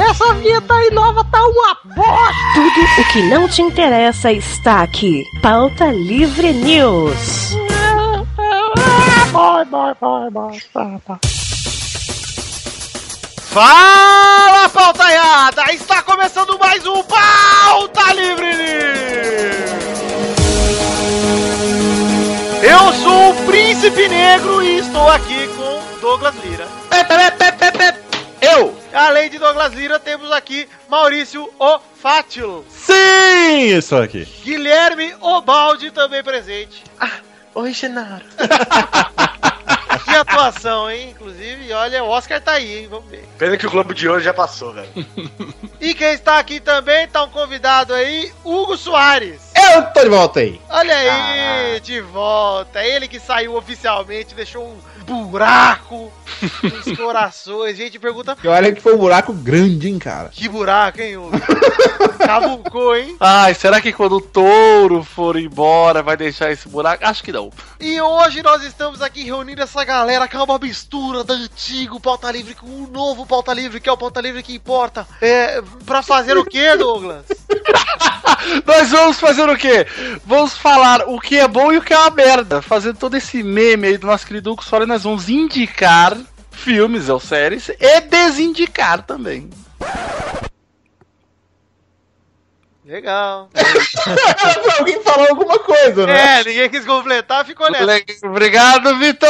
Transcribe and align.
Essa 0.00 0.32
vinheta 0.32 0.72
aí 0.72 0.90
nova 0.92 1.22
tá 1.24 1.42
uma 1.46 1.76
bosta! 1.84 2.34
Tudo 2.54 3.02
o 3.02 3.12
que 3.12 3.22
não 3.24 3.46
te 3.46 3.60
interessa 3.60 4.32
está 4.32 4.82
aqui. 4.82 5.22
Pauta 5.42 5.92
Livre 5.92 6.54
News. 6.54 7.54
Vai, 9.30 9.64
vai, 9.66 9.94
vai, 10.00 10.30
vai, 10.30 10.62
vai, 10.72 11.00
vai. 11.06 11.18
Fala, 13.50 14.68
pautaiada! 14.70 15.70
Está 15.70 16.02
começando 16.02 16.58
mais 16.58 16.86
um 16.86 17.02
Pauta 17.02 18.14
Livre 18.14 18.54
News! 18.56 18.70
Eu 22.62 22.92
sou 23.02 23.32
o 23.32 23.34
Príncipe 23.44 24.08
Negro 24.08 24.62
e 24.62 24.78
estou 24.78 25.10
aqui 25.10 25.46
com 25.48 26.00
Douglas 26.00 26.34
Lira. 26.42 26.66
Eu! 26.90 27.59
Além 28.92 29.30
de 29.30 29.38
Douglas 29.38 29.72
Lira, 29.72 29.98
temos 29.98 30.30
aqui 30.32 30.68
Maurício 30.88 31.48
O 31.58 31.78
Fátilo. 32.00 32.64
Sim, 32.68 33.76
estou 33.76 34.02
aqui. 34.02 34.24
Guilherme 34.42 35.14
Obaldi 35.20 35.90
também 35.90 36.22
presente. 36.22 36.82
Oi, 37.54 37.72
Genaro. 37.72 38.24
Que 40.04 40.16
atuação, 40.16 40.90
hein? 40.90 41.10
Inclusive, 41.10 41.72
olha, 41.72 42.02
o 42.02 42.08
Oscar 42.08 42.40
tá 42.40 42.52
aí, 42.52 42.78
hein? 42.78 42.88
Vamos 42.90 43.08
ver. 43.08 43.28
Pena 43.38 43.56
que 43.56 43.66
o 43.66 43.70
Globo 43.70 43.94
de 43.94 44.08
Ouro 44.08 44.20
já 44.20 44.34
passou, 44.34 44.72
velho. 44.72 44.88
E 45.80 45.94
quem 45.94 46.12
está 46.12 46.38
aqui 46.38 46.60
também, 46.60 47.08
tá 47.08 47.22
um 47.22 47.30
convidado 47.30 47.94
aí, 47.94 48.30
Hugo 48.44 48.76
Soares. 48.76 49.50
Eu 49.72 49.82
tô 49.92 50.02
de 50.02 50.08
volta 50.10 50.40
aí. 50.40 50.60
Olha 50.68 50.94
aí, 50.94 51.80
de 51.80 52.00
volta. 52.02 52.84
Ele 52.84 53.08
que 53.08 53.18
saiu 53.18 53.54
oficialmente, 53.54 54.34
deixou 54.34 54.66
um 54.66 54.76
buraco 55.26 56.12
nos 56.62 56.96
corações. 56.96 57.76
Gente 57.76 57.98
pergunta, 57.98 58.36
E 58.42 58.48
olha 58.48 58.72
que 58.72 58.80
foi 58.80 58.94
um 58.94 58.98
buraco 58.98 59.32
grande, 59.32 59.88
hein, 59.88 59.98
cara. 59.98 60.28
que 60.30 60.48
buraco, 60.48 61.00
hein, 61.00 61.16
Hugo? 61.16 61.30
Cavucou, 62.18 62.96
hein? 62.96 63.16
Ai, 63.18 63.54
será 63.54 63.80
que 63.80 63.92
quando 63.92 64.16
o 64.16 64.20
touro 64.20 65.02
for 65.02 65.36
embora 65.36 66.02
vai 66.02 66.16
deixar 66.16 66.50
esse 66.52 66.68
buraco? 66.68 67.04
Acho 67.04 67.22
que 67.22 67.32
não. 67.32 67.50
E 67.80 68.00
hoje 68.00 68.42
nós 68.42 68.62
estamos 68.62 69.02
aqui 69.02 69.24
reunindo 69.24 69.62
essa 69.62 69.84
galera 69.84 70.28
que 70.28 70.36
é 70.36 70.42
uma 70.42 70.58
mistura 70.58 71.24
do 71.24 71.32
antigo 71.32 71.98
Pauta 71.98 72.30
Livre 72.30 72.54
com 72.54 72.66
o 72.66 72.88
novo 72.90 73.26
Pauta 73.26 73.52
Livre, 73.52 73.80
que 73.80 73.88
é 73.88 73.92
o 73.92 73.96
Pauta 73.96 74.20
Livre 74.20 74.42
que 74.42 74.54
importa. 74.54 75.06
É, 75.20 75.62
pra 75.84 76.02
fazer 76.02 76.36
o 76.36 76.44
quê, 76.44 76.76
Douglas? 76.76 77.24
Nós 78.66 78.90
vamos 78.90 79.20
fazer 79.20 79.48
o 79.48 79.56
quê? 79.56 79.86
Vamos 80.24 80.56
falar 80.56 81.08
o 81.08 81.20
que 81.20 81.38
é 81.38 81.48
bom 81.48 81.72
e 81.72 81.78
o 81.78 81.82
que 81.82 81.92
é 81.92 81.98
uma 81.98 82.10
merda. 82.10 82.62
Fazendo 82.62 82.98
todo 82.98 83.16
esse 83.16 83.42
meme 83.42 83.88
aí 83.88 83.98
do 83.98 84.06
nosso 84.06 84.26
querido 84.26 84.52
Hugo 84.52 84.64
Soares, 84.64 84.88
nós 84.88 85.02
vamos 85.02 85.28
indicar 85.28 86.16
filmes 86.50 87.08
ou 87.08 87.18
séries 87.18 87.68
e 87.68 88.00
desindicar 88.02 89.02
também. 89.02 89.48
Legal. 92.90 93.48
Alguém 94.80 95.00
falou 95.02 95.28
alguma 95.28 95.60
coisa, 95.60 96.06
né? 96.06 96.40
É, 96.40 96.44
ninguém 96.44 96.68
quis 96.68 96.84
completar, 96.84 97.46
ficou 97.46 97.70
nessa. 97.70 98.02
Obrigado, 98.24 98.98
Vitor! 98.98 99.28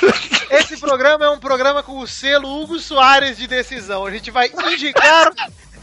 Esse 0.48 0.78
programa 0.78 1.26
é 1.26 1.28
um 1.28 1.38
programa 1.38 1.82
com 1.82 1.98
o 1.98 2.06
selo 2.06 2.62
Hugo 2.62 2.78
Soares 2.78 3.36
de 3.36 3.46
decisão. 3.46 4.06
A 4.06 4.10
gente 4.10 4.30
vai 4.30 4.50
indicar 4.72 5.30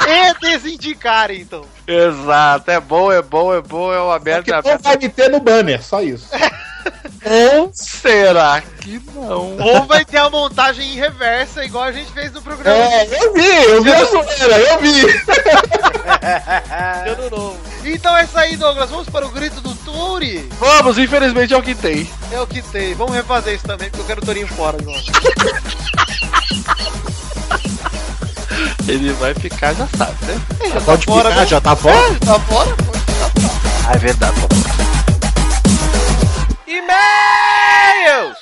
e 0.07 0.33
desindicar, 0.39 1.31
então. 1.31 1.65
Exato, 1.87 2.71
é 2.71 2.79
bom, 2.79 3.11
é 3.11 3.21
bom, 3.21 3.53
é 3.53 3.61
bom, 3.61 3.93
é 3.93 4.01
uma 4.01 4.19
merda. 4.19 4.43
que 4.43 4.51
é 4.51 4.55
não 4.55 4.63
merda. 4.63 4.83
vai 4.83 4.97
me 4.97 5.09
ter 5.09 5.29
no 5.29 5.39
banner, 5.39 5.83
só 5.83 6.01
isso. 6.01 6.27
Ou 7.23 7.69
será 7.71 8.63
que 8.79 8.99
não? 9.13 9.55
Ou 9.57 9.85
vai 9.85 10.03
ter 10.03 10.17
a 10.17 10.29
montagem 10.29 10.93
em 10.93 10.95
reversa, 10.95 11.63
igual 11.63 11.83
a 11.83 11.91
gente 11.91 12.11
fez 12.11 12.31
no 12.31 12.41
programa. 12.41 12.75
É, 12.75 13.03
eu 13.03 13.33
vi, 13.33 13.47
eu 13.47 13.83
vi 13.83 13.91
a 13.91 14.05
zoeira, 14.05 14.59
eu 14.59 14.79
vi. 14.79 15.01
Ano 17.07 17.29
novo. 17.29 17.57
Então 17.83 18.15
é 18.17 18.23
isso 18.23 18.37
aí, 18.37 18.57
Douglas. 18.57 18.89
Vamos 18.89 19.09
para 19.09 19.25
o 19.25 19.29
grito 19.29 19.61
do 19.61 19.73
Tori. 19.75 20.49
Vamos, 20.59 20.97
infelizmente 20.97 21.53
é 21.53 21.57
o 21.57 21.61
que 21.61 21.75
tem. 21.75 22.09
É 22.31 22.39
o 22.39 22.47
que 22.47 22.61
tem. 22.61 22.93
Vamos 22.95 23.15
refazer 23.15 23.55
isso 23.55 23.65
também, 23.65 23.89
porque 23.89 24.01
eu 24.01 24.07
quero 24.07 24.21
o 24.21 24.25
Torinho 24.25 24.47
fora 24.47 24.77
agora. 24.79 25.01
Ele 28.87 29.13
vai 29.13 29.33
ficar, 29.33 29.73
já 29.73 29.87
sabe, 29.97 30.13
né? 30.25 30.41
Já 30.73 30.81
Pode 30.81 31.05
fora, 31.05 31.29
ficar, 31.29 31.41
né? 31.41 31.47
já 31.47 31.61
tá 31.61 31.75
fora? 31.75 31.95
É, 31.95 32.25
tá 32.25 32.39
fora? 32.39 32.75
Pode 32.75 32.99
ficar. 32.99 33.31
Ah, 33.87 33.93
é 33.93 33.97
verdade. 33.97 34.35
E-mails! 36.67 38.37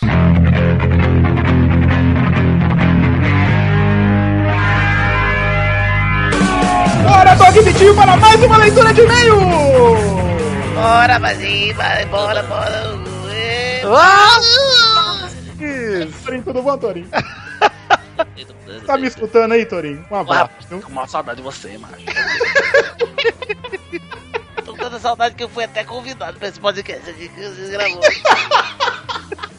Bora, 7.04 7.36
Dog 7.36 7.62
Vitinho, 7.62 7.96
para 7.96 8.18
mais 8.18 8.44
uma 8.44 8.58
leitura 8.58 8.94
de 8.94 9.02
e-mail! 9.02 9.36
Bora, 10.76 11.20
Bazinho, 11.20 11.76
bora, 12.10 12.44
bora. 12.44 13.00
Torinho, 16.24 16.44
tudo 16.44 16.62
bom, 16.62 16.78
Torinho? 16.78 17.08
Tá 18.86 18.98
me 18.98 19.08
escutando 19.08 19.52
aí, 19.54 19.66
Torinho? 19.66 20.06
Um 20.10 20.16
abraço. 20.16 20.52
viu? 20.70 20.82
Com 20.82 20.92
uma 20.92 21.08
saudade 21.08 21.38
de 21.38 21.44
você, 21.44 21.78
macho. 21.78 21.96
Tô 24.66 24.74
com 24.74 24.78
tanta 24.78 25.00
saudade 25.00 25.36
que 25.36 25.44
eu 25.44 25.50
fui 25.50 25.64
até 25.64 25.84
convidado 25.84 26.38
pra 26.38 26.48
esse 26.48 26.60
podcast 26.60 27.10
aqui 27.10 27.30
que 27.30 27.42
você 27.42 27.72
gravou. 27.72 28.02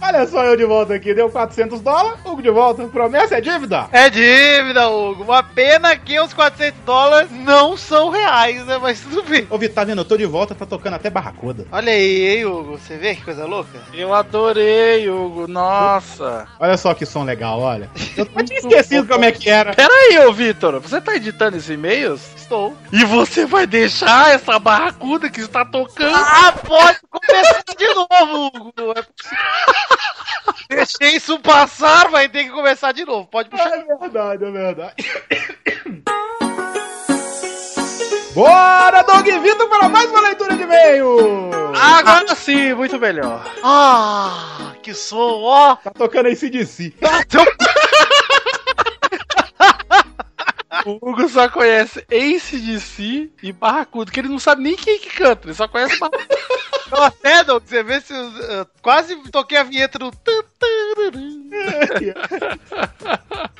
Olha 0.00 0.26
só 0.26 0.44
eu 0.44 0.56
de 0.56 0.64
volta 0.64 0.94
aqui, 0.94 1.14
deu 1.14 1.30
400 1.30 1.80
dólares, 1.80 2.20
Hugo 2.24 2.42
de 2.42 2.50
volta. 2.50 2.84
Promessa 2.86 3.38
é 3.38 3.40
dívida? 3.40 3.88
É 3.92 4.10
dívida, 4.10 4.88
Hugo. 4.88 5.24
Uma 5.24 5.42
pena 5.42 5.96
que 5.96 6.18
os 6.20 6.32
400 6.32 6.80
dólares 6.84 7.30
não 7.30 7.76
são 7.76 8.10
reais, 8.10 8.64
né? 8.66 8.78
Mas 8.80 9.00
tudo 9.00 9.22
bem. 9.22 9.46
Ô, 9.50 9.58
Vitor, 9.58 9.74
tá 9.74 9.84
vendo? 9.84 10.00
Eu 10.00 10.04
tô 10.04 10.16
de 10.16 10.26
volta, 10.26 10.54
tá 10.54 10.66
tocando 10.66 10.94
até 10.94 11.10
barracuda. 11.10 11.66
Olha 11.72 11.92
aí, 11.92 12.36
hein, 12.36 12.44
Hugo. 12.44 12.78
Você 12.78 12.96
vê 12.96 13.14
que 13.14 13.24
coisa 13.24 13.46
louca? 13.46 13.80
Eu 13.92 14.14
adorei, 14.14 15.08
Hugo. 15.08 15.46
Nossa. 15.48 16.46
Olha 16.58 16.76
só 16.76 16.94
que 16.94 17.06
som 17.06 17.24
legal, 17.24 17.60
olha. 17.60 17.90
Eu 18.16 18.26
tinha 18.44 18.58
esquecido 18.58 19.06
como 19.08 19.24
é 19.24 19.32
que 19.32 19.48
era. 19.48 19.74
Pera 19.74 19.92
aí, 19.92 20.18
ô 20.26 20.32
Vitor. 20.32 20.80
Você 20.80 21.00
tá 21.00 21.16
editando 21.16 21.56
esses 21.56 21.70
e-mails? 21.70 22.20
Estou. 22.36 22.74
E 22.92 23.04
você 23.04 23.46
vai 23.46 23.66
deixar 23.66 24.34
essa 24.34 24.58
barracuda 24.58 25.30
que 25.30 25.40
está 25.40 25.64
tocando? 25.64 26.14
Ah, 26.14 26.52
pode 26.52 26.98
começar 27.10 27.64
de 27.76 27.86
novo, 27.94 28.46
Hugo. 28.46 28.92
É 28.96 29.02
possível. 29.02 29.38
Deixei 30.68 31.16
isso 31.16 31.38
passar, 31.40 32.10
vai 32.10 32.28
ter 32.28 32.44
que 32.44 32.50
começar 32.50 32.92
de 32.92 33.04
novo. 33.04 33.26
Pode 33.26 33.48
puxar. 33.50 33.70
É 33.72 33.96
verdade, 33.96 34.44
é 34.44 34.50
verdade. 34.50 34.94
Bora, 38.34 39.02
Dog 39.02 39.38
Vitor, 39.38 39.68
para 39.68 39.88
mais 39.88 40.10
uma 40.10 40.20
leitura 40.20 40.56
de 40.56 40.62
e-mail! 40.64 41.50
Agora 41.80 42.34
sim, 42.34 42.74
muito 42.74 42.98
melhor. 42.98 43.48
Ah, 43.62 44.72
que 44.82 44.92
som, 44.92 45.42
ó. 45.42 45.76
Tá 45.76 45.90
tocando 45.92 46.26
aí 46.26 46.34
CDC. 46.34 46.94
O 50.86 51.10
Hugo 51.10 51.28
só 51.28 51.48
conhece 51.48 52.04
Ace 52.10 52.60
de 52.60 52.80
si 52.80 53.32
e 53.42 53.52
Barracuda, 53.52 54.10
que 54.10 54.20
ele 54.20 54.28
não 54.28 54.38
sabe 54.38 54.62
nem 54.62 54.76
quem 54.76 54.98
que 54.98 55.10
canta, 55.10 55.46
ele 55.46 55.54
só 55.54 55.68
conhece 55.68 55.98
Barracuda. 55.98 56.28
Eu 56.90 57.02
até, 57.02 57.42
você 57.42 57.82
vê 57.82 58.00
se 58.00 58.12
eu, 58.12 58.30
eu 58.42 58.66
quase 58.80 59.16
toquei 59.30 59.58
a 59.58 59.62
vinheta 59.64 59.98
do. 59.98 60.12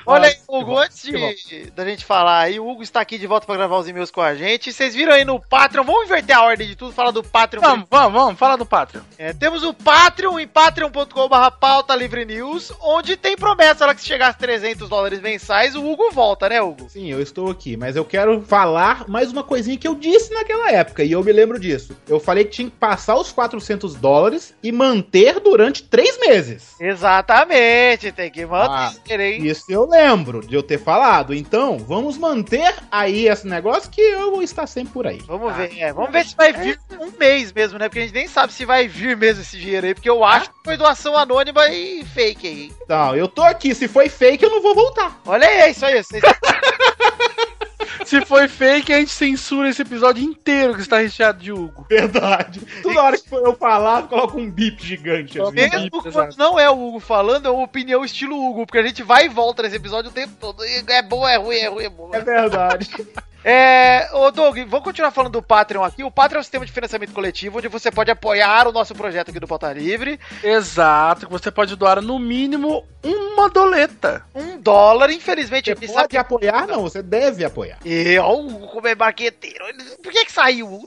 Olha 0.07 0.29
aí, 0.29 0.37
Hugo, 0.47 0.79
antes 0.79 1.03
de, 1.03 1.71
da 1.71 1.85
gente 1.85 2.05
falar 2.05 2.41
aí, 2.41 2.61
o 2.61 2.69
Hugo 2.69 2.83
está 2.83 3.01
aqui 3.01 3.17
de 3.17 3.27
volta 3.27 3.47
para 3.47 3.57
gravar 3.57 3.79
os 3.79 3.89
e-mails 3.89 4.11
com 4.11 4.21
a 4.21 4.35
gente. 4.35 4.73
Vocês 4.73 4.95
viram 4.95 5.15
aí 5.15 5.25
no 5.25 5.41
Patreon, 5.41 5.83
vamos 5.83 6.05
inverter 6.05 6.37
a 6.37 6.45
ordem 6.45 6.69
de 6.69 6.77
tudo, 6.77 6.93
fala 6.93 7.11
do 7.11 7.23
Patreon. 7.23 7.63
Vamos, 7.63 7.87
vamos, 7.91 8.13
vamos, 8.13 8.39
fala 8.39 8.57
do 8.57 8.67
Patreon. 8.67 9.03
É, 9.17 9.33
temos 9.33 9.65
o 9.65 9.73
Patreon 9.73 10.39
em 10.39 10.47
patreon.com.br 10.47 11.51
pauta 11.59 11.97
livre 11.97 12.25
news, 12.25 12.73
onde 12.81 13.17
tem 13.17 13.37
promessa 13.37 13.87
lá 13.87 13.95
que 13.95 14.03
se 14.03 14.07
chegar 14.07 14.29
a 14.29 14.35
300 14.35 14.89
dólares 14.89 15.21
mensais, 15.21 15.75
o 15.75 15.85
Hugo 15.85 16.11
volta, 16.13 16.49
né, 16.49 16.61
Hugo? 16.61 16.89
Sim, 16.91 17.04
eu 17.11 17.21
estou 17.21 17.51
aqui, 17.51 17.77
mas 17.77 17.97
eu 17.97 18.05
quero 18.05 18.41
falar 18.43 19.09
mais 19.09 19.33
uma 19.33 19.43
coisinha 19.43 19.77
que 19.77 19.87
eu 19.87 19.95
disse 19.95 20.33
naquela 20.33 20.71
época, 20.71 21.03
e 21.05 21.13
eu 21.13 21.23
me 21.23 21.33
lembro 21.33 21.59
disso. 21.59 21.97
Eu 22.09 22.21
falei 22.21 22.45
que 22.45 22.51
tinha 22.51 22.71
que 22.71 22.77
passar 22.77 23.17
os 23.17 23.33
400 23.33 23.95
dólares 23.97 24.55
e 24.63 24.71
manter 24.73 25.41
durante 25.41 25.83
três 25.83 26.19
meses. 26.19 26.75
Exatamente, 26.81 28.13
tem 28.13 28.31
que 28.31 28.45
manter, 28.47 29.21
Ah, 29.21 29.25
hein? 29.27 29.47
Isso 29.47 29.65
eu 29.69 29.87
lembro 29.87 30.41
de 30.47 30.55
eu 30.55 30.63
ter 30.63 30.79
falado. 30.79 31.35
Então, 31.35 31.79
vamos 31.79 32.17
manter 32.19 32.75
aí 32.91 33.29
esse 33.29 33.47
negócio 33.47 33.91
que 33.91 34.01
eu 34.01 34.31
vou 34.31 34.43
estar 34.43 34.67
sempre 34.67 34.93
por 34.93 35.07
aí. 35.07 35.21
Vamos 35.27 35.55
ver, 35.55 35.79
é, 35.79 35.93
vamos 35.93 36.13
ver 36.13 36.25
se 36.25 36.37
vai 36.37 36.53
vir 36.53 36.79
um 37.01 37.11
mês 37.19 37.53
mesmo, 37.53 37.79
né? 37.79 37.89
Porque 37.89 38.01
a 38.01 38.03
gente 38.03 38.15
nem 38.15 38.29
sabe 38.29 38.53
se 38.53 38.65
vai 38.65 38.89
vir 38.89 39.17
mesmo 39.17 39.43
esse 39.43 39.59
dinheiro 39.59 39.87
aí, 39.87 39.95
porque 39.95 40.11
eu 40.11 40.25
acho 40.25 40.51
que 40.51 40.57
foi 40.65 40.77
doação 40.77 41.17
anônima 41.17 41.69
e 41.69 42.05
fake 42.05 42.47
aí. 42.47 42.73
Então, 42.83 43.15
eu 43.17 43.29
tô 43.29 43.43
aqui. 43.43 43.75
Se 43.75 43.89
foi 43.89 44.09
fake, 44.09 44.45
eu 44.45 44.51
não 44.51 44.63
vou 44.63 44.75
voltar. 44.75 45.21
Olha 45.27 45.47
aí, 45.47 45.59
é 45.59 45.71
isso 45.71 45.85
aí. 45.85 46.03
Vocês... 46.03 46.23
Se 48.05 48.25
foi 48.25 48.49
fake, 48.49 48.93
a 48.93 48.99
gente 48.99 49.13
censura 49.13 49.69
esse 49.69 49.83
episódio 49.83 50.23
inteiro 50.23 50.75
que 50.75 50.81
está 50.81 50.99
recheado 50.99 51.43
de 51.43 51.53
Hugo. 51.53 51.87
Verdade. 51.89 52.61
Toda 52.83 53.03
hora 53.03 53.19
que 53.19 53.33
eu 53.33 53.57
falar, 53.57 54.09
coloca 54.09 54.37
um 54.37 54.51
bip 54.51 54.85
gigante. 54.85 55.41
Assim. 55.41 55.53
Mesmo 55.53 55.91
quando 55.91 56.37
não 56.37 56.59
é 56.59 56.71
o 56.71 56.89
Hugo 56.89 57.01
falando, 57.01 57.47
é 57.47 57.51
uma 57.51 57.65
opinião 57.65 58.05
estilo 58.05 58.37
Hugo, 58.37 58.67
porque 58.67 58.79
a 58.79 58.87
gente 58.87 59.03
vai 59.03 59.27
e 59.27 59.29
volta 59.29 59.63
nesse 59.63 59.77
episódio 59.77 60.11
o 60.11 60.15
tempo 60.15 60.33
todo. 60.41 60.63
É 60.65 61.03
bom, 61.03 61.27
é 61.27 61.37
ruim, 61.37 61.57
é 61.57 61.69
ruim, 61.69 61.85
é 61.85 61.91
bom. 61.91 62.11
É 62.13 62.21
verdade. 62.21 62.91
É, 63.47 64.09
ô 64.15 64.31
Doug, 64.31 64.57
vamos 64.67 64.85
continuar 64.85 65.11
falando 65.11 65.33
do 65.33 65.43
Patreon 65.43 65.85
aqui. 65.85 66.03
O 66.03 66.11
Patreon 66.11 66.39
é 66.39 66.41
um 66.41 66.43
sistema 66.43 66.65
de 66.65 66.73
financiamento 66.73 67.13
coletivo 67.13 67.59
onde 67.59 67.69
você 67.69 67.91
pode 67.91 68.11
apoiar 68.11 68.67
o 68.67 68.73
nosso 68.73 68.95
projeto 68.95 69.29
aqui 69.29 69.39
do 69.39 69.47
Pauta 69.47 69.71
Livre. 69.71 70.19
Exato, 70.43 71.27
que 71.27 71.33
você 71.33 71.51
pode 71.51 71.77
doar 71.77 72.01
no 72.01 72.19
mínimo 72.19 72.87
uma 73.05 73.51
doleta. 73.51 74.25
Um 74.35 74.59
dólar, 74.59 75.11
infelizmente, 75.11 75.73
Você 75.75 75.89
pode 75.89 76.17
apoiar? 76.17 76.67
Não, 76.67 76.83
você 76.83 77.03
deve 77.03 77.45
apoiar. 77.45 77.79
E 77.85 78.19
ó, 78.19 78.35
o 78.35 78.69
como 78.69 78.89
é 78.89 78.95
marqueteiro. 78.95 79.65
Por 80.03 80.13
que 80.13 80.25
que 80.25 80.33
saiu? 80.33 80.69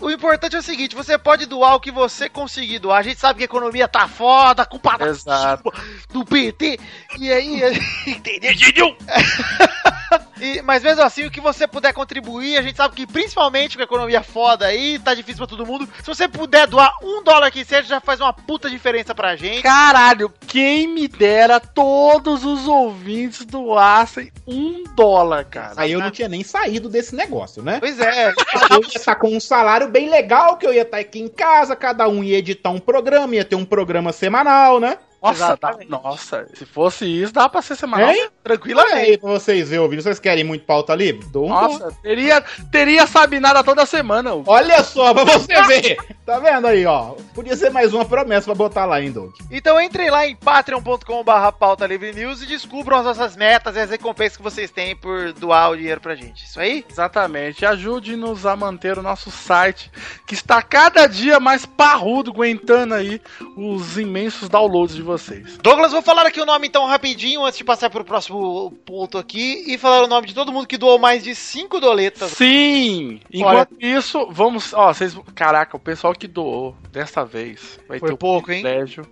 o 0.00 0.10
importante 0.10 0.56
é 0.56 0.58
o 0.58 0.62
seguinte, 0.62 0.96
você 0.96 1.16
pode 1.16 1.46
doar 1.46 1.76
o 1.76 1.80
que 1.80 1.90
você 1.90 2.28
conseguir 2.28 2.78
doar. 2.78 2.98
A 2.98 3.02
gente 3.02 3.20
sabe 3.20 3.38
que 3.38 3.44
a 3.44 3.46
economia 3.46 3.88
tá 3.88 4.08
foda, 4.08 4.66
culpa 4.66 4.98
da 4.98 5.06
Exato. 5.06 5.72
do 6.10 6.24
PT. 6.24 6.78
E 7.18 7.32
aí, 7.32 7.62
entendeu? 8.06 8.96
E- 10.40 10.60
mas 10.62 10.82
mesmo 10.82 11.02
assim, 11.02 11.24
o 11.24 11.30
que 11.30 11.40
você 11.40 11.66
puder 11.66 11.92
contribuir, 11.92 12.58
a 12.58 12.62
gente 12.62 12.76
sabe 12.76 12.94
que 12.94 13.06
principalmente 13.06 13.76
com 13.76 13.82
a 13.82 13.84
economia 13.84 14.22
foda 14.22 14.66
aí, 14.66 14.98
tá 14.98 15.14
difícil 15.14 15.38
pra 15.38 15.46
todo 15.46 15.66
mundo. 15.66 15.88
Se 16.00 16.06
você 16.06 16.28
puder 16.28 16.66
doar 16.66 16.92
um 17.02 17.22
dólar 17.22 17.50
que 17.50 17.64
seja, 17.64 17.82
já 17.88 18.00
faz 18.00 18.20
uma 18.20 18.32
puta 18.32 18.68
diferença 18.68 19.14
pra 19.14 19.34
gente. 19.36 19.62
Caralho, 19.62 20.32
quem 20.46 20.86
me 20.88 21.08
dera 21.08 21.58
todos 21.58 22.44
os 22.44 22.68
ouvintes 22.68 23.44
doassem 23.46 24.30
um 24.46 24.84
dólar, 24.94 25.44
cara. 25.44 25.74
Aí 25.76 25.92
eu 25.92 26.00
não 26.00 26.10
tinha 26.10 26.28
nem 26.28 26.42
saído 26.44 26.88
desse 26.88 27.14
negócio, 27.14 27.62
né? 27.62 27.78
Pois 27.80 27.98
é, 27.98 28.28
Eu 28.70 28.80
ia 28.82 28.88
estar 28.96 29.14
com 29.16 29.34
um 29.34 29.40
salário 29.40 29.88
bem 29.88 30.08
legal, 30.10 30.56
que 30.56 30.66
eu 30.66 30.72
ia 30.72 30.82
estar 30.82 30.98
aqui 30.98 31.18
em 31.20 31.28
casa, 31.28 31.74
cada 31.74 32.08
um 32.08 32.22
ia 32.22 32.38
editar 32.38 32.70
um 32.70 32.78
programa, 32.78 33.34
ia 33.34 33.44
ter 33.44 33.56
um 33.56 33.64
programa 33.64 34.12
semanal, 34.12 34.78
né? 34.78 34.98
Nossa, 35.26 35.58
dá- 35.60 35.78
nossa, 35.88 36.46
se 36.54 36.64
fosse 36.66 37.04
isso, 37.04 37.32
dá 37.32 37.48
pra 37.48 37.62
ser 37.62 37.76
semanal. 37.76 38.10
Hein? 38.10 38.20
Olha 38.20 38.32
tranquilamente. 38.42 38.94
aí 38.96 39.18
pra 39.18 39.30
vocês 39.30 39.68
verem, 39.68 39.82
ouvindo. 39.82 40.02
Vocês 40.02 40.18
querem 40.20 40.44
muito 40.44 40.64
pauta 40.64 40.94
livre? 40.94 41.26
Dou 41.28 41.46
um 41.46 41.48
Nossa, 41.48 41.90
teria, 42.02 42.40
teria 42.70 43.06
Sabinada 43.06 43.62
toda 43.64 43.84
semana. 43.86 44.34
Hugo. 44.34 44.50
Olha 44.50 44.82
só, 44.84 45.12
pra 45.12 45.24
você 45.24 45.60
ver. 45.66 45.96
Tá 46.24 46.38
vendo 46.38 46.66
aí, 46.66 46.84
ó? 46.86 47.14
Podia 47.34 47.56
ser 47.56 47.70
mais 47.70 47.92
uma 47.94 48.04
promessa 48.04 48.46
pra 48.46 48.54
botar 48.54 48.84
lá, 48.84 49.00
hein, 49.00 49.12
Doug? 49.12 49.30
Então 49.50 49.80
entrem 49.80 50.10
lá 50.10 50.26
em 50.26 50.34
patreon.com.br 50.36 51.52
pauta 51.58 51.86
livre 51.86 52.12
news 52.12 52.42
e 52.42 52.46
descubram 52.46 52.98
as 52.98 53.04
nossas 53.04 53.36
metas 53.36 53.76
e 53.76 53.80
as 53.80 53.90
recompensas 53.90 54.36
que 54.36 54.42
vocês 54.42 54.70
têm 54.70 54.94
por 54.96 55.32
doar 55.32 55.70
o 55.70 55.76
dinheiro 55.76 56.00
pra 56.00 56.14
gente. 56.14 56.44
Isso 56.44 56.60
aí? 56.60 56.84
Exatamente. 56.90 57.64
Ajude-nos 57.64 58.44
a 58.46 58.54
manter 58.56 58.98
o 58.98 59.02
nosso 59.02 59.30
site, 59.30 59.90
que 60.26 60.34
está 60.34 60.60
cada 60.62 61.06
dia 61.06 61.38
mais 61.40 61.64
parrudo, 61.66 62.30
aguentando 62.30 62.94
aí 62.94 63.20
os 63.56 63.96
imensos 63.98 64.48
downloads 64.48 64.94
de 64.96 65.02
vocês. 65.02 65.15
Douglas, 65.62 65.92
vou 65.92 66.02
falar 66.02 66.26
aqui 66.26 66.40
o 66.40 66.46
nome 66.46 66.66
então 66.68 66.86
rapidinho 66.86 67.44
antes 67.44 67.58
de 67.58 67.64
passar 67.64 67.90
pro 67.90 68.04
próximo 68.04 68.70
ponto 68.84 69.18
aqui 69.18 69.64
e 69.66 69.78
falar 69.78 70.04
o 70.04 70.08
nome 70.08 70.26
de 70.26 70.34
todo 70.34 70.52
mundo 70.52 70.66
que 70.66 70.76
doou 70.78 70.98
mais 70.98 71.24
de 71.24 71.34
5 71.34 71.80
doletas. 71.80 72.30
Sim! 72.32 73.20
Enquanto 73.32 73.74
isso, 73.80 74.28
vamos. 74.30 74.72
Ó, 74.72 74.92
vocês. 74.92 75.16
Caraca, 75.34 75.76
o 75.76 75.80
pessoal 75.80 76.14
que 76.14 76.26
doou 76.26 76.76
dessa 76.90 77.24
vez 77.24 77.78
vai 77.88 77.98
Foi 77.98 78.10
ter 78.10 78.16
pouco, 78.16 78.50
o 78.50 78.52
hein? 78.52 78.62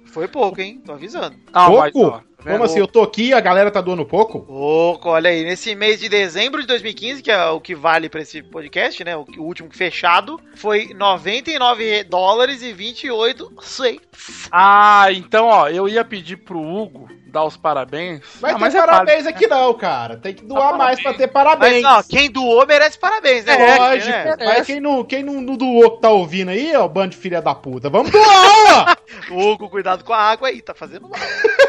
Foi 0.07 0.29
pouco, 0.29 0.61
hein? 0.61 0.81
Tô 0.85 0.93
avisando. 0.93 1.37
Ah, 1.53 1.67
Pouco? 1.67 1.81
mas, 1.81 1.95
ó, 1.97 2.21
vendo? 2.45 2.53
Como 2.53 2.65
assim? 2.65 2.79
Eu 2.79 2.87
tô 2.87 3.03
aqui, 3.03 3.33
a 3.33 3.41
galera 3.41 3.71
tá 3.71 3.81
doando 3.81 4.05
pouco? 4.05 4.41
Pouco, 4.41 5.09
olha 5.09 5.31
aí. 5.31 5.45
Nesse 5.45 5.75
mês 5.75 5.99
de 5.99 6.09
dezembro 6.09 6.61
de 6.61 6.67
2015, 6.67 7.23
que 7.23 7.31
é 7.31 7.45
o 7.47 7.61
que 7.61 7.75
vale 7.75 8.09
pra 8.09 8.21
esse 8.21 8.43
podcast, 8.43 9.03
né? 9.03 9.17
O, 9.17 9.25
último 9.39 9.69
fechado, 9.73 10.41
foi 10.55 10.93
99 10.95 12.05
dólares 12.05 12.63
e 12.63 12.73
28 12.73 13.53
cents. 13.63 14.49
Ah, 14.53 15.07
então, 15.11 15.47
ó, 15.47 15.69
eu 15.69 15.89
ia 15.89 16.05
pedir 16.05 16.37
pro 16.37 16.61
Hugo 16.61 17.09
dar 17.35 17.45
os 17.45 17.57
parabéns. 17.57 18.21
Vai 18.41 18.53
ah, 18.53 18.55
ter 18.55 18.61
mas 18.61 18.75
é 18.75 18.79
parabéns 18.79 19.25
válido, 19.25 19.29
aqui 19.29 19.47
não, 19.49 19.75
cara. 19.75 20.17
Tem 20.17 20.33
que 20.33 20.45
doar 20.45 20.75
Ah, 20.75 20.77
mais 20.77 21.03
pra 21.03 21.13
ter 21.13 21.25
Mas, 21.25 21.33
parabéns. 21.33 21.85
ó, 21.85 22.03
quem 22.03 22.31
doou 22.31 22.65
merece 22.65 22.97
parabéns, 22.97 23.45
né? 23.45 23.55
É, 23.61 23.77
lógico. 23.77 24.11
né? 24.11 24.37
Mas 24.39 24.67
quem 24.67 24.81
não, 24.81 25.05
quem 25.05 25.23
não, 25.25 25.41
não 25.41 25.57
doou 25.57 25.97
que 25.97 26.01
tá 26.01 26.11
ouvindo 26.11 26.51
aí, 26.51 26.75
ó, 26.77 26.87
bando 26.87 27.11
de 27.11 27.17
filha 27.17 27.43
da 27.43 27.55
puta. 27.55 27.91
Vamos 27.91 28.13
doar, 28.13 28.97
ó! 29.31 29.35
Hugo, 29.35 29.69
cuidado 29.69 30.05
com 30.05 30.13
a 30.13 30.19
água 30.19 30.49
aí, 30.49 30.63
tá 30.63 30.75
fazendo 30.75 31.09
mal. 31.09 31.19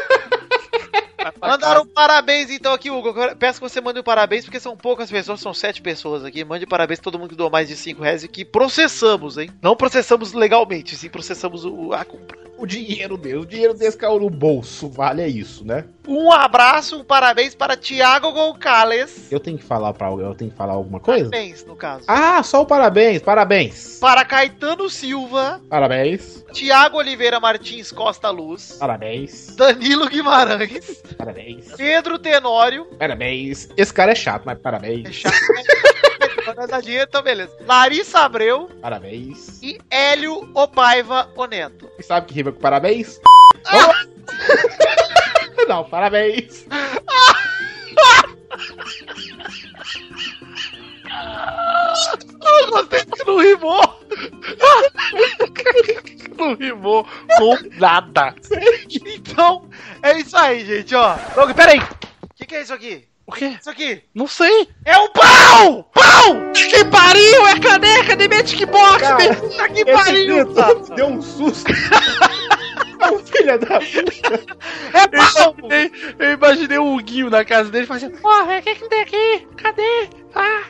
Mandaram 1.40 1.82
um 1.82 1.86
parabéns 1.86 2.50
então 2.50 2.72
aqui, 2.72 2.90
Hugo. 2.90 3.14
Peço 3.38 3.60
que 3.60 3.68
você 3.68 3.80
mande 3.80 4.00
um 4.00 4.02
parabéns, 4.02 4.44
porque 4.44 4.60
são 4.60 4.76
poucas 4.76 5.10
pessoas, 5.10 5.40
são 5.40 5.52
sete 5.54 5.80
pessoas 5.82 6.24
aqui. 6.24 6.44
Mande 6.44 6.66
parabéns 6.66 6.98
pra 7.00 7.04
todo 7.10 7.18
mundo 7.18 7.30
que 7.30 7.36
doou 7.36 7.50
mais 7.50 7.68
de 7.68 7.76
5 7.76 8.02
reais 8.02 8.24
e 8.24 8.28
que 8.28 8.44
processamos, 8.44 9.38
hein? 9.38 9.50
Não 9.62 9.74
processamos 9.76 10.32
legalmente, 10.32 10.96
sim 10.96 11.08
processamos 11.08 11.64
o- 11.64 11.92
a 11.92 12.04
compra. 12.04 12.46
O 12.58 12.64
dinheiro 12.66 13.18
dele, 13.18 13.36
o 13.36 13.44
dinheiro 13.44 13.74
desse 13.74 13.98
caiu 13.98 14.18
no 14.18 14.30
bolso, 14.30 14.88
vale 14.88 15.20
é 15.20 15.28
isso, 15.28 15.62
né? 15.62 15.84
Um 16.08 16.32
abraço, 16.32 16.96
um 17.00 17.04
parabéns 17.04 17.54
para 17.54 17.76
Thiago 17.76 18.32
Gonçalves. 18.32 19.30
Eu 19.30 19.38
tenho 19.38 19.58
que 19.58 19.64
falar 19.64 19.92
para 19.92 20.08
eu 20.08 20.34
tenho 20.34 20.50
que 20.50 20.56
falar 20.56 20.72
alguma 20.72 20.98
coisa? 20.98 21.28
Parabéns, 21.28 21.64
no 21.66 21.76
caso. 21.76 22.04
Ah, 22.08 22.42
só 22.42 22.62
o 22.62 22.66
parabéns, 22.66 23.20
parabéns. 23.20 23.98
Para 24.00 24.24
Caetano 24.24 24.88
Silva, 24.88 25.60
Parabéns, 25.68 26.44
Thiago 26.54 26.96
Oliveira 26.96 27.38
Martins 27.38 27.92
Costa 27.92 28.30
Luz, 28.30 28.76
parabéns, 28.80 29.54
Danilo 29.54 30.08
Guimarães, 30.08 31.02
parabéns, 31.16 31.72
Pedro 31.76 32.18
Tenório, 32.18 32.84
parabéns. 32.98 33.68
Esse 33.76 33.92
cara 33.92 34.12
é 34.12 34.14
chato, 34.14 34.42
mas 34.44 34.58
parabéns, 34.58 35.06
É 35.08 35.12
chato, 35.12 36.66
dá 36.68 36.80
dinheiro, 36.80 37.06
então 37.08 37.22
beleza. 37.22 37.56
Larissa 37.66 38.20
Abreu 38.20 38.68
parabéns. 38.80 39.60
e 39.62 39.78
Hélio 39.90 40.48
Opaiva 40.54 41.30
Oneto. 41.36 41.90
E 41.98 42.02
sabe 42.02 42.26
que 42.26 42.34
rima 42.34 42.52
com 42.52 42.60
parabéns? 42.60 43.20
Lá. 43.72 44.04
Não, 45.66 45.84
parabéns. 45.84 46.64
Eu 52.44 52.70
gostei 52.70 53.04
que 53.04 53.24
não 53.24 53.38
rimou. 53.38 54.00
não 56.36 56.54
rimou 56.54 57.06
com 57.36 57.56
nada. 57.78 58.34
Então, 58.90 59.68
é 60.02 60.18
isso 60.18 60.36
aí, 60.36 60.64
gente, 60.64 60.94
ó. 60.94 61.16
Doug, 61.34 61.52
peraí. 61.52 61.78
O 61.78 62.34
que, 62.34 62.46
que 62.46 62.56
é 62.56 62.62
isso 62.62 62.74
aqui? 62.74 63.06
O 63.26 63.32
quê? 63.32 63.56
Isso 63.60 63.68
aqui 63.68 64.04
Não 64.14 64.28
sei. 64.28 64.68
é 64.84 64.96
um 64.98 65.08
pau! 65.08 65.90
Pau! 65.92 66.52
Que 66.54 66.84
pariu! 66.84 67.46
É 67.48 67.58
caneca 67.58 68.14
de 68.14 68.28
Magic 68.28 68.64
Box! 68.66 69.00
Cara, 69.00 69.68
que 69.70 69.84
pariu! 69.84 70.46
grito 70.46 70.94
deu 70.94 71.08
um 71.08 71.20
susto. 71.20 71.72
Filho 73.24 73.58
da 73.58 73.80
puta. 73.80 74.56
É 74.92 75.04
Eu 75.04 75.10
pau! 75.10 75.54
imaginei, 75.58 75.92
eu 76.18 76.32
imaginei 76.32 76.78
o 76.78 76.94
Huguinho 76.94 77.30
na 77.30 77.44
casa 77.44 77.70
dele 77.70 77.86
fazendo. 77.86 78.18
Porra, 78.18 78.58
o 78.58 78.62
que 78.62 78.74
que 78.74 78.88
tem 78.88 79.00
aqui? 79.02 79.46
Cadê? 79.56 80.08
Ah! 80.34 80.62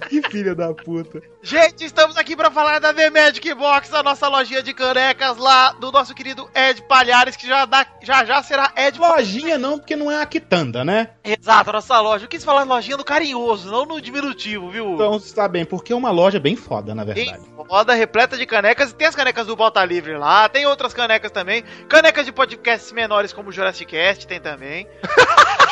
Que 0.08 0.22
filho 0.30 0.54
da 0.54 0.72
puta. 0.72 1.20
Gente, 1.42 1.84
estamos 1.84 2.16
aqui 2.16 2.36
pra 2.36 2.50
falar 2.50 2.78
da 2.78 2.92
The 2.92 3.10
Magic 3.10 3.54
Box, 3.54 3.94
a 3.94 4.02
nossa 4.02 4.28
lojinha 4.28 4.62
de 4.62 4.72
canecas 4.72 5.36
lá 5.36 5.72
do 5.72 5.92
nosso 5.92 6.14
querido 6.14 6.48
Ed 6.54 6.82
Palhares, 6.82 7.36
que 7.36 7.46
já, 7.46 7.64
dá, 7.64 7.86
já 8.02 8.24
já 8.24 8.42
será 8.42 8.72
Ed 8.76 8.98
Lojinha 8.98 9.58
não, 9.58 9.78
porque 9.78 9.96
não 9.96 10.10
é 10.10 10.20
a 10.20 10.26
quitanda, 10.26 10.84
né? 10.84 11.10
Exato, 11.22 11.70
a 11.70 11.72
nossa 11.74 12.00
loja. 12.00 12.24
Eu 12.24 12.28
quis 12.28 12.44
falar 12.44 12.64
lojinha 12.64 12.96
no 12.96 13.04
carinhoso, 13.04 13.70
não 13.70 13.84
no 13.84 14.00
diminutivo, 14.00 14.70
viu? 14.70 14.94
Então 14.94 15.12
você 15.12 15.26
está 15.26 15.48
bem, 15.48 15.64
porque 15.64 15.92
é 15.92 15.96
uma 15.96 16.10
loja 16.10 16.40
bem 16.40 16.56
foda, 16.56 16.94
na 16.94 17.04
verdade. 17.04 17.38
roda 17.56 17.94
repleta 17.94 18.36
de 18.36 18.46
canecas. 18.46 18.92
Tem 18.92 19.06
as 19.06 19.14
canecas 19.14 19.46
do 19.46 19.56
Bota 19.56 19.84
Livre 19.84 20.16
lá, 20.16 20.48
tem 20.48 20.66
outras 20.66 20.92
canecas 20.94 21.30
também. 21.30 21.62
Canecas 21.88 22.24
de 22.24 22.32
podcasts 22.32 22.92
menores 22.92 23.32
como 23.32 23.50
o 23.50 23.52
Jurassic 23.52 23.90
Cast 23.90 24.26
tem 24.26 24.40
também. 24.40 24.86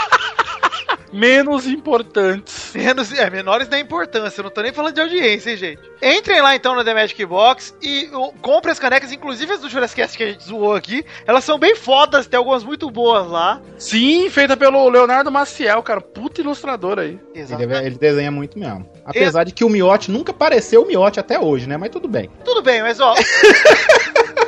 Menos 1.13 1.67
importantes. 1.67 2.73
Menos, 2.75 3.13
é, 3.13 3.29
menores 3.31 3.69
da 3.69 3.79
importância, 3.79 4.41
eu 4.41 4.45
não 4.45 4.51
tô 4.51 4.63
nem 4.63 4.73
falando 4.73 4.95
de 4.95 5.01
audiência, 5.01 5.51
hein, 5.51 5.57
gente. 5.57 5.81
Entrem 6.03 6.43
lá 6.43 6.55
então 6.55 6.75
na 6.75 6.85
The 6.85 6.95
Magic 6.95 7.25
Box 7.25 7.75
e 7.83 8.09
ó, 8.13 8.31
comprem 8.43 8.73
as 8.73 8.79
canecas, 8.79 9.13
inclusive 9.13 9.53
as 9.53 9.61
do 9.61 9.69
Jurassic 9.69 10.01
Cast 10.01 10.17
que 10.17 10.25
a 10.25 10.29
gente 10.29 10.45
zoou 10.45 10.75
aqui. 10.75 11.05
Elas 11.27 11.45
são 11.45 11.59
bem 11.59 11.75
fodas, 11.75 12.27
tem 12.27 12.39
algumas 12.39 12.65
muito 12.65 12.91
boas 12.91 13.27
lá. 13.29 13.61
Sim, 13.79 14.29
feita 14.31 14.57
pelo 14.57 14.89
Leonardo 14.89 15.31
Maciel, 15.31 15.83
cara. 15.83 16.01
Puta 16.01 16.41
ilustrador 16.41 16.99
aí. 16.99 17.19
Ele, 17.35 17.77
ele 17.85 17.99
desenha 17.99 18.31
muito 18.31 18.59
mesmo. 18.59 18.89
Apesar 19.05 19.45
de 19.45 19.53
que 19.53 19.65
o 19.65 19.69
miote 19.69 20.11
nunca 20.11 20.33
pareceu 20.33 20.83
o 20.83 20.87
miote 20.87 21.21
até 21.21 21.39
hoje, 21.39 21.69
né? 21.69 21.77
Mas 21.77 21.91
tudo 21.91 22.09
bem. 22.09 22.29
Tudo 22.45 22.63
bem, 22.63 22.83
mas 22.83 23.01
ó. 23.01 23.15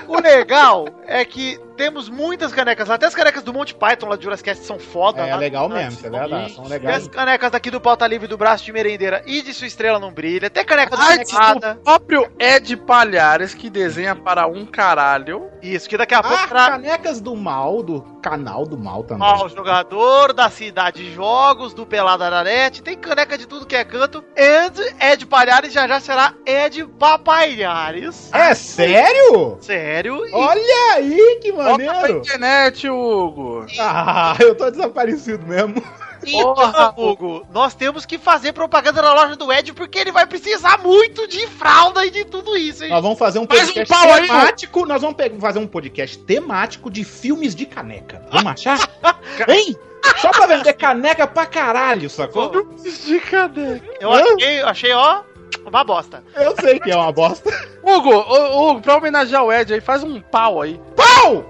o 0.06 0.20
legal 0.20 0.86
é 1.06 1.24
que 1.24 1.58
temos 1.76 2.08
muitas 2.08 2.52
canecas 2.52 2.88
lá. 2.88 2.96
Até 2.96 3.06
as 3.06 3.14
canecas 3.14 3.42
do 3.42 3.52
Monty 3.52 3.72
Python 3.74 4.08
lá 4.08 4.16
de 4.16 4.24
Jurassic 4.24 4.48
Cast 4.50 4.64
são 4.64 4.78
foda. 4.80 5.22
É 5.24 5.30
lá. 5.30 5.36
legal 5.36 5.68
mesmo, 5.68 6.04
é 6.06 6.10
verdade. 6.10 6.52
São 6.54 6.64
Tem 6.64 6.72
legais. 6.72 7.02
as 7.02 7.08
canecas 7.08 7.50
daqui 7.52 7.70
do 7.70 7.80
Pauta 7.80 8.04
Livre 8.06 8.26
do 8.26 8.36
Braço 8.36 8.64
de 8.64 8.72
Merendeira 8.72 9.22
e 9.26 9.42
de 9.42 9.54
Sua 9.54 9.66
Estrela 9.68 9.98
Não 10.00 10.10
Brilha. 10.12 10.50
Tem 10.50 10.64
caneca 10.64 10.96
do 10.96 11.02
Canecada. 11.06 11.74
do 11.74 11.80
próprio 11.82 12.28
Ed 12.38 12.76
Palhares, 12.78 13.54
que 13.54 13.70
desenha 13.70 14.16
para 14.16 14.46
um 14.48 14.66
caralho. 14.66 15.48
Isso, 15.62 15.88
que 15.88 15.96
daqui 15.96 16.14
a 16.14 16.22
pouco 16.22 16.42
Ah, 16.44 16.48
pra... 16.48 16.70
canecas 16.70 17.20
do 17.20 17.36
mal, 17.36 17.82
do 17.82 18.02
canal 18.22 18.64
do 18.66 18.76
mal 18.76 19.04
também. 19.04 19.26
Ó, 19.28 19.46
o 19.46 19.48
jogador 19.48 20.32
da 20.32 20.50
Cidade 20.50 21.12
Jogos, 21.12 21.72
do 21.74 21.86
Pelada 21.86 22.42
Net, 22.42 22.82
tem 22.82 22.96
caneca 22.96 23.38
de 23.38 23.46
tudo 23.46 23.66
que 23.66 23.76
é 23.76 23.84
canto. 23.84 24.24
E 24.36 24.68
Ed 25.12 25.26
Palhares 25.26 25.72
já 25.72 25.86
já 25.86 26.00
será 26.00 26.34
Ed 26.44 26.84
Papaiares. 26.98 28.30
É 28.32 28.54
sério? 28.54 29.57
Sério? 29.60 30.26
E 30.26 30.32
Olha 30.32 30.94
aí, 30.94 31.38
que 31.42 31.52
pra 31.52 31.70
maneiro! 31.70 32.18
internet, 32.18 32.88
Hugo. 32.88 33.66
Ah, 33.78 34.36
eu 34.40 34.54
tô 34.54 34.70
desaparecido 34.70 35.46
mesmo. 35.46 35.82
Então, 36.24 36.94
Hugo, 36.96 37.46
nós 37.52 37.74
temos 37.74 38.04
que 38.04 38.18
fazer 38.18 38.52
propaganda 38.52 39.00
na 39.00 39.12
loja 39.14 39.36
do 39.36 39.52
Ed 39.52 39.72
porque 39.72 39.98
ele 39.98 40.10
vai 40.12 40.26
precisar 40.26 40.78
muito 40.78 41.28
de 41.28 41.46
fralda 41.46 42.04
e 42.04 42.10
de 42.10 42.24
tudo 42.24 42.56
isso, 42.56 42.82
hein? 42.84 42.90
Nós 42.90 43.02
vamos 43.02 43.18
fazer 43.18 43.38
um 43.38 43.46
Faz 43.46 43.62
um 43.70 43.72
podcast 43.72 43.94
pau 43.94 44.12
aí, 44.12 44.26
temático. 44.26 44.86
nós 44.86 45.00
vamos 45.02 45.16
fazer 45.40 45.58
um 45.60 45.66
podcast 45.66 46.18
temático 46.18 46.90
de 46.90 47.04
filmes 47.04 47.54
de 47.54 47.66
caneca. 47.66 48.22
Vamos 48.32 48.50
achar? 48.52 48.78
hein? 49.48 49.76
Só 50.20 50.30
pra 50.30 50.46
vender 50.46 50.72
caneca 50.72 51.26
pra 51.26 51.46
caralho, 51.46 52.10
sacou? 52.10 52.50
De 53.06 53.20
caneca. 53.20 53.84
Eu 54.00 54.12
achei, 54.12 54.60
eu 54.60 54.68
achei, 54.68 54.92
ó, 54.92 55.22
uma 55.66 55.84
bosta. 55.84 56.22
Eu 56.34 56.54
sei 56.60 56.78
que 56.80 56.90
é 56.90 56.96
uma 56.96 57.12
bosta. 57.12 57.50
Hugo, 57.82 58.10
Hugo, 58.10 58.80
pra 58.80 58.96
homenagear 58.96 59.44
o 59.44 59.52
Ed 59.52 59.72
aí, 59.74 59.80
faz 59.80 60.02
um 60.02 60.20
pau 60.20 60.60
aí. 60.62 60.80
Pau! 60.96 61.44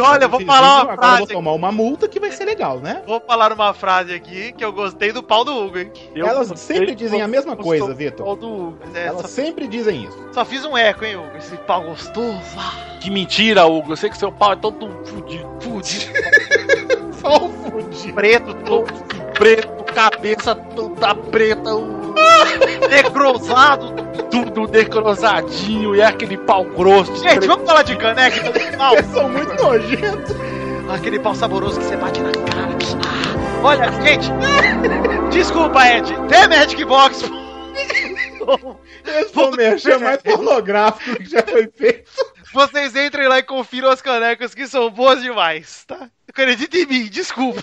Olha, 0.00 0.24
eu 0.24 0.28
vou 0.28 0.40
falar 0.44 0.84
uma 0.84 0.92
Agora 0.92 0.94
eu 0.94 0.96
vou 0.96 1.16
frase. 1.16 1.32
tomar 1.32 1.52
uma 1.52 1.72
multa 1.72 2.06
que 2.08 2.20
vai 2.20 2.30
ser 2.30 2.44
legal, 2.44 2.78
né? 2.78 3.02
Vou 3.06 3.20
falar 3.20 3.52
uma 3.52 3.74
frase 3.74 4.14
aqui 4.14 4.52
que 4.52 4.64
eu 4.64 4.72
gostei 4.72 5.10
do 5.12 5.22
pau 5.24 5.44
do 5.44 5.52
Hugo, 5.56 5.78
hein? 5.78 5.90
Eu 6.14 6.26
Elas 6.26 6.52
sempre 6.60 6.94
dizem 6.94 7.20
a 7.20 7.26
mesma 7.28 7.56
coisa, 7.56 7.92
Vitor. 7.92 8.36
do 8.36 8.46
Hugo. 8.48 8.78
Mas 8.84 8.94
é, 8.94 9.06
Elas 9.06 9.22
só, 9.22 9.26
sempre 9.28 9.66
dizem 9.66 10.04
isso. 10.04 10.28
só 10.32 10.44
fiz 10.44 10.64
um 10.64 10.76
eco, 10.76 11.04
hein, 11.04 11.16
Hugo? 11.16 11.36
Esse 11.36 11.56
pau 11.58 11.82
gostoso. 11.82 12.38
Ah, 12.56 12.98
Que 13.00 13.10
mentira, 13.10 13.66
Hugo. 13.66 13.92
Eu 13.92 13.96
sei 13.96 14.08
que 14.10 14.16
seu 14.18 14.30
pau 14.30 14.52
é 14.52 14.56
todo 14.56 14.88
fudido, 15.04 15.48
fudido, 15.60 16.12
Só 17.20 17.36
o 17.44 17.48
fudido. 17.48 18.14
preto, 18.14 18.54
todo 18.64 18.86
preto, 19.38 19.84
cabeça 19.94 20.54
toda 20.54 21.14
preta, 21.14 21.74
o- 21.74 22.14
necrosado. 22.90 23.94
tudo 24.30 24.66
necrosadinho 24.70 25.94
e 25.96 26.00
é 26.00 26.06
aquele 26.06 26.36
pau 26.36 26.64
grosso. 26.64 27.14
Gente, 27.16 27.36
preto. 27.38 27.46
vamos 27.46 27.66
falar 27.66 27.82
de 27.82 27.96
caneca. 27.96 28.36
Eles 28.36 29.06
são 29.12 29.28
muito 29.28 29.54
nojentos. 29.62 30.34
Aquele 30.92 31.18
pau 31.18 31.34
saboroso 31.34 31.78
que 31.80 31.86
você 31.86 31.96
bate 31.96 32.20
na 32.20 32.32
cara. 32.32 32.68
Ah, 33.06 33.60
olha, 33.62 33.92
gente. 34.02 34.28
Desculpa, 35.30 35.86
Ed. 35.86 36.12
Tem 36.28 36.48
Magic 36.48 36.84
Box. 36.84 37.24
Esse 39.06 39.32
foi 39.32 39.44
o 39.44 39.50
merchan 39.56 39.98
mais 39.98 40.22
pornográfico 40.22 41.16
que 41.16 41.30
já 41.30 41.42
foi 41.42 41.68
feito. 41.76 42.10
Vocês 42.54 42.96
entrem 42.96 43.28
lá 43.28 43.38
e 43.38 43.42
confiram 43.42 43.90
as 43.90 44.00
canecas 44.00 44.54
que 44.54 44.66
são 44.66 44.90
boas 44.90 45.20
demais, 45.22 45.84
tá? 45.86 46.08
Acredita 46.28 46.78
em 46.78 46.86
mim, 46.86 47.04
desculpa. 47.10 47.62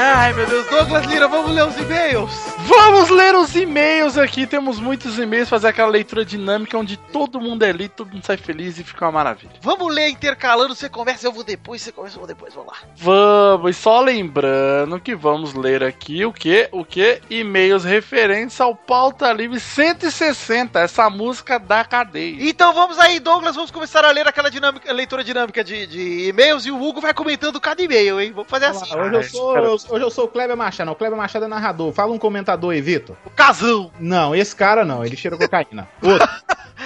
Ai, 0.00 0.32
meu 0.32 0.46
Deus. 0.46 0.64
Douglas 0.68 1.04
Lira, 1.06 1.26
vamos 1.26 1.50
ler 1.50 1.66
os 1.66 1.76
e-mails. 1.76 2.30
Vamos 2.60 3.10
ler 3.10 3.34
os 3.34 3.56
e-mails 3.56 4.16
aqui. 4.16 4.46
Temos 4.46 4.78
muitos 4.78 5.18
e-mails, 5.18 5.48
fazer 5.48 5.68
aquela 5.68 5.88
leitura 5.90 6.24
dinâmica 6.24 6.78
onde 6.78 6.96
todo 6.96 7.40
mundo 7.40 7.64
é 7.64 7.72
lido, 7.72 7.90
todo 7.96 8.12
mundo 8.12 8.24
sai 8.24 8.36
feliz 8.36 8.78
e 8.78 8.84
fica 8.84 9.06
uma 9.06 9.10
maravilha. 9.12 9.54
Vamos 9.60 9.92
ler 9.92 10.08
intercalando. 10.08 10.72
Você 10.74 10.88
começa, 10.88 11.26
eu 11.26 11.32
vou 11.32 11.42
depois. 11.42 11.82
Você 11.82 11.90
começa, 11.90 12.14
eu 12.14 12.20
vou 12.20 12.28
depois. 12.28 12.54
Vamos 12.54 12.72
lá. 12.72 12.78
Vamos, 12.96 13.70
e 13.70 13.74
só 13.80 14.00
lembrando 14.00 15.00
que 15.00 15.16
vamos 15.16 15.52
ler 15.54 15.82
aqui 15.82 16.24
o 16.24 16.32
que? 16.32 16.68
O 16.70 16.84
que? 16.84 17.20
E-mails 17.28 17.82
referentes 17.84 18.60
ao 18.60 18.76
Pauta 18.76 19.32
Livre 19.32 19.58
160, 19.58 20.78
essa 20.78 21.10
música 21.10 21.58
da 21.58 21.84
cadeia. 21.84 22.36
Então 22.48 22.72
vamos 22.72 23.00
aí, 23.00 23.18
Douglas. 23.18 23.56
Vamos 23.56 23.72
começar 23.72 24.04
a 24.04 24.12
ler 24.12 24.28
aquela 24.28 24.48
dinâmica, 24.50 24.92
leitura 24.92 25.24
dinâmica 25.24 25.64
de, 25.64 25.86
de 25.88 26.28
e-mails 26.28 26.64
e 26.66 26.70
o 26.70 26.80
Hugo 26.80 27.00
vai 27.00 27.12
comentando 27.12 27.60
cada 27.60 27.82
e-mail, 27.82 28.20
hein? 28.20 28.30
Vamos 28.32 28.48
fazer 28.48 28.66
assim. 28.66 28.94
Hoje 28.94 29.14
eu 29.16 29.22
sou, 29.24 29.56
eu- 29.56 29.78
hoje 29.88 30.04
eu 30.04 30.10
sou 30.10 30.24
o 30.24 30.28
Kleber 30.28 30.56
Machado. 30.56 30.86
Não, 30.86 30.92
o 30.92 30.96
Kleber 30.96 31.16
Machado 31.16 31.44
é 31.44 31.48
narrador. 31.48 31.92
Fala 31.92 32.12
um 32.12 32.18
comentador 32.18 32.72
aí, 32.72 32.80
Vitor. 32.80 33.16
O 33.24 33.30
casão. 33.30 33.90
Não, 33.98 34.34
esse 34.34 34.54
cara 34.54 34.84
não. 34.84 35.04
Ele 35.04 35.16
cheira 35.16 35.36
cocaína. 35.36 35.88
Outro. 36.02 36.28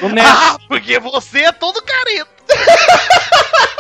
O 0.03 0.09
Neto. 0.09 0.27
Ah, 0.29 0.57
porque 0.69 0.99
você 0.99 1.41
é 1.41 1.53
todo 1.53 1.83
careta. 1.83 2.33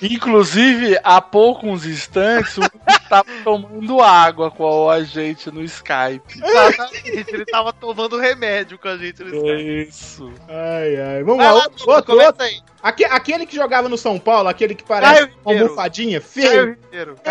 Inclusive, 0.00 0.96
há 1.02 1.20
poucos 1.20 1.84
instantes, 1.84 2.56
o 2.56 2.60
estava 2.88 3.26
tomando 3.42 4.00
água 4.00 4.48
com 4.48 4.88
a 4.88 5.02
gente 5.02 5.50
no 5.50 5.60
Skype. 5.64 6.22
Exatamente. 6.40 7.24
Ele 7.34 7.44
tava 7.44 7.72
tomando 7.72 8.16
remédio 8.16 8.78
com 8.78 8.86
a 8.86 8.96
gente. 8.96 9.24
no 9.24 9.28
Skype. 9.34 9.48
É 9.50 9.60
isso. 9.82 10.32
Ai, 10.48 11.00
ai. 11.00 11.22
Vamos 11.24 11.38
Vai 11.44 11.52
lá. 11.52 11.52
lá, 11.58 11.64
Outro, 11.64 11.90
outro, 11.90 12.20
outro. 12.20 12.42
aí. 12.44 12.60
Aque- 12.82 13.04
aquele 13.04 13.44
que 13.46 13.56
jogava 13.56 13.88
no 13.88 13.98
São 13.98 14.18
Paulo, 14.18 14.48
aquele 14.48 14.74
que 14.74 14.84
parece 14.84 15.24
uma 15.44 15.52
almofadinha, 15.62 16.20
feio. 16.20 16.76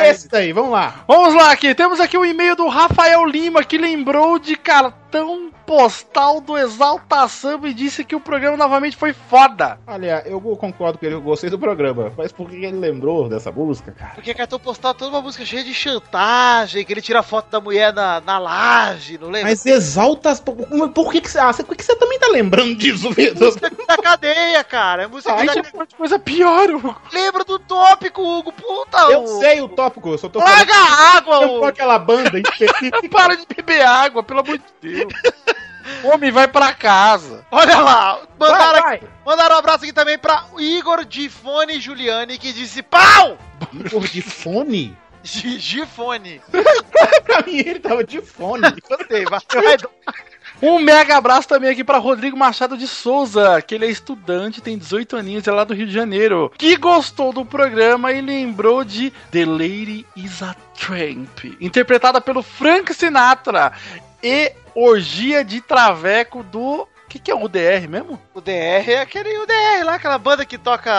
Esse 0.09 0.27
daí, 0.27 0.51
vamos 0.53 0.71
lá. 0.71 1.03
Vamos 1.07 1.33
lá 1.35 1.51
aqui, 1.51 1.73
temos 1.73 1.99
aqui 1.99 2.17
o 2.17 2.25
e-mail 2.25 2.55
do 2.55 2.67
Rafael 2.67 3.25
Lima 3.25 3.63
que 3.63 3.77
lembrou 3.77 4.37
de 4.39 4.55
cartão 4.55 5.49
postal 5.65 6.39
do 6.39 6.57
Exalta 6.57 7.27
Samba 7.27 7.67
e 7.67 7.73
disse 7.73 8.03
que 8.03 8.15
o 8.15 8.19
programa 8.21 8.55
novamente 8.55 8.95
foi 8.95 9.11
foda. 9.13 9.77
Olha, 9.85 10.23
eu 10.25 10.39
concordo 10.39 10.97
com 10.97 11.05
ele, 11.05 11.15
eu 11.15 11.21
gostei 11.21 11.49
do 11.49 11.59
programa. 11.59 12.13
Mas 12.17 12.31
por 12.31 12.49
que 12.49 12.55
ele 12.57 12.77
lembrou 12.77 13.27
dessa 13.27 13.51
música, 13.51 13.91
cara? 13.91 14.11
Porque 14.15 14.33
cartão 14.33 14.59
postal 14.59 14.91
é 14.91 14.93
toda 14.93 15.11
uma 15.11 15.21
música 15.21 15.45
cheia 15.45 15.63
de 15.63 15.73
chantagem, 15.73 16.85
que 16.85 16.93
ele 16.93 17.01
tira 17.01 17.21
foto 17.23 17.49
da 17.49 17.59
mulher 17.59 17.93
na, 17.93 18.21
na 18.21 18.37
laje, 18.39 19.17
não 19.17 19.27
lembra? 19.29 19.49
Mas 19.49 19.65
exalta. 19.65 20.29
as- 20.29 20.39
Por, 20.39 20.55
por 20.91 21.11
que, 21.11 21.19
que 21.21 21.29
você. 21.29 21.37
Ah, 21.39 21.51
você- 21.51 21.63
por 21.63 21.75
que 21.75 21.83
você 21.83 21.95
também 21.97 22.17
tá 22.19 22.27
lembrando 22.27 22.75
disso, 22.75 23.11
Vitor? 23.11 23.47
Música 23.47 23.69
da 23.87 23.97
cadeia, 23.97 24.63
cara. 24.63 25.03
É 25.03 25.07
música 25.07 25.33
Ai, 25.39 25.47
cadeia. 25.47 25.63
é 25.73 25.75
uma 25.75 25.85
coisa 25.85 26.19
pior, 26.19 26.69
Hugo. 26.69 27.01
Lembra 27.13 27.43
do 27.43 27.59
tópico, 27.59 28.21
Hugo. 28.21 28.51
Puta, 28.51 28.97
Eu 29.11 29.23
Hugo. 29.23 29.39
sei 29.39 29.61
o 29.61 29.69
tópico, 29.69 30.09
eu 30.09 30.17
só 30.17 30.27
tô 30.29 30.39
falando. 30.39 30.55
Larga 30.57 30.73
a 30.75 31.17
água, 31.17 31.39
Hugo. 31.47 31.65
aquela 31.65 31.97
banda 31.99 32.39
específica. 32.39 33.07
Para 33.09 33.35
de 33.37 33.45
beber 33.45 33.81
água, 33.85 34.23
pelo 34.23 34.39
amor 34.41 34.57
de 34.57 34.63
Deus. 34.81 35.13
Homem, 36.03 36.31
vai 36.31 36.47
pra 36.47 36.73
casa. 36.73 37.45
Olha 37.49 37.79
lá. 37.79 38.19
Mandaram, 38.37 38.81
Vai, 38.81 38.99
vai. 38.99 39.09
mandaram 39.25 39.55
um 39.55 39.59
abraço 39.59 39.83
aqui 39.85 39.93
também 39.93 40.17
pra 40.17 40.45
Igor 40.57 41.05
de 41.05 41.29
Fone 41.29 41.79
Giuliani, 41.79 42.37
que 42.37 42.51
disse 42.51 42.83
pau! 42.83 43.37
Igor 43.73 44.01
de 44.07 44.21
fone? 44.21 44.97
Gifone. 45.23 46.41
pra 47.25 47.41
mim 47.45 47.57
ele 47.57 47.79
tava 47.79 48.03
de 48.03 48.21
fone. 48.21 48.61
Gostei, 48.87 49.25
vai, 49.25 49.39
vai. 49.53 49.77
Um 50.61 50.79
mega 50.79 51.17
abraço 51.17 51.47
também 51.47 51.69
aqui 51.69 51.83
pra 51.83 51.99
Rodrigo 51.99 52.35
Machado 52.35 52.75
de 52.75 52.87
Souza, 52.87 53.61
que 53.61 53.75
ele 53.75 53.85
é 53.85 53.89
estudante, 53.89 54.59
tem 54.59 54.75
18 54.75 55.15
aninhos, 55.15 55.47
é 55.47 55.51
lá 55.51 55.63
do 55.63 55.73
Rio 55.73 55.85
de 55.85 55.93
Janeiro, 55.93 56.51
que 56.57 56.75
gostou 56.75 57.31
do 57.31 57.45
programa 57.45 58.11
e 58.11 58.21
lembrou 58.21 58.83
de 58.83 59.11
The 59.31 59.45
Lady 59.45 60.05
is 60.15 60.41
a 60.41 60.55
Tramp, 60.75 61.55
interpretada 61.61 62.19
pelo 62.19 62.41
Frank 62.41 62.91
Sinatra, 62.93 63.71
e 64.23 64.51
Orgia 64.73 65.43
de 65.43 65.61
Traveco 65.61 66.41
do... 66.41 66.87
O 67.07 67.09
que, 67.09 67.19
que 67.19 67.31
é 67.31 67.35
o 67.35 67.47
DR 67.47 67.87
mesmo? 67.89 68.21
O 68.33 68.41
DR 68.41 68.51
é 68.91 68.99
aquele 68.99 69.29
UDR 69.39 69.85
lá, 69.85 69.95
aquela 69.95 70.17
banda 70.17 70.45
que 70.45 70.57
toca 70.57 70.91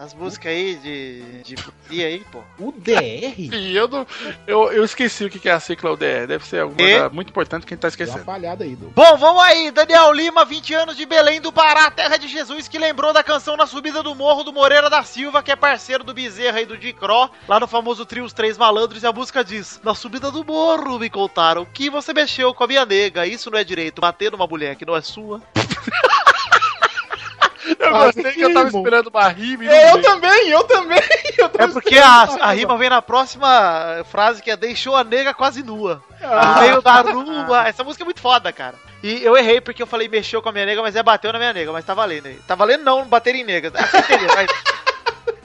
as 0.00 0.14
músicas 0.14 0.52
aí 0.52 0.76
de, 0.76 1.54
de 1.90 2.04
aí, 2.04 2.24
pô. 2.30 2.40
O 2.56 2.70
DR? 2.70 3.34
Ih, 3.36 3.74
Eu, 3.74 3.88
não- 3.88 4.06
eu, 4.46 4.70
eu 4.72 4.84
esqueci 4.84 5.24
o 5.24 5.30
que 5.30 5.40
que 5.40 5.48
é 5.48 5.52
a 5.52 5.58
sigla 5.58 5.90
UDR, 5.90 6.26
deve 6.28 6.46
ser 6.46 6.60
alguma 6.60 6.80
E? 6.80 6.92
coisa 6.92 7.08
muito 7.10 7.30
importante 7.30 7.66
que 7.66 7.74
a 7.74 7.76
gente 7.76 7.82
tá 7.82 7.88
Deu 7.88 7.96
uma 7.98 8.04
esquecendo. 8.04 8.24
falhada 8.24 8.62
aí, 8.62 8.76
Du. 8.76 8.90
Bom, 8.94 9.16
vamos 9.16 9.42
aí, 9.42 9.72
Daniel 9.72 10.12
Lima, 10.12 10.44
20 10.44 10.72
anos 10.74 10.96
de 10.96 11.04
Belém 11.04 11.40
do 11.40 11.52
Pará, 11.52 11.90
terra 11.90 12.16
de 12.16 12.28
Jesus, 12.28 12.68
que 12.68 12.78
lembrou 12.78 13.12
da 13.12 13.24
canção 13.24 13.56
Na 13.56 13.66
Subida 13.66 14.04
do 14.04 14.14
Morro 14.14 14.44
do 14.44 14.52
Moreira 14.52 14.88
da 14.88 15.02
Silva, 15.02 15.42
que 15.42 15.50
é 15.50 15.56
parceiro 15.56 16.04
do 16.04 16.14
Bezerra 16.14 16.60
e 16.60 16.66
do 16.66 16.78
Dicró, 16.78 17.28
lá 17.48 17.58
no 17.58 17.66
famoso 17.66 18.06
trio 18.06 18.24
Os 18.24 18.32
Três 18.32 18.56
Malandros, 18.56 19.02
e 19.02 19.06
a 19.06 19.12
música 19.12 19.42
diz: 19.44 19.80
Na 19.82 19.96
subida 19.96 20.30
do 20.30 20.44
morro 20.44 20.96
me 20.98 21.10
contaram 21.10 21.64
que 21.64 21.90
você 21.90 22.12
mexeu 22.14 22.54
com 22.54 22.62
a 22.62 22.66
minha 22.68 22.86
nega, 22.86 23.26
isso 23.26 23.50
não 23.50 23.58
é 23.58 23.64
direito, 23.64 24.00
bater 24.00 24.30
numa 24.30 24.46
mulher 24.46 24.76
que 24.76 24.86
não 24.86 24.94
é 24.94 25.02
sua. 25.02 25.33
Eu 27.78 27.96
Ah, 27.96 28.04
gostei 28.04 28.32
que 28.32 28.40
eu 28.42 28.52
tava 28.52 28.68
esperando 28.68 29.08
uma 29.08 29.28
rima 29.28 29.64
e 29.64 29.66
não 29.66 29.74
Eu 29.74 30.02
também, 30.02 30.48
eu 30.48 30.64
também. 30.64 31.00
Eu 31.38 31.50
É 31.58 31.66
porque 31.66 31.98
a, 31.98 32.22
a 32.40 32.52
rima 32.52 32.76
vem 32.76 32.90
na 32.90 33.00
próxima 33.00 34.04
frase, 34.10 34.42
que 34.42 34.50
é 34.50 34.56
deixou 34.56 34.94
a 34.94 35.02
nega 35.02 35.32
quase 35.32 35.62
nua. 35.62 36.02
Ah. 36.22 36.54
No 36.56 36.60
meio 36.60 36.82
da 36.82 37.00
rua. 37.00 37.66
Essa 37.66 37.82
música 37.82 38.04
é 38.04 38.06
muito 38.06 38.20
foda, 38.20 38.52
cara. 38.52 38.74
E 39.02 39.22
eu 39.24 39.36
errei 39.36 39.60
porque 39.60 39.82
eu 39.82 39.86
falei 39.86 40.08
mexeu 40.08 40.40
com 40.42 40.48
a 40.48 40.52
minha 40.52 40.66
nega, 40.66 40.82
mas 40.82 40.96
é 40.96 41.02
bateu 41.02 41.32
na 41.32 41.38
minha 41.38 41.52
nega, 41.52 41.72
mas 41.72 41.84
tá 41.84 41.94
valendo 41.94 42.26
aí. 42.26 42.36
Tá 42.46 42.54
valendo 42.54 42.84
não, 42.84 43.04
bater 43.04 43.34
em 43.34 43.44
nega. 43.44 43.68
Entendeu, 43.68 44.28
mas... 44.34 44.50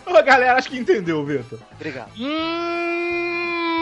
A 0.06 0.22
galera 0.22 0.58
acho 0.58 0.70
que 0.70 0.78
entendeu, 0.78 1.24
Vitor. 1.24 1.60
Obrigado. 1.76 2.10
Hum, 2.18 3.39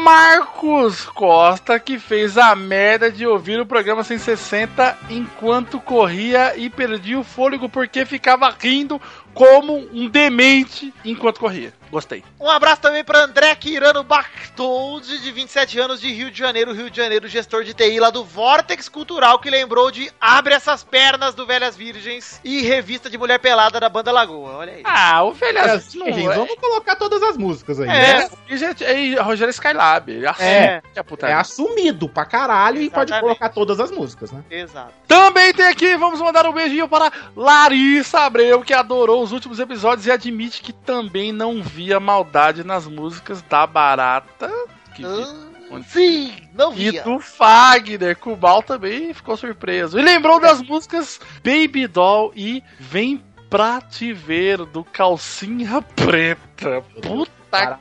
Marcos 0.07 1.03
Costa, 1.03 1.77
que 1.81 1.99
fez 1.99 2.37
a 2.37 2.55
merda 2.55 3.11
de 3.11 3.27
ouvir 3.27 3.59
o 3.59 3.65
programa 3.65 4.05
160 4.05 4.97
enquanto 5.09 5.81
corria 5.81 6.55
e 6.55 6.69
perdia 6.69 7.19
o 7.19 7.25
fôlego 7.25 7.67
porque 7.67 8.05
ficava 8.05 8.49
rindo 8.57 9.01
como 9.37 9.87
um 9.93 10.09
demente 10.09 10.91
enquanto 11.05 11.39
corria. 11.39 11.71
Gostei. 11.91 12.23
Um 12.39 12.49
abraço 12.49 12.81
também 12.81 13.03
para 13.03 13.23
André 13.23 13.55
Quirano 13.55 14.03
Bactoldi, 14.03 15.19
de 15.19 15.31
27 15.31 15.79
anos, 15.79 16.01
de 16.01 16.11
Rio 16.11 16.29
de 16.29 16.37
Janeiro, 16.37 16.73
Rio 16.73 16.89
de 16.89 16.97
Janeiro, 16.97 17.27
gestor 17.27 17.63
de 17.63 17.73
TI 17.73 17.99
lá 17.99 18.09
do 18.09 18.25
Vortex 18.25 18.89
Cultural, 18.89 19.39
que 19.39 19.49
lembrou 19.49 19.89
de 19.89 20.11
Abre 20.19 20.53
Essas 20.53 20.83
Pernas 20.83 21.33
do 21.33 21.45
Velhas 21.45 21.77
Virgens 21.77 22.41
e 22.43 22.61
Revista 22.61 23.09
de 23.09 23.17
Mulher 23.17 23.39
Pelada 23.39 23.79
da 23.79 23.87
Banda 23.87 24.11
Lagoa. 24.11 24.57
Olha 24.57 24.73
aí. 24.73 24.81
Ah, 24.83 25.23
o 25.23 25.31
velho 25.31 25.57
gente, 25.79 25.97
não 25.97 26.07
é. 26.07 26.35
vamos 26.35 26.55
colocar 26.55 26.95
todas 26.95 27.23
as 27.23 27.37
músicas 27.37 27.79
aí. 27.79 27.87
É. 27.87 28.19
né? 28.19 28.29
E, 28.49 28.57
gente, 28.57 28.83
e 28.83 29.15
Rogério 29.15 29.51
Skylab. 29.51 30.25
É. 30.39 30.81
é 30.93 31.03
putaria. 31.03 31.35
É 31.35 31.39
assumido 31.39 32.09
pra 32.09 32.25
caralho 32.25 32.81
e 32.81 32.89
pode 32.89 33.11
Exatamente. 33.11 33.21
colocar 33.21 33.49
todas 33.49 33.79
as 33.79 33.91
músicas, 33.91 34.31
né? 34.31 34.43
Exato. 34.49 34.93
Também 35.07 35.53
tem 35.53 35.67
aqui, 35.67 35.95
vamos 35.95 36.19
mandar 36.19 36.45
um 36.45 36.53
beijinho 36.53 36.87
para 36.87 37.11
Larissa 37.35 38.21
Abreu, 38.21 38.61
que 38.61 38.73
adorou 38.73 39.26
os 39.27 39.33
últimos 39.33 39.59
episódios 39.59 40.07
e 40.07 40.11
admite 40.11 40.61
que 40.61 40.73
também 40.73 41.31
não 41.31 41.61
via 41.61 41.99
maldade 41.99 42.63
nas 42.63 42.87
músicas 42.87 43.41
da 43.43 43.67
Barata. 43.67 44.49
Que 44.95 45.03
Ah, 45.05 45.81
sim, 45.87 46.33
não 46.53 46.71
E 46.73 46.91
via. 46.91 47.03
do 47.03 47.19
Fagner, 47.19 48.17
Cubal 48.17 48.63
também 48.63 49.13
ficou 49.13 49.35
surpreso. 49.37 49.99
E 49.99 50.01
lembrou 50.01 50.39
das 50.39 50.61
músicas 50.61 51.19
Baby 51.43 51.87
Doll 51.87 52.31
e 52.35 52.63
Vem 52.79 53.23
Pra 53.49 53.79
Te 53.81 54.11
Ver, 54.13 54.65
do 54.65 54.83
Calcinha 54.83 55.81
Preta. 55.81 56.81
Puta 57.01 57.31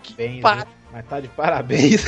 que 0.03 0.15
Parabéns, 0.15 0.43
pariu. 0.43 0.76
Mas 0.97 1.05
tá 1.09 1.21
de 1.21 1.29
parabéns. 1.29 2.03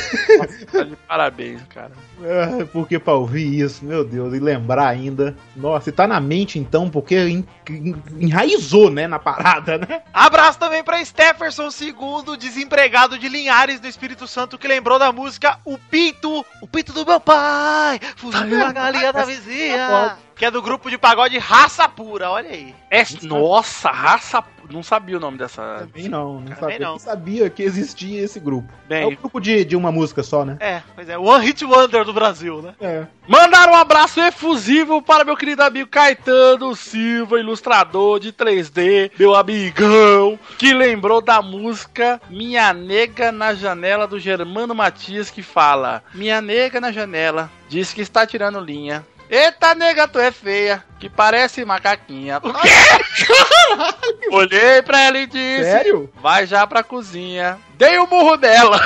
Tá 0.72 0.82
de 0.82 0.96
parabéns, 1.06 1.60
cara. 1.68 1.90
Ah, 2.22 2.64
porque 2.72 2.98
pra 2.98 3.12
ouvir 3.12 3.60
isso, 3.60 3.84
meu 3.84 4.02
Deus, 4.02 4.32
e 4.32 4.38
lembrar 4.38 4.88
ainda. 4.88 5.36
Nossa, 5.54 5.90
e 5.90 5.92
tá 5.92 6.06
na 6.06 6.18
mente 6.18 6.58
então, 6.58 6.88
porque 6.88 7.14
en- 7.18 7.44
en- 7.68 8.02
enraizou, 8.18 8.90
né, 8.90 9.06
na 9.06 9.18
parada, 9.18 9.76
né? 9.76 10.00
Abraço 10.10 10.58
também 10.58 10.82
pra 10.82 11.04
Stefferson 11.04 11.68
II, 11.68 12.34
desempregado 12.38 13.18
de 13.18 13.28
Linhares 13.28 13.78
do 13.78 13.86
Espírito 13.86 14.26
Santo, 14.26 14.56
que 14.56 14.66
lembrou 14.66 14.98
da 14.98 15.12
música 15.12 15.58
O 15.66 15.76
Pinto, 15.76 16.42
o 16.62 16.66
Pinto 16.66 16.94
do 16.94 17.04
meu 17.04 17.20
pai, 17.20 18.00
fugiu 18.16 18.58
da 18.58 18.72
galinha 18.72 19.12
da 19.12 19.24
vizinha. 19.26 20.16
Que 20.38 20.44
é 20.44 20.52
do 20.52 20.62
grupo 20.62 20.88
de 20.88 20.96
pagode 20.96 21.36
Raça 21.36 21.88
Pura, 21.88 22.30
olha 22.30 22.48
aí. 22.50 22.72
É, 22.88 23.02
nossa, 23.22 23.90
raça. 23.90 24.40
Não 24.70 24.82
sabia 24.82 25.16
o 25.16 25.20
nome 25.20 25.38
dessa. 25.38 25.78
Também 25.80 26.08
não, 26.08 26.34
não 26.34 26.42
Também 26.42 26.56
sabia, 26.56 26.78
não. 26.80 26.98
sabia 26.98 27.50
que 27.50 27.62
existia 27.62 28.22
esse 28.22 28.38
grupo. 28.38 28.72
É 28.88 29.00
Bem, 29.00 29.06
um 29.06 29.14
grupo 29.16 29.40
de, 29.40 29.64
de 29.64 29.76
uma 29.76 29.90
música 29.90 30.22
só, 30.22 30.44
né? 30.44 30.56
É, 30.60 30.82
pois 30.94 31.08
é, 31.08 31.18
One 31.18 31.44
Hit 31.44 31.64
Wonder 31.64 32.04
do 32.04 32.12
Brasil, 32.12 32.62
né? 32.62 32.74
É. 32.80 33.06
Mandar 33.26 33.68
um 33.68 33.74
abraço 33.74 34.20
efusivo 34.20 35.02
para 35.02 35.24
meu 35.24 35.36
querido 35.36 35.62
amigo 35.62 35.88
Caetano 35.88 36.74
Silva, 36.74 37.38
ilustrador 37.38 38.18
de 38.20 38.32
3D, 38.32 39.10
meu 39.18 39.34
amigão, 39.34 40.38
que 40.56 40.72
lembrou 40.72 41.20
da 41.20 41.40
música 41.42 42.20
Minha 42.30 42.72
Nega 42.72 43.30
na 43.32 43.54
Janela 43.54 44.06
do 44.06 44.18
Germano 44.18 44.74
Matias, 44.74 45.30
que 45.30 45.42
fala: 45.42 46.02
Minha 46.14 46.40
nega 46.40 46.80
na 46.80 46.92
janela, 46.92 47.50
diz 47.68 47.92
que 47.92 48.00
está 48.00 48.26
tirando 48.26 48.60
linha. 48.60 49.04
Eita, 49.30 49.74
nega, 49.74 50.08
tu 50.08 50.18
é 50.18 50.32
feia, 50.32 50.82
que 50.98 51.08
parece 51.08 51.64
macaquinha. 51.64 52.38
O 52.38 52.52
quê? 52.52 54.28
Olhei 54.32 54.82
pra 54.82 55.02
ela 55.02 55.18
e 55.18 55.26
disse: 55.26 55.64
Sério? 55.64 56.10
Vai 56.16 56.46
já 56.46 56.66
pra 56.66 56.82
cozinha. 56.82 57.58
Dei 57.74 57.98
o 57.98 58.06
murro 58.06 58.36
dela. 58.36 58.80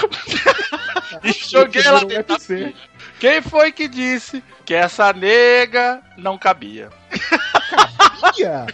e 1.22 1.32
joguei 1.32 1.82
ela 1.82 2.04
dentro 2.04 2.36
da. 2.36 2.72
Quem 3.20 3.40
foi 3.40 3.70
que 3.70 3.86
disse 3.86 4.42
que 4.64 4.74
essa 4.74 5.12
nega 5.12 6.02
não 6.16 6.36
cabia? 6.36 6.90
Ia. 8.36 8.66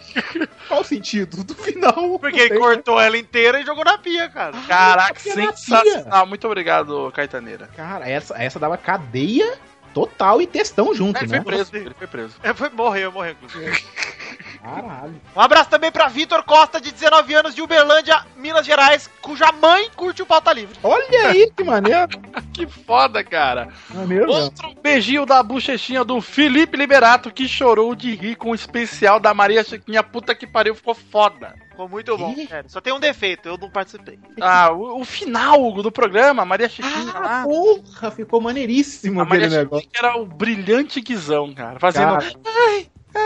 Qual 0.66 0.80
o 0.80 0.84
sentido 0.84 1.44
do 1.44 1.54
final? 1.54 2.18
Porque 2.18 2.56
cortou 2.56 2.98
ela 3.00 3.16
inteira 3.18 3.60
e 3.60 3.66
jogou 3.66 3.84
na 3.84 3.98
pia, 3.98 4.28
cara. 4.28 4.56
Caraca, 4.66 5.20
sensacional. 5.20 6.26
Muito 6.26 6.46
obrigado, 6.46 7.12
Caetaneira. 7.12 7.66
né? 7.66 7.72
Cara, 7.76 8.08
essa, 8.08 8.42
essa 8.42 8.58
dava 8.58 8.78
cadeia 8.78 9.58
total 9.94 10.40
e 10.40 10.46
textão 10.46 10.94
junto, 10.94 11.18
Ele 11.18 11.30
né? 11.30 11.42
foi 11.42 11.44
preso, 11.44 11.70
ele 11.76 11.94
foi 11.94 12.06
preso. 12.06 12.34
É, 12.42 12.54
foi, 12.54 12.68
morreu, 12.70 13.12
morreu, 13.12 13.32
inclusive. 13.32 13.84
Caralho. 14.62 15.20
Um 15.36 15.40
abraço 15.40 15.70
também 15.70 15.90
pra 15.90 16.08
Vitor 16.08 16.42
Costa, 16.42 16.80
de 16.80 16.90
19 16.92 17.34
anos, 17.34 17.54
de 17.54 17.62
Uberlândia, 17.62 18.24
Minas 18.36 18.66
Gerais, 18.66 19.08
cuja 19.22 19.50
mãe 19.52 19.88
curte 19.96 20.22
o 20.22 20.26
pauta 20.26 20.52
livre. 20.52 20.76
Olha 20.82 21.28
aí, 21.28 21.50
que 21.56 21.64
maneiro. 21.64 22.08
Que 22.58 22.66
foda, 22.66 23.22
cara. 23.22 23.68
Maneiro 23.88 24.26
mesmo. 24.26 24.42
Outro 24.42 24.74
beijinho 24.82 25.24
da 25.24 25.40
bochechinha 25.44 26.02
do 26.04 26.20
Felipe 26.20 26.76
Liberato, 26.76 27.30
que 27.30 27.46
chorou 27.46 27.94
de 27.94 28.12
rir 28.16 28.34
com 28.34 28.50
o 28.50 28.54
especial 28.54 29.20
da 29.20 29.32
Maria 29.32 29.62
Chiquinha. 29.62 30.02
Puta 30.02 30.34
que 30.34 30.44
pariu, 30.44 30.74
ficou 30.74 30.92
foda. 30.92 31.54
Ficou 31.70 31.88
muito 31.88 32.18
bom. 32.18 32.34
Sério. 32.34 32.68
Só 32.68 32.80
tem 32.80 32.92
um 32.92 32.98
defeito, 32.98 33.48
eu 33.48 33.56
não 33.56 33.70
participei. 33.70 34.18
Ah, 34.40 34.72
o, 34.72 35.00
o 35.00 35.04
final 35.04 35.70
do 35.80 35.92
programa, 35.92 36.44
Maria 36.44 36.68
Chiquinha 36.68 37.12
Ah, 37.14 37.20
lá. 37.20 37.42
porra, 37.44 38.10
ficou 38.10 38.40
maneiríssimo 38.40 39.20
A 39.20 39.24
Maria 39.24 39.46
aquele 39.46 39.60
Chiquinha 39.60 39.62
negócio. 39.64 39.88
que 39.88 39.98
era 40.04 40.16
o 40.18 40.26
brilhante 40.26 41.00
guizão, 41.00 41.54
cara. 41.54 41.78
Fazendo. 41.78 42.18
Cara, 42.18 42.32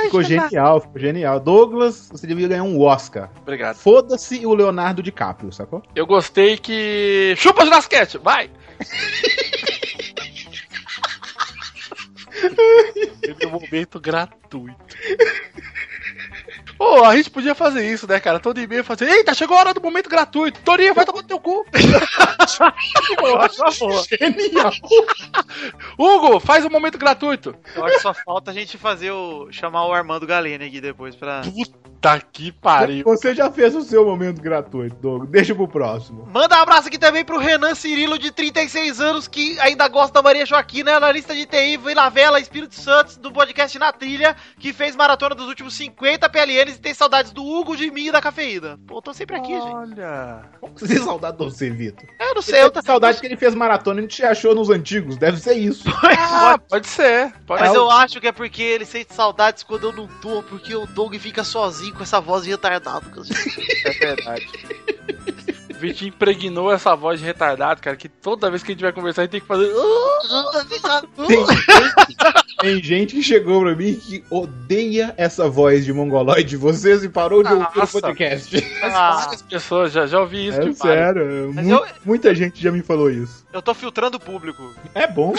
ficou 0.05 0.22
genial, 0.22 0.81
ficou 0.81 1.00
genial. 1.00 1.40
Douglas, 1.40 2.09
você 2.11 2.26
devia 2.26 2.48
ganhar 2.48 2.62
um 2.62 2.81
Oscar. 2.81 3.31
Obrigado. 3.40 3.76
Foda-se 3.76 4.44
o 4.46 4.55
Leonardo 4.55 5.02
DiCaprio, 5.02 5.52
sacou? 5.52 5.83
Eu 5.94 6.07
gostei 6.07 6.57
que. 6.57 7.35
Chupa 7.37 7.64
Jurasquete, 7.64 8.18
vai! 8.18 8.50
Teve 13.20 13.46
um 13.46 13.50
momento 13.50 14.00
gratuito. 14.00 14.76
Pô, 16.83 17.05
a 17.05 17.14
gente 17.16 17.31
podia 17.31 17.55
fazer 17.55 17.88
isso, 17.88 18.09
né, 18.09 18.18
cara? 18.18 18.40
Todo 18.40 18.61
e-mail 18.61 18.83
fazer. 18.83 19.09
Eita, 19.09 19.33
chegou 19.35 19.57
a 19.57 19.61
hora 19.61 19.73
do 19.73 19.81
momento 19.81 20.11
gratuito. 20.11 20.61
Torinho, 20.62 20.92
vai 20.92 21.05
tomar 21.05 21.23
no 21.23 21.29
teu 21.29 21.38
cu. 21.38 21.64
Genial. 24.11 24.73
Hugo, 25.97 26.40
faz 26.40 26.64
o 26.64 26.71
momento 26.71 26.99
gratuito. 26.99 27.55
Eu 27.77 27.85
acho 27.85 27.95
que 27.95 28.03
só 28.03 28.12
falta 28.12 28.51
a 28.51 28.55
gente 28.55 28.77
fazer 28.77 29.12
o. 29.12 29.47
chamar 29.53 29.87
o 29.87 29.92
Armando 29.92 30.27
Galene 30.27 30.64
aqui 30.64 30.81
depois 30.81 31.14
pra. 31.14 31.42
Tá 32.03 32.21
que 32.21 32.51
pariu. 32.51 33.05
Você 33.05 33.33
já 33.33 33.49
fez 33.49 33.77
o 33.77 33.83
seu 33.83 34.05
momento 34.05 34.43
gratuito, 34.43 34.97
Douglas. 34.97 35.31
Deixa 35.31 35.55
pro 35.55 35.69
próximo. 35.69 36.29
Manda 36.33 36.59
um 36.59 36.62
abraço 36.62 36.88
aqui 36.88 36.99
também 36.99 37.25
pro 37.25 37.38
Renan 37.38 37.77
Cirilo, 37.77 38.19
de 38.19 38.33
36 38.33 39.01
anos, 39.01 39.29
que 39.29 39.57
ainda 39.61 39.87
gosta 39.87 40.15
da 40.15 40.21
Maria 40.21 40.45
Joaquina, 40.45 40.97
analista 40.97 41.33
de 41.33 41.47
TI, 41.47 41.77
Vila 41.77 42.11
Vela, 42.11 42.41
Espírito 42.41 42.75
Santos, 42.75 43.17
do 43.17 43.31
podcast 43.31 43.79
Na 43.79 43.93
Trilha, 43.93 44.35
que 44.59 44.73
fez 44.73 44.97
maratona 44.97 45.37
dos 45.37 45.47
últimos 45.47 45.75
50 45.75 46.29
PLNs 46.29 46.77
e 46.77 46.81
tem 46.81 46.93
saudades 46.93 47.31
do 47.31 47.47
Hugo, 47.47 47.77
de 47.77 47.88
mim 47.88 48.09
e 48.09 48.11
da 48.11 48.21
cafeína. 48.21 48.81
Pô, 48.85 49.01
tô 49.01 49.15
sempre 49.15 49.37
aqui, 49.37 49.53
gente. 49.53 49.73
Olha. 49.73 50.43
Como 50.59 50.75
que 50.75 50.81
você 50.81 50.95
tem 50.97 51.05
saudade 51.05 51.38
de 51.38 51.45
você, 51.45 51.71
Vitor? 51.71 52.05
Eu 52.19 52.35
não 52.35 52.43
sei, 52.43 52.65
eu 52.65 52.71
tem 52.73 52.83
saudade 52.83 53.21
que 53.21 53.27
ele 53.27 53.37
fez 53.37 53.55
maratona 53.55 54.01
e 54.01 54.01
a 54.01 54.03
gente 54.03 54.17
te 54.17 54.25
achou 54.25 54.57
nos 54.57 54.71
antigos. 54.71 55.17
Deve 55.17 55.38
ser 55.38 55.55
isso. 55.55 55.85
Ah, 56.35 56.59
pode 56.59 56.88
ser. 56.88 57.33
Pode 57.47 57.62
Mas 57.62 57.71
ser. 57.71 57.77
eu 57.77 57.91
acho 57.91 58.21
que 58.21 58.27
é 58.27 58.33
porque 58.33 58.62
ele 58.62 58.85
sente 58.85 59.15
saudades 59.15 59.62
quando 59.62 59.88
eu 59.88 59.93
não 59.93 60.07
tô, 60.21 60.43
porque 60.43 60.75
o 60.75 60.87
Doug 60.87 61.15
fica 61.17 61.45
sozinho 61.45 61.91
com 61.92 62.02
essa 62.02 62.20
voz 62.20 62.44
de 62.44 62.50
retardado. 62.50 63.05
É 63.85 63.90
verdade. 63.92 64.48
O 65.70 65.74
Vitinho 65.83 66.09
impregnou 66.11 66.72
essa 66.72 66.94
voz 66.94 67.18
de 67.20 67.26
retardado, 67.26 67.81
cara, 67.81 67.96
que 67.96 68.09
toda 68.09 68.50
vez 68.50 68.62
que 68.62 68.70
a 68.70 68.74
gente 68.74 68.83
vai 68.83 68.92
conversar, 68.92 69.22
a 69.22 69.24
gente 69.24 69.33
tem 69.33 69.40
que 69.40 69.46
fazer. 69.46 69.72
Tem, 71.26 71.44
tem 72.61 72.83
gente 72.83 73.14
que 73.16 73.22
chegou 73.22 73.62
pra 73.62 73.74
mim 73.74 73.94
que 73.94 74.24
odeia 74.31 75.12
essa 75.16 75.48
voz 75.48 75.85
de 75.85 75.92
mongoloide 75.92 76.50
de 76.50 76.57
vocês 76.57 77.02
e 77.02 77.09
parou 77.09 77.42
de 77.42 77.52
ouvir 77.52 77.78
o 77.83 77.87
podcast. 77.88 78.64
Mas 78.81 78.94
Ah. 78.94 79.11
várias 79.24 79.42
pessoas 79.42 79.92
já, 79.92 80.07
já 80.07 80.20
ouvi 80.20 80.46
isso 80.48 80.61
É 80.61 80.64
de 80.68 80.74
sério, 80.74 81.52
mu- 81.52 81.70
eu- 81.70 81.85
muita 82.05 82.35
gente 82.35 82.62
já 82.62 82.70
me 82.70 82.83
falou 82.83 83.11
isso. 83.11 83.41
Eu 83.53 83.61
tô 83.61 83.75
filtrando 83.75 84.17
o 84.17 84.21
público. 84.21 84.75
É 84.95 85.07
bom. 85.07 85.35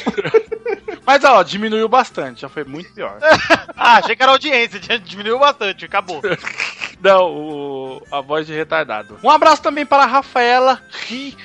Mas 1.05 1.23
ó, 1.23 1.41
diminuiu 1.43 1.89
bastante, 1.89 2.41
já 2.41 2.49
foi 2.49 2.63
muito 2.63 2.93
pior. 2.93 3.17
Ah, 3.75 3.97
achei 3.97 4.15
que 4.15 4.23
era 4.23 4.31
audiência, 4.31 4.79
diminuiu 4.99 5.39
bastante, 5.39 5.83
acabou. 5.83 6.21
Não, 7.01 7.25
o, 7.25 8.01
a 8.09 8.21
voz 8.21 8.47
de 8.47 8.53
retardado. 8.53 9.19
Um 9.21 9.29
abraço 9.29 9.61
também 9.61 9.85
para 9.85 10.03
a 10.03 10.05
Rafaela 10.05 10.81
Ri, 11.05 11.35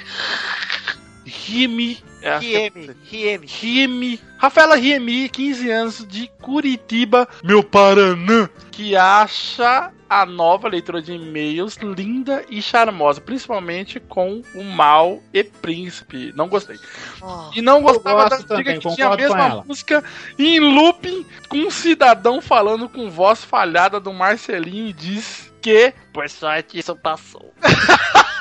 Rimi. 1.25 2.01
é, 2.23 2.39
que 2.39 3.29
é-. 3.29 3.41
Rimi. 3.43 4.21
Rafaela 4.37 4.77
Riemi, 4.77 5.29
15 5.29 5.71
anos, 5.71 6.07
de 6.07 6.31
Curitiba, 6.41 7.27
meu 7.43 7.65
Paraná, 7.65 8.49
que 8.71 8.95
acha 8.95 9.91
a 10.09 10.25
nova 10.25 10.69
leitura 10.69 11.03
de 11.03 11.13
e-mails 11.13 11.77
linda 11.77 12.45
e 12.49 12.63
charmosa, 12.63 13.21
principalmente 13.21 14.01
com 14.01 14.43
o 14.55 14.65
Mal 14.65 15.23
e 15.33 15.45
Príncipe. 15.45 16.33
Não 16.35 16.49
gostei. 16.49 16.79
E 17.55 17.61
não 17.61 17.83
gostava 17.83 18.29
da 18.29 18.37
antiga 18.37 18.79
que 18.79 18.95
tinha 18.95 19.09
a 19.09 19.17
mesma 19.17 19.47
ela. 19.47 19.65
música 19.65 20.03
em 20.39 20.61
looping 20.61 21.27
com 21.49 21.59
um 21.59 21.71
cidadão 21.71 22.41
falando 22.41 22.89
com 22.89 23.11
voz 23.11 23.45
falhada 23.45 24.01
do 24.01 24.13
Marcelinho 24.13 24.89
e 24.89 24.93
diz 24.93 25.53
que, 25.61 25.93
por 26.13 26.29
sorte, 26.29 26.79
isso 26.79 26.97
passou. 26.97 27.53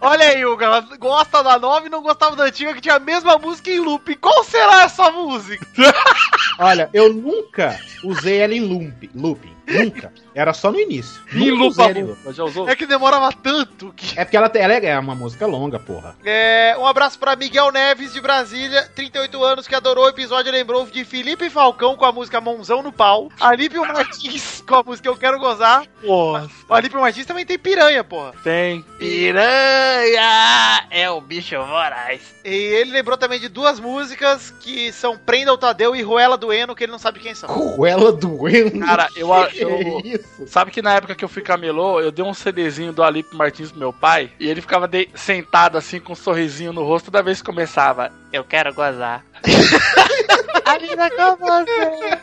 Olha 0.00 0.26
aí, 0.26 0.44
Hugo, 0.44 0.62
ela 0.62 0.82
gosta 0.98 1.42
da 1.42 1.58
nova 1.58 1.86
e 1.86 1.88
não 1.88 2.02
gostava 2.02 2.36
da 2.36 2.44
antiga 2.44 2.74
que 2.74 2.80
tinha 2.82 2.96
a 2.96 3.00
mesma 3.00 3.38
música 3.38 3.70
em 3.70 3.80
loop. 3.80 4.14
Qual 4.16 4.44
será 4.44 4.82
essa 4.82 5.10
música? 5.10 5.66
Olha, 6.60 6.90
eu 6.92 7.10
nunca 7.14 7.80
usei 8.02 8.36
ela 8.36 8.52
em 8.52 8.60
loop, 8.60 9.10
looping. 9.14 9.53
Nunca. 9.66 10.12
Era 10.34 10.52
só 10.52 10.72
no 10.72 10.80
início. 10.80 11.22
Em 11.32 11.50
Nunca 11.50 11.82
usei 11.84 12.02
lupa, 12.02 12.32
já 12.32 12.44
usou? 12.44 12.68
É 12.68 12.74
que 12.74 12.86
demorava 12.86 13.32
tanto 13.32 13.92
que. 13.96 14.18
É 14.18 14.24
porque 14.24 14.36
ela, 14.36 14.50
ela 14.54 14.74
é 14.74 14.98
uma 14.98 15.14
música 15.14 15.46
longa, 15.46 15.78
porra. 15.78 16.16
É, 16.24 16.74
um 16.78 16.86
abraço 16.86 17.18
pra 17.18 17.36
Miguel 17.36 17.70
Neves 17.70 18.12
de 18.12 18.20
Brasília, 18.20 18.82
38 18.94 19.44
anos, 19.44 19.68
que 19.68 19.74
adorou 19.74 20.04
o 20.04 20.08
episódio 20.08 20.50
e 20.50 20.52
lembrou 20.52 20.84
de 20.86 21.04
Felipe 21.04 21.48
Falcão 21.48 21.96
com 21.96 22.04
a 22.04 22.12
música 22.12 22.40
Mãozão 22.40 22.82
no 22.82 22.92
Pau. 22.92 23.28
Alípio 23.40 23.82
Martins 23.86 24.62
com 24.66 24.74
a 24.74 24.82
música 24.82 25.08
Eu 25.08 25.16
Quero 25.16 25.38
Gozar. 25.38 25.84
Porra, 26.00 26.48
O 26.68 26.74
Alípio 26.74 27.00
Martins 27.00 27.26
também 27.26 27.46
tem 27.46 27.58
piranha, 27.58 28.02
porra. 28.02 28.32
tem. 28.42 28.84
Piranha 28.98 30.86
é 30.90 31.08
o 31.10 31.20
bicho 31.20 31.56
voraz. 31.56 32.20
E 32.44 32.48
ele 32.48 32.90
lembrou 32.90 33.16
também 33.16 33.38
de 33.38 33.48
duas 33.48 33.78
músicas 33.78 34.50
que 34.60 34.92
são 34.92 35.16
Prenda 35.16 35.52
o 35.52 35.58
Tadeu 35.58 35.94
e 35.94 36.02
Ruela 36.02 36.36
do 36.36 36.52
Eno, 36.52 36.74
que 36.74 36.84
ele 36.84 36.92
não 36.92 36.98
sabe 36.98 37.20
quem 37.20 37.34
são. 37.34 37.48
Ruela 37.48 38.12
doendo. 38.12 38.80
Cara, 38.80 39.08
eu, 39.16 39.28
eu, 39.54 40.00
isso? 40.04 40.23
Sabe 40.46 40.70
que 40.70 40.82
na 40.82 40.94
época 40.94 41.14
que 41.14 41.24
eu 41.24 41.28
fui 41.28 41.42
camelô, 41.42 42.00
eu 42.00 42.10
dei 42.10 42.24
um 42.24 42.34
CDzinho 42.34 42.92
do 42.92 43.02
Alipe 43.04 43.36
Martins 43.36 43.70
pro 43.70 43.78
meu 43.78 43.92
pai, 43.92 44.30
e 44.40 44.48
ele 44.48 44.60
ficava 44.60 44.88
de- 44.88 45.08
sentado 45.14 45.78
assim 45.78 46.00
com 46.00 46.12
um 46.12 46.16
sorrisinho 46.16 46.72
no 46.72 46.82
rosto 46.82 47.06
toda 47.06 47.22
vez 47.22 47.38
que 47.40 47.46
começava. 47.46 48.10
Eu 48.32 48.42
quero 48.44 48.74
gozar. 48.74 49.24
A 50.64 50.78
vida 50.78 51.10
com 51.10 51.36
você. 51.36 52.18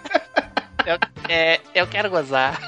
Eu, 0.85 0.97
é, 1.29 1.59
eu 1.75 1.87
quero 1.87 2.09
gozar. 2.09 2.59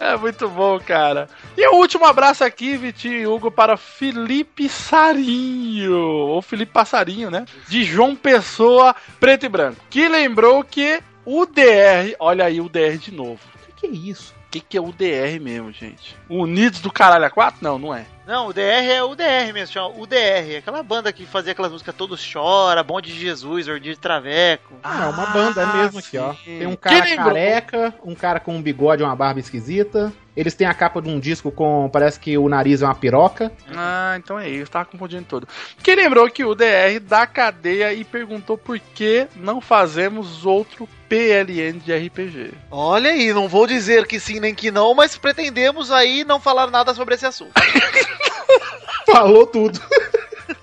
É 0.00 0.16
muito 0.16 0.48
bom, 0.48 0.78
cara. 0.78 1.28
E 1.56 1.66
o 1.68 1.74
último 1.76 2.04
abraço 2.04 2.44
aqui, 2.44 2.76
Vitinho 2.76 3.14
e 3.20 3.26
Hugo, 3.26 3.50
para 3.50 3.76
Felipe 3.76 4.68
Sarinho, 4.68 5.96
ou 5.96 6.40
Felipe 6.42 6.72
Passarinho, 6.72 7.30
né? 7.30 7.44
De 7.68 7.82
João 7.84 8.14
Pessoa, 8.14 8.94
preto 9.18 9.46
e 9.46 9.48
branco. 9.48 9.80
Que 9.90 10.08
lembrou 10.08 10.62
que 10.62 11.00
o 11.24 11.44
DR, 11.46 12.14
olha 12.20 12.44
aí 12.44 12.60
o 12.60 12.68
DR 12.68 12.96
de 12.98 13.12
novo. 13.12 13.40
O 13.78 13.80
que, 13.80 13.86
é 13.86 13.90
isso? 13.90 14.34
O 14.48 14.50
que, 14.50 14.60
que 14.60 14.76
é 14.76 14.80
o 14.80 14.90
DR 14.90 15.38
mesmo, 15.40 15.70
gente? 15.70 16.16
Unidos 16.28 16.80
do 16.80 16.90
Caralho 16.90 17.24
a 17.24 17.30
4? 17.30 17.60
Não, 17.62 17.78
não 17.78 17.94
é. 17.94 18.06
Não, 18.26 18.48
o 18.48 18.52
DR 18.52 18.60
é 18.90 19.00
o 19.04 19.14
DR 19.14 19.52
mesmo, 19.54 19.72
chama 19.72 19.88
UDR. 19.96 20.58
Aquela 20.58 20.82
banda 20.82 21.12
que 21.12 21.24
fazia 21.24 21.52
aquelas 21.52 21.70
músicas 21.70 21.94
Todos 21.94 22.28
Chora, 22.32 22.82
Bonde 22.82 23.12
de 23.12 23.20
Jesus, 23.20 23.68
Ordia 23.68 23.94
de 23.94 24.00
Traveco. 24.00 24.74
Ah, 24.82 25.04
é 25.04 25.08
uma 25.10 25.26
banda, 25.26 25.62
é 25.62 25.76
mesmo 25.76 26.00
aqui, 26.00 26.18
ó. 26.18 26.34
sim. 26.34 26.58
Tem 26.58 26.66
um 26.66 26.74
cara 26.74 27.14
careca, 27.14 27.94
um 28.04 28.16
cara 28.16 28.40
com 28.40 28.56
um 28.56 28.60
bigode 28.60 29.00
e 29.00 29.04
uma 29.04 29.14
barba 29.14 29.38
esquisita. 29.38 30.12
Eles 30.38 30.54
têm 30.54 30.68
a 30.68 30.72
capa 30.72 31.02
de 31.02 31.08
um 31.08 31.18
disco 31.18 31.50
com. 31.50 31.90
Parece 31.92 32.20
que 32.20 32.38
o 32.38 32.48
nariz 32.48 32.80
é 32.80 32.84
uma 32.84 32.94
piroca. 32.94 33.50
Ah, 33.74 34.14
então 34.16 34.38
é 34.38 34.48
isso, 34.48 34.70
tava 34.70 34.84
confundindo 34.84 35.24
tudo. 35.24 35.48
Quem 35.82 35.96
lembrou 35.96 36.30
que 36.30 36.44
o 36.44 36.54
DR 36.54 37.00
da 37.02 37.26
cadeia 37.26 37.92
e 37.92 38.04
perguntou 38.04 38.56
por 38.56 38.78
que 38.78 39.26
não 39.34 39.60
fazemos 39.60 40.46
outro 40.46 40.88
PLN 41.08 41.80
de 41.80 41.92
RPG. 41.92 42.52
Olha 42.70 43.10
aí, 43.10 43.32
não 43.32 43.48
vou 43.48 43.66
dizer 43.66 44.06
que 44.06 44.20
sim 44.20 44.38
nem 44.38 44.54
que 44.54 44.70
não, 44.70 44.94
mas 44.94 45.18
pretendemos 45.18 45.90
aí 45.90 46.22
não 46.22 46.38
falar 46.38 46.70
nada 46.70 46.94
sobre 46.94 47.16
esse 47.16 47.26
assunto. 47.26 47.54
Falou 49.10 49.44
tudo. 49.44 49.80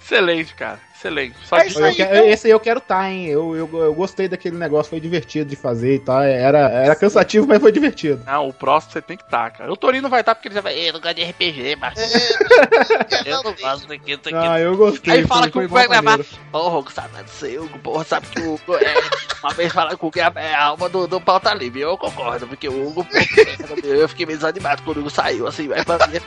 Excelente, 0.01 0.55
cara. 0.55 0.79
Excelente. 1.05 1.35
Só 1.45 1.57
É 1.57 1.61
que 1.61 1.67
isso 1.69 1.79
Eu 1.79 1.85
aí, 1.85 1.95
quero- 1.95 2.15
então. 2.15 2.27
Esse 2.29 2.47
aí 2.47 2.51
eu 2.51 2.59
quero 2.59 2.81
tá, 2.81 3.09
hein? 3.11 3.27
Eu, 3.27 3.55
eu, 3.55 3.69
eu 3.73 3.93
gostei 3.93 4.27
daquele 4.27 4.57
negócio, 4.57 4.89
foi 4.89 4.99
divertido 4.99 5.49
de 5.49 5.55
fazer 5.55 5.95
e 5.95 5.99
tal. 5.99 6.21
Era, 6.23 6.69
era 6.69 6.95
cansativo, 6.95 7.45
mas 7.47 7.59
foi 7.61 7.71
divertido. 7.71 8.21
Não, 8.25 8.47
o 8.49 8.53
próximo 8.53 8.93
você 8.93 9.01
tem 9.01 9.15
que 9.17 9.23
estar, 9.23 9.51
cara. 9.51 9.71
O 9.71 9.77
Torino 9.77 10.09
vai 10.09 10.21
estar 10.21 10.33
porque 10.33 10.47
ele 10.47 10.55
já 10.55 10.61
vai. 10.61 10.75
Eu 10.77 10.93
não 10.93 10.99
gosto 10.99 11.15
de 11.15 11.23
RPG, 11.23 11.75
mas. 11.75 11.95
Eu 13.25 13.43
não 13.43 13.53
gosto 13.55 13.87
daquilo, 13.87 14.21
daquilo. 14.21 14.43
Ah, 14.43 14.59
eu 14.59 14.75
gostei. 14.77 15.13
Aí 15.13 15.25
fala 15.27 15.49
que 15.49 15.57
o 15.57 15.67
vai 15.67 15.87
gravar. 15.87 16.19
Porra, 16.51 16.77
Hugo, 16.77 16.91
saudade 16.91 17.23
do 17.25 17.29
seu, 17.31 17.63
Hugo. 17.63 17.79
Porra, 17.79 18.03
sabe 18.03 18.27
que 18.27 18.39
o 18.41 18.53
Hugo 18.53 18.75
é. 18.75 18.93
Uma 19.43 19.53
vez 19.53 19.71
falaram 19.73 19.97
que 19.97 20.03
o 20.05 20.07
Hugo 20.07 20.19
é 20.19 20.53
a 20.53 20.63
alma 20.63 20.87
do, 20.89 21.07
do 21.07 21.19
pauta 21.21 21.53
livre. 21.53 21.81
Eu 21.81 21.97
concordo, 21.97 22.47
porque 22.47 22.67
o 22.67 22.87
Hugo. 22.87 23.05
Eu 23.83 24.07
fiquei 24.09 24.25
meio 24.25 24.37
desanimado 24.37 24.83
quando 24.83 24.97
o 24.97 24.99
Hugo 25.01 25.09
saiu, 25.09 25.47
assim, 25.47 25.67
vai 25.67 25.83
pra 25.83 26.07
mim. 26.07 26.17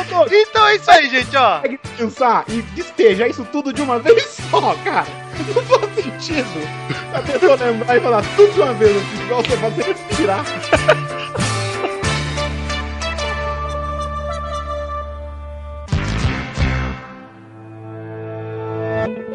Então 0.00 0.66
é 0.68 0.76
isso 0.76 0.90
aí, 0.90 1.08
gente, 1.08 1.36
ó. 1.36 1.56
Consegue 1.56 1.78
pensar 1.96 2.44
e 2.48 2.62
despejar 2.62 3.28
isso 3.28 3.44
tudo 3.50 3.72
de 3.72 3.82
uma 3.82 3.98
vez 3.98 4.38
só, 4.50 4.74
cara. 4.84 5.06
Não 5.54 5.62
faz 5.62 5.94
sentido. 5.94 6.68
A 7.14 7.20
pessoa 7.20 7.56
lembrar 7.56 7.96
e 7.96 8.00
falar 8.00 8.22
tudo 8.36 8.52
de 8.52 8.60
uma 8.60 8.74
vez, 8.74 8.96
assim, 8.96 9.24
igual 9.24 9.42
você 9.42 9.56
fazer 9.56 9.82
respirar. 9.82 10.44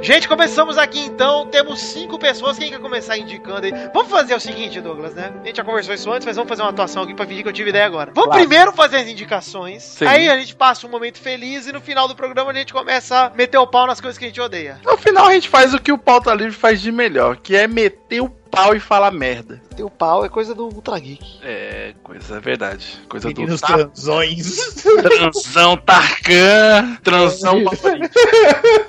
Gente, 0.04 0.28
começamos 0.28 0.78
aqui 0.78 1.00
então. 1.00 1.46
Temos 1.48 1.80
cinco 1.80 2.20
pessoas. 2.20 2.60
Quem 2.60 2.70
quer 2.70 2.80
começar 2.80 3.18
indicando 3.18 3.66
aí? 3.66 3.72
Vamos 3.94 4.12
fazer 4.12 4.36
o 4.36 4.40
seguinte, 4.40 4.82
Douglas, 4.82 5.14
né? 5.14 5.32
A 5.42 5.48
gente 5.48 5.56
já 5.56 5.64
conversou 5.64 5.94
isso 5.94 6.12
antes, 6.12 6.26
mas 6.26 6.36
vamos 6.36 6.50
fazer 6.50 6.62
uma 6.62 6.72
atuação 6.72 7.04
aqui 7.04 7.14
pra 7.14 7.26
fingir 7.26 7.42
que 7.42 7.48
eu 7.48 7.54
tive 7.54 7.70
ideia 7.70 7.86
agora. 7.86 8.12
Vamos 8.14 8.30
Claro. 8.32 8.46
primeiro 8.46 8.74
fazer 8.74 8.98
as 8.98 9.08
indicações. 9.08 9.82
Sim. 9.82 10.06
Aí 10.06 10.30
a 10.30 10.38
gente 10.38 10.56
passa 10.56 10.86
um 10.86 10.90
momento 10.90 11.20
feliz 11.20 11.68
e 11.68 11.72
no 11.72 11.80
final 11.80 12.08
do 12.10 12.16
programa 12.16 12.52
a 12.52 12.54
gente 12.54 12.74
começa 12.74 13.28
a 13.28 13.30
meter 13.30 13.58
o 13.58 13.66
pau 13.66 13.88
nas 13.88 14.02
coisas 14.02 14.18
que 14.18 14.26
a 14.26 14.28
gente 14.28 14.42
odeia. 14.42 14.78
No 14.84 14.98
final 14.98 15.28
a 15.28 15.34
gente 15.34 15.48
faz 15.48 15.74
o 15.74 15.80
que 15.80 15.92
o 15.94 15.98
pauta 15.98 16.34
livre 16.34 16.52
faz 16.54 16.82
de 16.82 16.92
melhor, 16.92 17.38
que 17.38 17.56
é 17.56 17.66
meter 17.66 18.22
o 18.22 18.30
pau 18.54 18.76
e 18.76 18.80
falar 18.80 19.10
merda. 19.10 19.60
Teu 19.76 19.90
pau 19.90 20.24
é 20.24 20.30
coisa 20.30 20.54
do 20.54 20.66
Ultra 20.66 21.00
Geek. 21.00 21.40
É, 21.42 21.96
coisa, 22.04 22.38
é 22.38 22.40
verdade. 22.40 23.02
Coisa 23.10 23.28
Meninos 23.28 23.60
do 23.60 23.66
transões. 23.66 24.84
transão 25.02 25.76
Tarkan, 25.76 26.98
transão. 27.04 27.64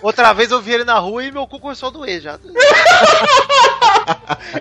Outra 0.02 0.34
vez 0.34 0.50
eu 0.50 0.60
vi 0.60 0.74
ele 0.74 0.84
na 0.84 0.98
rua 0.98 1.24
e 1.24 1.32
meu 1.32 1.46
cu 1.46 1.58
começou 1.58 1.88
a 1.88 1.92
doer 1.92 2.20
já. 2.20 2.38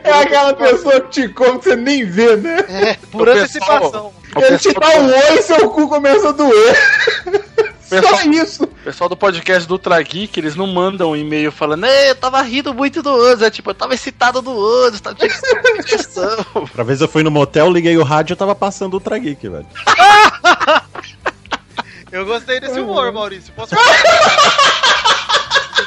É 0.03 0.11
aquela 0.11 0.53
pessoa 0.53 1.01
que 1.01 1.09
te 1.09 1.27
come 1.29 1.59
que 1.59 1.65
você 1.65 1.75
nem 1.75 2.05
vê, 2.05 2.37
né? 2.37 2.59
É, 2.69 2.93
por 3.11 3.27
O 3.27 3.31
antecipação. 3.31 4.13
O 4.35 4.39
Ele 4.39 4.57
te 4.57 4.73
dá 4.73 4.87
um 4.99 5.07
oi 5.07 5.37
e 5.37 5.41
seu 5.41 5.69
cu 5.69 5.89
começa 5.89 6.29
a 6.29 6.31
doer. 6.31 6.77
Pessoal- 8.01 8.17
Só 8.21 8.29
isso. 8.29 8.63
o 8.63 8.67
pessoal 8.67 9.09
do 9.09 9.15
podcast 9.17 9.67
do 9.67 9.71
Ultra 9.75 10.01
Geek, 10.01 10.39
eles 10.39 10.55
não 10.55 10.67
mandam 10.67 11.11
um 11.11 11.15
e-mail 11.15 11.51
falando, 11.51 11.85
"Ei, 11.85 12.09
eu 12.11 12.15
tava 12.15 12.41
rindo 12.41 12.73
muito 12.73 13.01
do 13.01 13.09
Anzo, 13.09 13.45
é 13.45 13.49
tipo, 13.51 13.69
eu 13.69 13.75
tava 13.75 13.93
excitado 13.93 14.41
do 14.41 14.51
Anzo, 14.85 15.01
tava 15.01 15.15
tinha 15.15 15.29
diversão. 15.83 16.45
Outra 16.53 16.83
vez 16.83 17.01
eu 17.01 17.07
fui 17.07 17.23
no 17.23 17.31
motel, 17.31 17.71
liguei 17.71 17.97
o 17.97 18.03
rádio 18.03 18.33
e 18.33 18.37
tava 18.37 18.53
passando 18.55 18.93
o 18.93 18.97
Ultra 18.97 19.17
Geek, 19.17 19.47
velho. 19.47 19.65
Eu 22.11 22.25
gostei 22.27 22.59
desse 22.59 22.79
humor, 22.79 23.11
Maurício. 23.11 23.51
Posso 23.55 23.73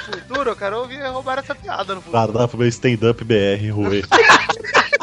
No 0.09 0.19
futuro, 0.21 0.51
eu 0.51 0.57
quero 0.57 0.79
ouvir 0.79 1.01
roubar 1.07 1.39
essa 1.39 1.55
piada 1.55 1.95
no 1.95 2.03
futuro. 2.03 2.49
Pro 2.49 2.59
meu 2.59 2.67
stand-up 2.69 3.23
BR, 3.25 3.71
Rui. 3.71 4.03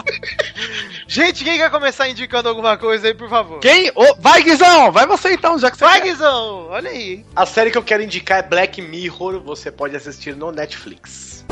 Gente, 1.07 1.43
quem 1.43 1.57
quer 1.57 1.69
começar 1.69 2.07
indicando 2.09 2.47
alguma 2.49 2.77
coisa 2.77 3.07
aí, 3.07 3.13
por 3.13 3.29
favor? 3.29 3.59
Quem? 3.59 3.91
Ô, 3.93 4.15
vai, 4.19 4.41
Guizão! 4.41 4.91
Vai 4.91 5.05
você 5.05 5.33
então, 5.33 5.57
já 5.59 5.69
que 5.69 5.77
você 5.77 5.85
Vai, 5.85 6.01
quer. 6.01 6.09
Guizão! 6.09 6.67
Olha 6.69 6.89
aí. 6.89 7.25
A 7.35 7.45
série 7.45 7.71
que 7.71 7.77
eu 7.77 7.83
quero 7.83 8.03
indicar 8.03 8.39
é 8.39 8.43
Black 8.43 8.81
Mirror, 8.81 9.41
você 9.41 9.71
pode 9.71 9.95
assistir 9.95 10.35
no 10.35 10.51
Netflix. 10.51 11.45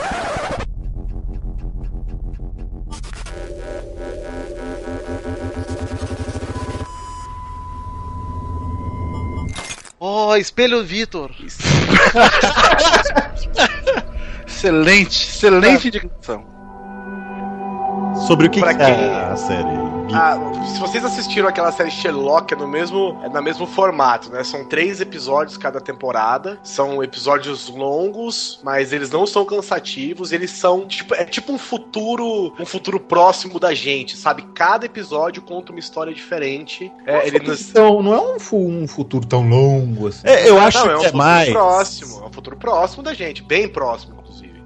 Ó, 9.99 10.35
Espelho 10.35 10.83
Vitor. 10.83 11.31
Excelente, 14.47 15.27
excelente 15.27 15.87
indicação. 15.87 16.45
Sobre 18.15 18.47
o 18.47 18.49
que, 18.49 18.59
Pra 18.59 18.73
que 18.73 18.83
quem- 18.85 18.93
é 18.93 19.15
a 19.31 19.35
série? 19.35 19.91
Ah, 20.13 20.37
se 20.73 20.77
vocês 20.79 21.05
assistiram 21.05 21.47
aquela 21.47 21.71
série 21.71 21.89
Sherlock, 21.89 22.53
é 22.53 22.57
no 22.57 22.67
mesmo, 22.67 23.17
é 23.23 23.29
no 23.29 23.41
mesmo 23.41 23.65
formato, 23.65 24.29
né? 24.29 24.43
São 24.43 24.65
três 24.65 24.99
episódios 24.99 25.55
cada 25.57 25.79
temporada. 25.79 26.59
São 26.63 27.01
episódios 27.01 27.69
longos, 27.69 28.59
mas 28.61 28.91
eles 28.91 29.09
não 29.09 29.25
são 29.25 29.45
cansativos. 29.45 30.33
Eles 30.33 30.51
são 30.51 30.85
tipo, 30.85 31.15
é 31.15 31.23
tipo 31.23 31.53
um 31.53 31.57
futuro, 31.57 32.53
um 32.59 32.65
futuro 32.65 32.99
próximo 32.99 33.57
da 33.57 33.73
gente, 33.73 34.17
sabe? 34.17 34.41
Cada 34.53 34.85
episódio 34.85 35.41
conta 35.41 35.71
uma 35.71 35.79
história 35.79 36.13
diferente. 36.13 36.91
É, 37.05 37.25
ele 37.27 37.39
nos- 37.39 37.69
Então, 37.69 38.03
não 38.03 38.13
é 38.13 38.35
um, 38.35 38.39
fu- 38.39 38.67
um 38.67 38.87
futuro 38.87 39.25
tão 39.25 39.47
longo 39.47 40.07
assim. 40.07 40.27
É, 40.27 40.49
eu 40.49 40.59
acho 40.59 40.77
não, 40.79 40.91
é 40.91 40.95
um 40.97 40.99
que 40.99 41.05
é 41.05 41.09
futuro 41.09 41.17
mais. 41.23 41.49
próximo, 41.51 42.19
é 42.23 42.27
um 42.27 42.33
futuro 42.33 42.57
próximo 42.57 43.01
da 43.03 43.13
gente, 43.13 43.41
bem 43.41 43.67
próximo. 43.69 44.20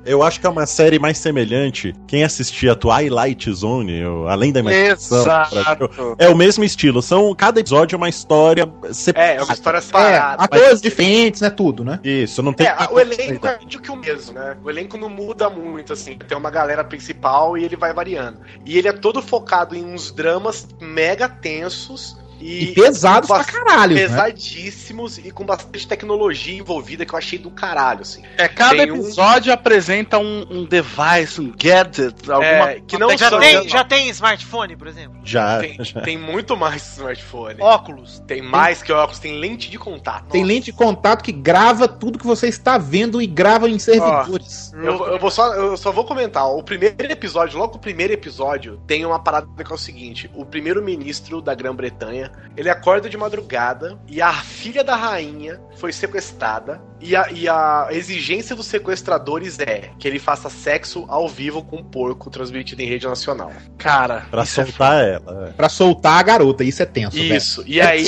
Eu 0.05 0.21
acho 0.21 0.39
que 0.39 0.45
é 0.45 0.49
uma 0.49 0.65
série 0.65 0.99
mais 0.99 1.17
semelhante. 1.17 1.93
Quem 2.07 2.23
assistia 2.23 2.75
Twilight 2.75 3.51
Zone, 3.51 3.99
eu- 3.99 4.27
além 4.27 4.51
da 4.51 4.59
imaginação, 4.59 5.21
Exato. 5.21 5.89
é 6.19 6.29
o 6.29 6.35
mesmo 6.35 6.63
estilo. 6.63 7.01
São 7.01 7.33
cada 7.33 7.59
episódio 7.59 7.95
é 7.95 7.97
uma 7.97 8.09
história 8.09 8.71
É, 8.83 8.93
separada. 8.93 9.33
é 9.33 9.43
uma 9.43 9.53
história 9.53 9.77
É, 9.77 9.81
separada. 9.81 10.43
atores 10.43 10.81
diferentes, 10.81 11.41
né? 11.41 11.49
Tudo, 11.49 11.83
né? 11.83 11.99
Isso, 12.03 12.43
não 12.43 12.53
tem. 12.53 12.67
É, 12.67 12.69
a- 12.69 12.89
o 12.91 12.99
elenco 12.99 13.47
é 13.47 13.57
meio 13.57 13.79
que 13.81 13.91
o 13.91 13.95
mesmo, 13.95 14.33
né? 14.33 14.55
O 14.63 14.69
elenco 14.69 14.97
não 14.97 15.09
muda 15.09 15.49
muito, 15.49 15.93
assim. 15.93 16.17
Tem 16.17 16.37
uma 16.37 16.51
galera 16.51 16.83
principal 16.83 17.57
e 17.57 17.63
ele 17.63 17.75
vai 17.75 17.93
variando. 17.93 18.39
E 18.65 18.77
ele 18.77 18.87
é 18.87 18.93
todo 18.93 19.21
focado 19.21 19.75
em 19.75 19.83
uns 19.83 20.11
dramas 20.11 20.67
mega 20.79 21.27
tensos. 21.27 22.15
E, 22.45 22.67
pesados 22.73 23.27
com 23.29 23.35
pra 23.35 23.43
caralho, 23.43 23.95
né? 23.95 24.01
Pesadíssimos 24.01 25.17
e 25.17 25.31
com 25.31 25.45
bastante 25.45 25.87
tecnologia 25.87 26.57
envolvida 26.57 27.05
que 27.05 27.13
eu 27.13 27.17
achei 27.17 27.39
do 27.39 27.49
caralho, 27.49 28.01
assim. 28.01 28.23
É, 28.37 28.47
cada 28.47 28.75
Tem 28.83 28.91
um- 28.91 28.95
episódio 28.97 29.51
apresenta 29.51 30.19
um, 30.19 30.45
um 30.49 30.63
device, 30.65 31.41
um 31.41 31.51
gadget, 31.51 32.29
alguma 32.29 32.71
É, 32.71 32.81
que 32.87 32.97
não 32.97 33.17
já, 33.17 33.29
só- 33.29 33.39
tem, 33.39 33.67
já 33.67 33.83
tem 33.83 34.09
smartphone, 34.09 34.75
por 34.75 34.87
exemplo? 34.87 35.19
Já, 35.23 35.59
Tem, 35.59 35.77
já. 35.83 36.01
tem 36.01 36.17
muito 36.17 36.55
mais 36.55 36.93
smartphone. 36.93 37.61
Óculos. 37.61 38.21
Tem 38.27 38.41
mais 38.41 38.81
que 38.83 38.91
óculos, 38.91 39.19
tem 39.19 39.39
lente 39.39 39.69
de 39.71 39.77
contato. 39.79 40.25
Tem 40.29 40.43
lente 40.43 40.65
de 40.65 40.73
contato 40.73 41.23
que 41.23 41.31
grava 41.31 41.87
tudo 41.87 42.19
que 42.19 42.25
você 42.27 42.47
está 42.47 42.77
vendo 42.77 43.21
e 43.21 43.27
grava 43.27 43.67
em 43.69 43.79
servidores. 43.79 44.71
Eu, 44.75 44.97
vou- 44.97 45.07
eu 45.07 45.19
vou 45.19 45.31
só, 45.31 45.53
eu 45.53 45.77
só 45.77 45.91
vou 45.91 46.05
comentar. 46.05 46.45
O 46.47 46.61
primeiro 46.63 46.95
episódio, 47.11 47.57
logo 47.57 47.75
o 47.75 47.79
primeiro 47.79 48.13
episódio, 48.13 48.79
tem 48.85 49.05
uma 49.05 49.19
parada 49.19 49.47
que 49.63 49.71
é 49.71 49.75
o 49.75 49.77
seguinte: 49.77 50.29
o 50.35 50.45
primeiro-ministro 50.45 51.41
da 51.41 51.55
Grã-Bretanha 51.55 52.31
ele 52.57 52.69
acorda 52.69 53.09
de 53.09 53.17
madrugada 53.17 53.97
e 54.07 54.21
a 54.21 54.31
filha 54.33 54.83
da 54.83 54.95
rainha 54.95 55.59
foi 55.77 55.91
sequestrada. 55.91 56.79
E 57.01 57.13
a, 57.15 57.29
e 57.29 57.47
a 57.47 57.89
exigência 57.91 58.55
dos 58.55 58.65
sequestradores 58.67 59.59
é 59.59 59.89
que 59.99 60.07
ele 60.07 60.17
faça 60.17 60.49
sexo 60.49 61.05
ao 61.09 61.27
vivo 61.27 61.61
com 61.61 61.75
um 61.77 61.83
porco 61.83 62.29
transmitido 62.31 62.81
em 62.81 62.87
rede 62.87 63.05
nacional. 63.05 63.51
Cara, 63.77 64.25
Pra 64.31 64.43
isso 64.43 64.61
é 64.61 64.65
soltar 64.65 65.03
ela. 65.03 65.49
é. 65.49 65.51
Pra 65.51 65.67
soltar 65.69 66.17
a 66.17 66.23
garota, 66.23 66.63
isso 66.63 66.81
é 66.81 66.85
tenso, 66.85 67.17
velho. 67.17 67.35
Isso. 67.35 67.63
E 67.67 67.81
aí. 67.81 68.05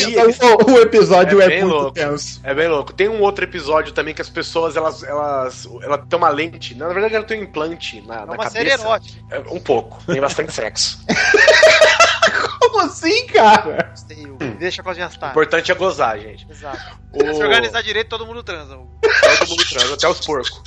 O, 0.66 0.72
o 0.72 0.80
episódio 0.80 1.42
É 1.42 1.46
é, 1.46 1.48
bem 1.50 1.62
muito 1.64 1.76
louco. 1.76 1.92
tenso. 1.92 2.40
É 2.44 2.54
bem 2.56 2.68
louco. 2.70 2.94
Tem 2.94 3.10
um 3.10 3.22
outro 3.22 3.44
episódio 3.44 3.92
também 3.94 4.16
que 4.16 4.22
as 4.22 4.30
pessoas, 4.30 4.76
elas, 4.78 5.04
elas, 5.04 5.68
ela 5.84 5.98
tem 5.98 6.18
uma 6.18 6.30
lente. 6.30 6.74
Na 6.74 6.88
verdade, 6.88 7.14
ela 7.16 7.26
tem 7.26 7.42
um 7.42 7.44
implante 7.44 8.02
na, 8.08 8.16
É 8.16 8.18
na 8.20 8.24
uma 8.26 8.38
cabeça. 8.38 8.52
série 8.52 8.70
erótica. 8.72 9.20
É, 9.30 9.40
um 9.54 9.60
pouco. 9.60 10.02
Tem 10.06 10.22
bastante 10.22 10.54
sexo. 10.54 10.98
Como 12.78 12.92
assim, 12.92 13.26
cara? 13.28 13.92
Deixa 14.60 14.84
com 14.84 14.92
as 14.92 14.98
minhas 14.98 15.18
O 15.18 15.26
importante 15.26 15.72
é 15.72 15.76
gozar, 15.76 16.20
gente. 16.20 16.46
Exato. 16.48 17.00
O... 17.12 17.34
Se 17.34 17.44
organizar 17.44 17.82
direito, 17.82 18.08
todo 18.08 18.26
mundo 18.26 18.44
transa. 18.44 18.76
Hugo. 18.76 19.00
Todo 19.02 19.50
mundo 19.50 19.66
transa, 19.68 19.94
até 19.96 20.08
os 20.08 20.20
porcos. 20.24 20.62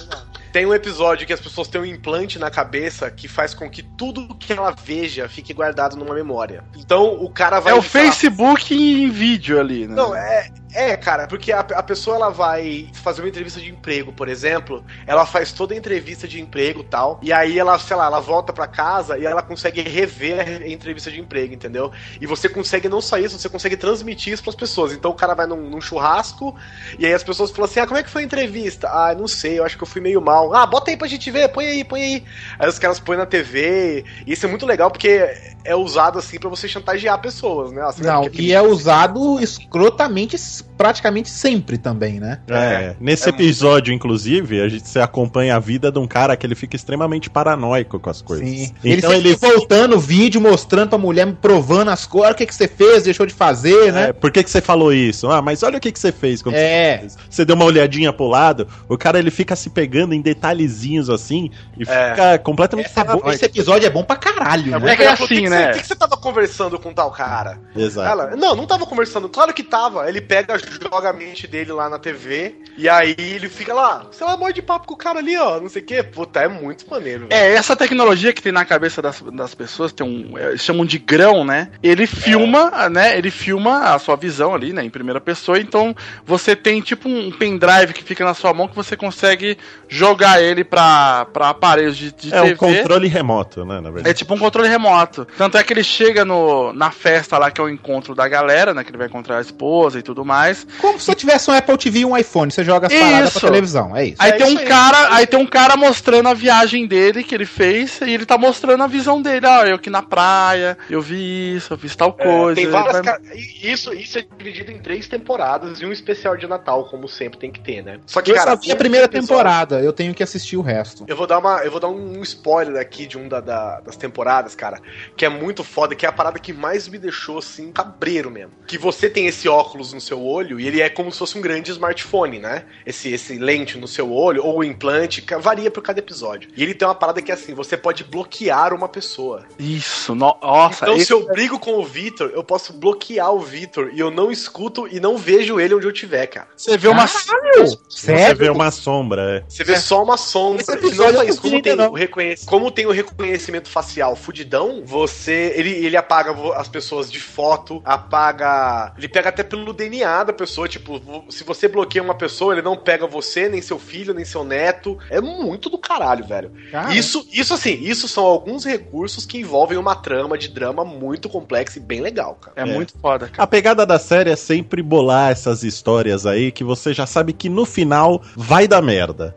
Exato. 0.00 0.40
Tem 0.50 0.64
um 0.64 0.72
episódio 0.72 1.26
que 1.26 1.32
as 1.32 1.40
pessoas 1.40 1.68
têm 1.68 1.80
um 1.80 1.84
implante 1.84 2.38
na 2.38 2.48
cabeça 2.50 3.10
que 3.10 3.26
faz 3.26 3.52
com 3.52 3.68
que 3.68 3.82
tudo 3.82 4.34
que 4.36 4.52
ela 4.52 4.70
veja 4.70 5.28
fique 5.28 5.52
guardado 5.52 5.96
numa 5.96 6.14
memória. 6.14 6.64
Então 6.76 7.22
o 7.22 7.28
cara 7.28 7.60
vai. 7.60 7.72
É 7.72 7.76
o 7.76 7.82
Facebook 7.82 8.72
em 8.72 9.10
vídeo 9.10 9.60
ali, 9.60 9.86
né? 9.86 9.94
Não, 9.94 10.14
é, 10.14 10.50
é, 10.74 10.96
cara, 10.96 11.28
porque 11.28 11.52
a, 11.52 11.60
a 11.60 11.82
pessoa 11.82 12.16
ela 12.16 12.30
vai 12.30 12.88
fazer 12.92 13.22
uma 13.22 13.28
entrevista 13.28 13.60
de 13.60 13.70
emprego, 13.70 14.12
por 14.12 14.28
exemplo, 14.28 14.84
ela 15.06 15.24
faz 15.24 15.52
toda 15.52 15.72
a 15.72 15.76
entrevista 15.76 16.26
de 16.26 16.40
emprego 16.40 16.80
e 16.80 16.84
tal, 16.84 17.20
e 17.22 17.32
aí 17.32 17.58
ela, 17.58 17.78
sei 17.78 17.96
lá, 17.96 18.06
ela 18.06 18.20
volta 18.20 18.52
pra 18.52 18.66
casa 18.66 19.16
e 19.16 19.24
ela 19.24 19.40
consegue 19.40 19.80
rever 19.82 20.62
a 20.62 20.68
entrevista 20.68 21.10
de 21.10 21.20
emprego, 21.20 21.54
entendeu? 21.54 21.92
E 22.20 22.26
você 22.26 22.48
consegue 22.48 22.88
não 22.88 23.00
só 23.00 23.16
isso, 23.18 23.38
você 23.38 23.48
consegue 23.48 23.76
transmitir 23.76 24.32
isso 24.32 24.42
pras 24.42 24.56
pessoas. 24.56 24.92
Então 24.92 25.12
o 25.12 25.14
cara 25.14 25.34
vai 25.34 25.46
num, 25.46 25.70
num 25.70 25.80
churrasco 25.80 26.54
e 26.98 27.06
aí 27.06 27.14
as 27.14 27.22
pessoas 27.22 27.50
falam 27.50 27.66
assim: 27.66 27.80
ah, 27.80 27.86
como 27.86 27.98
é 27.98 28.02
que 28.02 28.10
foi 28.10 28.22
a 28.22 28.24
entrevista? 28.24 28.88
Ah, 28.88 29.14
não 29.14 29.28
sei, 29.28 29.58
eu 29.58 29.64
acho 29.64 29.76
que 29.76 29.82
eu 29.82 29.88
fui 29.88 30.00
meio 30.00 30.20
mal. 30.20 30.52
Ah, 30.54 30.66
bota 30.66 30.90
aí 30.90 30.96
pra 30.96 31.06
gente 31.06 31.30
ver, 31.30 31.48
põe 31.48 31.66
aí, 31.66 31.84
põe 31.84 32.02
aí. 32.02 32.24
Aí 32.58 32.68
os 32.68 32.78
caras 32.78 32.98
põem 32.98 33.18
na 33.18 33.26
TV, 33.26 34.04
e 34.26 34.32
isso 34.32 34.44
é 34.44 34.48
muito 34.48 34.66
legal 34.66 34.90
porque 34.90 35.54
é 35.64 35.74
usado 35.74 36.18
assim 36.18 36.38
pra 36.38 36.50
você 36.50 36.68
chantagear 36.68 37.20
pessoas, 37.20 37.72
né? 37.72 37.82
Assim, 37.82 38.02
Não, 38.02 38.28
e 38.32 38.52
é 38.52 38.60
usado 38.60 39.40
escrotamente 39.40 40.36
praticamente 40.76 41.30
sempre 41.30 41.78
também, 41.78 42.18
né? 42.18 42.40
É, 42.48 42.96
nesse 43.00 43.26
é 43.26 43.30
episódio, 43.30 43.94
inclusive, 43.94 44.60
a 44.60 44.68
gente 44.68 44.88
se 44.88 44.98
acompanha 44.98 45.54
a 45.56 45.58
vida 45.58 45.90
de 45.92 45.98
um 45.98 46.06
cara 46.06 46.36
que 46.36 46.44
ele 46.46 46.54
fica 46.54 46.74
extremamente 46.76 47.30
paranoico 47.30 47.98
com 48.00 48.10
as 48.10 48.20
coisas. 48.20 48.48
Sim. 48.48 48.74
Ele 48.82 48.96
Então 48.98 49.10
sempre 49.12 49.28
ele. 49.30 49.36
voltando 49.36 49.96
o 49.96 50.00
vídeo, 50.00 50.40
mostrando 50.40 50.88
pra 50.90 50.98
mulher, 50.98 51.32
provando 51.40 51.90
as 51.90 52.06
coisas, 52.06 52.32
o 52.32 52.34
que, 52.34 52.46
que 52.46 52.54
você 52.54 52.66
fez, 52.66 53.04
deixou 53.04 53.24
de 53.24 53.32
fazer, 53.34 53.88
É, 53.88 53.92
né? 53.92 54.12
por 54.12 54.30
que, 54.32 54.42
que 54.42 54.50
você 54.50 54.60
falou 54.60 54.92
isso? 54.92 55.30
Ah, 55.30 55.40
mas 55.40 55.62
olha 55.62 55.78
o 55.78 55.80
que, 55.80 55.92
que 55.92 55.98
você 55.98 56.10
fez 56.10 56.42
quando 56.42 56.56
É. 56.56 56.94
você 56.94 56.98
fez. 57.00 57.16
Você 57.30 57.44
deu 57.44 57.54
uma 57.56 57.64
olhadinha 57.64 58.12
pro 58.12 58.26
lado, 58.26 58.66
o 58.88 58.98
cara 58.98 59.18
ele 59.18 59.30
fica 59.30 59.54
se 59.54 59.70
pegando 59.70 60.12
em 60.12 60.20
detalhezinhos 60.20 61.08
assim 61.08 61.50
e 61.78 61.82
É. 61.82 62.10
fica 62.10 62.38
completamente 62.38 62.86
Essa- 62.86 63.04
paranoico. 63.04 63.30
esse 63.30 63.44
episódio 63.44 63.86
é 63.86 63.90
bom 63.90 64.02
pra 64.04 64.16
caralho, 64.16 64.78
né? 64.80 64.92
É 64.92 64.96
que 64.96 65.02
é 65.02 65.08
assim, 65.08 65.48
né? 65.48 65.70
O 65.70 65.74
que, 65.74 65.80
que 65.80 65.86
você 65.86 65.96
tava 65.96 66.16
conversando 66.16 66.78
com 66.78 66.92
tal 66.92 67.10
cara? 67.10 67.60
Exato. 67.76 68.08
Ela, 68.08 68.36
não, 68.36 68.54
não 68.56 68.66
tava 68.66 68.86
conversando. 68.86 69.28
Claro 69.28 69.52
que 69.54 69.62
tava. 69.62 70.08
Ele 70.08 70.20
pega, 70.20 70.53
joga 70.58 71.10
a 71.10 71.12
mente 71.12 71.46
dele 71.46 71.72
lá 71.72 71.88
na 71.88 71.98
TV. 71.98 72.54
E 72.76 72.88
aí 72.88 73.14
ele 73.18 73.48
fica 73.48 73.72
lá. 73.74 74.06
Sei 74.12 74.26
lá, 74.26 74.36
morde 74.36 74.60
papo 74.62 74.86
com 74.86 74.94
o 74.94 74.96
cara 74.96 75.18
ali, 75.18 75.36
ó. 75.36 75.60
Não 75.60 75.68
sei 75.68 75.82
o 75.82 75.84
quê. 75.84 76.02
Puta, 76.02 76.40
é 76.40 76.48
muito 76.48 76.88
maneiro. 76.90 77.26
velho. 77.28 77.32
É, 77.32 77.52
essa 77.54 77.76
tecnologia 77.76 78.32
que 78.32 78.42
tem 78.42 78.52
na 78.52 78.64
cabeça 78.64 79.00
das, 79.00 79.20
das 79.20 79.54
pessoas, 79.54 79.92
tem 79.92 80.06
um. 80.06 80.36
é, 80.38 80.48
Eles 80.50 80.62
chamam 80.62 80.84
de 80.84 80.98
grão, 80.98 81.44
né? 81.44 81.70
Ele 81.82 82.06
filma, 82.06 82.88
né? 82.88 83.16
Ele 83.16 83.30
filma 83.30 83.94
a 83.94 83.98
sua 83.98 84.16
visão 84.16 84.54
ali, 84.54 84.72
né? 84.72 84.84
Em 84.84 84.90
primeira 84.90 85.20
pessoa. 85.20 85.58
Então 85.58 85.94
você 86.24 86.56
tem 86.56 86.80
tipo 86.80 87.08
um 87.08 87.30
pendrive 87.30 87.92
que 87.92 88.02
fica 88.02 88.24
na 88.24 88.34
sua 88.34 88.52
mão 88.52 88.68
que 88.68 88.74
você 88.76 88.96
consegue 88.96 89.56
jogar 89.88 90.42
ele 90.42 90.64
pra, 90.64 91.26
pra 91.26 91.50
aparelhos 91.50 91.96
de, 91.96 92.12
de 92.12 92.34
É 92.34 92.40
TV. 92.40 92.52
um 92.54 92.56
controle 92.56 93.08
remoto, 93.08 93.64
né, 93.64 93.80
na 93.80 93.88
É 93.88 93.92
verdade. 93.92 94.18
tipo 94.18 94.34
um 94.34 94.38
controle 94.38 94.68
remoto. 94.68 95.26
Tanto 95.36 95.56
é 95.56 95.62
que 95.62 95.72
ele 95.72 95.84
chega 95.84 96.24
no, 96.24 96.72
na 96.72 96.90
festa 96.90 97.38
lá, 97.38 97.50
que 97.50 97.60
é 97.60 97.64
o 97.64 97.68
encontro 97.68 98.14
da 98.14 98.26
galera, 98.26 98.74
né? 98.74 98.82
Que 98.82 98.90
ele 98.90 98.98
vai 98.98 99.06
encontrar 99.06 99.38
a 99.38 99.40
esposa 99.40 99.98
e 99.98 100.02
tudo 100.02 100.24
mais. 100.24 100.43
Como 100.80 100.98
se 101.00 101.10
eu 101.10 101.14
tivesse 101.14 101.50
um 101.50 101.54
Apple 101.54 101.76
TV 101.78 102.00
e 102.00 102.04
um 102.04 102.16
iPhone, 102.16 102.50
você 102.50 102.64
joga 102.64 102.86
as 102.88 102.92
paradas 102.92 103.30
Isso. 103.30 103.40
pra 103.40 103.48
televisão, 103.48 103.96
é 103.96 104.04
isso. 104.06 104.16
Aí 104.18 104.30
É 104.30 104.36
tem 104.36 104.46
isso 104.48 104.56
um 104.56 104.58
aí. 104.60 104.66
cara, 104.66 105.14
aí 105.14 105.26
tem 105.26 105.38
um 105.40 105.46
cara 105.46 105.76
mostrando 105.76 106.28
a 106.28 106.34
viagem 106.34 106.86
dele 106.86 107.22
que 107.24 107.34
ele 107.34 107.46
fez 107.46 108.00
e 108.00 108.10
ele 108.12 108.26
tá 108.26 108.36
mostrando 108.36 108.82
a 108.82 108.86
visão 108.86 109.20
dele. 109.22 109.46
Ah, 109.46 109.64
eu 109.66 109.76
aqui 109.76 109.90
na 109.90 110.02
praia, 110.02 110.76
eu 110.90 111.00
vi 111.00 111.56
isso, 111.56 111.72
eu 111.74 111.78
fiz 111.78 111.94
tal 111.96 112.14
É, 112.18 112.24
coisa. 112.24 112.54
tem 112.56 112.64
Ele 112.64 112.72
várias. 112.72 112.92
vai- 112.92 113.02
ca- 113.02 113.20
Isso, 113.62 113.92
isso 113.94 114.18
é 114.18 114.24
dividido 114.36 114.70
em 114.70 114.78
três 114.78 115.06
temporadas 115.08 115.80
e 115.80 115.86
um 115.86 115.92
especial 115.92 116.36
de 116.36 116.46
Natal, 116.46 116.84
como 116.88 117.08
sempre 117.08 117.38
tem 117.38 117.50
que 117.50 117.60
ter, 117.60 117.82
né? 117.82 117.98
Só 118.06 118.20
que, 118.20 118.30
eu 118.30 118.34
cara, 118.34 118.50
só 118.52 118.56
vi 118.56 118.70
a 118.72 118.76
primeira 118.76 119.08
temporada, 119.08 119.80
eu 119.80 119.92
tenho 119.92 120.14
que 120.14 120.22
assistir 120.22 120.56
o 120.56 120.62
resto. 120.62 121.04
Eu 121.08 121.16
vou 121.16 121.26
dar 121.26 121.38
uma, 121.38 121.58
eu 121.64 121.70
vou 121.70 121.80
dar 121.80 121.88
um 121.88 122.22
spoiler 122.22 122.80
aqui 122.80 123.06
de 123.06 123.16
um 123.18 123.28
da, 123.28 123.40
da- 123.40 123.80
das 123.80 123.96
temporadas, 123.96 124.54
cara, 124.54 124.80
que 125.16 125.24
é 125.24 125.28
muito 125.28 125.62
foda, 125.64 125.94
que 125.94 126.04
é 126.06 126.08
a 126.08 126.12
parada 126.12 126.38
que 126.38 126.52
mais 126.52 126.88
me 126.88 126.98
deixou 126.98 127.38
assim 127.38 127.70
cabreiro 127.72 128.30
mesmo. 128.30 128.52
Que 128.66 128.78
você 128.78 129.08
tem 129.08 129.26
esse 129.26 129.48
óculos 129.48 129.92
no 129.92 130.00
seu 130.00 130.20
olho 130.24 130.58
e 130.58 130.66
ele 130.66 130.80
é 130.80 130.88
como 130.88 131.10
se 131.12 131.18
fosse 131.18 131.36
um 131.38 131.40
grande 131.40 131.70
smartphone, 131.70 132.38
né? 132.38 132.64
Esse 132.86 133.12
esse 133.12 133.38
lente 133.38 133.78
no 133.78 133.86
seu 133.88 134.12
olho 134.12 134.44
ou 134.44 134.58
o 134.58 134.64
implante, 134.64 135.24
varia 135.40 135.70
por 135.70 135.82
cada 135.82 135.98
episódio. 135.98 136.50
E 136.56 136.62
ele 136.62 136.74
tem 136.74 136.86
uma 136.86 136.94
parada 136.94 137.20
que 137.22 137.30
é 137.30 137.34
assim, 137.34 137.54
você 137.54 137.76
pode 137.76 138.04
bloquear 138.04 138.72
uma 138.74 138.88
pessoa. 138.88 139.44
Isso, 139.58 140.14
no- 140.14 140.36
nossa. 140.42 140.84
Então 140.84 140.96
esse- 140.96 141.06
se 141.06 141.12
eu 141.12 141.26
brigo 141.26 141.58
com 141.58 141.74
o 141.74 141.84
Vitor, 141.84 142.30
eu 142.34 142.42
posso 142.44 142.72
bloquear 142.72 143.32
o 143.32 143.40
Vitor 143.40 143.90
e 143.92 144.00
eu 144.00 144.10
não 144.10 144.30
escuto 144.30 144.88
e 144.88 144.98
não 145.00 145.16
vejo 145.16 145.60
ele 145.60 145.74
onde 145.74 145.86
eu 145.86 145.92
tiver, 145.92 146.26
cara. 146.26 146.48
Você 146.56 146.76
vê 146.76 146.88
uma. 146.88 147.06
Você 147.06 147.78
Sério? 147.88 148.36
vê 148.36 148.50
uma 148.50 148.70
sombra, 148.70 149.38
é. 149.38 149.44
Você 149.48 149.64
vê 149.64 149.76
só 149.76 150.02
uma 150.02 150.16
sombra. 150.16 150.62
Esse 150.62 150.72
E 150.72 150.94
não 150.96 151.12
só 151.12 151.22
isso, 151.22 151.40
como 151.40 151.62
tem, 151.62 151.76
não. 151.76 151.90
o 151.90 151.94
reconhec... 151.94 152.44
como 152.46 152.70
tem 152.70 152.86
o 152.86 152.90
reconhecimento 152.90 153.68
facial 153.68 154.16
fudidão, 154.16 154.82
você. 154.84 155.52
Ele, 155.56 155.70
ele 155.70 155.96
apaga 155.96 156.34
as 156.56 156.68
pessoas 156.68 157.10
de 157.10 157.20
foto, 157.20 157.82
apaga. 157.84 158.92
Ele 158.96 159.08
pega 159.08 159.28
até 159.28 159.42
pelo 159.42 159.72
DNA 159.72 160.13
da 160.22 160.32
pessoa. 160.32 160.68
Tipo, 160.68 161.00
se 161.30 161.42
você 161.42 161.66
bloqueia 161.66 162.02
uma 162.02 162.14
pessoa, 162.14 162.52
ele 162.54 162.62
não 162.62 162.76
pega 162.76 163.06
você, 163.06 163.48
nem 163.48 163.60
seu 163.60 163.78
filho, 163.78 164.14
nem 164.14 164.24
seu 164.24 164.44
neto. 164.44 164.98
É 165.10 165.20
muito 165.20 165.68
do 165.68 165.78
caralho, 165.78 166.24
velho. 166.26 166.52
Cara, 166.70 166.94
Isso, 166.94 167.26
isso 167.32 167.54
assim, 167.54 167.78
isso 167.82 168.06
são 168.06 168.24
alguns 168.24 168.64
recursos 168.64 169.26
que 169.26 169.38
envolvem 169.38 169.78
uma 169.78 169.94
trama 169.96 170.36
de 170.38 170.48
drama 170.48 170.84
muito 170.84 171.28
complexa 171.28 171.78
e 171.78 171.82
bem 171.82 172.00
legal, 172.00 172.36
cara. 172.40 172.52
É, 172.56 172.62
É. 172.62 172.72
muito 172.74 172.92
foda, 173.00 173.28
cara. 173.28 173.42
A 173.42 173.46
pegada 173.46 173.84
da 173.86 173.98
série 173.98 174.30
é 174.30 174.36
sempre 174.36 174.82
bolar 174.82 175.30
essas 175.32 175.62
histórias 175.62 176.26
aí 176.26 176.52
que 176.52 176.62
você 176.62 176.92
já 176.92 177.06
sabe 177.06 177.32
que 177.32 177.48
no 177.48 177.64
final 177.64 178.22
vai 178.36 178.68
dar 178.68 178.82
merda. 178.82 179.34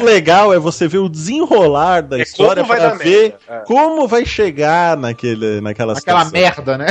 O 0.00 0.04
legal 0.04 0.52
é 0.52 0.58
você 0.58 0.86
ver 0.86 0.98
o 0.98 1.08
desenrolar 1.08 2.02
da 2.02 2.18
É 2.18 2.22
história 2.22 2.62
como 2.62 2.68
vai 2.68 2.78
pra 2.80 2.88
dar 2.90 2.98
ver 2.98 3.20
merda, 3.20 3.38
é. 3.48 3.58
como 3.66 4.06
vai 4.06 4.26
chegar 4.26 4.96
naquele, 4.96 5.60
naquela 5.60 5.92
aquela 5.96 6.24
situação. 6.24 6.32
merda, 6.32 6.78
né? 6.78 6.86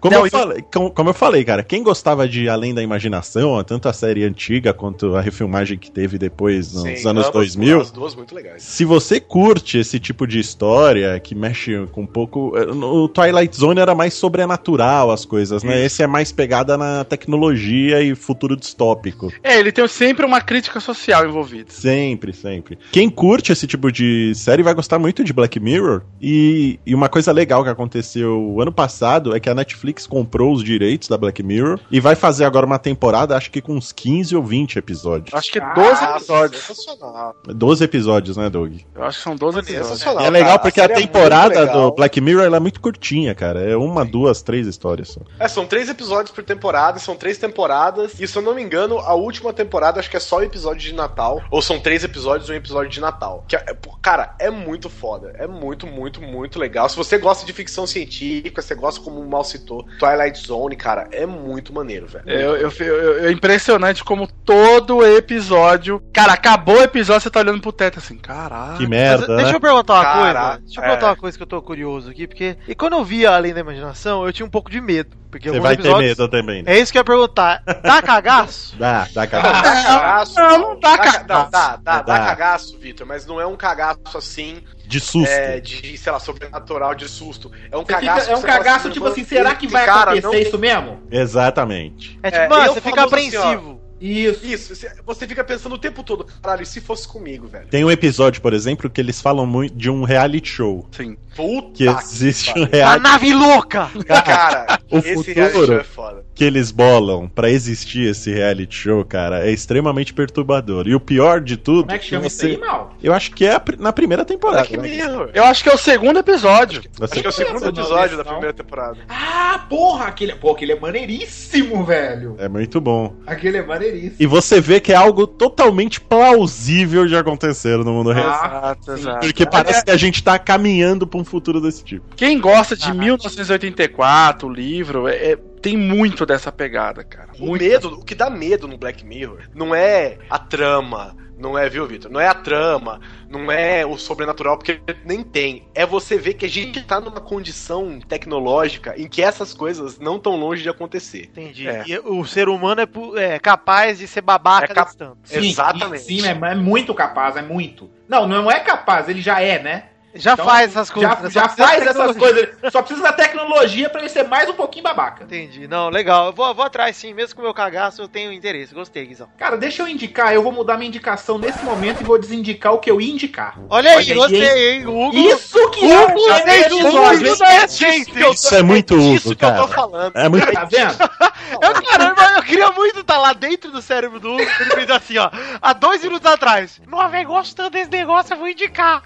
Como, 0.00 0.14
Não, 0.14 0.24
eu 0.24 0.30
falei, 0.30 0.64
como, 0.72 0.90
como 0.90 1.10
eu 1.10 1.14
falei, 1.14 1.44
cara, 1.44 1.62
quem 1.62 1.82
gostava 1.82 2.26
de 2.28 2.48
Além 2.48 2.63
da 2.72 2.82
Imaginação, 2.82 3.62
tanto 3.64 3.88
a 3.88 3.92
série 3.92 4.22
antiga 4.24 4.72
quanto 4.72 5.16
a 5.16 5.20
refilmagem 5.20 5.76
que 5.76 5.90
teve 5.90 6.16
depois 6.16 6.72
nos 6.72 6.82
Sim, 6.82 7.08
anos 7.08 7.26
ambas- 7.26 7.30
2000, 7.30 7.80
As 7.80 7.90
duas 7.90 8.14
muito 8.14 8.34
legais. 8.34 8.62
se 8.62 8.84
você 8.84 9.18
curte 9.18 9.78
esse 9.78 9.98
tipo 9.98 10.26
de 10.26 10.38
história 10.38 11.18
que 11.18 11.34
mexe 11.34 11.86
com 11.92 12.02
um 12.02 12.06
pouco. 12.06 12.52
O 12.56 13.08
Twilight 13.08 13.56
Zone 13.56 13.80
era 13.80 13.94
mais 13.94 14.14
sobrenatural 14.14 15.10
as 15.10 15.24
coisas, 15.24 15.64
né? 15.64 15.84
Esse 15.84 16.02
é 16.02 16.06
mais 16.06 16.30
pegada 16.30 16.78
na 16.78 17.02
tecnologia 17.04 18.00
e 18.02 18.14
futuro 18.14 18.56
distópico. 18.56 19.32
É, 19.42 19.58
ele 19.58 19.72
tem 19.72 19.86
sempre 19.88 20.24
uma 20.24 20.40
crítica 20.40 20.78
social 20.78 21.26
envolvida. 21.26 21.70
Sempre, 21.70 22.32
sempre. 22.32 22.78
Quem 22.92 23.08
curte 23.10 23.50
esse 23.50 23.66
tipo 23.66 23.90
de 23.90 24.32
série 24.34 24.62
vai 24.62 24.74
gostar 24.74 24.98
muito 24.98 25.24
de 25.24 25.32
Black 25.32 25.58
Mirror. 25.58 26.02
E, 26.20 26.78
e 26.86 26.94
uma 26.94 27.08
coisa 27.08 27.32
legal 27.32 27.64
que 27.64 27.70
aconteceu 27.70 28.56
ano 28.60 28.72
passado 28.72 29.34
é 29.34 29.40
que 29.40 29.48
a 29.48 29.54
Netflix 29.54 30.06
comprou 30.06 30.52
os 30.52 30.62
direitos 30.62 31.08
da 31.08 31.16
Black 31.16 31.42
Mirror 31.42 31.80
e 31.90 31.98
vai 31.98 32.14
fazer 32.14 32.44
agora 32.44 32.53
uma 32.62 32.78
temporada, 32.78 33.34
acho 33.36 33.50
que 33.50 33.62
com 33.62 33.74
uns 33.74 33.90
15 33.90 34.36
ou 34.36 34.42
20 34.42 34.78
episódios. 34.78 35.32
Acho 35.34 35.50
que 35.50 35.58
Ah, 35.58 35.72
12 35.74 36.04
episódios. 36.04 36.62
Sensacional. 36.62 37.34
12 37.46 37.84
episódios, 37.84 38.36
né, 38.36 38.50
Doug? 38.50 38.76
Eu 38.94 39.02
acho 39.04 39.16
que 39.18 39.24
são 39.24 39.34
12 39.34 39.58
episódios. 39.60 39.88
Sensacional. 39.88 40.22
E 40.22 40.26
é 40.26 40.30
legal 40.30 40.58
porque 40.58 40.80
a 40.80 40.84
é 40.84 40.88
muito 40.88 41.00
temporada 41.00 41.66
do 41.66 41.92
Black 41.92 42.20
Mirror 42.20 42.44
ela 42.44 42.58
é 42.58 42.60
muito 42.60 42.80
curtinha, 42.80 43.34
cara. 43.34 43.60
É 43.60 43.74
uma, 43.76 44.04
duas, 44.04 44.42
três 44.42 44.66
histórias 44.66 45.08
só. 45.08 45.20
É, 45.40 45.48
são 45.48 45.64
três 45.66 45.88
episódios 45.88 46.30
por 46.30 46.44
temporada, 46.44 46.98
são 46.98 47.16
três 47.16 47.38
temporadas. 47.38 48.20
E 48.20 48.28
se 48.28 48.36
eu 48.36 48.42
não 48.42 48.54
me 48.54 48.62
engano, 48.62 48.98
a 48.98 49.14
última 49.14 49.52
temporada 49.52 49.98
acho 49.98 50.10
que 50.10 50.16
é 50.16 50.20
só 50.20 50.36
o 50.38 50.42
episódio 50.42 50.80
de 50.82 50.92
Natal. 50.94 51.42
Ou 51.50 51.62
são 51.62 51.80
três 51.80 52.04
episódios 52.04 52.48
e 52.48 52.52
um 52.52 52.56
episódio 52.56 52.90
de 52.90 53.00
Natal. 53.00 53.44
Que 53.48 53.56
é- 53.56 53.64
cara, 54.02 54.34
é 54.38 54.50
muito 54.50 54.90
foda. 54.90 55.32
É 55.38 55.46
muito, 55.46 55.86
muito, 55.86 56.20
muito 56.20 56.58
legal. 56.58 56.88
Se 56.88 56.96
você 56.96 57.16
gosta 57.16 57.46
de 57.46 57.52
ficção 57.52 57.86
científica, 57.86 58.60
você 58.60 58.74
gosta, 58.74 59.00
como 59.00 59.20
o 59.20 59.28
Mal 59.28 59.44
citou, 59.44 59.86
Twilight 59.98 60.46
Zone, 60.46 60.76
cara, 60.76 61.08
é 61.12 61.24
muito 61.24 61.72
maneiro, 61.72 62.06
velho. 62.06 62.24
É, 62.26 62.43
Eu, 62.44 62.56
eu, 62.56 62.70
eu- 62.70 63.24
é 63.26 63.32
impressionante 63.32 64.04
como 64.04 64.26
todo 64.44 65.04
episódio. 65.04 66.02
Cara, 66.12 66.32
acabou 66.32 66.78
o 66.78 66.82
episódio, 66.82 67.22
você 67.22 67.30
tá 67.30 67.40
olhando 67.40 67.60
pro 67.60 67.72
teto 67.72 67.98
assim, 67.98 68.16
caralho. 68.16 68.76
Que 68.76 68.82
Mas, 68.82 68.90
merda, 68.90 69.36
deixa 69.36 69.50
né? 69.52 69.56
eu 69.56 69.60
perguntar 69.60 69.94
uma 69.94 70.02
Cara, 70.04 70.40
coisa. 70.42 70.60
Deixa 70.64 70.80
eu 70.80 70.84
perguntar 70.84 71.06
é. 71.06 71.10
uma 71.10 71.16
coisa 71.16 71.36
que 71.36 71.42
eu 71.42 71.46
tô 71.46 71.62
curioso 71.62 72.10
aqui, 72.10 72.26
porque. 72.26 72.56
E 72.68 72.74
quando 72.74 72.94
eu 72.94 73.04
via 73.04 73.30
Além 73.34 73.52
da 73.54 73.60
Imaginação, 73.60 74.24
eu 74.26 74.32
tinha 74.32 74.46
um 74.46 74.50
pouco 74.50 74.70
de 74.70 74.80
medo. 74.80 75.16
Porque 75.34 75.50
Você 75.50 75.58
vai 75.58 75.76
ter 75.76 75.96
medo 75.96 76.28
também. 76.28 76.62
né? 76.62 76.74
É 76.76 76.78
isso 76.78 76.92
que 76.92 76.98
eu 76.98 77.00
ia 77.00 77.04
perguntar. 77.04 77.60
Dá 77.82 78.00
cagaço? 78.00 78.74
Dá, 78.78 79.08
dá 79.12 79.26
cagaço. 79.26 80.36
não, 80.38 80.58
não 80.58 80.78
dá 80.78 80.96
cagaço. 80.96 81.26
Dá, 81.26 81.44
dá, 81.50 81.76
dá 81.76 82.02
Dá. 82.02 82.18
cagaço, 82.26 82.78
Vitor, 82.78 83.04
mas 83.04 83.26
não 83.26 83.40
é 83.40 83.46
um 83.46 83.56
cagaço 83.56 83.98
assim, 84.16 84.62
De 84.86 85.00
susto. 85.00 85.28
é, 85.28 85.58
de, 85.58 85.98
sei 85.98 86.12
lá, 86.12 86.20
sobrenatural, 86.20 86.94
de 86.94 87.08
susto. 87.08 87.50
É 87.68 87.76
um 87.76 87.80
Você 87.80 87.86
fica- 87.96 88.00
cagaço. 88.06 88.30
é 88.30 88.36
um 88.36 88.40
fala 88.42 88.52
cagaço, 88.52 88.90
tipo 88.90 89.06
assim, 89.08 89.24
será 89.24 89.56
que 89.56 89.66
vai 89.66 89.84
cara, 89.84 90.12
acontecer 90.12 90.22
não 90.22 90.34
isso 90.34 90.56
mesmo? 90.56 91.02
Exatamente. 91.10 92.16
É 92.22 92.30
tipo, 92.30 92.42
É, 92.44 92.48
mano, 92.48 92.66
eu 92.66 92.74
você 92.74 92.80
fica 92.80 93.04
assim, 93.04 93.36
ó. 93.36 93.74
Isso. 94.00 94.44
Isso, 94.44 94.74
você- 95.04 95.26
fica 95.26 95.42
pensando 95.44 95.74
o 95.74 95.78
tempo 95.78 96.02
todo, 96.02 96.26
caralho, 96.42 96.62
e 96.62 96.66
se 96.66 96.80
fosse 96.80 97.08
comigo, 97.08 97.46
velho? 97.48 97.66
Tem 97.68 97.84
um 97.84 97.90
episódio, 97.90 98.42
por 98.42 98.52
exemplo, 98.52 98.90
que 98.90 99.00
eles 99.00 99.20
falam 99.20 99.46
muito 99.46 99.74
de 99.74 99.88
um 99.90 100.04
reality 100.04 100.48
show. 100.48 100.86
Sim. 100.92 101.16
Puta 101.34 101.72
Que 101.74 101.84
existe 101.88 102.50
um 102.50 102.54
pariu. 102.66 102.66
A 102.66 102.76
reality 102.76 103.02
nave 103.02 103.34
louca! 103.34 103.90
Cara, 104.06 104.78
O 104.90 104.98
esse 104.98 105.32
reality 105.32 105.52
futuro- 105.54 105.66
show 105.66 105.80
é 105.80 105.84
foda. 105.84 106.24
que 106.34 106.44
eles 106.44 106.70
bolam 106.70 107.28
pra 107.28 107.50
existir 107.50 108.08
esse 108.08 108.32
reality 108.32 108.76
show, 108.76 109.04
cara, 109.04 109.44
é 109.44 109.50
extremamente 109.50 110.14
perturbador. 110.14 110.86
E 110.86 110.94
o 110.94 111.00
pior 111.00 111.40
de 111.40 111.56
tudo, 111.56 111.82
Como 111.84 111.92
é 111.92 111.98
que 111.98 112.06
chama 112.06 112.26
isso 112.28 112.36
você- 112.36 112.46
aí, 112.46 112.58
mal? 112.58 112.94
eu 113.02 113.12
acho 113.12 113.32
que 113.32 113.44
é 113.46 113.60
na 113.78 113.92
primeira 113.92 114.24
temporada. 114.24 114.68
Né? 114.76 114.98
Eu 115.34 115.44
acho 115.44 115.62
que 115.64 115.68
é 115.70 115.74
o 115.74 115.78
segundo 115.78 116.18
episódio. 116.20 116.82
Você- 116.92 117.04
Acho 117.04 117.20
que 117.20 117.26
é 117.26 117.30
o 117.30 117.32
segundo 117.32 117.68
episódio 117.68 118.16
da 118.16 118.24
primeira 118.24 118.52
temporada. 118.52 118.98
Ah, 119.08 119.66
porra, 119.68 120.04
aquele, 120.06 120.34
pô, 120.36 120.52
aquele 120.52 120.72
é 120.72 120.78
maneiríssimo, 120.78 121.84
velho. 121.84 122.36
É 122.38 122.48
muito 122.48 122.80
bom. 122.80 123.14
Aquele 123.26 123.58
é 123.58 123.62
maneiríssimo. 123.62 123.83
E 124.18 124.26
você 124.26 124.60
vê 124.60 124.80
que 124.80 124.92
é 124.92 124.96
algo 124.96 125.26
totalmente 125.26 126.00
plausível 126.00 127.06
de 127.06 127.16
acontecer 127.16 127.76
no 127.78 127.92
mundo 127.92 128.12
real. 128.12 128.28
Ah, 128.28 128.76
Exato, 128.80 128.92
exato. 128.92 129.20
Porque 129.26 129.46
parece 129.46 129.84
que 129.84 129.90
a 129.90 129.96
gente 129.96 130.22
tá 130.22 130.38
caminhando 130.38 131.06
pra 131.06 131.18
um 131.20 131.24
futuro 131.24 131.60
desse 131.60 131.84
tipo. 131.84 132.04
Quem 132.16 132.40
gosta 132.40 132.76
de 132.76 132.92
1984, 132.92 134.48
o 134.48 134.52
livro, 134.52 135.08
é- 135.08 135.32
é- 135.32 135.36
tem 135.60 135.76
muito 135.76 136.26
dessa 136.26 136.52
pegada, 136.52 137.02
cara. 137.02 137.28
O 137.38 137.46
Muito 137.46 137.62
medo, 137.62 137.88
o 137.94 138.04
que 138.04 138.14
dá 138.14 138.28
medo 138.28 138.68
no 138.68 138.76
Black 138.76 139.04
Mirror 139.04 139.38
não 139.54 139.74
é 139.74 140.18
a 140.28 140.38
trama, 140.38 141.16
não 141.38 141.58
é, 141.58 141.68
viu, 141.68 141.86
Vitor? 141.86 142.10
Não 142.10 142.20
é 142.20 142.28
a 142.28 142.34
trama, 142.34 143.00
não 143.28 143.50
é 143.50 143.84
o 143.84 143.96
sobrenatural, 143.98 144.56
porque 144.56 144.80
nem 145.04 145.22
tem. 145.22 145.68
É 145.74 145.84
você 145.84 146.16
ver 146.16 146.34
que 146.34 146.46
a 146.46 146.48
gente 146.48 146.82
tá 146.84 147.00
numa 147.00 147.20
condição 147.20 147.98
tecnológica 148.00 148.94
em 148.96 149.08
que 149.08 149.22
essas 149.22 149.52
coisas 149.52 149.98
não 149.98 150.16
estão 150.16 150.36
longe 150.36 150.62
de 150.62 150.68
acontecer. 150.68 151.30
Entendi. 151.32 151.68
É. 151.68 151.84
E 151.86 151.98
o 151.98 152.24
ser 152.24 152.48
humano 152.48 152.80
é, 152.80 153.34
é 153.34 153.38
capaz 153.38 153.98
de 153.98 154.06
ser 154.06 154.20
babaca 154.20 154.72
É 154.72 154.74
cap-. 154.74 154.94
Sim, 155.24 155.48
Exatamente. 155.48 156.04
Sim, 156.04 156.26
é, 156.26 156.30
é 156.30 156.54
muito 156.54 156.94
capaz, 156.94 157.36
é 157.36 157.42
muito. 157.42 157.90
Não, 158.08 158.26
não 158.26 158.50
é 158.50 158.60
capaz, 158.60 159.08
ele 159.08 159.20
já 159.20 159.40
é, 159.40 159.62
né? 159.62 159.84
Já 160.14 160.34
Então, 160.34 160.44
faz 160.44 160.70
essas 160.70 160.90
coisas. 160.90 161.10
Já, 161.12 161.20
né? 161.22 161.30
já 161.30 161.48
faz 161.48 161.86
essas 161.86 162.16
coisas. 162.16 162.48
Só 162.70 162.82
precisa 162.82 163.02
da 163.02 163.12
tecnologia 163.12 163.88
pra 163.90 164.00
ele 164.00 164.08
ser 164.08 164.24
mais 164.24 164.48
um 164.48 164.54
pouquinho 164.54 164.84
babaca. 164.84 165.24
Entendi. 165.24 165.66
Não, 165.66 165.88
legal. 165.88 166.26
Eu 166.26 166.32
vou, 166.32 166.54
vou 166.54 166.64
atrás 166.64 166.96
sim, 166.96 167.12
mesmo 167.12 167.34
com 167.34 167.42
o 167.42 167.44
meu 167.44 167.54
cagaço, 167.54 168.00
eu 168.02 168.08
tenho 168.08 168.32
interesse. 168.32 168.74
Gostei, 168.74 169.06
Guizão. 169.06 169.28
Cara, 169.36 169.56
deixa 169.56 169.82
eu 169.82 169.88
indicar, 169.88 170.32
eu 170.32 170.42
vou 170.42 170.52
mudar 170.52 170.76
minha 170.76 170.88
indicação 170.88 171.38
nesse 171.38 171.62
momento 171.64 172.00
e 172.00 172.04
vou 172.04 172.18
desindicar 172.18 172.72
o 172.72 172.78
que 172.78 172.90
eu 172.90 173.00
ia 173.00 173.12
indicar. 173.12 173.58
Olha 173.68 173.90
aí, 173.90 173.96
Olha 173.96 174.06
aí, 174.06 174.14
gostei, 174.14 174.70
hein? 174.72 174.86
Hugo. 174.86 175.16
Isso 175.16 175.70
que 175.70 175.90
é 175.90 176.04
Hugo 176.04 176.12
episódio, 176.12 177.32
tudo 177.32 177.44
hein? 177.44 177.64
isso. 177.64 177.84
Isso 178.32 178.54
é 178.54 178.62
muito 178.62 178.94
Isso 178.96 179.28
uso, 179.28 179.36
que 179.36 179.44
eu 179.44 179.48
tô 179.54 179.54
cara. 179.54 179.68
falando. 179.68 180.16
É 180.16 180.28
muito. 180.28 180.52
Tá 180.52 180.64
vendo? 180.64 180.94
Eu, 181.60 181.72
caramba, 181.82 182.22
eu 182.36 182.42
queria 182.42 182.70
muito 182.72 183.00
estar 183.00 183.18
lá 183.18 183.32
dentro 183.32 183.70
do 183.70 183.80
cérebro 183.80 184.18
do 184.18 184.32
Hugo. 184.32 184.40
Ele 184.40 184.70
fez 184.70 184.90
assim, 184.90 185.18
ó. 185.18 185.30
Há 185.62 185.72
dois 185.72 186.02
minutos 186.02 186.26
atrás. 186.28 186.80
Não, 186.86 187.08
velho, 187.08 187.28
gostando 187.28 187.70
desse 187.70 187.90
negócio, 187.90 188.32
eu 188.34 188.38
vou 188.38 188.48
indicar. 188.48 189.02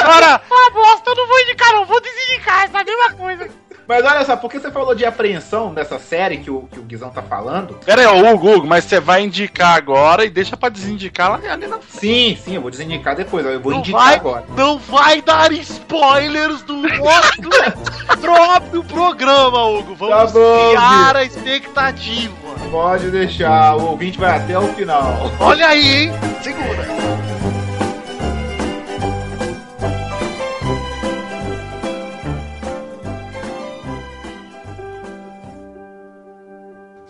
Agora, 0.00 0.40
ah, 0.50 0.70
bosta, 0.72 1.10
eu 1.10 1.14
não 1.16 1.26
vou 1.28 1.40
indicar, 1.40 1.72
não. 1.72 1.84
Vou 1.86 2.00
desindicar. 2.00 2.64
Essa 2.64 2.78
é 2.78 2.80
a 2.80 2.84
mesma 2.84 3.10
coisa. 3.12 3.48
Mas 3.86 4.02
olha 4.02 4.24
só, 4.24 4.34
porque 4.34 4.58
você 4.58 4.70
falou 4.70 4.94
de 4.94 5.04
apreensão 5.04 5.74
dessa 5.74 5.98
série 5.98 6.38
que 6.38 6.50
o, 6.50 6.62
que 6.72 6.78
o 6.80 6.82
Guizão 6.82 7.10
tá 7.10 7.20
falando. 7.20 7.74
Pera 7.84 8.00
aí, 8.00 8.06
ô, 8.06 8.32
Hugo, 8.32 8.50
Hugo, 8.50 8.66
mas 8.66 8.84
você 8.84 8.98
vai 8.98 9.22
indicar 9.22 9.76
agora 9.76 10.24
e 10.24 10.30
deixa 10.30 10.56
pra 10.56 10.70
desindicar 10.70 11.32
lá 11.32 11.52
ali 11.52 11.66
na 11.66 11.78
Sim, 11.86 12.38
sim, 12.42 12.54
eu 12.54 12.62
vou 12.62 12.70
desindicar 12.70 13.14
depois. 13.14 13.44
ó, 13.44 13.50
Eu 13.50 13.60
vou 13.60 13.72
Não 13.72 13.80
indicar 13.80 14.00
vai. 14.00 14.14
agora. 14.14 14.44
Não 14.56 14.78
vai 14.78 15.20
dar 15.20 15.52
spoilers 15.52 16.62
do 16.62 16.76
nosso 16.78 17.42
próprio 18.22 18.82
programa, 18.84 19.66
Hugo. 19.66 19.94
Vamos 19.96 20.32
Tá 20.32 20.38
bom, 20.38 20.68
criar 20.70 21.16
a 21.16 21.24
expectativa. 21.24 22.34
Pode 22.70 23.10
deixar, 23.10 23.76
o 23.76 23.90
ouvinte 23.90 24.18
vai 24.18 24.38
até 24.38 24.58
o 24.58 24.66
final. 24.72 25.30
Olha 25.38 25.66
aí, 25.68 26.04
hein? 26.04 26.12
Segura. 26.42 27.33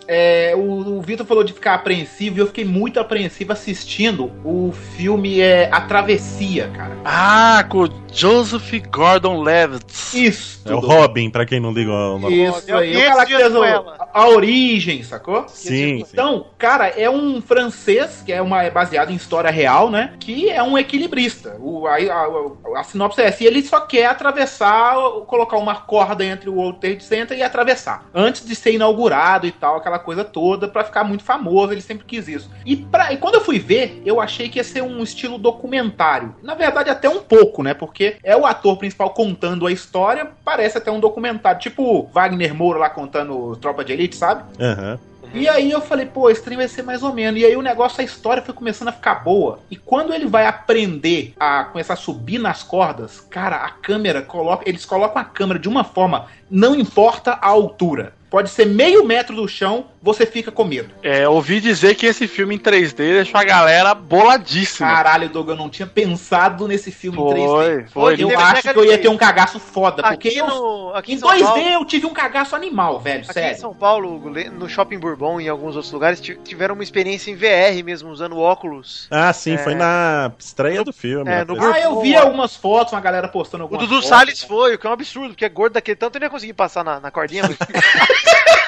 É, 0.07 0.53
o, 0.55 0.97
o 0.97 1.01
Vitor 1.01 1.25
falou 1.25 1.43
de 1.43 1.53
ficar 1.53 1.75
apreensivo 1.75 2.37
e 2.37 2.39
eu 2.39 2.47
fiquei 2.47 2.65
muito 2.65 2.99
apreensivo 2.99 3.51
assistindo 3.51 4.31
o 4.43 4.71
filme 4.95 5.41
é, 5.41 5.69
A 5.71 5.81
Travessia, 5.81 6.69
cara. 6.75 6.97
Ah, 7.03 7.65
com 7.69 7.83
o 7.83 7.89
Joseph 8.11 8.71
Gordon-Levitt. 8.89 9.85
Isso. 10.13 10.55
É 10.65 10.73
o 10.73 10.79
Robin, 10.79 11.29
pra 11.29 11.45
quem 11.45 11.59
não 11.59 11.71
liga 11.71 11.91
o 11.91 12.17
nome. 12.17 12.43
Isso 12.43 12.63
Eu 12.67 12.77
aí. 12.77 12.95
O 12.95 13.05
cara 13.05 13.25
que 13.25 13.35
fez 13.35 13.55
a, 13.55 14.09
a 14.13 14.29
origem, 14.29 15.03
sacou? 15.03 15.47
Sim, 15.47 15.99
sim. 15.99 16.05
Então, 16.11 16.47
cara, 16.57 16.87
é 16.87 17.09
um 17.09 17.41
francês 17.41 18.23
que 18.25 18.31
é, 18.31 18.41
uma, 18.41 18.63
é 18.63 18.71
baseado 18.71 19.11
em 19.11 19.15
história 19.15 19.51
real, 19.51 19.91
né? 19.91 20.13
Que 20.19 20.49
é 20.49 20.63
um 20.63 20.77
equilibrista. 20.77 21.57
O, 21.59 21.85
a, 21.85 21.97
a, 21.97 22.79
a 22.79 22.83
sinopse 22.83 23.21
é 23.21 23.25
essa. 23.25 23.43
E 23.43 23.47
ele 23.47 23.61
só 23.61 23.81
quer 23.81 24.07
atravessar, 24.07 24.95
colocar 25.27 25.57
uma 25.57 25.75
corda 25.75 26.25
entre 26.25 26.49
o 26.49 26.55
World 26.55 26.79
Trade 26.79 27.03
Center 27.03 27.37
e 27.37 27.43
atravessar. 27.43 28.05
Antes 28.13 28.45
de 28.45 28.55
ser 28.55 28.73
inaugurado 28.73 29.45
e 29.45 29.51
tal, 29.51 29.77
aquela 29.77 29.94
coisa 29.99 30.23
toda, 30.23 30.67
pra 30.67 30.83
ficar 30.83 31.03
muito 31.03 31.23
famoso. 31.23 31.71
Ele 31.71 31.81
sempre 31.81 32.05
quis 32.05 32.27
isso. 32.27 32.49
E, 32.65 32.75
pra, 32.75 33.13
e 33.13 33.17
quando 33.17 33.35
eu 33.35 33.41
fui 33.41 33.59
ver, 33.59 34.01
eu 34.05 34.19
achei 34.19 34.49
que 34.49 34.59
ia 34.59 34.63
ser 34.63 34.81
um 34.81 35.01
estilo 35.03 35.37
documentário. 35.37 36.35
Na 36.41 36.53
verdade, 36.53 36.89
até 36.89 37.09
um 37.09 37.21
pouco, 37.21 37.63
né? 37.63 37.73
Porque 37.73 38.17
é 38.23 38.35
o 38.35 38.45
ator 38.45 38.77
principal 38.77 39.11
contando 39.11 39.67
a 39.67 39.71
história, 39.71 40.31
parece 40.43 40.77
até 40.77 40.91
um 40.91 40.99
documentário. 40.99 41.59
Tipo 41.59 42.09
Wagner 42.13 42.53
Moura 42.53 42.79
lá 42.79 42.89
contando 42.89 43.55
Tropa 43.57 43.83
de 43.83 43.93
Elite, 43.93 44.15
sabe? 44.15 44.43
Aham. 44.59 44.99
E 45.35 45.49
aí 45.49 45.69
eu 45.69 45.81
falei, 45.81 46.05
pô, 46.05 46.29
esse 46.29 46.41
trem 46.41 46.57
vai 46.57 46.67
ser 46.67 46.81
mais 46.81 47.03
ou 47.03 47.13
menos. 47.13 47.41
E 47.41 47.45
aí 47.45 47.57
o 47.57 47.61
negócio, 47.61 47.99
a 47.99 48.03
história 48.05 48.41
foi 48.41 48.53
começando 48.53 48.87
a 48.87 48.93
ficar 48.93 49.15
boa. 49.15 49.59
E 49.69 49.75
quando 49.75 50.13
ele 50.13 50.25
vai 50.25 50.45
aprender 50.45 51.33
a 51.37 51.65
começar 51.65 51.93
a 51.93 51.97
subir 51.97 52.37
nas 52.37 52.63
cordas, 52.63 53.19
cara, 53.19 53.57
a 53.57 53.69
câmera 53.69 54.21
coloca. 54.21 54.67
Eles 54.67 54.85
colocam 54.85 55.21
a 55.21 55.25
câmera 55.25 55.59
de 55.59 55.67
uma 55.67 55.83
forma, 55.83 56.27
não 56.49 56.73
importa 56.73 57.33
a 57.33 57.47
altura. 57.47 58.13
Pode 58.29 58.49
ser 58.49 58.65
meio 58.65 59.05
metro 59.05 59.35
do 59.35 59.47
chão, 59.47 59.87
você 60.05 60.25
fica 60.25 60.51
com 60.51 60.63
medo. 60.63 60.93
É, 61.01 61.27
ouvi 61.27 61.59
dizer 61.59 61.95
que 61.95 62.05
esse 62.05 62.27
filme 62.27 62.53
em 62.55 62.59
3D 62.59 62.95
deixou 62.95 63.39
a 63.39 63.43
galera 63.43 63.95
boladíssima. 63.95 64.87
Caralho, 64.87 65.27
Doug, 65.29 65.49
eu 65.49 65.55
não 65.55 65.67
tinha 65.69 65.87
pensado 65.87 66.67
nesse 66.67 66.91
filme 66.91 67.17
em 67.17 67.21
3D. 67.25 67.45
Foi, 67.47 67.85
foi. 67.87 68.15
Eu 68.23 68.39
acho 68.39 68.61
que 68.61 68.69
eu 68.69 68.85
ia 68.85 68.97
ter 68.99 69.07
um 69.09 69.17
cagaço 69.17 69.59
foda, 69.59 70.03
porque 70.03 70.27
Aqui, 70.29 70.37
eu- 70.37 70.45
no, 70.47 70.93
aqui 70.93 71.13
em 71.13 71.15
em 71.15 71.17
São 71.19 71.29
2D 71.31 71.43
Paulo, 71.43 71.67
eu 71.69 71.85
tive 71.85 72.05
um 72.05 72.13
cagaço 72.13 72.55
animal, 72.55 72.99
velho, 72.99 73.21
aqui 73.21 73.31
em 73.31 73.33
sério. 73.33 73.59
São 73.59 73.73
Paulo, 73.73 74.21
no 74.53 74.69
Shopping 74.69 74.99
Bourbon 74.99 75.41
e 75.41 75.45
em 75.45 75.49
alguns 75.49 75.75
outros 75.75 75.91
lugares, 75.91 76.21
ti- 76.21 76.37
tiveram 76.43 76.75
uma 76.75 76.83
experiência 76.83 77.31
em 77.31 77.35
VR 77.35 77.83
mesmo, 77.83 78.11
usando 78.11 78.37
óculos. 78.37 79.07
Ah, 79.09 79.33
sim, 79.33 79.55
É. 79.55 79.57
foi 79.57 79.73
na 79.73 80.31
estreia 80.37 80.83
do 80.83 80.93
filme. 80.93 81.29
É, 81.31 81.43
no 81.43 81.59
Ah, 81.61 81.79
eu 81.79 81.99
vi 82.01 82.15
algumas 82.15 82.55
fotos, 82.55 82.93
uma 82.93 83.01
galera 83.01 83.27
postando 83.27 83.63
O 83.63 83.65
algumas 83.65 83.83
Dudu 83.87 83.95
fotos. 84.03 84.09
Salles 84.09 84.43
foi, 84.43 84.75
o 84.75 84.77
que 84.77 84.85
é 84.85 84.89
um 84.89 84.93
absurdo, 84.93 85.29
porque 85.29 85.45
é 85.45 85.49
gordo 85.49 85.73
daquele 85.73 85.95
tanto, 85.95 86.17
ele 86.17 86.25
ia 86.25 86.29
conseguir 86.29 86.53
passar 86.53 86.83
na, 86.83 86.99
na 86.99 87.09
cordinha. 87.09 87.43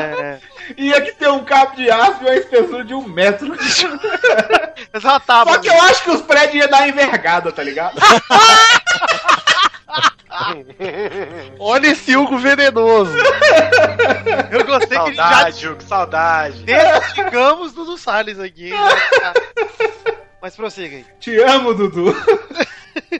é, 0.00 0.38
Ia 0.76 1.00
que 1.00 1.12
ter 1.12 1.28
um 1.28 1.44
cabo 1.44 1.76
de 1.76 1.90
aço 1.90 2.18
e 2.22 2.24
uma 2.26 2.34
espessura 2.34 2.84
de 2.84 2.94
um 2.94 3.06
metro. 3.06 3.54
Só 5.00 5.58
que 5.58 5.68
eu 5.68 5.82
acho 5.82 6.04
que 6.04 6.10
os 6.10 6.22
prédios 6.22 6.64
iam 6.64 6.70
dar 6.70 6.88
envergada, 6.88 7.52
tá 7.52 7.62
ligado? 7.62 7.98
Olha 11.58 11.88
esse 11.88 12.16
Hugo 12.16 12.38
venenoso. 12.38 13.12
Eu 14.50 14.64
gostei 14.64 14.98
que 14.98 15.12
já 15.14 15.28
Saudade, 15.28 15.68
Hugo, 15.68 15.82
saudade. 15.82 16.64
destigamos 16.64 17.72
do, 17.72 17.84
do 17.84 17.98
Salles 17.98 18.38
aqui. 18.40 18.72
Mas 20.40 20.56
prossiga 20.56 20.96
aí. 20.96 21.06
Te 21.20 21.38
amo, 21.40 21.72
Dudu. 21.74 22.16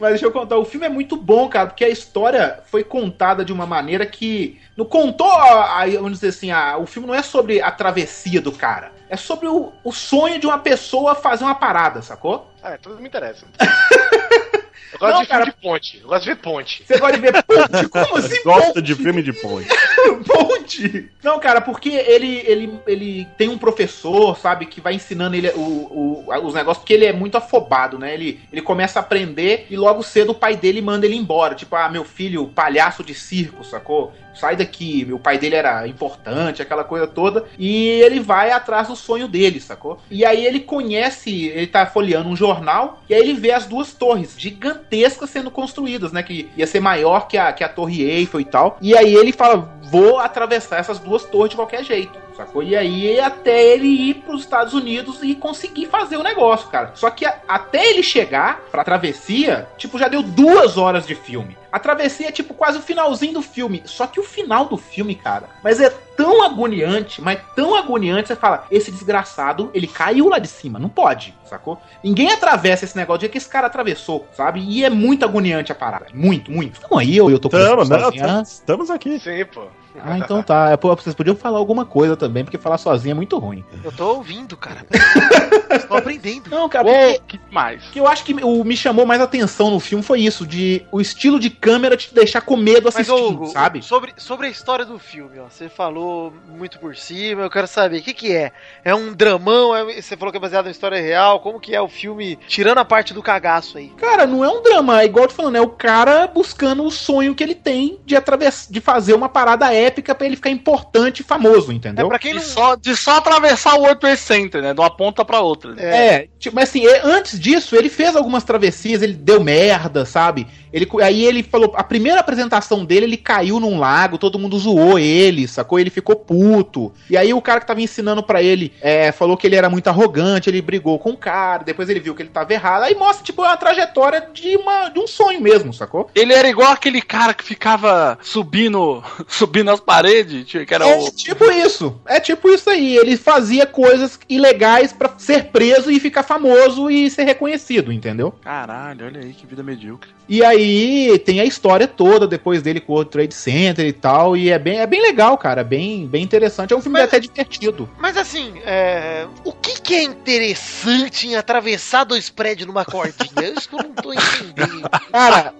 Mas 0.00 0.10
deixa 0.10 0.26
eu 0.26 0.32
contar, 0.32 0.56
o 0.58 0.64
filme 0.64 0.86
é 0.86 0.88
muito 0.88 1.16
bom, 1.16 1.48
cara, 1.48 1.66
porque 1.68 1.84
a 1.84 1.88
história 1.88 2.60
foi 2.66 2.82
contada 2.84 3.44
de 3.44 3.52
uma 3.52 3.66
maneira 3.66 4.04
que. 4.06 4.60
Não 4.76 4.84
contou, 4.84 5.30
a, 5.30 5.82
a- 5.82 5.86
vamos 5.90 6.12
dizer 6.12 6.28
assim, 6.28 6.50
a- 6.50 6.76
o 6.78 6.86
filme 6.86 7.06
não 7.08 7.14
é 7.14 7.22
sobre 7.22 7.60
a 7.60 7.70
travessia 7.70 8.40
do 8.40 8.52
cara. 8.52 8.90
É 9.08 9.16
sobre 9.16 9.46
o, 9.46 9.72
o 9.84 9.92
sonho 9.92 10.38
de 10.38 10.46
uma 10.46 10.58
pessoa 10.58 11.14
fazer 11.14 11.44
uma 11.44 11.54
parada, 11.54 12.00
sacou? 12.00 12.50
É, 12.62 12.76
tudo 12.78 13.00
me 13.00 13.08
interessa. 13.08 13.44
Eu 14.92 14.98
gosto 14.98 15.12
Não, 15.14 15.20
de 15.22 15.26
filme 15.26 15.26
cara. 15.28 15.44
de 15.46 15.52
ponte. 15.62 16.00
Eu 16.02 16.08
gosto 16.08 16.22
de 16.24 16.28
ver 16.30 16.36
ponte. 16.36 16.84
Você 16.86 16.98
gosta 16.98 17.16
de 17.16 17.20
ver 17.22 17.42
ponte? 17.42 17.88
Como 17.90 18.16
assim 18.16 18.42
Gosta 18.44 18.66
ponte? 18.74 18.82
de 18.82 18.94
filme 18.94 19.22
de 19.22 19.32
ponte. 19.32 19.68
Ponte! 20.26 21.10
Não, 21.22 21.38
cara, 21.38 21.60
porque 21.60 21.90
ele, 21.90 22.42
ele, 22.46 22.80
ele 22.86 23.28
tem 23.36 23.48
um 23.48 23.58
professor, 23.58 24.36
sabe, 24.38 24.66
que 24.66 24.80
vai 24.80 24.94
ensinando 24.94 25.36
ele 25.36 25.48
o, 25.50 25.60
o- 25.60 26.46
os 26.46 26.54
negócios, 26.54 26.78
porque 26.78 26.92
ele 26.92 27.04
é 27.06 27.12
muito 27.12 27.36
afobado, 27.36 27.98
né? 27.98 28.14
Ele, 28.14 28.40
ele 28.52 28.62
começa 28.62 28.98
a 28.98 29.02
aprender 29.02 29.66
e 29.70 29.76
logo 29.76 30.02
cedo 30.02 30.30
o 30.32 30.34
pai 30.34 30.56
dele 30.56 30.80
manda 30.80 31.06
ele 31.06 31.16
embora. 31.16 31.54
Tipo, 31.54 31.76
ah, 31.76 31.88
meu 31.88 32.04
filho, 32.04 32.46
palhaço 32.48 33.02
de 33.04 33.14
circo, 33.14 33.64
sacou? 33.64 34.12
Sai 34.34 34.56
daqui. 34.56 35.08
O 35.12 35.18
pai 35.18 35.38
dele 35.38 35.56
era 35.56 35.86
importante, 35.86 36.62
aquela 36.62 36.84
coisa 36.84 37.06
toda. 37.06 37.44
E 37.58 37.88
ele 38.02 38.20
vai 38.20 38.50
atrás 38.50 38.88
do 38.88 38.96
sonho 38.96 39.28
dele, 39.28 39.60
sacou? 39.60 39.98
E 40.10 40.24
aí 40.24 40.44
ele 40.44 40.60
conhece, 40.60 41.46
ele 41.46 41.66
tá 41.66 41.86
folheando 41.86 42.28
um 42.28 42.36
jornal, 42.36 43.02
e 43.08 43.14
aí 43.14 43.20
ele 43.20 43.34
vê 43.34 43.52
as 43.52 43.66
duas 43.66 43.92
torres 43.92 44.34
gigantescas 44.36 45.30
sendo 45.30 45.50
construídas, 45.50 46.12
né? 46.12 46.22
Que 46.22 46.50
ia 46.56 46.66
ser 46.66 46.80
maior 46.80 47.28
que 47.28 47.36
a, 47.36 47.52
que 47.52 47.64
a 47.64 47.68
Torre 47.68 48.02
Eiffel 48.02 48.40
e 48.40 48.44
tal. 48.44 48.78
E 48.80 48.96
aí 48.96 49.14
ele 49.14 49.32
fala: 49.32 49.70
vou 49.82 50.18
atravessar 50.18 50.78
essas 50.78 50.98
duas 50.98 51.24
torres 51.24 51.50
de 51.50 51.56
qualquer 51.56 51.84
jeito. 51.84 52.18
Sacou? 52.46 52.62
E 52.62 52.76
aí 52.76 53.20
até 53.20 53.62
ele 53.72 53.86
ir 53.86 54.14
pros 54.14 54.40
Estados 54.42 54.74
Unidos 54.74 55.18
e 55.22 55.34
conseguir 55.34 55.86
fazer 55.86 56.16
o 56.16 56.22
negócio, 56.22 56.68
cara. 56.68 56.90
Só 56.94 57.10
que 57.10 57.24
a- 57.24 57.38
até 57.48 57.90
ele 57.90 58.02
chegar 58.02 58.60
pra 58.70 58.84
travessia, 58.84 59.68
tipo, 59.76 59.98
já 59.98 60.08
deu 60.08 60.22
duas 60.22 60.76
horas 60.76 61.06
de 61.06 61.14
filme. 61.14 61.56
A 61.70 61.78
travessia 61.78 62.28
é 62.28 62.32
tipo 62.32 62.52
quase 62.52 62.78
o 62.78 62.82
finalzinho 62.82 63.32
do 63.34 63.42
filme. 63.42 63.82
Só 63.86 64.06
que 64.06 64.20
o 64.20 64.22
final 64.24 64.66
do 64.66 64.76
filme, 64.76 65.14
cara, 65.14 65.48
mas 65.64 65.80
é 65.80 65.88
tão 65.88 66.42
agoniante, 66.42 67.22
mas 67.22 67.38
tão 67.56 67.74
agoniante, 67.74 68.28
você 68.28 68.36
fala, 68.36 68.66
esse 68.70 68.90
desgraçado, 68.92 69.70
ele 69.72 69.86
caiu 69.86 70.28
lá 70.28 70.38
de 70.38 70.48
cima, 70.48 70.78
não 70.78 70.90
pode, 70.90 71.34
sacou? 71.48 71.80
Ninguém 72.04 72.30
atravessa 72.30 72.84
esse 72.84 72.94
negócio 72.96 73.18
do 73.18 73.20
jeito 73.22 73.32
que 73.32 73.38
esse 73.38 73.48
cara 73.48 73.66
atravessou, 73.68 74.28
sabe? 74.36 74.60
E 74.60 74.84
é 74.84 74.90
muito 74.90 75.24
agoniante 75.24 75.72
a 75.72 75.74
parada. 75.74 76.06
Muito, 76.12 76.50
muito. 76.50 76.78
Então 76.84 76.98
aí 76.98 77.16
eu, 77.16 77.30
eu 77.30 77.38
tô 77.38 77.48
Tamo, 77.48 77.84
não, 78.26 78.42
estamos 78.42 78.90
aqui. 78.90 79.18
Sim, 79.18 79.44
pô. 79.46 79.62
Ah, 80.00 80.18
então 80.18 80.42
tá. 80.42 80.70
É, 80.70 80.76
pô, 80.76 80.94
vocês 80.94 81.14
podiam 81.14 81.36
falar 81.36 81.58
alguma 81.58 81.84
coisa 81.84 82.16
também, 82.16 82.44
porque 82.44 82.58
falar 82.58 82.78
sozinho 82.78 83.12
é 83.12 83.14
muito 83.14 83.38
ruim. 83.38 83.64
Eu 83.82 83.92
tô 83.92 84.16
ouvindo, 84.16 84.56
cara. 84.56 84.86
Estou 85.72 85.96
aprendendo. 85.96 86.50
Não, 86.50 86.68
cara, 86.68 86.86
Uou, 86.86 87.14
porque 87.18 87.38
que 87.38 87.40
mais? 87.54 87.82
que 87.84 87.98
eu 87.98 88.06
acho 88.06 88.24
que 88.24 88.32
o 88.34 88.64
me 88.64 88.76
chamou 88.76 89.06
mais 89.06 89.20
atenção 89.20 89.70
no 89.70 89.80
filme 89.80 90.02
foi 90.04 90.20
isso, 90.20 90.46
de 90.46 90.84
o 90.92 91.00
estilo 91.00 91.38
de 91.38 91.50
câmera 91.50 91.96
te 91.96 92.14
deixar 92.14 92.40
com 92.42 92.56
medo 92.56 92.84
Mas, 92.84 92.96
assistindo, 92.96 93.24
ô, 93.24 93.28
Hugo, 93.30 93.46
sabe? 93.46 93.82
sobre, 93.82 94.12
sobre 94.16 94.46
a 94.46 94.50
história 94.50 94.84
do 94.84 94.98
filme, 94.98 95.38
ó, 95.38 95.44
você 95.48 95.68
falou 95.68 96.32
muito 96.48 96.78
por 96.78 96.96
cima, 96.96 97.42
eu 97.42 97.50
quero 97.50 97.66
saber, 97.66 97.98
o 97.98 98.02
que 98.02 98.12
que 98.14 98.34
é? 98.34 98.52
É 98.84 98.94
um 98.94 99.12
dramão? 99.12 99.74
É- 99.74 100.00
você 100.00 100.16
falou 100.16 100.30
que 100.30 100.36
é 100.38 100.40
baseado 100.40 100.66
em 100.66 100.70
história 100.70 101.00
real, 101.00 101.40
como 101.40 101.60
que 101.60 101.74
é 101.74 101.80
o 101.80 101.88
filme, 101.88 102.38
tirando 102.46 102.78
a 102.78 102.84
parte 102.84 103.14
do 103.14 103.22
cagaço 103.22 103.78
aí? 103.78 103.88
Cara, 103.96 104.26
não 104.26 104.44
é 104.44 104.48
um 104.48 104.62
drama, 104.62 105.00
é 105.02 105.04
igual 105.06 105.24
eu 105.24 105.28
tô 105.28 105.34
falando, 105.34 105.56
é 105.56 105.60
o 105.60 105.68
cara 105.68 106.26
buscando 106.26 106.84
o 106.84 106.90
sonho 106.90 107.34
que 107.34 107.42
ele 107.42 107.54
tem 107.54 107.98
de 108.04 108.14
através 108.16 108.66
de 108.70 108.80
fazer 108.80 109.14
uma 109.14 109.28
parada 109.28 109.72
épica 109.72 109.81
pra 109.90 110.26
ele 110.26 110.36
ficar 110.36 110.50
importante 110.50 111.20
e 111.20 111.24
famoso, 111.24 111.70
É 111.70 111.74
entendeu? 111.74 112.08
pra 112.08 112.18
quem 112.18 112.32
De 112.32 112.38
não... 112.38 112.44
só, 112.46 112.74
de 112.74 112.96
só 112.96 113.16
atravessar 113.16 113.74
o 113.74 113.80
World 113.80 114.00
Trade 114.00 114.20
Center, 114.20 114.62
né? 114.62 114.74
De 114.74 114.80
uma 114.80 114.90
ponta 114.94 115.24
pra 115.24 115.40
outra. 115.40 115.74
né? 115.74 115.82
É, 115.82 116.28
tipo, 116.38 116.54
mas 116.54 116.68
assim, 116.68 116.86
é, 116.86 117.00
antes 117.04 117.38
disso, 117.38 117.74
ele 117.76 117.88
fez 117.88 118.14
algumas 118.16 118.44
travessias, 118.44 119.02
ele 119.02 119.14
deu 119.14 119.42
merda, 119.42 120.04
sabe? 120.04 120.46
Ele, 120.72 120.88
aí 121.02 121.24
ele 121.26 121.42
falou, 121.42 121.72
a 121.76 121.84
primeira 121.84 122.20
apresentação 122.20 122.84
dele, 122.84 123.04
ele 123.04 123.16
caiu 123.18 123.60
num 123.60 123.78
lago, 123.78 124.16
todo 124.16 124.38
mundo 124.38 124.58
zoou 124.58 124.98
ele, 124.98 125.46
sacou? 125.46 125.78
Ele 125.78 125.90
ficou 125.90 126.16
puto. 126.16 126.92
E 127.10 127.16
aí 127.16 127.34
o 127.34 127.42
cara 127.42 127.60
que 127.60 127.66
tava 127.66 127.80
ensinando 127.82 128.22
pra 128.22 128.42
ele 128.42 128.72
é, 128.80 129.12
falou 129.12 129.36
que 129.36 129.46
ele 129.46 129.56
era 129.56 129.68
muito 129.68 129.88
arrogante, 129.88 130.48
ele 130.48 130.62
brigou 130.62 130.98
com 130.98 131.10
o 131.10 131.16
cara, 131.16 131.62
depois 131.62 131.88
ele 131.90 132.00
viu 132.00 132.14
que 132.14 132.22
ele 132.22 132.30
tava 132.30 132.52
errado. 132.54 132.84
Aí 132.84 132.94
mostra, 132.94 133.22
tipo, 133.24 133.42
a 133.42 133.54
trajetória 133.56 134.26
de, 134.32 134.56
uma, 134.56 134.88
de 134.88 134.98
um 134.98 135.06
sonho 135.06 135.40
mesmo, 135.42 135.74
sacou? 135.74 136.08
Ele 136.14 136.32
era 136.32 136.48
igual 136.48 136.72
aquele 136.72 137.02
cara 137.02 137.34
que 137.34 137.44
ficava 137.44 138.18
subindo, 138.22 139.02
subindo 139.28 139.70
as 139.72 139.80
paredes, 139.80 140.44
que 140.50 140.74
era 140.74 140.86
É 140.88 140.96
o. 140.98 141.10
tipo 141.10 141.50
isso. 141.50 142.00
É 142.06 142.20
tipo 142.20 142.48
isso 142.50 142.68
aí. 142.70 142.96
Ele 142.96 143.16
fazia 143.16 143.66
coisas 143.66 144.18
ilegais 144.28 144.92
pra 144.92 145.12
ser 145.18 145.44
preso 145.46 145.90
e 145.90 145.98
ficar 146.00 146.22
famoso 146.22 146.90
e 146.90 147.10
ser 147.10 147.24
reconhecido, 147.24 147.92
entendeu? 147.92 148.34
Caralho, 148.42 149.06
olha 149.06 149.20
aí 149.20 149.32
que 149.32 149.46
vida 149.46 149.62
medíocre. 149.62 150.10
E 150.28 150.42
aí 150.44 151.18
tem 151.24 151.40
a 151.40 151.44
história 151.44 151.86
toda 151.86 152.26
depois 152.26 152.62
dele 152.62 152.80
com 152.80 152.94
o 152.94 153.04
Trade 153.04 153.34
Center 153.34 153.86
e 153.86 153.92
tal. 153.92 154.36
E 154.36 154.50
é 154.50 154.58
bem, 154.58 154.78
é 154.80 154.86
bem 154.86 155.02
legal, 155.02 155.36
cara. 155.36 155.62
Bem, 155.64 156.06
bem 156.06 156.22
interessante. 156.22 156.72
É 156.72 156.76
um 156.76 156.80
filme 156.80 156.98
Mas- 156.98 157.08
até 157.08 157.18
divertido. 157.20 157.88
Mas 157.98 158.16
assim, 158.16 158.54
é, 158.64 159.26
o 159.44 159.52
que 159.52 159.80
que 159.80 159.94
é 159.94 160.02
interessante 160.02 161.26
em 161.26 161.36
atravessar 161.36 162.04
dois 162.04 162.28
prédios 162.30 162.66
numa 162.66 162.84
cordinha? 162.84 163.48
Isso 163.56 163.68
que 163.68 163.74
eu 163.74 163.82
não 163.82 163.92
tô 163.92 164.12
entendendo. 164.12 164.88
Cara, 165.10 165.54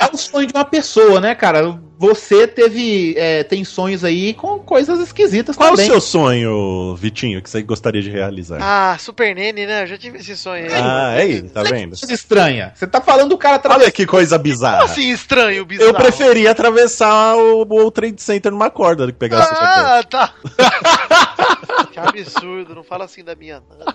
é 0.00 0.10
o 0.12 0.16
sonho 0.16 0.46
de 0.46 0.52
uma 0.54 0.64
pessoa, 0.64 1.20
né, 1.20 1.34
cara? 1.34 1.78
Você 1.98 2.46
teve. 2.46 3.14
é, 3.18 3.44
tem 3.44 3.62
sonhos 3.62 4.02
aí 4.04 4.32
com 4.32 4.58
coisas 4.58 4.98
esquisitas 5.00 5.54
Qual 5.54 5.70
também. 5.70 5.84
o 5.86 5.90
seu 5.90 6.00
sonho, 6.00 6.96
Vitinho, 6.96 7.42
que 7.42 7.50
você 7.50 7.62
gostaria 7.62 8.00
de 8.00 8.08
realizar? 8.08 8.58
Ah, 8.62 8.96
Super 8.98 9.34
Nene, 9.34 9.66
né? 9.66 9.82
Eu 9.82 9.86
já 9.86 9.98
tive 9.98 10.16
esse 10.18 10.34
sonho 10.34 10.64
aí. 10.64 10.72
Ah, 10.82 11.12
é 11.16 11.20
aí, 11.22 11.42
tá 11.42 11.62
vendo? 11.62 11.90
Coisa 11.98 12.14
estranha. 12.14 12.72
Você 12.74 12.86
tá 12.86 13.02
falando 13.02 13.28
do 13.28 13.36
cara 13.38 13.56
Olha 13.56 13.58
atravessando. 13.60 13.92
que 13.92 14.06
coisa 14.06 14.36
Como 14.38 14.44
bizarra. 14.44 14.84
assim 14.84 15.10
estranho, 15.10 15.64
bizarro? 15.66 15.90
Eu 15.90 15.94
preferia 15.94 16.50
atravessar 16.52 17.36
o 17.36 17.66
World 17.68 17.90
Trade 17.92 18.22
Center 18.22 18.50
numa 18.50 18.70
corda 18.70 19.06
do 19.06 19.12
que 19.12 19.18
pegar 19.18 19.40
essa 19.40 19.54
Ah, 19.54 20.02
tá. 20.02 20.32
que 21.92 21.98
absurdo, 22.00 22.74
não 22.74 22.82
fala 22.82 23.04
assim 23.04 23.22
da 23.22 23.34
minha. 23.34 23.62
não. 23.78 23.94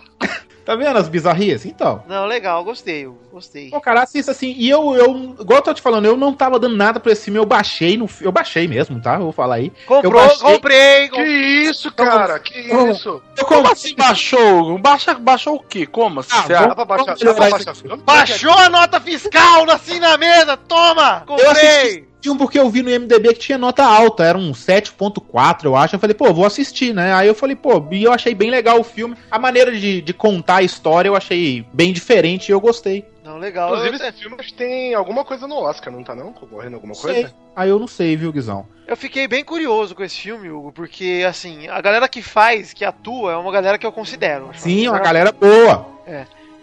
Tá 0.66 0.76
vendo 0.76 0.98
as 0.98 1.08
bizarrias? 1.08 1.66
Então. 1.66 2.04
Não, 2.08 2.26
legal, 2.26 2.64
gostei, 2.64 3.08
gostei. 3.32 3.70
Pô, 3.70 3.80
cara, 3.80 4.02
assista 4.02 4.32
assim. 4.32 4.54
E 4.58 4.68
eu, 4.70 4.96
eu, 4.96 5.36
igual 5.40 5.60
eu 5.60 5.62
tô 5.62 5.74
te 5.74 5.82
falando, 5.82 6.06
eu 6.06 6.18
não 6.18 6.34
tava 6.34 6.58
dando 6.60 6.76
nada 6.76 7.00
pra 7.00 7.12
esse 7.12 7.26
filme. 7.26 7.38
Eu 7.40 7.46
baixei 7.46 7.96
no. 7.98 8.10
Eu 8.20 8.32
baixei 8.32 8.68
mesmo, 8.68 9.00
tá? 9.00 9.16
Eu 9.16 9.20
vou 9.24 9.32
falar 9.32 9.56
aí. 9.56 9.72
Comprou, 9.86 10.04
eu 10.24 10.28
baixei- 10.28 10.40
comprei, 10.54 11.04
Que 11.04 11.10
comprei. 11.10 11.62
isso, 11.70 11.92
cara? 11.92 12.40
Que 12.40 12.68
Como? 12.68 12.92
isso? 12.92 13.22
Eu 13.38 13.46
Como 13.46 13.68
assim 13.72 13.96
baixou? 13.96 14.78
Baixa, 14.80 15.14
baixou 15.14 15.56
o 15.56 15.60
quê? 15.64 15.86
Como 15.86 16.20
assim? 16.22 16.30
Ah, 16.34 16.66
Dá 16.66 16.76
pra 16.76 16.86
baixar, 16.86 17.16
dá 17.16 17.34
pra 17.34 17.50
baixar. 17.50 17.72
isso 17.74 17.98
Baixou 18.04 18.54
a 18.54 18.70
nota 18.70 19.00
fiscal 19.00 19.70
assim 19.70 20.00
na 20.00 20.18
mesa, 20.18 20.58
toma! 20.58 21.24
Eu 21.30 21.36
Comprei! 21.36 22.08
Filme 22.26 22.40
porque 22.40 22.60
eu 22.60 22.70
vi 22.70 22.82
no 22.82 22.90
MDB 22.90 23.34
que 23.34 23.40
tinha 23.40 23.58
nota 23.58 23.84
alta, 23.84 24.24
era 24.24 24.38
um 24.38 24.52
7.4, 24.52 25.66
eu 25.66 25.76
acho. 25.76 25.96
Eu 25.96 26.00
falei, 26.00 26.14
pô, 26.14 26.34
vou 26.34 26.46
assistir, 26.46 26.94
né? 26.94 27.14
Aí 27.14 27.28
eu 27.28 27.36
falei, 27.36 27.56
pô, 27.56 27.84
e 27.92 28.04
eu 28.04 28.12
achei 28.12 28.34
bem 28.34 28.50
legal 28.50 28.80
o 28.80 28.84
filme. 28.84 29.16
A 29.30 29.38
maneira 29.40 29.72
de, 29.72 30.02
de 30.02 30.14
contar 30.14 30.58
a 30.58 30.64
história 30.64 31.08
eu 31.10 31.16
achei 31.16 31.66
bem 31.74 31.94
diferente 31.94 32.50
e 32.50 32.52
eu 32.52 32.60
gostei. 32.60 33.06
Não, 33.24 33.38
legal. 33.38 33.70
Inclusive, 33.70 33.98
eu, 34.04 34.10
esse 34.10 34.22
filme 34.22 34.36
acho 34.40 34.50
que 34.50 34.56
tem 34.56 34.94
alguma 34.94 35.24
coisa 35.26 35.48
no 35.48 35.56
Oscar, 35.56 35.92
não 35.92 36.04
tá 36.04 36.14
não? 36.16 36.32
Concorrendo 36.32 36.76
alguma 36.76 36.94
Sei. 36.94 37.14
coisa? 37.14 37.34
Aí 37.56 37.70
eu 37.70 37.80
não 37.80 37.88
sei, 37.88 38.16
viu, 38.16 38.32
Guizão? 38.32 38.68
eu 38.88 38.96
fiquei 38.96 39.28
bem 39.28 39.44
curioso 39.44 39.96
com 39.96 40.04
esse 40.04 40.16
filme, 40.16 40.50
Hugo, 40.50 40.72
porque, 40.72 41.26
assim, 41.28 41.68
a 41.68 41.82
galera 41.82 42.08
que 42.08 42.22
faz, 42.22 42.72
que 42.72 42.86
atua, 42.86 43.32
é 43.32 43.36
uma 43.36 43.52
galera 43.52 43.78
que 43.80 43.86
eu 43.86 43.92
considero. 43.92 44.52
Sim, 44.54 44.88
uma 44.88 45.00
galera- 45.00 45.32
galera 45.32 45.66
boa. 45.66 45.88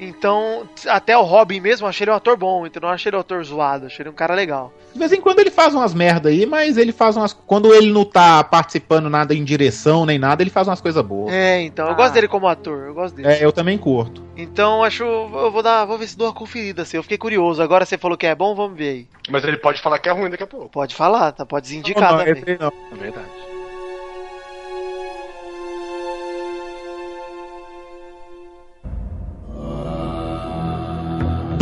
Então, 0.04 0.64
até 0.88 1.16
o 1.16 1.22
Robin 1.22 1.60
mesmo, 1.60 1.84
eu 1.86 1.88
achei 1.88 2.04
ele 2.04 2.10
um 2.10 2.14
ator 2.14 2.36
bom, 2.36 2.66
então 2.66 2.80
não 2.82 2.88
achei 2.88 3.08
ele 3.10 3.16
um 3.16 3.20
ator 3.20 3.44
zoado, 3.44 3.86
achei 3.86 4.02
ele 4.02 4.10
um 4.10 4.14
cara 4.14 4.34
legal. 4.34 4.72
De 4.92 4.98
vez 4.98 5.12
em 5.12 5.20
quando 5.20 5.38
ele 5.38 5.50
faz 5.50 5.72
umas 5.74 5.94
merda 5.94 6.28
aí, 6.28 6.44
mas 6.44 6.76
ele 6.76 6.90
faz 6.92 7.16
umas. 7.16 7.32
Quando 7.32 7.72
ele 7.72 7.92
não 7.92 8.04
tá 8.04 8.42
participando 8.42 9.08
nada 9.08 9.32
em 9.34 9.44
direção 9.44 10.04
nem 10.04 10.18
nada, 10.18 10.42
ele 10.42 10.50
faz 10.50 10.66
umas 10.66 10.80
coisas 10.80 11.02
boas. 11.04 11.32
É, 11.32 11.60
então, 11.62 11.86
eu 11.86 11.92
Ah. 11.92 11.94
gosto 11.94 12.14
dele 12.14 12.26
como 12.28 12.48
ator, 12.48 12.86
eu 12.88 12.94
gosto 12.94 13.14
dele. 13.14 13.28
É, 13.28 13.44
eu 13.44 13.52
também 13.52 13.78
curto. 13.78 14.22
Então, 14.36 14.82
acho, 14.82 15.04
eu 15.04 15.50
vou 15.52 15.62
dar, 15.62 15.84
vou 15.84 15.96
ver 15.96 16.08
se 16.08 16.18
dou 16.18 16.26
uma 16.26 16.34
conferida, 16.34 16.82
assim, 16.82 16.96
eu 16.96 17.02
fiquei 17.02 17.16
curioso. 17.18 17.62
Agora 17.62 17.84
você 17.86 17.96
falou 17.96 18.16
que 18.18 18.26
é 18.26 18.34
bom, 18.34 18.54
vamos 18.56 18.76
ver 18.76 18.88
aí. 18.88 19.06
Mas 19.30 19.44
ele 19.44 19.56
pode 19.56 19.80
falar 19.80 19.98
que 20.00 20.08
é 20.08 20.12
ruim 20.12 20.30
daqui 20.30 20.42
a 20.42 20.46
pouco. 20.48 20.68
Pode 20.68 20.94
falar, 20.96 21.30
tá? 21.32 21.46
Pode 21.46 21.64
desindicar 21.66 22.10
Não, 22.10 22.18
não, 22.18 22.24
também. 22.24 22.58
não. 22.58 22.72
É 22.92 22.94
verdade. 22.96 23.51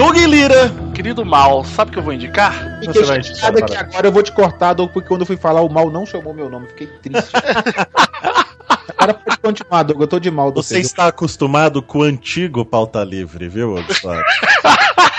Doug 0.01 0.17
Lira. 0.17 0.73
Querido 0.95 1.27
mal, 1.27 1.63
sabe 1.63 1.91
o 1.91 1.93
que 1.93 1.99
eu 1.99 2.03
vou 2.03 2.15
indicar? 2.15 2.81
Fiquei 2.81 3.03
vai 3.03 3.23
chateado 3.23 3.59
indicar, 3.61 3.85
que 3.87 3.95
agora 3.95 4.09
eu 4.09 4.13
vou 4.13 4.23
te 4.23 4.33
cortar, 4.33 4.73
Doug, 4.73 4.91
porque 4.93 5.07
quando 5.07 5.21
eu 5.21 5.27
fui 5.27 5.37
falar, 5.37 5.61
o 5.61 5.69
mal 5.69 5.91
não 5.91 6.07
chamou 6.07 6.33
meu 6.33 6.49
nome. 6.49 6.69
Fiquei 6.69 6.87
triste. 6.87 7.31
Agora 8.97 9.15
pode 9.15 9.39
continuar, 9.39 9.83
Doug. 9.83 10.01
Eu 10.01 10.07
tô 10.07 10.19
de 10.19 10.31
mal. 10.31 10.51
do 10.51 10.63
Você 10.63 10.79
está 10.79 11.09
acostumado 11.09 11.83
com 11.83 11.99
o 11.99 12.03
antigo 12.03 12.65
pauta 12.65 13.05
livre, 13.05 13.47
viu? 13.49 13.75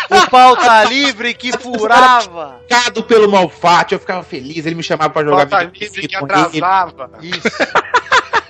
O 0.10 0.30
pauta 0.30 0.84
livre 0.84 1.34
que 1.34 1.54
furava. 1.58 2.60
Picado 2.68 3.02
pelo 3.04 3.32
Malfatti, 3.32 3.94
eu 3.94 4.00
ficava 4.00 4.24
feliz. 4.24 4.66
Ele 4.66 4.76
me 4.76 4.84
chamava 4.84 5.10
pra 5.10 5.24
jogar 5.24 5.48
Pauta 5.48 5.64
livre 5.64 6.08
que 6.08 6.16
atrasava. 6.16 7.12
Isso. 7.22 7.48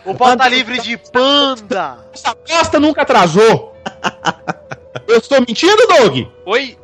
O 0.05 0.15
pauta 0.15 0.47
livre 0.47 0.79
de 0.79 0.97
panda. 0.97 1.99
ele. 1.99 2.09
Essa 2.15 2.33
bosta 2.33 2.79
nunca 2.79 3.03
atrasou. 3.03 3.77
Eu 5.07 5.17
estou 5.17 5.39
mentindo, 5.39 5.87
Doug? 5.87 6.27
Oi? 6.45 6.77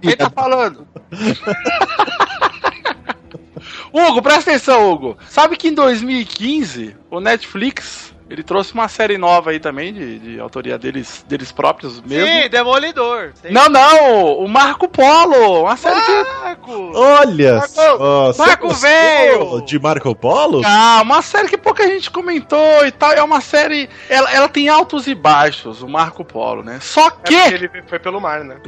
Quem 0.00 0.16
tá 0.16 0.30
falando? 0.30 0.86
Hugo, 3.92 4.22
presta 4.22 4.50
atenção, 4.50 4.90
Hugo. 4.90 5.16
Sabe 5.28 5.56
que 5.56 5.68
em 5.68 5.74
2015 5.74 6.96
o 7.10 7.20
Netflix 7.20 8.11
ele 8.32 8.42
trouxe 8.42 8.72
uma 8.74 8.88
série 8.88 9.18
nova 9.18 9.50
aí 9.50 9.60
também 9.60 9.92
de, 9.92 10.18
de 10.18 10.40
autoria 10.40 10.78
deles, 10.78 11.24
deles 11.28 11.52
próprios 11.52 12.00
mesmo. 12.00 12.26
Sim, 12.26 12.48
Demolidor. 12.48 13.32
Sim. 13.42 13.50
Não, 13.52 13.68
não, 13.68 14.38
o 14.38 14.48
Marco 14.48 14.88
Polo, 14.88 15.62
uma 15.62 15.76
série 15.76 16.00
que 16.00 16.12
Marco. 16.42 16.92
Olha 16.94 17.54
Marco- 17.58 17.68
só, 17.74 18.32
Marco 18.38 18.68
Velho! 18.70 19.60
De 19.62 19.78
Marco 19.78 20.14
Polo? 20.14 20.62
Ah, 20.64 21.00
uma 21.02 21.22
série 21.22 21.48
que 21.48 21.58
pouca 21.58 21.86
gente 21.86 22.10
comentou 22.10 22.84
e 22.86 22.90
tal. 22.90 23.12
É 23.12 23.22
uma 23.22 23.40
série. 23.40 23.88
Ela, 24.08 24.32
ela 24.32 24.48
tem 24.48 24.68
altos 24.68 25.06
e 25.06 25.14
baixos, 25.14 25.82
o 25.82 25.88
Marco 25.88 26.24
Polo, 26.24 26.62
né? 26.62 26.78
Só 26.80 27.06
É 27.08 27.10
que. 27.10 27.36
porque 27.40 27.54
ele 27.54 27.70
foi 27.86 27.98
pelo 27.98 28.20
mar, 28.20 28.42
né? 28.44 28.56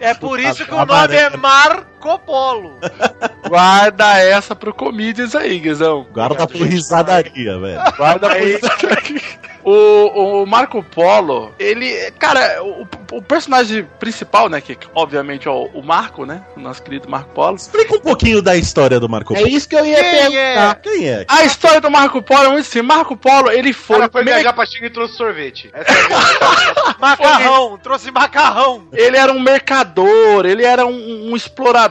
É 0.00 0.14
por 0.14 0.40
isso 0.40 0.64
que 0.64 0.72
o 0.72 0.86
nome 0.86 1.14
é 1.14 1.36
Marco 1.36 1.89
Polo. 2.18 2.74
Guarda 3.48 4.18
essa 4.18 4.54
pro 4.54 4.72
comedians 4.72 5.34
aí, 5.34 5.58
Guizão. 5.58 6.06
Guarda 6.12 6.46
por 6.46 6.62
risadaria, 6.66 7.58
velho. 7.58 7.80
Guarda 7.96 8.28
pro... 8.30 9.70
o, 9.70 10.42
o 10.42 10.46
Marco 10.46 10.82
Polo, 10.82 11.52
ele. 11.58 12.10
Cara, 12.12 12.62
o, 12.62 12.86
o 13.12 13.22
personagem 13.22 13.84
principal, 13.98 14.48
né? 14.48 14.60
Que 14.60 14.76
obviamente 14.94 15.48
é 15.48 15.50
o, 15.50 15.64
o 15.74 15.82
Marco, 15.82 16.24
né? 16.24 16.42
O 16.56 16.60
nosso 16.60 16.82
querido 16.82 17.08
Marco 17.08 17.30
Polo. 17.30 17.56
Explica 17.56 17.94
um 17.94 18.00
pouquinho 18.00 18.40
da 18.40 18.56
história 18.56 19.00
do 19.00 19.08
Marco 19.08 19.34
É 19.34 19.38
Polo. 19.38 19.48
isso 19.48 19.68
que 19.68 19.76
eu 19.76 19.84
ia 19.84 19.96
Quem 19.96 20.10
perguntar. 20.10 20.74
Quem 20.76 21.08
é? 21.08 21.24
A 21.28 21.44
história 21.44 21.80
do 21.80 21.90
Marco 21.90 22.22
Polo 22.22 22.44
é 22.44 22.48
muito 22.48 22.66
assim. 22.66 22.82
Marco 22.82 23.16
Polo, 23.16 23.50
ele 23.50 23.72
foi. 23.72 23.98
cara 23.98 24.10
foi 24.10 24.24
viajar 24.24 24.52
pra 24.52 24.66
China 24.66 24.86
e 24.86 24.90
trouxe 24.90 25.16
sorvete. 25.16 25.70
Essa 25.72 25.90
é. 25.90 27.00
Macarrão, 27.00 27.78
trouxe 27.78 28.10
macarrão. 28.10 28.88
Ele 28.92 29.16
era 29.16 29.32
um 29.32 29.40
mercador, 29.40 30.44
ele 30.44 30.64
era 30.64 30.86
um, 30.86 31.30
um 31.30 31.36
explorador, 31.36 31.89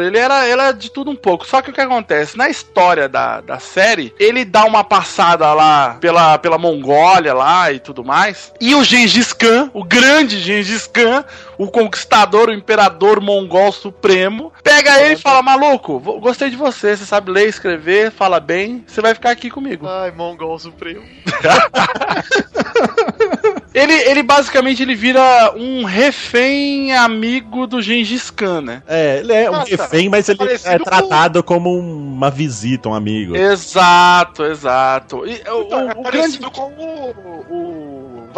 ele 0.00 0.18
era, 0.18 0.44
ele 0.44 0.60
era 0.60 0.72
de 0.72 0.90
tudo 0.90 1.10
um 1.10 1.16
pouco. 1.16 1.46
Só 1.46 1.62
que 1.62 1.70
o 1.70 1.72
que 1.72 1.80
acontece? 1.80 2.36
Na 2.36 2.48
história 2.48 3.08
da, 3.08 3.40
da 3.40 3.58
série, 3.58 4.14
ele 4.18 4.44
dá 4.44 4.64
uma 4.64 4.84
passada 4.84 5.52
lá 5.52 5.96
pela, 6.00 6.38
pela 6.38 6.58
Mongólia 6.58 7.34
lá 7.34 7.72
e 7.72 7.78
tudo 7.78 8.04
mais. 8.04 8.52
E 8.60 8.74
o 8.74 8.84
Gengis 8.84 9.32
Khan, 9.32 9.70
o 9.72 9.84
grande 9.84 10.38
Gengis 10.38 10.86
Khan, 10.86 11.24
o 11.58 11.68
conquistador, 11.68 12.48
o 12.48 12.52
imperador 12.52 13.20
mongol 13.20 13.72
supremo, 13.72 14.52
pega 14.62 15.00
ele 15.00 15.14
e 15.14 15.18
fala: 15.18 15.42
Maluco, 15.42 15.98
gostei 16.20 16.50
de 16.50 16.56
você, 16.56 16.96
você 16.96 17.04
sabe 17.04 17.30
ler, 17.30 17.48
escrever, 17.48 18.10
fala 18.10 18.40
bem, 18.40 18.84
você 18.86 19.00
vai 19.00 19.14
ficar 19.14 19.30
aqui 19.30 19.50
comigo. 19.50 19.86
Ai, 19.88 20.10
Mongol 20.10 20.58
Supremo. 20.58 21.02
Ele, 23.78 23.92
ele 23.92 24.22
basicamente 24.22 24.82
ele 24.82 24.94
vira 24.94 25.52
um 25.54 25.84
refém 25.84 26.94
amigo 26.96 27.66
do 27.66 27.82
Gengis 27.82 28.30
Khan, 28.30 28.62
né? 28.62 28.82
É, 28.88 29.18
ele 29.18 29.32
é 29.34 29.50
um 29.50 29.52
Nossa, 29.52 29.68
refém, 29.70 30.08
mas 30.08 30.26
ele 30.30 30.38
é 30.42 30.78
com- 30.78 30.84
tratado 30.84 31.42
como 31.42 31.78
uma 31.78 32.30
visita, 32.30 32.88
um 32.88 32.94
amigo. 32.94 33.36
Exato, 33.36 34.44
exato. 34.44 35.26
E, 35.26 35.32
o, 35.50 35.62
Então, 35.62 35.86
o- 35.86 35.90
é 35.90 35.92
o 35.92 36.02
grande. 36.02 36.02
parecido 36.38 36.50
com 36.50 36.72
o, 36.72 37.44
o 37.50 37.65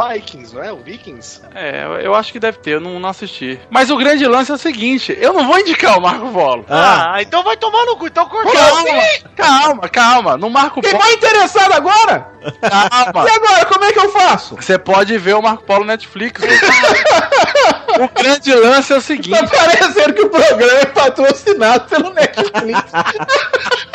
Vikings, 0.08 0.54
não 0.54 0.62
é? 0.62 0.72
O 0.72 0.76
Vikings? 0.76 1.40
É, 1.54 1.84
eu- 2.02 2.14
acho 2.14 2.30
que 2.32 2.38
deve 2.38 2.58
ter, 2.58 2.72
eu 2.74 2.80
não, 2.80 2.98
não 3.00 3.08
assisti. 3.08 3.58
Mas 3.70 3.90
o 3.90 3.96
grande 3.96 4.26
lance 4.26 4.50
é 4.50 4.54
o 4.54 4.58
seguinte: 4.58 5.16
eu 5.20 5.32
não 5.32 5.46
vou 5.46 5.58
indicar 5.58 5.98
o 5.98 6.00
Marco 6.00 6.28
Polo. 6.32 6.64
Ah, 6.68 7.14
Ah, 7.14 7.22
então 7.22 7.42
vai 7.42 7.56
tomar 7.56 7.84
no 7.86 7.96
cu. 7.96 8.06
Então 8.06 8.26
corta. 8.28 8.50
Calma, 8.52 8.92
calma, 9.36 9.88
calma. 9.88 10.36
No 10.36 10.48
Marco 10.50 10.80
Quem 10.80 10.90
Polo. 10.92 11.02
mais 11.02 11.14
interessado 11.16 11.72
agora? 11.72 12.28
Calma. 12.60 13.26
E 13.28 13.30
agora, 13.30 13.64
como 13.66 13.84
é 13.84 13.92
que 13.92 13.98
eu 13.98 14.10
faço? 14.12 14.56
Você 14.56 14.78
pode 14.78 15.16
ver 15.18 15.34
o 15.34 15.42
Marco 15.42 15.64
Polo 15.64 15.84
Netflix. 15.84 16.40
o 17.98 18.08
grande 18.22 18.54
lance 18.54 18.92
é 18.92 18.96
o 18.96 19.00
seguinte: 19.00 19.30
Tá 19.30 19.46
parecendo 19.46 20.14
que 20.14 20.22
o 20.22 20.30
programa 20.30 20.80
é 20.80 20.86
patrocinado 20.86 21.88
pelo 21.88 22.10
Netflix. 22.10 22.82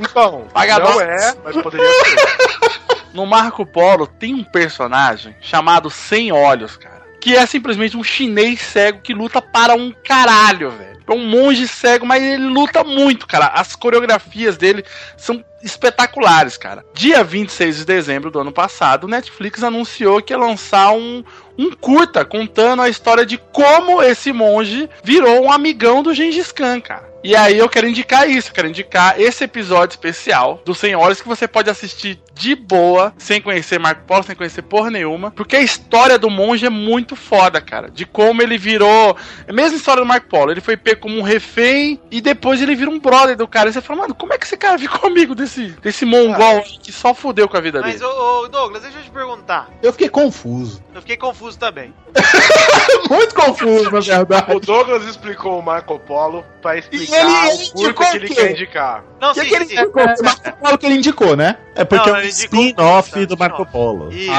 Então, 0.00 0.46
Pagador. 0.54 0.90
não 0.94 1.00
é, 1.00 1.34
mas 1.42 1.56
poderia 1.60 1.84
ser. 2.04 2.67
No 3.12 3.26
Marco 3.26 3.64
Polo 3.64 4.06
tem 4.06 4.34
um 4.34 4.44
personagem 4.44 5.34
chamado 5.40 5.90
Sem 5.90 6.32
Olhos, 6.32 6.76
cara. 6.76 7.02
Que 7.20 7.36
é 7.36 7.44
simplesmente 7.46 7.96
um 7.96 8.04
chinês 8.04 8.60
cego 8.60 9.00
que 9.00 9.12
luta 9.12 9.42
para 9.42 9.74
um 9.74 9.92
caralho, 9.92 10.70
velho. 10.70 10.98
É 11.06 11.12
um 11.12 11.26
monge 11.26 11.66
cego, 11.66 12.04
mas 12.04 12.22
ele 12.22 12.44
luta 12.44 12.84
muito, 12.84 13.26
cara. 13.26 13.46
As 13.46 13.74
coreografias 13.74 14.56
dele 14.56 14.84
são 15.16 15.42
espetaculares, 15.62 16.56
cara. 16.56 16.84
Dia 16.94 17.24
26 17.24 17.78
de 17.78 17.84
dezembro 17.84 18.30
do 18.30 18.38
ano 18.38 18.52
passado, 18.52 19.04
o 19.04 19.08
Netflix 19.08 19.62
anunciou 19.62 20.22
que 20.22 20.32
ia 20.32 20.38
lançar 20.38 20.92
um, 20.92 21.24
um 21.56 21.70
curta 21.70 22.24
contando 22.24 22.82
a 22.82 22.88
história 22.88 23.24
de 23.24 23.38
como 23.38 24.02
esse 24.02 24.32
monge 24.32 24.88
virou 25.02 25.44
um 25.44 25.52
amigão 25.52 26.02
do 26.02 26.14
Gengis 26.14 26.52
Khan, 26.52 26.80
cara. 26.80 27.08
E 27.24 27.34
aí 27.34 27.58
eu 27.58 27.68
quero 27.68 27.88
indicar 27.88 28.30
isso, 28.30 28.50
eu 28.50 28.54
quero 28.54 28.68
indicar 28.68 29.20
esse 29.20 29.42
episódio 29.42 29.94
especial 29.94 30.62
do 30.64 30.74
Senhores 30.74 31.20
que 31.20 31.26
você 31.26 31.48
pode 31.48 31.68
assistir 31.68 32.20
de 32.38 32.54
boa, 32.54 33.12
sem 33.18 33.40
conhecer 33.42 33.78
Marco 33.80 34.02
Polo, 34.06 34.22
sem 34.22 34.36
conhecer 34.36 34.62
porra 34.62 34.90
nenhuma, 34.90 35.30
porque 35.32 35.56
a 35.56 35.60
história 35.60 36.16
do 36.18 36.30
monge 36.30 36.64
é 36.64 36.70
muito 36.70 37.16
foda, 37.16 37.60
cara. 37.60 37.90
De 37.90 38.06
como 38.06 38.40
ele 38.40 38.56
virou. 38.56 39.16
É 39.46 39.50
a 39.50 39.52
mesma 39.52 39.76
história 39.76 40.02
do 40.02 40.06
Marco 40.08 40.28
Polo. 40.28 40.52
Ele 40.52 40.60
foi 40.60 40.76
pego 40.76 41.00
como 41.00 41.18
um 41.18 41.22
refém 41.22 42.00
e 42.10 42.20
depois 42.20 42.62
ele 42.62 42.76
vira 42.76 42.90
um 42.90 42.98
brother 43.00 43.36
do 43.36 43.48
cara. 43.48 43.68
E 43.68 43.72
você 43.72 43.80
fala, 43.80 44.02
mano, 44.02 44.14
como 44.14 44.32
é 44.32 44.38
que 44.38 44.46
esse 44.46 44.56
cara 44.56 44.78
ficou 44.78 45.08
amigo 45.10 45.34
desse, 45.34 45.66
desse 45.82 46.04
mongol 46.04 46.58
aí 46.64 46.78
que 46.80 46.92
só 46.92 47.12
fudeu 47.12 47.48
com 47.48 47.56
a 47.56 47.60
vida 47.60 47.80
Mas, 47.80 47.94
dele? 48.00 48.04
ô, 48.04 48.44
ô, 48.44 48.48
Douglas, 48.48 48.82
deixa 48.82 48.98
eu 48.98 49.02
te 49.02 49.10
perguntar. 49.10 49.68
Eu 49.82 49.90
fiquei 49.92 50.08
confuso. 50.08 50.80
Eu 50.94 51.00
fiquei 51.00 51.16
confuso 51.16 51.58
também. 51.58 51.92
Muito 53.10 53.34
confuso, 53.34 53.90
na 53.90 54.00
verdade. 54.00 54.54
O 54.54 54.60
Douglas 54.60 55.04
explicou 55.04 55.58
o 55.58 55.62
Marco 55.62 55.98
Polo 55.98 56.44
pra 56.62 56.76
explicar 56.76 57.16
E 57.16 57.20
ele- 57.20 57.70
ele 57.76 57.88
o 57.90 57.94
que 57.94 58.04
ele 58.16 58.28
quer 58.28 58.50
indicar. 58.52 59.04
Não, 59.20 59.30
O 59.30 59.34
que, 59.34 59.40
sim, 59.40 59.48
que 59.48 59.54
ele 59.56 59.64
sim. 59.66 59.74
indicou? 59.74 60.02
O 60.04 60.24
Marco 60.24 60.52
Polo 60.58 60.78
que 60.78 60.86
ele 60.86 60.94
indicou, 60.96 61.36
né? 61.36 61.56
é 61.74 61.84
porque 61.84 62.10
Não, 62.10 62.18
spin-off 62.28 63.26
do 63.26 63.36
Marco. 63.36 63.64
Polo. 63.66 64.12
Isso. 64.12 64.30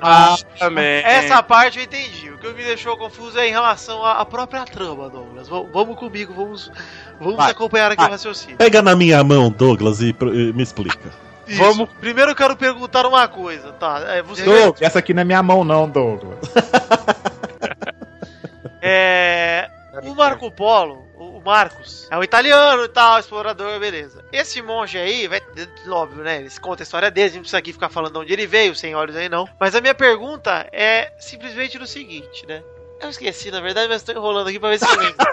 Ah, 0.00 0.36
também. 0.58 1.02
Essa 1.04 1.42
parte 1.42 1.78
eu 1.78 1.84
entendi. 1.84 2.30
O 2.30 2.38
que 2.38 2.48
me 2.48 2.62
deixou 2.62 2.96
confuso 2.96 3.38
é 3.38 3.48
em 3.48 3.50
relação 3.50 4.04
à, 4.04 4.24
própria 4.24 4.64
trama, 4.64 5.08
Douglas. 5.08 5.48
V- 5.48 5.66
vamos 5.72 5.96
comigo, 5.98 6.32
vamos, 6.34 6.70
vamos 7.18 7.36
Vai, 7.36 7.50
acompanhar 7.50 7.90
aqui 7.90 8.02
vai. 8.02 8.08
o 8.08 8.12
raciocínio. 8.12 8.56
Pega 8.56 8.82
na 8.82 8.94
minha 8.94 9.22
mão, 9.24 9.50
Douglas, 9.50 10.00
e 10.00 10.10
e 10.10 10.52
me 10.52 10.62
explica. 10.62 11.10
Isso. 11.46 11.58
Vamos- 11.62 11.88
Primeiro 12.00 12.32
eu 12.32 12.36
quero 12.36 12.56
perguntar 12.56 13.06
uma 13.06 13.26
coisa, 13.28 13.72
tá? 13.72 14.00
É, 14.06 14.22
você 14.22 14.42
Doug, 14.44 14.76
essa 14.80 14.98
aqui 14.98 15.14
não 15.14 15.22
é 15.22 15.24
minha 15.24 15.42
mão, 15.42 15.64
não, 15.64 15.88
Douglas. 15.88 16.38
É. 18.80 19.68
O 20.04 20.14
Marco 20.14 20.50
Polo, 20.50 21.04
Marcos, 21.46 22.06
é 22.10 22.18
um 22.18 22.22
italiano 22.24 22.84
e 22.84 22.88
tal, 22.88 23.18
explorador, 23.20 23.78
beleza. 23.78 24.24
Esse 24.32 24.60
monge 24.60 24.98
aí, 24.98 25.26
vai, 25.28 25.40
óbvio, 25.88 26.22
né? 26.24 26.38
Eles 26.40 26.58
contam 26.58 26.82
a 26.82 26.84
história 26.84 27.10
dele, 27.10 27.24
a 27.24 27.28
gente 27.28 27.36
não 27.36 27.42
precisa 27.42 27.58
aqui 27.58 27.72
ficar 27.72 27.88
falando 27.88 28.12
de 28.14 28.18
onde 28.18 28.32
ele 28.32 28.46
veio, 28.46 28.74
sem 28.74 28.94
olhos 28.94 29.14
aí 29.16 29.28
não. 29.28 29.48
Mas 29.58 29.74
a 29.74 29.80
minha 29.80 29.94
pergunta 29.94 30.68
é 30.72 31.12
simplesmente 31.18 31.78
no 31.78 31.86
seguinte, 31.86 32.44
né? 32.46 32.62
Eu 33.00 33.08
esqueci, 33.10 33.50
na 33.50 33.60
verdade, 33.60 33.88
mas 33.88 34.02
tô 34.02 34.10
enrolando 34.12 34.48
aqui 34.48 34.58
pra 34.58 34.70
ver 34.70 34.78
se 34.78 34.86
eu 34.86 34.96
lembro. 34.96 35.16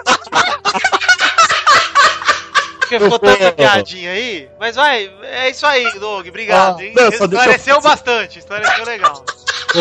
Porque 2.78 3.00
ficou 3.00 3.18
tanta 3.18 3.50
piadinha 3.52 4.10
aí. 4.12 4.48
Mas 4.60 4.76
vai, 4.76 5.10
é 5.22 5.48
isso 5.50 5.66
aí, 5.66 5.98
Doug. 5.98 6.28
Obrigado, 6.28 6.78
Ah, 6.80 6.84
hein? 6.84 6.92
não, 6.94 7.08
Esclareceu 7.08 7.80
bastante, 7.80 8.38
esclareceu 8.38 8.84
legal. 8.84 9.24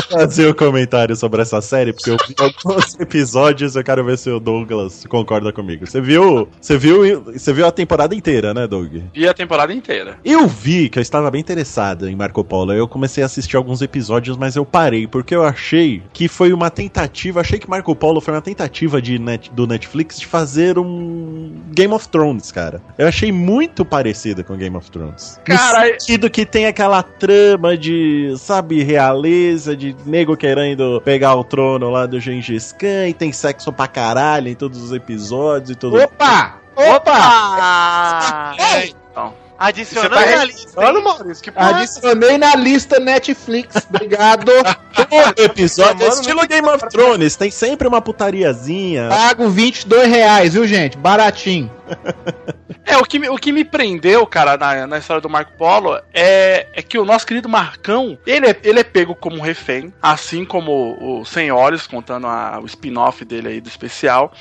Fazer 0.09 0.47
o 0.47 0.55
comentário 0.55 1.15
sobre 1.15 1.41
essa 1.41 1.61
série, 1.61 1.93
porque 1.93 2.11
eu 2.11 2.17
vi 2.27 2.35
alguns 2.37 2.95
episódios 2.99 3.75
eu 3.75 3.83
quero 3.83 4.03
ver 4.03 4.17
se 4.17 4.29
o 4.29 4.39
Douglas 4.39 5.05
concorda 5.07 5.51
comigo. 5.51 5.85
Você 5.85 6.01
viu, 6.01 6.47
você 6.59 6.77
viu, 6.77 7.21
você 7.23 7.53
viu 7.53 7.65
a 7.65 7.71
temporada 7.71 8.15
inteira, 8.15 8.53
né, 8.53 8.67
Doug? 8.67 8.95
Vi 9.13 9.27
a 9.27 9.33
temporada 9.33 9.73
inteira. 9.73 10.17
Eu 10.23 10.47
vi 10.47 10.89
que 10.89 10.99
eu 10.99 11.01
estava 11.01 11.29
bem 11.29 11.41
interessado 11.41 12.07
em 12.09 12.15
Marco 12.15 12.43
Polo. 12.43 12.73
Eu 12.73 12.87
comecei 12.87 13.23
a 13.23 13.25
assistir 13.25 13.57
alguns 13.57 13.81
episódios, 13.81 14.37
mas 14.37 14.55
eu 14.55 14.65
parei 14.65 15.07
porque 15.07 15.35
eu 15.35 15.43
achei 15.43 16.01
que 16.13 16.27
foi 16.27 16.53
uma 16.53 16.69
tentativa. 16.69 17.41
Achei 17.41 17.59
que 17.59 17.69
Marco 17.69 17.95
Polo 17.95 18.21
foi 18.21 18.33
uma 18.33 18.41
tentativa 18.41 19.01
de 19.01 19.19
net, 19.19 19.51
do 19.51 19.67
Netflix 19.67 20.19
de 20.19 20.25
fazer 20.25 20.77
um 20.77 21.53
Game 21.71 21.93
of 21.93 22.07
Thrones, 22.09 22.51
cara. 22.51 22.81
Eu 22.97 23.07
achei 23.07 23.31
muito 23.31 23.85
parecido 23.85 24.43
com 24.43 24.55
Game 24.55 24.75
of 24.75 24.89
Thrones. 24.91 25.39
Cara, 25.45 25.85
no 25.85 25.99
sentido 25.99 26.29
que 26.29 26.45
tem 26.45 26.65
aquela 26.65 27.03
trama 27.03 27.77
de, 27.77 28.33
sabe, 28.37 28.83
realeza, 28.83 29.75
de 29.75 29.82
nego 30.05 30.37
querendo 30.37 31.01
pegar 31.03 31.35
o 31.35 31.43
trono 31.43 31.89
lá 31.89 32.05
do 32.05 32.19
Gengis 32.19 32.71
Khan 32.71 33.07
e 33.09 33.13
tem 33.13 33.31
sexo 33.31 33.71
pra 33.73 33.87
caralho 33.87 34.47
em 34.47 34.55
todos 34.55 34.81
os 34.81 34.91
episódios 34.93 35.71
e 35.71 35.75
tudo. 35.75 35.97
Opa! 35.97 36.57
Opa! 36.75 37.11
Ah, 37.15 38.55
É, 38.57 38.85
então. 38.87 39.02
Adicionando 39.57 40.15
Você 40.15 40.23
tá 40.25 40.35
na 40.37 40.45
lista. 40.45 40.81
Mano, 40.81 41.03
Maurício, 41.03 41.43
que 41.43 41.51
porra 41.51 41.69
é? 41.71 41.73
Adicionei 41.75 42.37
na 42.37 42.55
lista 42.55 42.99
Netflix. 42.99 43.75
Obrigado. 43.89 44.51
Todo 45.09 45.39
episódio 45.41 46.05
é 46.05 46.09
estilo 46.09 46.45
Game 46.47 46.67
of 46.67 46.87
Thrones, 46.89 47.35
tem 47.35 47.49
sempre 47.51 47.87
uma 47.87 48.01
putariazinha. 48.01 49.09
Pago 49.09 49.49
22 49.49 50.07
reais, 50.09 50.53
viu, 50.53 50.67
gente? 50.67 50.97
Baratinho. 50.97 51.71
É, 52.85 52.97
o 52.97 53.03
que, 53.05 53.17
me- 53.17 53.29
o 53.29 53.37
que 53.37 53.53
me 53.53 53.63
prendeu, 53.63 54.25
cara, 54.27 54.57
na, 54.57 54.85
na 54.85 54.97
história 54.97 55.21
do 55.21 55.29
Marco 55.29 55.53
Polo 55.57 55.97
é, 56.13 56.67
é 56.73 56.81
que 56.81 56.97
o 56.97 57.05
nosso 57.05 57.25
querido 57.25 57.47
Marcão, 57.47 58.17
ele 58.27 58.45
é, 58.47 58.59
ele 58.61 58.79
é 58.79 58.83
pego 58.83 59.15
como 59.15 59.41
refém, 59.41 59.93
assim 60.01 60.43
como 60.43 60.97
o 60.99 61.23
Sem 61.23 61.49
Olhos, 61.49 61.87
contando 61.87 62.27
a- 62.27 62.59
o 62.61 62.65
spin-off 62.65 63.23
dele 63.23 63.47
aí 63.47 63.61
do 63.61 63.69
especial. 63.69 64.33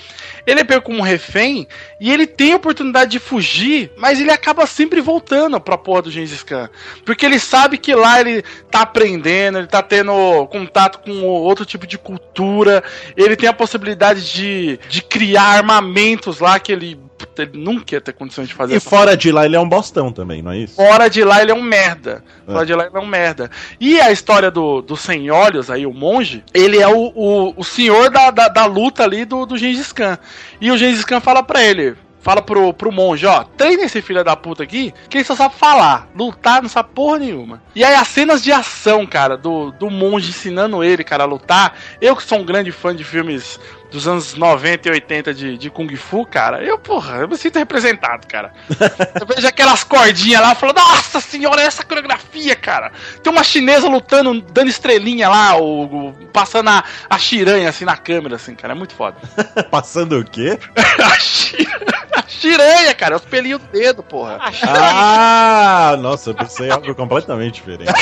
Ele 0.45 0.59
é 0.61 0.65
pego 0.65 0.83
como 0.83 1.03
refém 1.03 1.69
e 2.01 2.11
ele 2.11 2.27
tem 2.27 2.53
a 2.53 2.57
oportunidade 2.57 3.13
de 3.13 3.21
fugir, 3.21 3.93
mas 3.97 4.19
ele 4.21 4.33
acaba 4.33 4.67
sempre 4.67 5.01
voltando 5.03 5.61
pra 5.61 5.77
porra 5.77 6.03
do 6.03 6.11
Gengis 6.11 6.43
Khan. 6.43 6.71
Porque 7.05 7.27
ele 7.27 7.39
sabe 7.39 7.79
que 7.79 7.95
lá 7.95 8.21
ele 8.21 8.43
tá 8.71 8.83
aprendendo, 8.83 9.59
ele 9.59 9.67
tá 9.67 9.83
tendo 9.83 10.47
contato 10.47 11.01
com 11.01 11.23
outro 11.23 11.65
tipo 11.65 11.87
de 11.87 11.99
cultura, 11.99 12.83
ele 13.17 13.37
tem 13.37 13.49
a 13.49 13.53
possibilidade 13.53 14.33
de, 14.33 14.79
de 14.89 15.03
criar 15.03 15.43
armamentos 15.43 16.41
lá 16.41 16.59
que 16.59 16.73
ele, 16.73 16.99
ele 17.37 17.59
nunca 17.59 17.95
ia 17.95 18.01
ter 18.01 18.13
condições 18.13 18.49
de 18.49 18.55
fazer. 18.55 18.77
E 18.77 18.81
fora 18.81 19.17
de 19.17 19.31
lá 19.31 19.45
ele 19.45 19.57
é 19.57 19.61
um 19.61 19.69
bostão 19.69 20.13
também, 20.13 20.43
não 20.43 20.53
é 20.53 20.59
isso? 20.59 20.77
Fora 20.77 21.09
de 21.09 21.25
lá 21.25 21.43
ele 21.43 21.51
é 21.51 21.55
um 21.55 21.63
merda. 21.63 22.25
É. 22.47 22.53
Fora 22.53 22.67
de 22.67 22.75
lá 22.75 22.87
ele 22.87 22.97
é 22.97 23.01
um 23.01 23.07
merda. 23.07 23.51
E 23.81 24.01
a 24.01 24.11
história 24.11 24.51
do, 24.51 24.81
do 24.81 24.97
Sem 24.97 25.31
Olhos, 25.31 25.71
aí, 25.71 25.87
o 25.87 25.93
monge, 25.93 26.45
ele 26.55 26.79
é 26.79 26.89
o, 26.89 27.13
o, 27.15 27.55
o 27.57 27.65
senhor 27.65 28.11
da, 28.11 28.31
da, 28.31 28.49
da 28.49 28.65
luta 28.65 29.05
ali 29.05 29.25
do, 29.25 29.45
do 29.47 29.57
Gengis 29.57 29.93
Khan. 29.93 30.19
E 30.61 30.71
o 30.71 30.77
Gengis 30.77 31.05
Khan 31.05 31.21
fala 31.21 31.43
pra 31.43 31.63
ele. 31.63 31.97
Fala 32.23 32.41
pro, 32.41 32.73
pro 32.73 32.93
monge, 32.93 33.27
ó, 33.27 33.43
treina 33.43 33.83
esse 33.83 34.01
filho 34.01 34.23
da 34.23 34.37
puta 34.37 34.63
aqui, 34.63 34.95
que 35.11 35.19
ele 35.19 35.25
só 35.25 35.35
sabe 35.35 35.57
falar, 35.57 36.09
lutar 36.15 36.63
não 36.63 36.69
sabe 36.69 36.91
porra 36.95 37.19
nenhuma. 37.19 37.61
E 37.75 37.83
aí 37.83 37.97
as 37.97 38.07
cenas 38.07 38.45
de 38.45 38.53
ação, 38.53 39.05
cara, 39.05 39.37
do, 39.37 39.73
do 39.73 39.91
monge 39.91 40.31
ensinando 40.31 40.85
ele, 40.85 41.03
cara, 41.03 41.25
a 41.25 41.27
lutar, 41.27 41.77
eu 42.01 42.15
que 42.15 42.23
sou 42.23 42.39
um 42.39 42.45
grande 42.45 42.71
fã 42.71 42.95
de 42.95 43.03
filmes 43.03 43.59
dos 43.93 44.09
anos 44.09 44.35
90 44.35 44.89
e 44.89 44.93
80 44.93 45.35
de, 45.35 45.59
de 45.59 45.71
Kung 45.71 45.95
Fu, 45.97 46.25
cara, 46.27 46.63
eu, 46.65 46.79
porra, 46.79 47.17
eu 47.19 47.29
me 47.29 47.37
sinto 47.37 47.59
representado, 47.59 48.27
cara. 48.27 48.53
Eu 49.21 49.27
vejo 49.27 49.47
aquelas 49.47 49.85
cordinhas 49.85 50.41
lá, 50.41 50.55
falando, 50.55 50.77
nossa 50.79 51.21
senhora, 51.21 51.61
essa 51.63 51.85
coreografia, 51.85 52.57
cara. 52.57 52.91
Tem 53.23 53.33
uma 53.33 53.45
chinesa 53.45 53.89
lutando, 53.89 54.41
dando 54.41 54.69
estrelinha 54.69 55.29
lá, 55.29 55.57
o, 55.57 55.85
o- 56.09 56.13
passando 56.33 56.69
a, 56.71 56.83
a 57.09 57.19
chiranha 57.19 57.69
assim 57.69 57.85
na 57.85 57.97
câmera, 57.97 58.37
assim, 58.37 58.55
cara. 58.55 58.73
É 58.73 58.77
muito 58.77 58.95
foda. 58.95 59.17
Passando 59.71 60.19
o 60.19 60.25
quê? 60.25 60.59
a, 60.77 61.19
chi- 61.21 61.69
a 62.17 62.23
chiranha, 62.27 62.95
cara, 62.95 63.15
é 63.15 63.17
os 63.17 63.25
pelinhos 63.25 63.61
do 63.61 63.69
dedo, 63.69 64.03
porra. 64.03 64.39
Ah, 64.67 65.97
nossa, 66.01 66.31
eu 66.31 66.35
pensei 66.35 66.71
algo 66.71 66.95
completamente 66.95 67.55
diferente. 67.57 67.93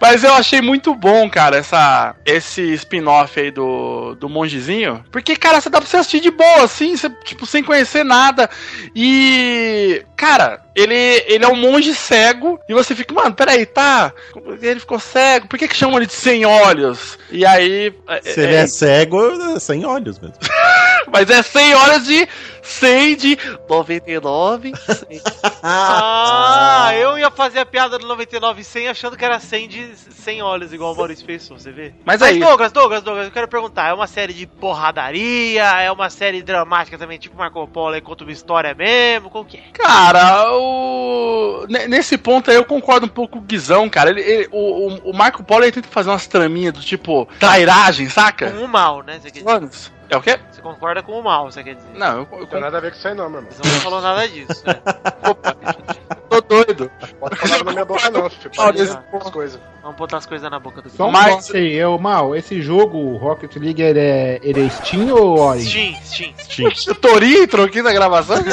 Mas 0.00 0.24
eu 0.24 0.34
achei 0.34 0.60
muito 0.60 0.94
bom, 0.94 1.28
cara, 1.30 1.56
essa, 1.56 2.14
esse 2.24 2.72
spin-off 2.74 3.38
aí 3.38 3.50
do, 3.50 4.14
do 4.16 4.28
mongezinho. 4.52 5.04
Porque, 5.10 5.36
cara, 5.36 5.60
você 5.60 5.70
dá 5.70 5.78
pra 5.78 5.88
você 5.88 5.96
assistir 5.96 6.20
de 6.20 6.30
boa, 6.30 6.64
assim, 6.64 6.96
você, 6.96 7.08
tipo, 7.24 7.46
sem 7.46 7.62
conhecer 7.62 8.04
nada. 8.04 8.48
E, 8.94 10.04
cara, 10.16 10.60
ele, 10.74 10.94
ele 10.94 11.44
é 11.44 11.48
um 11.48 11.56
monge 11.56 11.94
cego. 11.94 12.60
E 12.68 12.74
você 12.74 12.94
fica, 12.94 13.14
mano, 13.14 13.34
peraí, 13.34 13.64
tá? 13.64 14.12
Ele 14.60 14.80
ficou 14.80 14.98
cego, 14.98 15.48
por 15.48 15.58
que, 15.58 15.68
que 15.68 15.76
chamam 15.76 15.96
ele 15.96 16.06
de 16.06 16.14
sem 16.14 16.44
olhos? 16.44 17.18
E 17.30 17.44
aí. 17.46 17.94
Se 18.22 18.40
ele 18.40 18.54
é 18.54 18.66
cego, 18.66 19.54
é 19.56 19.60
sem 19.60 19.84
olhos 19.84 20.18
mesmo. 20.18 20.36
Mas 21.10 21.30
é 21.30 21.42
100 21.42 21.74
horas 21.74 22.04
de 22.04 22.28
100 22.62 23.16
de 23.16 23.38
99. 23.68 24.72
100. 24.76 25.22
Ah, 25.64 26.90
eu 26.94 27.16
ia 27.16 27.30
fazer 27.30 27.60
a 27.60 27.66
piada 27.66 27.96
do 27.98 28.06
99 28.06 28.64
100 28.64 28.88
achando 28.88 29.16
que 29.16 29.24
era 29.24 29.38
100 29.38 29.68
de 29.68 29.94
100 29.96 30.42
olhos, 30.42 30.72
igual 30.72 30.92
o 30.92 30.96
Maurício 30.96 31.24
fez, 31.24 31.48
você 31.48 31.70
vê? 31.70 31.94
Mas 32.04 32.20
Mas 32.20 32.22
aí- 32.22 32.40
Douglas, 32.40 32.72
Douglas, 32.72 33.02
Douglas, 33.02 33.26
eu 33.26 33.32
quero 33.32 33.46
perguntar, 33.46 33.88
é 33.88 33.92
uma 33.94 34.08
série 34.08 34.32
de 34.32 34.44
porradaria, 34.46 35.62
é 35.62 35.90
uma 35.92 36.10
série 36.10 36.42
dramática 36.42 36.98
também, 36.98 37.18
tipo 37.18 37.36
Marco 37.36 37.66
Polo, 37.68 37.94
aí 37.94 38.00
conta 38.00 38.24
uma 38.24 38.32
história 38.32 38.74
mesmo, 38.74 39.30
como 39.30 39.44
que 39.44 39.56
é? 39.58 39.62
Cara, 39.72 40.52
o... 40.52 41.64
ne- 41.68 41.86
nesse 41.86 42.18
ponto 42.18 42.50
aí 42.50 42.56
eu 42.56 42.64
concordo 42.64 43.06
um 43.06 43.08
pouco 43.08 43.34
com 43.34 43.38
o 43.38 43.42
Guizão, 43.42 43.88
cara. 43.88 44.10
Ele, 44.10 44.20
ele- 44.20 44.48
o, 44.50 44.88
o- 44.88 45.10
o 45.10 45.16
Marco 45.16 45.44
Polo 45.44 45.62
ele 45.64 45.72
tenta 45.72 45.88
fazer 45.88 46.10
umas 46.10 46.26
traminhas 46.26 46.72
do 46.74 46.80
tipo 46.80 47.26
trairagem, 47.38 48.08
saca? 48.08 48.50
Com 48.50 48.64
o 48.64 48.68
mal, 48.68 49.02
né? 49.02 49.20
Você, 49.22 49.30
quer 49.30 49.38
dizer? 49.40 49.50
Anos. 49.50 49.92
É 50.12 50.16
o 50.16 50.20
quê? 50.20 50.38
você 50.50 50.60
concorda 50.60 51.02
com 51.02 51.18
o 51.18 51.24
mal, 51.24 51.50
você 51.50 51.64
quer 51.64 51.74
dizer? 51.74 51.88
Não, 51.94 52.18
eu, 52.18 52.28
eu 52.32 52.38
Não 52.40 52.46
tem 52.46 52.60
nada 52.60 52.76
a 52.76 52.80
ver 52.82 52.90
com 52.90 52.98
isso 52.98 53.08
aí, 53.08 53.14
não, 53.14 53.30
meu 53.30 53.40
irmão. 53.40 53.50
Você 53.50 53.66
não 53.66 53.80
falou 53.80 54.00
nada 54.02 54.28
disso, 54.28 54.62
né? 54.66 54.74
tô 56.28 56.40
doido. 56.42 56.92
Pode 57.18 57.36
falar 57.36 57.64
na 57.64 57.72
minha 57.72 57.84
boca, 57.86 58.10
não, 58.10 58.28
filho. 58.28 58.50
Olha, 58.58 58.72
Para 58.74 58.82
esse- 58.82 58.98
com 59.10 59.16
as 59.16 59.30
coisas. 59.30 59.60
Vamos 59.82 59.96
botar 59.96 60.18
as 60.18 60.26
coisas 60.26 60.48
na 60.48 60.60
boca 60.60 60.80
do 60.80 60.88
Só 60.90 61.08
um 61.08 61.10
Mas- 61.10 61.50
aí, 61.52 61.72
eu, 61.72 61.98
Mal, 61.98 62.36
esse 62.36 62.62
jogo, 62.62 63.16
Rocket 63.16 63.56
League, 63.56 63.82
ele 63.82 63.98
é, 63.98 64.38
ele 64.42 64.64
é 64.66 64.68
Steam 64.70 65.08
ou 65.12 65.40
Origin? 65.40 65.96
Steam, 66.04 66.32
Steam. 66.38 66.70
Steam. 66.70 66.92
O 66.92 66.94
Torinho 66.94 67.42
entrou 67.42 67.66
aqui 67.66 67.82
na 67.82 67.92
gravação? 67.92 68.36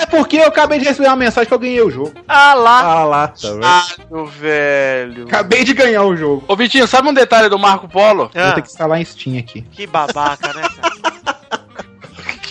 É 0.00 0.06
porque 0.06 0.36
eu 0.36 0.46
acabei 0.48 0.78
de 0.78 0.84
receber 0.84 1.08
uma 1.08 1.16
mensagem 1.16 1.46
que 1.48 1.54
eu 1.54 1.58
ganhei 1.58 1.80
o 1.80 1.90
jogo. 1.90 2.12
ah 2.26 2.54
lá! 2.54 2.80
Ah 2.82 3.04
lá, 3.04 3.28
tá 3.28 3.48
vendo? 3.50 3.64
ah, 3.64 3.86
velho. 4.38 5.24
Acabei 5.24 5.62
de 5.64 5.74
ganhar 5.74 6.02
o 6.04 6.16
jogo. 6.16 6.44
Ô, 6.48 6.56
Vitinho, 6.56 6.86
sabe 6.86 7.08
um 7.08 7.14
detalhe 7.14 7.48
do 7.48 7.58
Marco 7.58 7.88
Polo? 7.88 8.30
Vou 8.32 8.42
Ah, 8.42 8.52
ter 8.52 8.62
que 8.62 8.68
instalar 8.68 9.00
em 9.00 9.04
Steam 9.04 9.38
aqui. 9.38 9.62
que 9.62 9.86
babaca, 9.86 10.52
né, 10.52 10.62
cara? 10.62 10.98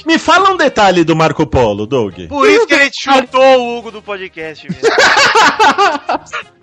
Me 0.05 0.17
fala 0.17 0.49
um 0.51 0.55
detalhe 0.57 1.03
do 1.03 1.15
Marco 1.15 1.45
Polo, 1.45 1.85
Doug. 1.85 2.13
Por 2.29 2.49
isso 2.49 2.65
que 2.65 2.77
gente 2.81 3.03
chutou 3.03 3.41
o 3.59 3.77
Hugo 3.77 3.91
do 3.91 4.01
podcast 4.01 4.65
mesmo. 4.69 4.87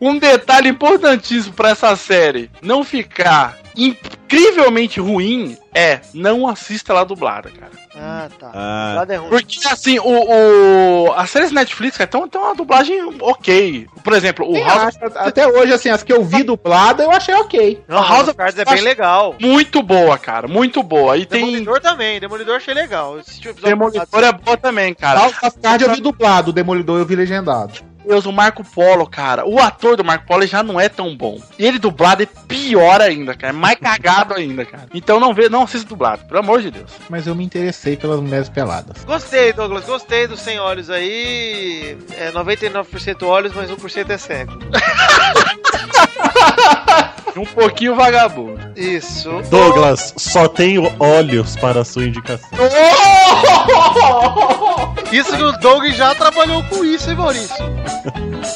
Um 0.00 0.18
detalhe 0.18 0.68
importantíssimo 0.68 1.54
pra 1.54 1.70
essa 1.70 1.94
série 1.96 2.50
não 2.60 2.84
ficar 2.84 3.58
incrivelmente 3.76 5.00
ruim 5.00 5.56
é 5.74 6.00
não 6.12 6.46
assista 6.46 6.92
ela 6.92 7.04
dublada, 7.04 7.50
cara. 7.50 7.72
Ah, 7.94 8.28
tá. 8.38 8.50
Ah, 8.54 9.06
é 9.08 9.16
ruim. 9.16 9.28
Porque, 9.28 9.66
assim, 9.68 9.98
o, 9.98 11.06
o, 11.06 11.12
as 11.12 11.30
séries 11.30 11.52
Netflix, 11.52 11.96
cara, 11.96 12.08
tem, 12.08 12.28
tem 12.28 12.40
uma 12.40 12.54
dublagem 12.54 12.98
ok. 13.20 13.86
Por 14.02 14.12
exemplo, 14.12 14.50
o 14.50 14.56
Eu 14.56 14.64
House 14.64 14.96
acho, 14.96 15.18
até 15.18 15.46
hoje, 15.46 15.72
assim, 15.72 15.90
as 15.90 16.02
que 16.02 16.12
eu 16.12 16.24
vi 16.24 16.42
dublada, 16.42 17.02
eu 17.02 17.10
achei 17.10 17.34
ok. 17.34 17.82
Não, 17.86 17.98
House 17.98 18.08
House 18.08 18.20
of 18.22 18.30
of 18.30 18.36
Cards 18.38 18.58
é 18.58 18.64
bem 18.64 18.82
legal. 18.82 19.34
muito 19.40 19.82
boa, 19.82 20.18
cara, 20.18 20.48
muito 20.48 20.82
boa. 20.82 21.16
E 21.16 21.26
tem 21.26 21.46
Demolidor 21.46 21.80
também, 21.80 22.20
Demolidor 22.20 22.56
achei 22.56 22.74
legal. 22.74 23.18
Demolidor 23.62 24.24
é 24.24 24.32
boa 24.32 24.56
também, 24.56 24.94
cara. 24.94 25.20
House 25.20 25.42
of 25.42 25.58
Cards 25.58 25.86
eu 25.86 25.94
vi 25.94 26.00
dublado, 26.00 26.50
o 26.50 26.52
Demolidor 26.52 26.98
eu 26.98 27.06
vi 27.06 27.14
legendado. 27.14 27.91
Deus, 28.06 28.26
o 28.26 28.32
Marco 28.32 28.64
Polo, 28.64 29.06
cara, 29.06 29.46
o 29.46 29.58
ator 29.58 29.96
do 29.96 30.04
Marco 30.04 30.26
Polo 30.26 30.46
já 30.46 30.62
não 30.62 30.80
é 30.80 30.88
tão 30.88 31.16
bom. 31.16 31.40
E 31.58 31.64
ele 31.64 31.78
dublado 31.78 32.22
é 32.22 32.26
pior 32.26 33.00
ainda, 33.00 33.34
cara. 33.34 33.52
É 33.52 33.56
mais 33.56 33.78
cagado 33.78 34.34
ainda, 34.34 34.64
cara. 34.64 34.86
Então 34.92 35.20
não 35.20 35.34
vê, 35.34 35.48
não 35.48 35.62
assista 35.62 35.88
dublado, 35.88 36.24
pelo 36.26 36.40
amor 36.40 36.62
de 36.62 36.70
Deus. 36.70 36.90
Mas 37.08 37.26
eu 37.26 37.34
me 37.34 37.44
interessei 37.44 37.96
pelas 37.96 38.20
mulheres 38.20 38.48
peladas. 38.48 39.04
Gostei, 39.04 39.52
Douglas, 39.52 39.84
gostei 39.84 40.26
dos 40.26 40.40
100 40.40 40.60
olhos 40.60 40.90
aí. 40.90 41.96
É 42.16 42.30
99% 42.32 43.26
olhos, 43.26 43.52
mas 43.54 43.70
1% 43.70 44.10
é 44.10 44.18
cego. 44.18 44.52
Um 47.34 47.46
pouquinho 47.46 47.94
vagabundo. 47.94 48.60
Isso. 48.76 49.30
Douglas, 49.48 50.12
só 50.18 50.48
tenho 50.48 50.92
olhos 51.00 51.56
para 51.56 51.80
a 51.80 51.84
sua 51.84 52.04
indicação. 52.04 52.50
Isso 55.12 55.36
que 55.36 55.42
o 55.42 55.52
Doug 55.52 55.84
já 55.92 56.14
trabalhou 56.14 56.62
com 56.64 56.84
isso, 56.84 57.10
hein, 57.10 57.16
Maurício? 57.16 57.56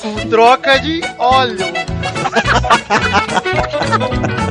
com 0.02 0.14
troca 0.28 0.78
de 0.78 1.00
óleo. 1.18 1.66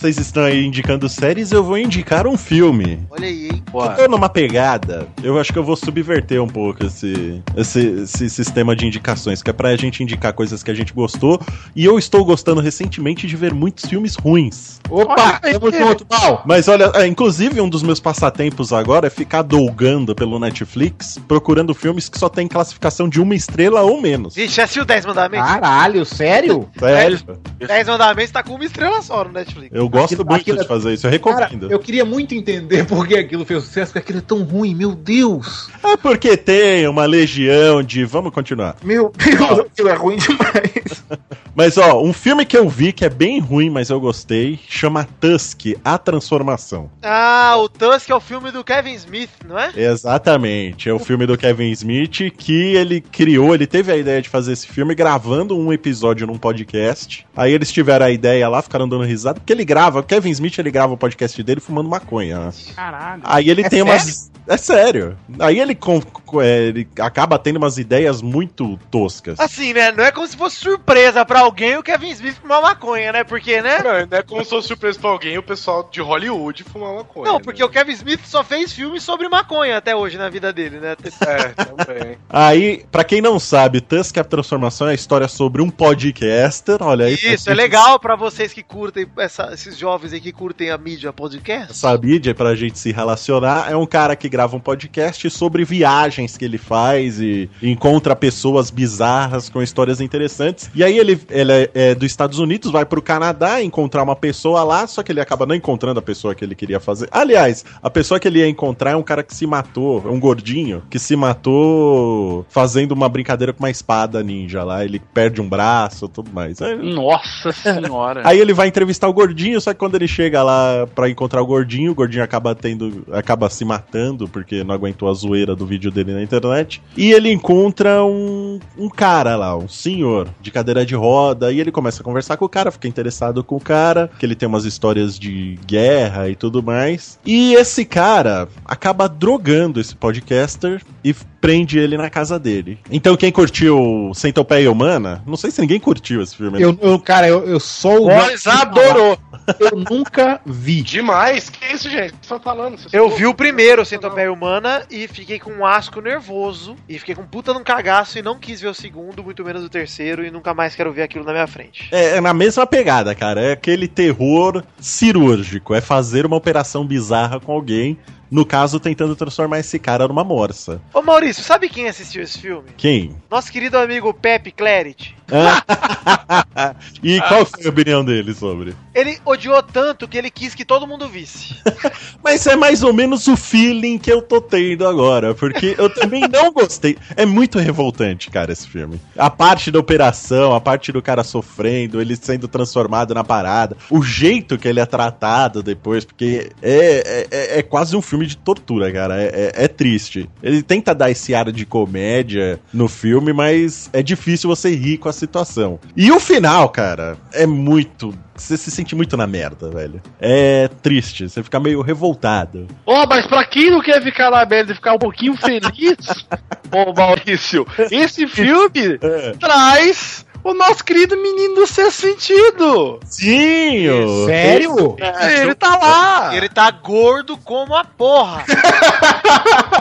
Vocês 0.00 0.16
estão 0.16 0.44
aí 0.44 0.64
indicando 0.64 1.06
séries, 1.10 1.52
eu 1.52 1.62
vou 1.62 1.76
indicar 1.76 2.26
um 2.26 2.34
filme. 2.34 3.06
Olha 3.10 3.26
aí, 3.26 3.48
hein? 3.48 3.62
Eu 3.70 3.96
tô 3.96 4.08
numa 4.08 4.30
pegada, 4.30 5.06
eu 5.22 5.38
acho 5.38 5.52
que 5.52 5.58
eu 5.58 5.62
vou 5.62 5.76
subverter 5.76 6.42
um 6.42 6.48
pouco 6.48 6.86
esse, 6.86 7.42
esse, 7.54 7.80
esse 7.80 8.30
sistema 8.30 8.74
de 8.74 8.86
indicações, 8.86 9.42
que 9.42 9.50
é 9.50 9.52
pra 9.52 9.76
gente 9.76 10.02
indicar 10.02 10.32
coisas 10.32 10.62
que 10.62 10.70
a 10.70 10.74
gente 10.74 10.94
gostou, 10.94 11.38
e 11.76 11.84
eu 11.84 11.98
estou 11.98 12.24
gostando 12.24 12.62
recentemente 12.62 13.26
de 13.26 13.36
ver 13.36 13.52
muitos 13.52 13.84
filmes 13.84 14.16
ruins. 14.16 14.80
Opa, 14.88 15.38
tamo 15.38 15.70
junto, 15.70 16.06
Mal. 16.10 16.44
Mas 16.46 16.66
olha, 16.66 16.90
é, 16.94 17.06
inclusive 17.06 17.60
um 17.60 17.68
dos 17.68 17.82
meus 17.82 18.00
passatempos 18.00 18.72
agora 18.72 19.06
é 19.06 19.10
ficar 19.10 19.42
dolgando 19.42 20.14
pelo 20.14 20.38
Netflix, 20.38 21.20
procurando 21.28 21.74
filmes 21.74 22.08
que 22.08 22.18
só 22.18 22.30
tem 22.30 22.48
classificação 22.48 23.06
de 23.06 23.20
uma 23.20 23.34
estrela 23.34 23.82
ou 23.82 24.00
menos. 24.00 24.34
Vixe, 24.34 24.62
assistiu 24.62 24.86
10 24.86 25.04
mandamentos? 25.04 25.46
Caralho, 25.46 26.06
sério? 26.06 26.66
Sério? 26.78 27.20
10 27.58 27.86
mandamentos 27.86 28.30
tá 28.30 28.42
com 28.42 28.54
uma 28.54 28.64
estrela 28.64 29.02
só 29.02 29.24
no 29.24 29.32
Netflix. 29.32 29.68
Eu 29.70 29.89
gosto 29.90 30.14
Aquilo- 30.14 30.26
muito 30.26 30.40
aquilo 30.40 30.58
de 30.58 30.64
é- 30.64 30.66
fazer 30.68 30.94
isso, 30.94 31.06
eu 31.06 31.20
Cara, 31.20 31.46
recomendo. 31.46 31.70
eu 31.70 31.78
queria 31.78 32.04
muito 32.04 32.34
entender 32.34 32.84
por 32.88 33.06
que 33.06 33.16
aquilo 33.16 33.44
fez 33.44 33.64
sucesso, 33.64 33.92
porque 33.92 33.98
aquilo 33.98 34.18
é 34.18 34.22
tão 34.22 34.42
ruim, 34.42 34.74
meu 34.74 34.94
Deus! 34.94 35.68
É 35.84 35.96
porque 35.96 36.36
tem 36.36 36.86
uma 36.88 37.04
legião 37.04 37.82
de. 37.82 38.04
Vamos 38.04 38.32
continuar. 38.32 38.76
Meu 38.82 39.12
Deus, 39.16 39.60
aquilo 39.60 39.88
é 39.88 39.94
ruim 39.94 40.16
demais. 40.16 41.04
Mas 41.52 41.76
ó, 41.76 42.00
um 42.00 42.12
filme 42.12 42.46
que 42.46 42.56
eu 42.56 42.68
vi 42.68 42.92
que 42.92 43.04
é 43.04 43.08
bem 43.10 43.40
ruim, 43.40 43.68
mas 43.68 43.90
eu 43.90 44.00
gostei, 44.00 44.58
chama 44.68 45.06
Tusk, 45.20 45.74
A 45.84 45.98
Transformação. 45.98 46.88
Ah, 47.02 47.56
o 47.58 47.68
Tusk 47.68 48.08
é 48.08 48.14
o 48.14 48.20
filme 48.20 48.52
do 48.52 48.62
Kevin 48.62 48.92
Smith, 48.94 49.30
não 49.46 49.58
é? 49.58 49.70
Exatamente, 49.76 50.88
é 50.88 50.92
o 50.92 50.98
filme 50.98 51.26
do 51.26 51.36
Kevin 51.36 51.70
Smith 51.72 52.30
que 52.36 52.74
ele 52.76 53.00
criou, 53.00 53.52
ele 53.54 53.66
teve 53.66 53.90
a 53.92 53.96
ideia 53.96 54.22
de 54.22 54.28
fazer 54.28 54.52
esse 54.52 54.66
filme 54.66 54.94
gravando 54.94 55.58
um 55.58 55.72
episódio 55.72 56.26
num 56.26 56.38
podcast. 56.38 57.26
Aí 57.36 57.52
eles 57.52 57.70
tiveram 57.72 58.06
a 58.06 58.10
ideia 58.10 58.48
lá, 58.48 58.62
ficaram 58.62 58.88
dando 58.88 59.04
risada, 59.04 59.40
porque 59.40 59.52
ele 59.52 59.64
grava, 59.64 59.79
o 59.88 60.02
Kevin 60.02 60.30
Smith 60.30 60.58
ele 60.58 60.70
grava 60.70 60.92
o 60.92 60.96
podcast 60.96 61.42
dele 61.42 61.60
fumando 61.60 61.88
maconha. 61.88 62.38
né? 62.46 62.52
Caralho. 62.74 63.22
Aí 63.24 63.48
ele 63.48 63.62
É 63.62 63.68
tem 63.68 63.82
umas. 63.82 64.30
É 64.50 64.56
sério. 64.56 65.16
Aí 65.38 65.60
ele, 65.60 65.74
com- 65.76 66.02
é, 66.42 66.62
ele 66.64 66.88
acaba 66.98 67.38
tendo 67.38 67.56
umas 67.56 67.78
ideias 67.78 68.20
muito 68.20 68.76
toscas. 68.90 69.38
Assim, 69.38 69.72
né? 69.72 69.92
Não 69.92 70.02
é 70.04 70.10
como 70.10 70.26
se 70.26 70.36
fosse 70.36 70.56
surpresa 70.56 71.24
pra 71.24 71.40
alguém 71.40 71.76
o 71.76 71.82
Kevin 71.82 72.10
Smith 72.10 72.34
fumar 72.40 72.60
maconha, 72.60 73.12
né? 73.12 73.22
Porque, 73.24 73.62
né? 73.62 73.78
Não, 73.78 74.06
não 74.06 74.18
é 74.18 74.22
como 74.22 74.42
se 74.44 74.50
fosse 74.50 74.66
surpresa 74.68 74.98
pra 74.98 75.10
alguém 75.10 75.38
o 75.38 75.42
pessoal 75.42 75.88
de 75.90 76.00
Hollywood 76.00 76.64
fumar 76.64 76.94
maconha. 76.94 77.26
Não, 77.26 77.38
né? 77.38 77.40
porque 77.44 77.62
o 77.62 77.68
Kevin 77.68 77.92
Smith 77.92 78.20
só 78.24 78.42
fez 78.42 78.72
filmes 78.72 79.02
sobre 79.04 79.28
maconha 79.28 79.76
até 79.76 79.94
hoje 79.94 80.18
na 80.18 80.28
vida 80.28 80.52
dele, 80.52 80.78
né? 80.80 80.96
É, 81.20 81.48
também. 81.84 82.18
Aí, 82.28 82.84
pra 82.90 83.04
quem 83.04 83.20
não 83.20 83.38
sabe, 83.38 83.80
Tusk 83.80 84.18
a 84.18 84.24
Transformação 84.24 84.88
é 84.88 84.90
a 84.90 84.94
história 84.94 85.28
sobre 85.28 85.62
um 85.62 85.70
podcaster. 85.70 86.76
Olha 86.82 87.06
aí. 87.06 87.14
Isso, 87.14 87.48
é 87.48 87.54
legal 87.54 88.00
pra 88.00 88.16
vocês 88.16 88.52
que 88.52 88.62
curtem, 88.64 89.06
essa- 89.18 89.50
esses 89.52 89.78
jovens 89.78 90.12
aí 90.12 90.20
que 90.20 90.32
curtem 90.32 90.70
a 90.70 90.76
mídia 90.78 91.12
podcast. 91.12 91.70
Essa 91.70 91.96
mídia 91.96 92.34
pra 92.34 92.54
gente 92.56 92.78
se 92.78 92.90
relacionar 92.92 93.70
é 93.70 93.76
um 93.76 93.86
cara 93.86 94.16
que 94.16 94.28
grava 94.28 94.39
um 94.46 94.60
podcast 94.60 95.28
sobre 95.30 95.64
viagens 95.64 96.36
que 96.36 96.44
ele 96.44 96.58
faz 96.58 97.20
e 97.20 97.48
encontra 97.62 98.14
pessoas 98.16 98.70
bizarras 98.70 99.48
com 99.48 99.62
histórias 99.62 100.00
interessantes. 100.00 100.70
E 100.74 100.82
aí 100.82 100.98
ele, 100.98 101.20
ele 101.28 101.52
é, 101.52 101.70
é 101.74 101.94
dos 101.94 102.06
Estados 102.06 102.38
Unidos, 102.38 102.70
vai 102.70 102.84
pro 102.84 103.02
Canadá 103.02 103.62
encontrar 103.62 104.02
uma 104.02 104.16
pessoa 104.16 104.62
lá, 104.64 104.86
só 104.86 105.02
que 105.02 105.12
ele 105.12 105.20
acaba 105.20 105.46
não 105.46 105.54
encontrando 105.54 105.98
a 105.98 106.02
pessoa 106.02 106.34
que 106.34 106.44
ele 106.44 106.54
queria 106.54 106.80
fazer. 106.80 107.08
Aliás, 107.10 107.64
a 107.82 107.90
pessoa 107.90 108.18
que 108.18 108.28
ele 108.28 108.38
ia 108.38 108.48
encontrar 108.48 108.92
é 108.92 108.96
um 108.96 109.02
cara 109.02 109.22
que 109.22 109.34
se 109.34 109.46
matou, 109.46 110.02
é 110.06 110.10
um 110.10 110.20
gordinho, 110.20 110.82
que 110.90 110.98
se 110.98 111.16
matou 111.16 112.44
fazendo 112.48 112.92
uma 112.92 113.08
brincadeira 113.08 113.52
com 113.52 113.62
uma 113.62 113.70
espada 113.70 114.22
ninja 114.22 114.64
lá. 114.64 114.84
Ele 114.84 115.00
perde 115.12 115.40
um 115.40 115.48
braço 115.48 116.06
e 116.06 116.08
tudo 116.08 116.30
mais. 116.32 116.60
É, 116.60 116.76
Nossa 116.76 117.52
senhora. 117.52 118.22
Aí 118.24 118.38
ele 118.38 118.52
vai 118.52 118.68
entrevistar 118.68 119.08
o 119.08 119.12
gordinho, 119.12 119.60
só 119.60 119.72
que 119.72 119.78
quando 119.78 119.94
ele 119.94 120.08
chega 120.08 120.42
lá 120.42 120.86
pra 120.94 121.08
encontrar 121.08 121.42
o 121.42 121.46
gordinho, 121.46 121.92
o 121.92 121.94
gordinho 121.94 122.24
acaba 122.24 122.54
tendo. 122.54 123.04
acaba 123.12 123.48
se 123.50 123.64
matando, 123.64 124.19
porque 124.28 124.64
não 124.64 124.74
aguentou 124.74 125.08
a 125.08 125.14
zoeira 125.14 125.54
do 125.54 125.66
vídeo 125.66 125.90
dele 125.90 126.12
na 126.12 126.22
internet. 126.22 126.82
E 126.96 127.12
ele 127.12 127.30
encontra 127.30 128.04
um, 128.04 128.58
um 128.78 128.88
cara 128.88 129.36
lá, 129.36 129.56
um 129.56 129.68
senhor 129.68 130.28
de 130.40 130.50
cadeira 130.50 130.84
de 130.84 130.94
roda, 130.94 131.52
e 131.52 131.60
ele 131.60 131.72
começa 131.72 132.02
a 132.02 132.04
conversar 132.04 132.36
com 132.36 132.44
o 132.44 132.48
cara, 132.48 132.70
fica 132.70 132.88
interessado 132.88 133.42
com 133.44 133.56
o 133.56 133.60
cara, 133.60 134.10
que 134.18 134.26
ele 134.26 134.34
tem 134.34 134.48
umas 134.48 134.64
histórias 134.64 135.18
de 135.18 135.58
guerra 135.66 136.28
e 136.28 136.36
tudo 136.36 136.62
mais. 136.62 137.18
E 137.24 137.54
esse 137.54 137.84
cara 137.84 138.48
acaba 138.64 139.08
drogando 139.08 139.80
esse 139.80 139.94
podcaster 139.94 140.82
e 141.04 141.14
prende 141.40 141.78
ele 141.78 141.96
na 141.96 142.10
casa 142.10 142.38
dele. 142.38 142.78
Então 142.90 143.16
quem 143.16 143.32
curtiu 143.32 144.12
Centopeia 144.14 144.70
Humana, 144.70 145.22
não 145.26 145.36
sei 145.36 145.50
se 145.50 145.60
ninguém 145.60 145.80
curtiu 145.80 146.22
esse 146.22 146.36
filme. 146.36 146.58
né? 146.58 146.64
Eu, 146.64 146.78
eu- 146.80 146.98
cara, 146.98 147.26
eu, 147.28 147.46
eu 147.46 147.58
sou 147.58 148.04
o. 148.06 148.10
Boris 148.10 148.46
adorou. 148.46 149.18
Eu 149.58 149.76
nunca 149.90 150.40
vi. 150.44 150.82
Demais! 150.82 151.48
Que 151.48 151.74
isso, 151.74 151.88
gente? 151.90 152.10
Vocês 152.10 152.22
estão 152.22 152.38
falando? 152.40 152.78
Eu 152.92 153.08
vi 153.10 153.26
o 153.26 153.34
primeiro, 153.34 153.84
Centopeia 153.84 154.32
Humana, 154.32 154.82
e 154.90 155.08
fiquei 155.08 155.38
com 155.40 155.50
um 155.50 155.66
asco 155.66 156.00
nervoso, 156.00 156.76
e 156.88 156.98
fiquei 156.98 157.14
com 157.14 157.24
puta 157.24 157.52
num 157.52 157.64
cagaço, 157.64 158.18
e 158.18 158.22
não 158.22 158.38
quis 158.38 158.60
ver 158.60 158.68
o 158.68 158.74
segundo, 158.74 159.24
muito 159.24 159.44
menos 159.44 159.64
o 159.64 159.68
terceiro, 159.68 160.24
e 160.24 160.30
nunca 160.30 160.54
mais 160.54 160.74
quero 160.76 160.92
ver 160.92 161.02
aquilo 161.02 161.24
na 161.24 161.32
minha 161.32 161.46
frente. 161.46 161.88
É, 161.90 162.16
é 162.16 162.20
na 162.20 162.32
mesma 162.34 162.66
pegada, 162.66 163.14
cara. 163.14 163.40
É 163.40 163.52
aquele 163.52 163.88
terror 163.88 164.62
cirúrgico. 164.78 165.74
É 165.74 165.80
fazer 165.80 166.26
uma 166.26 166.36
operação 166.36 166.86
bizarra 166.86 167.40
com 167.40 167.52
alguém. 167.52 167.98
No 168.30 168.46
caso, 168.46 168.78
tentando 168.78 169.16
transformar 169.16 169.58
esse 169.58 169.78
cara 169.78 170.06
numa 170.06 170.22
morsa. 170.22 170.80
Ô 170.94 171.02
Maurício, 171.02 171.42
sabe 171.42 171.68
quem 171.68 171.88
assistiu 171.88 172.22
esse 172.22 172.38
filme? 172.38 172.68
Quem? 172.76 173.16
Nosso 173.28 173.50
querido 173.50 173.76
amigo 173.76 174.14
Pepe 174.14 174.52
Claret. 174.52 175.16
E 177.02 177.20
qual 177.22 177.46
foi 177.46 177.64
a 177.66 177.70
opinião 177.70 178.04
dele 178.04 178.34
sobre? 178.34 178.74
Ele 178.94 179.18
odiou 179.24 179.62
tanto 179.62 180.06
que 180.06 180.18
ele 180.18 180.30
quis 180.30 180.54
que 180.54 180.64
todo 180.64 180.86
mundo 180.86 181.08
visse. 181.08 181.56
Mas 182.22 182.46
é 182.46 182.54
mais 182.56 182.82
ou 182.82 182.92
menos 182.92 183.26
o 183.28 183.36
feeling 183.36 183.96
que 183.98 184.12
eu 184.12 184.20
tô 184.20 184.40
tendo 184.40 184.86
agora, 184.86 185.34
porque 185.34 185.74
eu 185.78 185.88
também 185.88 186.22
não 186.28 186.52
gostei. 186.52 186.98
É 187.16 187.24
muito 187.24 187.58
revoltante, 187.58 188.30
cara, 188.30 188.52
esse 188.52 188.68
filme. 188.68 189.00
A 189.16 189.30
parte 189.30 189.70
da 189.70 189.78
operação, 189.78 190.54
a 190.54 190.60
parte 190.60 190.92
do 190.92 191.00
cara 191.00 191.24
sofrendo, 191.24 192.00
ele 192.00 192.16
sendo 192.16 192.46
transformado 192.46 193.14
na 193.14 193.24
parada, 193.24 193.76
o 193.88 194.02
jeito 194.02 194.58
que 194.58 194.68
ele 194.68 194.80
é 194.80 194.86
tratado 194.86 195.62
depois, 195.62 196.04
porque 196.04 196.50
é, 196.60 197.26
é, 197.30 197.58
é 197.58 197.62
quase 197.62 197.96
um 197.96 198.02
filme 198.02 198.26
de 198.26 198.36
tortura, 198.36 198.92
cara. 198.92 199.20
É, 199.20 199.26
é- 199.56 199.64
é 199.64 199.68
triste. 199.68 200.28
Ele 200.42 200.62
tenta 200.62 200.94
dar 200.94 201.10
esse 201.10 201.34
ar 201.34 201.50
de 201.50 201.64
comédia 201.64 202.60
no 202.72 202.88
filme, 202.88 203.32
mas 203.32 203.88
é 203.92 204.02
difícil 204.02 204.48
você 204.48 204.74
rir 204.74 204.98
com 204.98 205.08
a 205.08 205.12
situação. 205.20 205.78
E 205.96 206.10
o 206.10 206.18
final, 206.18 206.68
cara, 206.68 207.16
é 207.32 207.46
muito. 207.46 208.12
Você 208.34 208.56
se 208.56 208.70
sente 208.70 208.94
muito 208.96 209.16
na 209.16 209.26
merda, 209.26 209.70
velho. 209.70 210.00
É 210.18 210.68
triste, 210.82 211.28
você 211.28 211.42
fica 211.42 211.60
meio 211.60 211.82
revoltado. 211.82 212.66
Ó, 212.86 213.06
mas 213.06 213.26
pra 213.26 213.44
quem 213.44 213.70
não 213.70 213.80
quer 213.82 214.02
ficar 214.02 214.30
na 214.30 214.44
merda 214.46 214.72
e 214.72 214.74
ficar 214.74 214.94
um 214.94 214.98
pouquinho 214.98 215.36
feliz, 215.36 215.96
ô 216.72 216.92
Maurício, 216.94 217.66
esse 217.90 218.26
filme 218.26 218.98
É. 219.02 219.32
traz 219.38 220.24
o 220.42 220.54
nosso 220.54 220.84
querido 220.84 221.16
menino 221.16 221.54
do 221.56 221.66
sexto 221.66 222.00
sentido. 222.00 223.00
Sim! 223.04 223.88
ô. 223.88 224.26
Sério? 224.26 224.96
Ele 225.42 225.54
tá 225.54 225.76
lá. 225.76 226.36
Ele 226.36 226.48
tá 226.48 226.70
gordo 226.70 227.36
como 227.36 227.74
a 227.74 227.84
porra. 227.84 228.44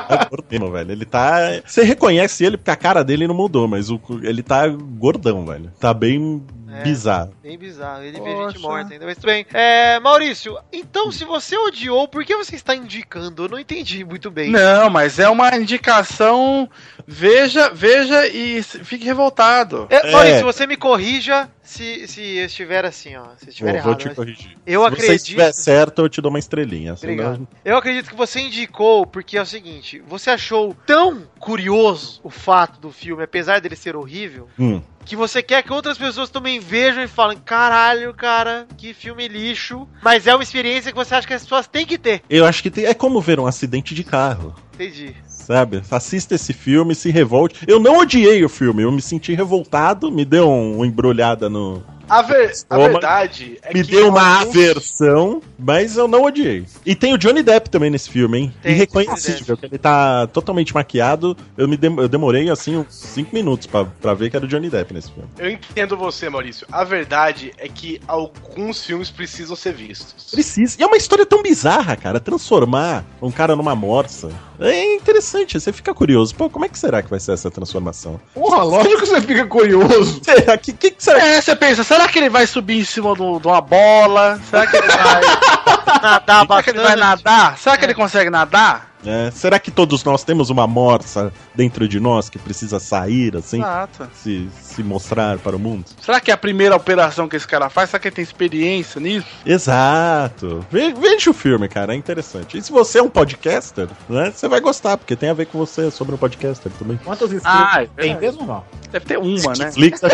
É 0.09 0.25
gordinho, 0.25 0.71
velho. 0.71 0.91
Ele 0.91 1.05
tá. 1.05 1.61
Você 1.63 1.83
reconhece 1.83 2.43
ele 2.43 2.57
porque 2.57 2.71
a 2.71 2.75
cara 2.75 3.03
dele 3.03 3.27
não 3.27 3.35
mudou, 3.35 3.67
mas 3.67 3.91
o... 3.91 4.01
ele 4.23 4.41
tá 4.41 4.67
gordão, 4.67 5.45
velho. 5.45 5.71
Tá 5.79 5.93
bem 5.93 6.43
É. 6.71 6.83
bizarro. 6.83 7.33
Bem 7.41 7.57
bizarro. 7.57 8.03
Ele 8.03 8.19
vê 8.19 8.33
Poxa. 8.33 8.51
gente 8.51 8.61
morta 8.61 8.93
ainda. 8.93 9.05
Mas 9.05 9.15
tudo 9.15 9.25
bem. 9.27 9.45
É, 9.53 9.99
Maurício, 9.99 10.57
então 10.71 11.11
se 11.11 11.25
você 11.25 11.57
odiou, 11.57 12.07
por 12.07 12.23
que 12.23 12.35
você 12.35 12.55
está 12.55 12.75
indicando? 12.75 13.45
Eu 13.45 13.49
não 13.49 13.59
entendi 13.59 14.03
muito 14.03 14.29
bem. 14.29 14.51
Não, 14.51 14.89
mas 14.89 15.19
é 15.19 15.29
uma 15.29 15.55
indicação. 15.55 16.69
Veja, 17.07 17.69
veja 17.69 18.27
e 18.27 18.61
fique 18.61 19.05
revoltado. 19.05 19.87
É, 19.89 20.11
Maurício, 20.11 20.43
você 20.43 20.67
me 20.67 20.77
corrija 20.77 21.49
se, 21.69 22.07
se 22.07 22.21
eu 22.37 22.45
estiver 22.45 22.83
assim, 22.85 23.15
ó. 23.15 23.25
Se 23.37 23.45
eu 23.45 23.49
estiver 23.49 23.73
Vou, 23.73 23.81
vou 23.81 23.89
errado. 23.91 23.99
te 24.01 24.07
mas 24.07 24.15
corrigir. 24.15 24.57
Eu 24.65 24.81
Se 24.83 24.89
você 24.89 24.93
acredito. 24.95 25.15
estiver 25.15 25.53
certo, 25.53 26.01
eu 26.01 26.09
te 26.09 26.21
dou 26.21 26.29
uma 26.29 26.39
estrelinha. 26.39 26.93
Obrigado. 26.93 27.47
Eu 27.63 27.77
acredito 27.77 28.09
que 28.09 28.15
você 28.15 28.39
indicou 28.41 29.05
porque 29.05 29.37
é 29.37 29.41
o 29.41 29.45
seguinte: 29.45 30.01
você 30.07 30.29
achou 30.31 30.75
tão 30.85 31.23
curioso 31.39 32.19
o 32.23 32.29
fato 32.29 32.79
do 32.79 32.91
filme, 32.91 33.23
apesar 33.23 33.59
dele 33.61 33.75
ser 33.75 33.95
horrível, 33.95 34.47
Hum. 34.59 34.81
que 35.05 35.15
você 35.15 35.41
quer 35.43 35.63
que 35.63 35.71
outras 35.73 35.97
pessoas 35.97 36.29
também 36.29 36.59
vejam 36.59 37.03
e 37.03 37.07
falem: 37.07 37.37
caralho, 37.37 38.13
cara, 38.13 38.67
que 38.77 38.93
filme 38.93 39.27
lixo. 39.27 39.87
Mas 40.01 40.25
é 40.27 40.33
uma 40.35 40.43
experiência 40.43 40.91
que 40.91 40.97
você 40.97 41.15
acha 41.15 41.27
que 41.27 41.33
as 41.33 41.43
pessoas 41.43 41.67
têm 41.67 41.85
que 41.85 41.97
ter. 41.97 42.21
Eu 42.29 42.45
acho 42.45 42.61
que 42.63 42.69
tem- 42.71 42.85
é 42.85 42.93
como 42.93 43.19
ver 43.21 43.39
um 43.39 43.45
acidente 43.47 43.93
de 43.93 44.03
carro. 44.03 44.55
Entendi. 44.73 45.15
Sabe? 45.49 45.81
Assista 45.89 46.35
esse 46.35 46.53
filme, 46.53 46.93
se 46.93 47.09
revolte. 47.09 47.61
Eu 47.67 47.79
não 47.79 47.97
odiei 47.97 48.45
o 48.45 48.49
filme, 48.49 48.83
eu 48.83 48.91
me 48.91 49.01
senti 49.01 49.33
revoltado, 49.33 50.11
me 50.11 50.23
deu 50.23 50.47
um, 50.47 50.75
uma 50.75 50.85
embrulhada 50.85 51.49
no. 51.49 51.81
A, 52.07 52.21
ver- 52.21 52.51
a 52.69 52.77
verdade 52.77 53.57
é 53.63 53.73
me 53.73 53.83
que 53.83 53.89
deu 53.91 54.09
uma 54.09 54.39
alguns- 54.39 54.55
aversão, 54.55 55.41
mas 55.57 55.95
eu 55.97 56.07
não 56.07 56.23
odiei. 56.23 56.65
E 56.85 56.93
tem 56.95 57.13
o 57.13 57.17
Johnny 57.17 57.41
Depp 57.41 57.67
também 57.69 57.89
nesse 57.89 58.09
filme, 58.11 58.37
hein? 58.37 58.53
Tem, 58.61 58.73
Irreconhecível, 58.73 59.57
ele 59.63 59.77
tá 59.79 60.27
totalmente 60.27 60.71
maquiado. 60.73 61.35
Eu, 61.57 61.67
me 61.67 61.77
dem- 61.77 61.97
eu 61.99 62.07
demorei, 62.07 62.47
assim, 62.51 62.77
uns 62.77 62.93
5 62.95 63.33
minutos 63.33 63.65
pra, 63.65 63.85
pra 63.85 64.13
ver 64.13 64.29
que 64.29 64.35
era 64.35 64.45
o 64.45 64.47
Johnny 64.47 64.69
Depp 64.69 64.93
nesse 64.93 65.11
filme. 65.11 65.29
Eu 65.39 65.49
entendo 65.49 65.97
você, 65.97 66.29
Maurício. 66.29 66.67
A 66.71 66.83
verdade 66.83 67.53
é 67.57 67.67
que 67.67 67.99
alguns 68.07 68.83
filmes 68.85 69.09
precisam 69.09 69.55
ser 69.55 69.73
vistos. 69.73 70.29
Precisa. 70.31 70.77
E 70.79 70.83
é 70.83 70.85
uma 70.87 70.97
história 70.97 71.25
tão 71.25 71.41
bizarra, 71.41 71.95
cara. 71.95 72.19
Transformar 72.19 73.03
um 73.19 73.31
cara 73.31 73.55
numa 73.55 73.75
morsa. 73.75 74.29
É 74.59 74.95
interessante, 74.95 75.59
você 75.59 75.71
fica 75.71 75.93
curioso. 75.93 76.35
Pô, 76.35 76.49
como 76.49 76.65
é 76.65 76.69
que 76.69 76.77
será 76.77 77.01
que 77.01 77.09
vai 77.09 77.19
ser 77.19 77.31
essa 77.33 77.49
transformação? 77.49 78.19
Porra, 78.33 78.63
lógico 78.63 78.99
que 78.99 79.05
você 79.05 79.21
fica 79.21 79.45
curioso. 79.47 80.21
Será 80.23 80.57
que, 80.59 80.73
que, 80.73 80.91
que 80.91 81.03
será 81.03 81.19
É, 81.25 81.41
você 81.41 81.55
pensa, 81.55 81.83
será 81.83 82.07
que 82.07 82.19
ele 82.19 82.29
vai 82.29 82.45
subir 82.45 82.79
em 82.79 82.83
cima 82.85 83.15
do- 83.15 83.39
de 83.39 83.47
uma 83.47 83.61
bola? 83.61 84.39
Será 84.49 84.67
que 84.67 84.75
ele 84.75 84.87
vai, 84.87 85.21
Nadar 86.01 86.45
será 86.45 86.63
que 86.63 86.69
ele 86.71 86.79
vai 86.81 86.95
nadar? 86.95 87.57
Será 87.57 87.77
que 87.77 87.85
ele 87.85 87.93
consegue 87.93 88.29
nadar? 88.29 88.88
É, 89.05 89.31
será 89.31 89.57
que 89.59 89.71
todos 89.71 90.03
nós 90.03 90.25
temos 90.25 90.49
uma 90.49 90.67
morsa 90.67 91.31
dentro 91.55 91.87
de 91.87 92.01
nós 92.01 92.29
que 92.29 92.37
precisa 92.37 92.81
sair, 92.81 93.35
assim, 93.37 93.59
Exato. 93.59 94.09
se, 94.13 94.49
se 94.61 94.83
mostrar 94.83 95.37
para 95.37 95.55
o 95.55 95.59
mundo? 95.59 95.85
Será 96.01 96.19
que 96.19 96.31
é 96.31 96.33
a 96.33 96.37
primeira 96.37 96.75
operação 96.75 97.25
que 97.27 97.35
esse 97.37 97.47
cara 97.47 97.69
faz? 97.69 97.89
Será 97.91 97.99
que 97.99 98.09
ele 98.09 98.15
tem 98.15 98.23
experiência 98.23 98.99
nisso? 98.99 99.25
Exato. 99.45 100.65
Ve- 100.69 100.93
Veja 100.93 101.29
o 101.29 101.33
filme, 101.33 101.69
cara, 101.69 101.93
é 101.93 101.95
interessante. 101.95 102.57
E 102.57 102.61
se 102.61 102.71
você 102.73 102.99
é 102.99 103.01
um 103.01 103.09
podcaster, 103.09 103.87
né, 104.09 104.33
você 104.35 104.49
vai 104.49 104.59
gostar, 104.59 104.97
porque 104.97 105.15
tem 105.15 105.29
a 105.29 105.33
ver 105.33 105.45
com 105.45 105.57
você 105.57 105.89
sobre 105.89 106.15
um 106.15 106.17
podcaster 106.17 106.69
também. 106.77 106.97
Quantos 107.03 107.31
inscritos 107.31 107.69
Ah, 107.73 107.83
é 107.83 107.85
tem 107.85 108.13
verdade. 108.15 108.19
mesmo 108.25 108.45
não? 108.45 108.63
Deve 108.91 109.05
ter 109.05 109.17
uma, 109.17 109.53
né? 109.53 109.65
Netflix. 109.65 110.01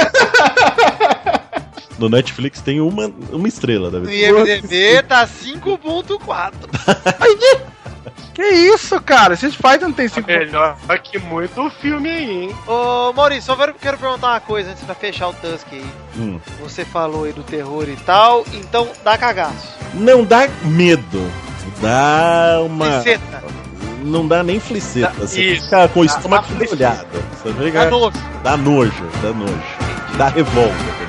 no 1.97 2.09
Netflix 2.09 2.61
tem 2.61 2.79
uma, 2.81 3.07
uma 3.31 3.47
estrela, 3.47 3.89
No 3.89 4.01
deve 4.01 4.27
IMDB 4.27 5.01
tá 5.07 5.25
5.4. 5.27 6.51
Que 8.33 8.43
isso, 8.43 8.99
cara? 9.01 9.33
Street 9.33 9.55
Fighter 9.55 9.87
não 9.87 9.93
tem 9.93 10.07
cinco. 10.07 10.27
Melhor 10.27 10.77
que 11.03 11.17
muito 11.19 11.69
filme 11.81 12.09
aí, 12.09 12.29
hein? 12.43 12.55
Ô, 12.67 13.13
Maurício, 13.13 13.43
só 13.43 13.55
quero, 13.55 13.73
perguntar 13.97 14.27
uma 14.33 14.39
coisa 14.39 14.71
antes 14.71 14.83
pra 14.83 14.95
fechar 14.95 15.29
o 15.29 15.33
Tusk 15.33 15.67
aí. 15.71 15.85
Hum. 16.17 16.39
Você 16.61 16.83
falou 16.85 17.23
aí 17.25 17.33
do 17.33 17.43
terror 17.43 17.87
e 17.89 17.95
tal, 17.97 18.45
então 18.53 18.87
dá 19.03 19.17
cagaço. 19.17 19.75
Não 19.93 20.23
dá 20.23 20.47
medo. 20.63 21.31
Dá 21.81 22.59
uma. 22.65 22.97
Liceta, 22.97 23.43
Não 24.03 24.27
dá 24.27 24.43
nem 24.43 24.59
fliceta. 24.59 25.07
Dá- 25.17 25.25
Você 25.27 25.41
isso. 25.41 25.63
fica 25.65 25.87
com 25.87 26.01
o 26.01 26.05
Dá- 26.05 26.13
estômago 26.15 26.43
dá 26.47 26.55
fliceta. 26.55 26.75
olhado. 26.75 27.07
Você 27.43 27.51
dá 27.51 27.63
fica... 27.63 27.89
nojo. 27.89 28.17
Dá 28.43 28.57
nojo, 28.57 29.03
dá 29.21 29.29
nojo. 29.33 30.17
Dá 30.17 30.27
revolta. 30.29 31.04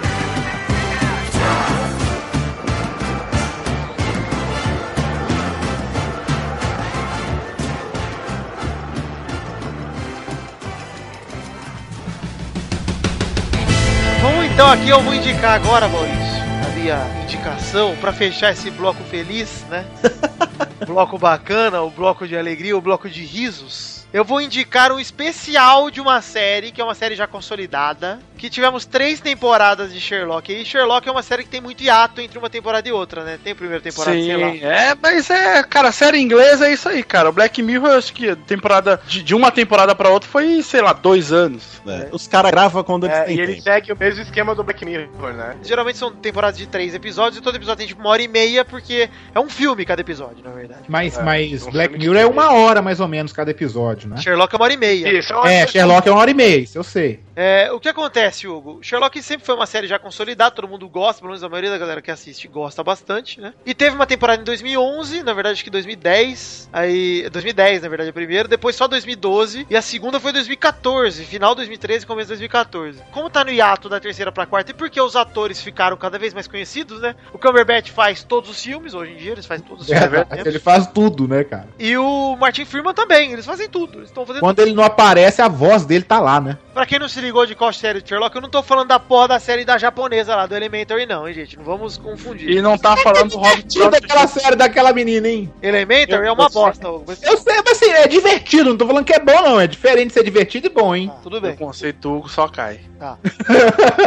Então 14.67 14.75
aqui, 14.75 14.89
eu 14.89 15.01
vou 15.01 15.15
indicar 15.15 15.53
agora, 15.53 15.87
Maurício, 15.87 16.43
a 16.67 16.71
minha 16.71 17.23
indicação 17.23 17.95
pra 18.01 18.13
fechar 18.13 18.51
esse 18.51 18.69
bloco 18.69 19.01
feliz, 19.05 19.65
né? 19.69 19.87
bloco 20.85 21.17
bacana, 21.17 21.83
o 21.83 21.89
bloco 21.89 22.27
de 22.27 22.37
alegria, 22.37 22.77
o 22.77 22.81
bloco 22.81 23.09
de 23.09 23.25
risos. 23.25 24.09
Eu 24.13 24.25
vou 24.25 24.41
indicar 24.41 24.91
um 24.91 24.99
especial 24.99 25.89
de 25.89 26.01
uma 26.01 26.21
série, 26.21 26.73
que 26.73 26.81
é 26.81 26.85
uma 26.85 26.97
série 26.97 27.15
já 27.15 27.29
consolidada, 27.29 28.19
que 28.37 28.51
tivemos 28.51 28.85
três 28.85 29.21
temporadas 29.21 29.93
de 29.93 30.01
Sherlock. 30.01 30.53
E 30.53 30.65
Sherlock 30.65 31.09
é 31.09 31.13
uma 31.13 31.23
série 31.23 31.43
que 31.45 31.49
tem 31.51 31.61
muito 31.61 31.83
hiato 31.83 32.21
entre 32.21 32.39
uma 32.39 32.51
temporada 32.51 32.89
e 32.89 32.93
outra, 32.93 33.25
né? 33.25 33.39
Tem 33.43 33.53
a 33.53 33.57
primeira 33.57 33.81
temporada, 33.83 34.17
sei 34.17 34.37
lá. 34.37 34.51
Sim, 34.53 34.61
é, 34.63 34.95
mas 35.01 35.31
é, 35.31 35.63
cara, 35.63 35.91
série 35.93 36.19
inglesa 36.19 36.69
é 36.69 36.73
isso 36.73 36.89
aí, 36.89 37.03
cara. 37.03 37.29
O 37.29 37.33
Black 37.33 37.63
Mirror, 37.63 37.91
eu 37.93 37.99
acho 37.99 38.13
que 38.13 38.31
a 38.31 38.37
temporada 38.37 39.01
de, 39.07 39.23
de 39.23 39.35
uma 39.35 39.51
temporada 39.51 39.95
pra 39.95 40.09
outra 40.11 40.29
foi, 40.29 40.63
sei 40.63 40.81
lá, 40.83 40.93
dois 40.93 41.33
anos. 41.33 41.81
né? 41.85 42.09
Os 42.13 42.27
caras 42.27 42.51
gravam 42.51 42.83
quando 42.85 43.05
eles 43.07 43.17
É, 43.17 43.25
têm 43.25 43.37
e 43.37 43.41
ele 43.41 43.53
tempo. 43.53 43.63
segue 43.63 43.93
o 43.93 43.97
mesmo 43.99 44.23
esquema 44.23 44.55
do 44.55 44.63
Black 44.63 44.85
Mirror, 44.85 45.33
né? 45.33 45.57
Geralmente 45.63 45.99
são 45.99 46.11
temporadas 46.13 46.59
de 46.59 46.67
três 46.67 46.95
episódios 46.95 47.39
e 47.39 47.43
todo 47.43 47.57
episódio 47.57 47.79
tem 47.79 47.87
tipo 47.87 48.01
uma 48.01 48.11
hora 48.11 48.23
e 48.23 48.29
meia, 48.29 48.65
porque 48.65 49.09
é 49.35 49.41
um 49.41 49.49
filme 49.49 49.85
cada 49.85 50.01
episódio, 50.01 50.45
na 50.45 50.51
verdade. 50.51 50.81
Mas, 50.89 51.17
É, 51.19 51.23
mas 51.23 51.67
um 51.67 51.71
Black 51.71 51.97
Mirror 51.99 52.17
é 52.17 52.27
uma 52.27 52.53
hora 52.53 52.83
mais 52.83 53.01
ou 53.01 53.09
menos 53.09 53.33
cada 53.33 53.51
episódio, 53.51 54.09
né? 54.09 54.17
Sherlock 54.19 54.55
é 54.55 54.57
uma 54.59 54.65
hora 54.65 54.73
e 54.75 54.77
meia. 54.77 55.19
Isso, 55.19 55.33
é 55.33 55.37
uma- 55.37 55.51
É, 55.53 55.67
Sherlock 55.67 56.09
é 56.09 56.11
uma 56.13 56.21
hora 56.21 56.31
e 56.31 56.35
meia, 56.35 56.59
isso 56.59 56.77
eu 56.79 56.85
sei. 56.85 57.21
É, 57.37 57.71
o 57.71 57.79
que 57.79 57.91
acontece, 57.91 58.49
Hugo? 58.49 58.79
Sherlock 58.81 59.23
sempre 59.23 59.45
foi 59.45 59.55
uma 59.55 59.67
série 59.67 59.87
já 59.87 59.99
consolidada, 59.99 60.55
todo 60.55 60.67
mundo 60.67 60.89
gosta, 60.89 61.21
pelo 61.21 61.33
menos 61.33 61.45
a 61.45 61.49
maioria 61.51 61.71
da 61.71 61.77
galera 61.77 62.01
que 62.01 62.11
assiste 62.11 62.49
gosta 62.49 62.83
bastante, 62.83 63.39
né? 63.39 63.53
E 63.67 63.75
teve 63.75 63.95
uma 63.95 64.07
temporada 64.07 64.41
em 64.41 64.45
2011, 64.45 65.23
na 65.23 65.35
verdade 65.35 65.53
acho 65.55 65.65
que 65.65 65.69
2010, 65.69 66.71
aí 66.73 67.29
2010 67.29 67.83
na 67.83 67.89
verdade 67.89 68.09
a 68.09 68.13
primeira, 68.13 68.49
depois 68.49 68.75
só 68.75 68.89
2012 68.89 69.67
e 69.69 69.77
a 69.77 69.83
segunda 69.83 70.19
foi 70.19 70.33
2014, 70.33 71.25
final 71.27 71.55
2013 71.55 72.07
começo 72.07 72.29
de 72.29 72.37
2014. 72.37 73.03
Como 73.13 73.29
tá 73.29 73.45
no 73.45 73.51
hiato 73.51 73.91
da 73.91 74.01
terceira 74.01 74.33
pra 74.33 74.47
quarta 74.47 74.71
e 74.71 74.75
porque 74.75 74.99
os 74.99 75.15
atores 75.15 75.61
ficaram 75.61 75.97
cada 75.99 76.19
vez 76.19 76.33
mais 76.33 76.49
conhecidos, 76.49 77.03
né? 77.03 77.15
O 77.35 77.39
Cumberbatch 77.39 77.91
faz 77.91 78.23
todos 78.23 78.49
os 78.49 78.63
filmes 78.63 78.95
hoje 78.95 79.13
em 79.13 79.17
dia, 79.17 79.33
eles 79.33 79.45
fazem 79.45 79.67
todos 79.67 79.83
os 79.83 79.89
filmes. 79.89 80.05
ao 80.05 80.11
mesmo 80.11 80.25
tempo. 80.27 80.49
ele 80.49 80.59
faz 80.59 80.87
tudo, 80.87 81.29
né, 81.29 81.45
cara? 81.45 81.69
E 81.79 81.99
o 81.99 82.35
Martin 82.37 82.65
Freeman 82.65 82.95
também, 82.95 83.33
eles 83.33 83.45
fazem 83.45 83.69
tudo, 83.69 83.99
eles 83.99 84.09
estão 84.09 84.25
fazendo 84.25 84.41
Quando 84.41 84.61
ele 84.61 84.73
não 84.73 84.83
aparece, 84.83 85.43
a 85.43 85.49
voz 85.49 85.85
dele 85.85 86.05
tá 86.05 86.19
lá, 86.19 86.41
né? 86.41 86.57
Pra 86.73 86.87
quem 86.87 86.99
não 86.99 87.09
se 87.09 87.26
ligou 87.27 87.45
de 87.45 87.55
qual 87.55 87.73
série 87.73 88.01
de 88.01 88.09
Sherlock, 88.09 88.35
eu 88.37 88.43
não 88.43 88.49
tô 88.49 88.63
falando 88.63 88.89
da 88.89 88.99
porra 88.99 89.29
da 89.29 89.41
série 89.41 89.65
da 89.65 89.77
japonesa 89.77 90.35
lá, 90.37 90.47
do 90.47 90.55
Elementary, 90.55 91.07
não, 91.07 91.27
hein, 91.27 91.35
gente? 91.35 91.57
Não 91.57 91.65
vamos 91.65 91.97
confundir. 91.97 92.49
E 92.51 92.63
não 92.63 92.79
tá 92.79 92.97
falando 92.97 93.31
do 93.31 93.39
Hobbit. 93.39 93.67
Tira 93.69 93.91
daquela 93.91 94.27
série 94.27 94.57
daquela 94.57 94.93
menina, 94.93 95.29
hein? 95.29 95.53
Elementary 95.61 96.27
é 96.27 96.33
uma 96.33 96.49
bosta, 96.49 96.87
Eu 96.87 97.37
sei, 97.37 97.57
mas 97.65 97.73
assim, 97.83 97.91
é 97.91 98.07
divertido, 98.07 98.71
não 98.71 98.77
tô 98.77 98.87
falando 98.87 99.05
que 99.05 99.13
é 99.15 99.19
bom, 99.21 99.43
não. 99.43 99.61
É 99.61 99.67
diferente 99.67 100.09
de 100.09 100.15
ser 100.15 100.25
divertido 100.25 100.67
e 100.69 100.71
bom, 100.71 100.95
hein? 100.95 101.11
Ah, 101.13 101.21
tudo 101.23 101.39
O 101.39 101.41
bem. 101.41 101.57
conceito 101.57 102.17
Hugo 102.17 102.29
só 102.29 102.47
cai. 102.49 102.81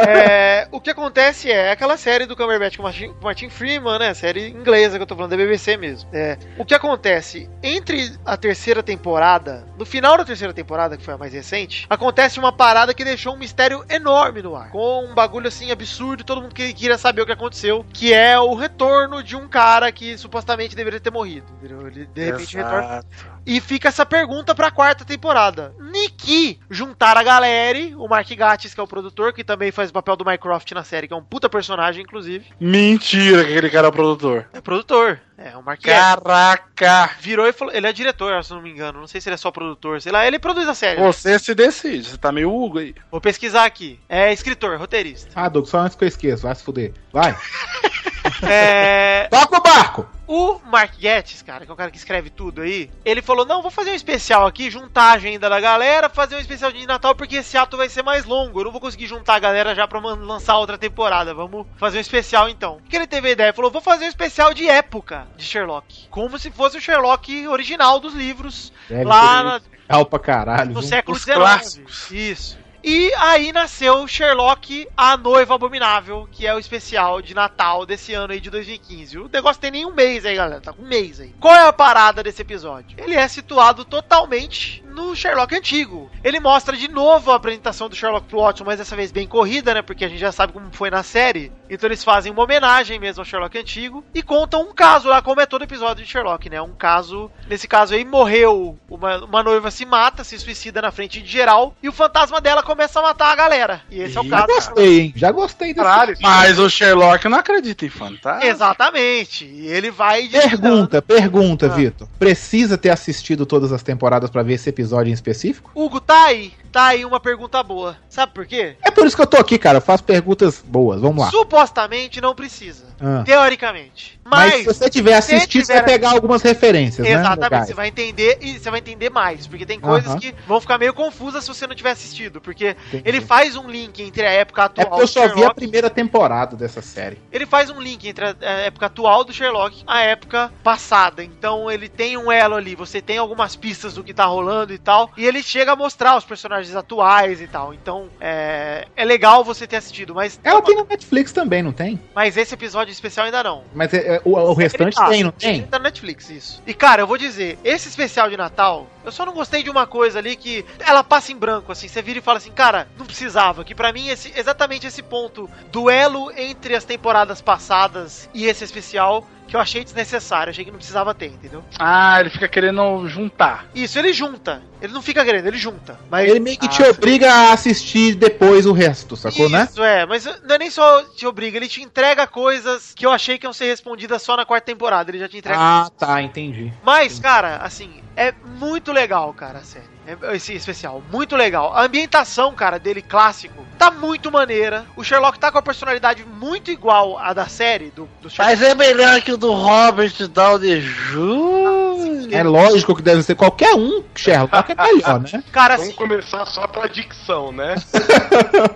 É, 0.08 0.68
o 0.72 0.80
que 0.82 0.90
acontece 0.90 1.52
é 1.52 1.72
aquela 1.72 1.98
série 1.98 2.26
do 2.26 2.36
Cumberbatch 2.36 2.76
com 2.78 2.84
o 2.84 2.86
Martin, 2.86 3.08
o 3.08 3.24
Martin 3.24 3.50
Freeman, 3.50 4.00
né? 4.00 4.14
Série 4.14 4.50
inglesa 4.50 4.98
que 4.98 5.04
eu 5.04 5.08
tô 5.08 5.16
falando, 5.16 5.32
da 5.32 5.38
BBC 5.38 5.78
mesmo. 5.78 6.10
É, 6.14 6.38
o 6.58 6.66
que 6.66 6.74
acontece? 6.74 7.50
Entre 7.62 8.12
a 8.26 8.36
terceira 8.38 8.82
temporada, 8.82 9.66
no 9.78 9.86
final 9.86 10.18
da 10.18 10.26
terceira 10.26 10.54
temporada, 10.54 10.98
que 10.98 11.04
foi 11.04 11.14
a 11.14 11.18
mais 11.18 11.34
recente, 11.34 11.86
acontece 11.90 12.40
uma 12.40 12.52
parada 12.52 12.94
que 12.94 13.04
deixou 13.10 13.34
um 13.34 13.38
mistério 13.38 13.84
enorme 13.90 14.42
no 14.42 14.56
ar. 14.56 14.70
Com 14.72 15.06
um 15.06 15.14
bagulho 15.14 15.48
assim 15.48 15.72
absurdo, 15.72 16.24
todo 16.24 16.42
mundo 16.42 16.54
que- 16.56 16.74
queria 16.74 16.98
saber 16.98 17.22
o 17.22 17.26
que 17.26 17.32
aconteceu, 17.32 17.86
que 17.94 18.14
é 18.14 18.40
o 18.40 18.54
retorno 18.56 19.22
de 19.24 19.36
um 19.36 19.48
cara 19.48 19.92
que 19.92 20.18
supostamente 20.18 20.76
deveria 20.76 21.00
ter 21.00 21.12
morrido. 21.12 21.46
Entendeu? 21.62 21.88
Ele 21.88 22.06
de 22.06 22.26
repente 22.26 22.56
retorna. 22.58 23.04
E 23.46 23.60
fica 23.60 23.88
essa 23.88 24.06
pergunta 24.06 24.54
pra 24.54 24.72
quarta 24.72 25.04
temporada. 25.06 25.74
Niki 25.80 26.60
juntar 26.70 27.18
a 27.18 27.24
galera, 27.24 27.80
o 27.98 28.08
Mark 28.08 28.30
Gatiss, 28.30 28.74
que 28.74 28.80
é 28.80 28.84
o 28.84 28.88
produtor, 28.88 29.34
que 29.34 29.44
também 29.44 29.72
faz 29.72 29.90
o 29.90 29.94
papel 29.94 30.16
do 30.16 30.26
Mycroft 30.26 30.72
na 30.72 30.84
série, 30.84 31.08
que 31.08 31.14
é 31.14 31.18
um 31.18 31.24
puta 31.24 31.50
personagem, 31.50 32.04
inclusive. 32.04 32.46
Mentira 32.60 33.44
que 33.44 33.52
aquele 33.52 33.70
cara 33.70 33.88
é 33.88 33.90
o 33.90 33.94
produtor. 33.94 34.48
É 34.54 34.62
produtor. 34.62 35.20
É, 35.38 35.56
o 35.56 35.64
Mark. 35.64 35.82
Caraca! 35.82 37.12
Virou 37.22 37.48
e 37.48 37.54
falou. 37.54 37.74
Ele 37.74 37.88
é 37.88 37.94
diretor, 37.94 38.44
se 38.44 38.52
não 38.54 38.62
me 38.62 38.70
engano. 38.70 39.00
Não 39.00 39.08
sei 39.08 39.22
se 39.22 39.30
ele 39.30 39.36
é 39.36 39.38
só 39.38 39.50
produtor, 39.52 40.02
sei 40.02 40.12
lá. 40.12 40.28
Ele 40.28 40.38
produz 40.38 40.68
a 40.68 40.74
série. 40.74 41.02
Você 41.02 41.40
se 41.40 41.56
decide, 41.56 42.10
você 42.10 42.18
tá 42.18 42.32
meio 42.32 42.54
Hugo 42.54 42.80
aí. 42.80 42.94
Vou 43.10 43.22
pesquisar 43.22 43.64
aqui. 43.64 44.00
É 44.10 44.34
escritor, 44.34 44.78
roteirista. 44.78 45.32
Ah, 45.34 45.48
Doug, 45.48 45.66
só 45.66 45.80
antes 45.80 45.96
que 45.96 46.04
eu 46.04 46.10
esqueça, 46.10 46.44
vai 46.44 46.56
se 46.56 46.64
fuder. 46.64 46.94
Vai. 47.14 47.36
É. 48.44 49.28
Toca 49.30 49.58
o 49.58 49.62
barco! 49.62 50.19
O 50.32 50.60
Mark 50.64 50.94
Gettis, 51.00 51.42
cara, 51.42 51.66
que 51.66 51.72
é 51.72 51.74
o 51.74 51.76
cara 51.76 51.90
que 51.90 51.98
escreve 51.98 52.30
tudo 52.30 52.62
aí, 52.62 52.88
ele 53.04 53.20
falou: 53.20 53.48
não, 53.48 53.64
vou 53.64 53.72
fazer 53.72 53.90
um 53.90 53.96
especial 53.96 54.46
aqui, 54.46 54.70
juntar 54.70 55.06
a 55.06 55.12
agenda 55.14 55.50
da 55.50 55.60
galera, 55.60 56.08
fazer 56.08 56.36
um 56.36 56.40
especial 56.40 56.72
de 56.72 56.86
Natal, 56.86 57.16
porque 57.16 57.38
esse 57.38 57.58
ato 57.58 57.76
vai 57.76 57.90
ser 57.90 58.04
mais 58.04 58.26
longo. 58.26 58.60
Eu 58.60 58.66
não 58.66 58.72
vou 58.72 58.80
conseguir 58.80 59.08
juntar 59.08 59.34
a 59.34 59.40
galera 59.40 59.74
já 59.74 59.88
pra 59.88 60.00
lançar 60.00 60.56
outra 60.60 60.78
temporada. 60.78 61.34
Vamos 61.34 61.66
fazer 61.78 61.98
um 61.98 62.02
especial 62.02 62.48
então. 62.48 62.76
O 62.76 62.82
que 62.84 62.96
ele 62.96 63.08
teve 63.08 63.30
a 63.30 63.32
ideia? 63.32 63.48
Ele 63.48 63.56
falou: 63.56 63.72
vou 63.72 63.82
fazer 63.82 64.06
um 64.06 64.10
especial 64.10 64.54
de 64.54 64.70
época 64.70 65.26
de 65.36 65.44
Sherlock. 65.44 66.08
Como 66.12 66.38
se 66.38 66.52
fosse 66.52 66.78
o 66.78 66.82
Sherlock 66.82 67.48
original 67.48 68.00
dos 68.00 68.14
livros, 68.14 68.72
Deve 68.88 69.06
lá 69.06 69.62
na- 69.88 70.06
pra 70.06 70.20
caralho. 70.20 70.74
no 70.74 70.82
viu? 70.82 70.90
século 70.90 71.18
XIX. 71.18 72.12
Isso. 72.12 72.56
E 72.84 73.14
aí 73.16 73.52
nasceu 73.52 74.08
Sherlock, 74.08 74.88
a 74.96 75.18
noiva 75.18 75.56
abominável, 75.56 76.28
que 76.32 76.48
é 76.48 76.56
o 76.56 76.60
especial 76.60 77.22
de 77.22 77.34
Natal 77.34 77.86
desse 77.86 78.14
ano 78.14 78.32
aí 78.32 78.40
de 78.40 78.50
2015. 78.50 79.18
O 79.20 79.30
negócio 79.32 79.62
tem 79.62 79.72
nem 79.72 79.86
um 79.86 79.94
mês 79.94 80.26
aí, 80.26 80.36
galera. 80.36 80.62
Tá 80.62 80.72
com 80.72 80.84
um 80.84 80.88
mês 80.88 81.20
aí. 81.20 81.36
Qual 81.40 81.54
é 81.54 81.68
a 81.68 81.74
parada 81.74 82.24
desse 82.24 82.42
episódio? 82.42 82.98
Ele 82.98 83.16
é 83.16 83.28
situado 83.28 83.84
totalmente 83.84 84.84
no 84.90 85.16
Sherlock 85.16 85.56
antigo. 85.56 86.10
Ele 86.24 86.40
mostra 86.40 86.76
de 86.76 86.88
novo 86.88 87.32
a 87.32 87.36
apresentação 87.36 87.88
do 87.88 87.96
Sherlock 87.96 88.28
pro 88.28 88.42
Watson, 88.42 88.64
mas 88.66 88.80
dessa 88.80 88.96
vez 88.96 89.12
bem 89.12 89.28
corrida, 89.28 89.74
né? 89.74 89.82
Porque 89.82 90.04
a 90.04 90.10
gente 90.10 90.20
já 90.20 90.32
sabe 90.32 90.54
como 90.54 90.72
foi 90.72 90.90
na 90.90 91.04
série. 91.04 91.52
Então 91.70 91.88
eles 91.88 92.04
fazem 92.04 92.32
uma 92.32 92.44
homenagem 92.44 93.00
mesmo 93.00 93.22
ao 93.22 93.26
Sherlock 93.26 93.58
antigo 93.58 94.04
e 94.14 94.22
contam 94.22 94.62
um 94.62 94.74
caso 94.74 95.08
lá, 95.08 95.22
como 95.22 95.42
é 95.42 95.46
todo 95.46 95.64
episódio 95.64 96.04
de 96.04 96.10
Sherlock, 96.10 96.50
né? 96.50 96.62
Um 96.62 96.74
caso, 96.74 97.32
nesse 97.48 97.68
caso 97.68 97.94
aí, 97.94 98.04
morreu 98.04 98.78
uma, 98.90 99.24
uma 99.24 99.44
noiva 99.44 99.70
se 99.72 99.86
mata, 99.86 100.24
se 100.24 100.38
suicida 100.40 100.82
na 100.82 100.92
frente 100.92 101.22
de 101.22 101.30
geral 101.30 101.76
e 101.82 101.88
o 101.88 101.94
fantasma 101.94 102.42
dela 102.42 102.64
começa 102.70 103.00
a 103.00 103.02
matar 103.02 103.32
a 103.32 103.36
galera. 103.36 103.82
E 103.90 104.00
esse 104.00 104.16
é 104.16 104.22
o 104.22 104.24
Já 104.24 104.30
caso. 104.30 104.48
gostei, 104.48 105.00
hein? 105.00 105.14
Já 105.16 105.32
gostei 105.32 105.74
desse. 105.74 105.84
Caralho, 105.86 106.16
Mas 106.22 106.60
o 106.60 106.70
Sherlock 106.70 107.28
não 107.28 107.40
acredita 107.40 107.84
em 107.84 107.90
fantasma. 107.90 108.46
Exatamente. 108.46 109.44
E 109.46 109.68
ele 109.68 109.90
vai. 109.90 110.28
Pergunta, 110.28 111.02
pergunta, 111.02 111.66
Ah. 111.66 111.70
Vitor. 111.70 112.08
Precisa 112.20 112.78
ter 112.78 112.90
assistido 112.92 113.44
todas 113.46 113.72
as 113.72 113.82
temporadas 113.82 114.30
pra 114.30 114.44
ver 114.44 114.54
esse 114.54 114.70
episódio 114.70 115.10
em 115.10 115.14
específico? 115.14 115.72
Hugo, 115.74 116.00
tá 116.00 116.26
aí. 116.26 116.54
Tá 116.72 116.88
aí 116.88 117.04
uma 117.04 117.20
pergunta 117.20 117.64
boa. 117.64 117.98
Sabe 118.08 118.32
por 118.34 118.46
quê? 118.46 118.76
É 118.84 118.92
por 118.92 119.08
isso 119.08 119.16
que 119.16 119.22
eu 119.24 119.28
tô 119.28 119.38
aqui, 119.38 119.58
cara. 119.58 119.78
Eu 119.78 119.82
faço 119.82 120.04
perguntas 120.04 120.64
boas. 120.64 121.02
Vamos 121.02 121.24
lá. 121.26 121.32
Supostamente 121.32 122.22
não 122.22 122.36
precisa. 122.36 122.86
Ah. 123.02 123.24
Teoricamente. 123.26 124.20
Mas, 124.24 124.52
Mas, 124.52 124.60
se 124.60 124.66
você 124.66 124.90
tiver 124.90 125.16
assistido, 125.16 125.66
você 125.66 125.74
vai 125.74 125.84
pegar 125.84 126.12
algumas 126.12 126.42
referências, 126.44 127.06
né? 127.08 127.14
Exatamente, 127.14 127.42
legais. 127.44 127.68
você 127.68 127.74
vai 127.74 127.88
entender 127.88 128.38
e 128.42 128.60
você 128.60 128.70
vai 128.70 128.80
entender 128.80 129.10
mais, 129.10 129.48
porque 129.48 129.66
tem 129.66 129.80
coisas 129.80 130.12
Aham. 130.12 130.20
que 130.20 130.36
vão 130.48 130.62
ficar 130.62 130.78
meio 130.78 130.94
confusas 130.94 131.44
se 131.44 131.48
você 131.50 131.66
não 131.66 131.74
tiver 131.74 131.90
assistido, 131.92 132.40
porque 132.40 132.76
Entendi. 132.90 133.04
ele 133.10 133.22
faz 133.22 133.56
um 133.56 133.68
link 133.68 134.00
entre 134.04 134.26
a 134.28 134.30
época 134.32 134.62
É 134.62 134.66
atual 134.66 134.88
porque 134.88 135.02
eu 135.02 135.08
só 135.08 135.28
vi 135.34 135.44
a 135.44 135.52
primeira 135.54 135.90
temporada 135.90 136.56
dessa 136.56 136.80
série. 136.82 137.18
ele 137.32 137.48
faz 137.48 137.72
um 137.72 137.82
link 137.82 138.08
entre 138.08 138.24
a 138.26 138.36
época 138.66 138.86
atual 138.86 139.24
do 139.24 139.34
Sherlock 139.34 139.84
a 139.88 140.02
época 140.02 140.52
passada. 140.64 141.24
Então 141.24 141.72
ele 141.72 141.90
tem 141.90 142.16
um 142.16 142.32
elo 142.32 142.54
ali, 142.56 142.76
você 142.76 143.02
tem 143.02 143.18
algumas 143.18 143.56
pistas 143.56 143.96
do 143.96 144.04
que 144.04 144.14
tá 144.14 144.26
rolando 144.26 144.72
e 144.74 144.78
tal, 144.78 145.10
e 145.18 145.26
ele 145.26 145.42
chega 145.42 145.72
a 145.72 145.76
mostrar 145.76 146.16
os 146.16 146.24
personagens 146.26 146.76
atuais 146.76 147.42
e 147.42 147.48
tal. 147.48 147.74
Então 147.74 148.08
é, 148.22 148.86
é 148.96 149.04
legal 149.06 149.44
você 149.44 149.66
ter 149.66 149.78
assistido, 149.78 150.14
mas 150.14 150.40
Ela 150.44 150.62
tem 150.62 150.76
na 150.76 150.84
Netflix 150.84 151.32
também, 151.32 151.64
não 151.64 151.72
tem? 151.72 152.00
mas 152.14 152.38
esse 152.38 152.54
episódio 152.54 152.89
especial 152.92 153.26
ainda 153.26 153.44
não. 153.44 153.64
Mas 153.74 153.94
é- 153.94 154.16
é- 154.16 154.22
o, 154.26 154.32
o 154.32 154.54
restante 154.54 154.96
tá. 154.96 155.08
tem, 155.08 155.24
não 155.24 155.32
tem? 155.32 155.64
Tá 155.64 155.78
na 155.78 155.84
Netflix, 155.86 156.30
isso. 156.30 156.62
E 156.66 156.74
cara, 156.74 157.02
eu 157.02 157.08
vou 157.08 157.18
dizer, 157.18 157.58
esse 157.64 157.88
especial 157.88 158.30
de 158.30 158.38
Natal, 158.38 158.88
eu 159.04 159.12
só 159.12 159.26
não 159.26 159.34
gostei 159.34 159.64
de 159.64 159.70
uma 159.70 159.88
coisa 159.88 160.20
ali 160.20 160.36
que 160.36 160.66
ela 160.80 161.04
passa 161.04 161.32
em 161.32 161.36
branco, 161.36 161.72
assim. 161.72 161.88
Você 161.88 162.02
vira 162.02 162.20
e 162.20 162.22
fala 162.22 162.38
assim, 162.38 162.52
cara, 162.52 162.88
não 162.98 163.06
precisava. 163.06 163.64
Que 163.64 163.74
pra 163.76 163.92
mim, 163.94 164.08
esse, 164.10 164.32
exatamente 164.36 164.88
esse 164.88 165.02
ponto, 165.02 165.50
duelo 165.72 166.32
entre 166.38 166.76
as 166.76 166.84
temporadas 166.84 167.42
passadas 167.42 168.30
e 168.34 168.46
esse 168.46 168.64
especial, 168.64 169.26
que 169.50 169.56
eu 169.56 169.60
achei 169.60 169.84
desnecessário. 169.84 170.52
Achei 170.52 170.64
que 170.64 170.72
não 170.72 170.78
precisava 170.78 171.14
ter, 171.14 171.28
entendeu? 171.28 171.64
Ah, 171.78 172.20
ele 172.20 172.30
fica 172.30 172.48
querendo 172.48 173.08
juntar. 173.08 173.66
Isso, 173.74 173.98
ele 173.98 174.14
junta. 174.14 174.62
Ele 174.82 174.94
não 174.94 175.02
fica 175.02 175.26
querendo, 175.26 175.46
ele 175.48 175.58
junta. 175.58 176.00
Mas 176.10 176.30
Ele 176.30 176.40
meio 176.40 176.58
que 176.58 176.66
Ah, 176.66 176.70
te 176.70 176.84
obriga 176.84 177.32
a 177.32 177.54
assistir 177.54 178.16
depois 178.16 178.66
o 178.66 178.72
resto, 178.72 179.18
sacou, 179.18 179.50
né? 179.50 179.68
Isso, 179.70 179.84
é, 179.84 180.06
mas 180.06 180.26
não 180.44 180.56
é 180.56 180.58
nem 180.58 180.70
só 180.70 181.04
te 181.04 181.28
obriga, 181.28 181.58
ele 181.58 181.68
te 181.68 181.82
entrega 181.82 182.26
coisas 182.26 182.94
que 182.96 183.06
eu 183.06 183.12
achei 183.12 183.38
que 183.38 183.46
iam 183.46 183.52
ser 183.52 183.66
respondidas 183.66 184.22
só 184.22 184.38
na 184.38 184.46
quarta 184.46 184.68
temporada. 184.68 185.12
Ele 185.12 185.20
já 185.20 185.28
te 185.28 185.38
entrega 185.38 185.60
Ah, 185.60 185.90
tá, 185.98 186.22
entendi. 186.22 186.72
Mas, 186.82 187.20
cara, 187.20 187.58
assim, 187.58 188.02
é 188.16 188.34
muito 188.46 188.92
legal, 188.94 189.34
cara, 189.34 189.60
a 189.60 189.64
série. 189.64 189.99
É- 190.10 190.36
Esse 190.36 190.54
especial, 190.54 191.04
muito 191.12 191.36
legal. 191.36 191.74
A 191.76 191.84
ambientação, 191.84 192.54
cara, 192.54 192.80
dele 192.80 193.02
clássico, 193.02 193.66
tá 193.78 193.92
muito 193.92 194.32
maneira. 194.32 194.86
O 194.96 195.04
Sherlock 195.04 195.38
tá 195.38 195.52
com 195.52 195.58
a 195.58 195.62
personalidade 195.62 196.26
muito 196.26 196.72
igual 196.72 197.18
à 197.20 197.34
da 197.34 197.48
série, 197.48 197.92
do, 197.92 198.10
do 198.22 198.30
Sherlock. 198.30 198.60
Mas 198.60 198.62
é 198.62 198.74
melhor 198.76 199.22
que 199.22 199.32
o 199.32 199.38
do 199.38 199.52
Robert 199.52 200.14
Downey 200.28 200.82
Jr. 200.82 202.34
É 202.34 202.44
lógico 202.44 202.96
que 202.96 203.02
deve 203.02 203.24
ser 203.24 203.36
qualquer 203.36 203.74
um, 203.76 204.04
Sherlock 204.16 204.72
é 204.72 204.76
melhor, 204.94 205.20
né? 205.22 205.44
Cara, 205.52 205.76
Vamos 205.76 205.90
assim, 205.90 205.98
começar 205.98 206.46
só 206.46 206.68
pela 206.68 206.88
dicção, 206.88 207.52
né? 207.52 207.76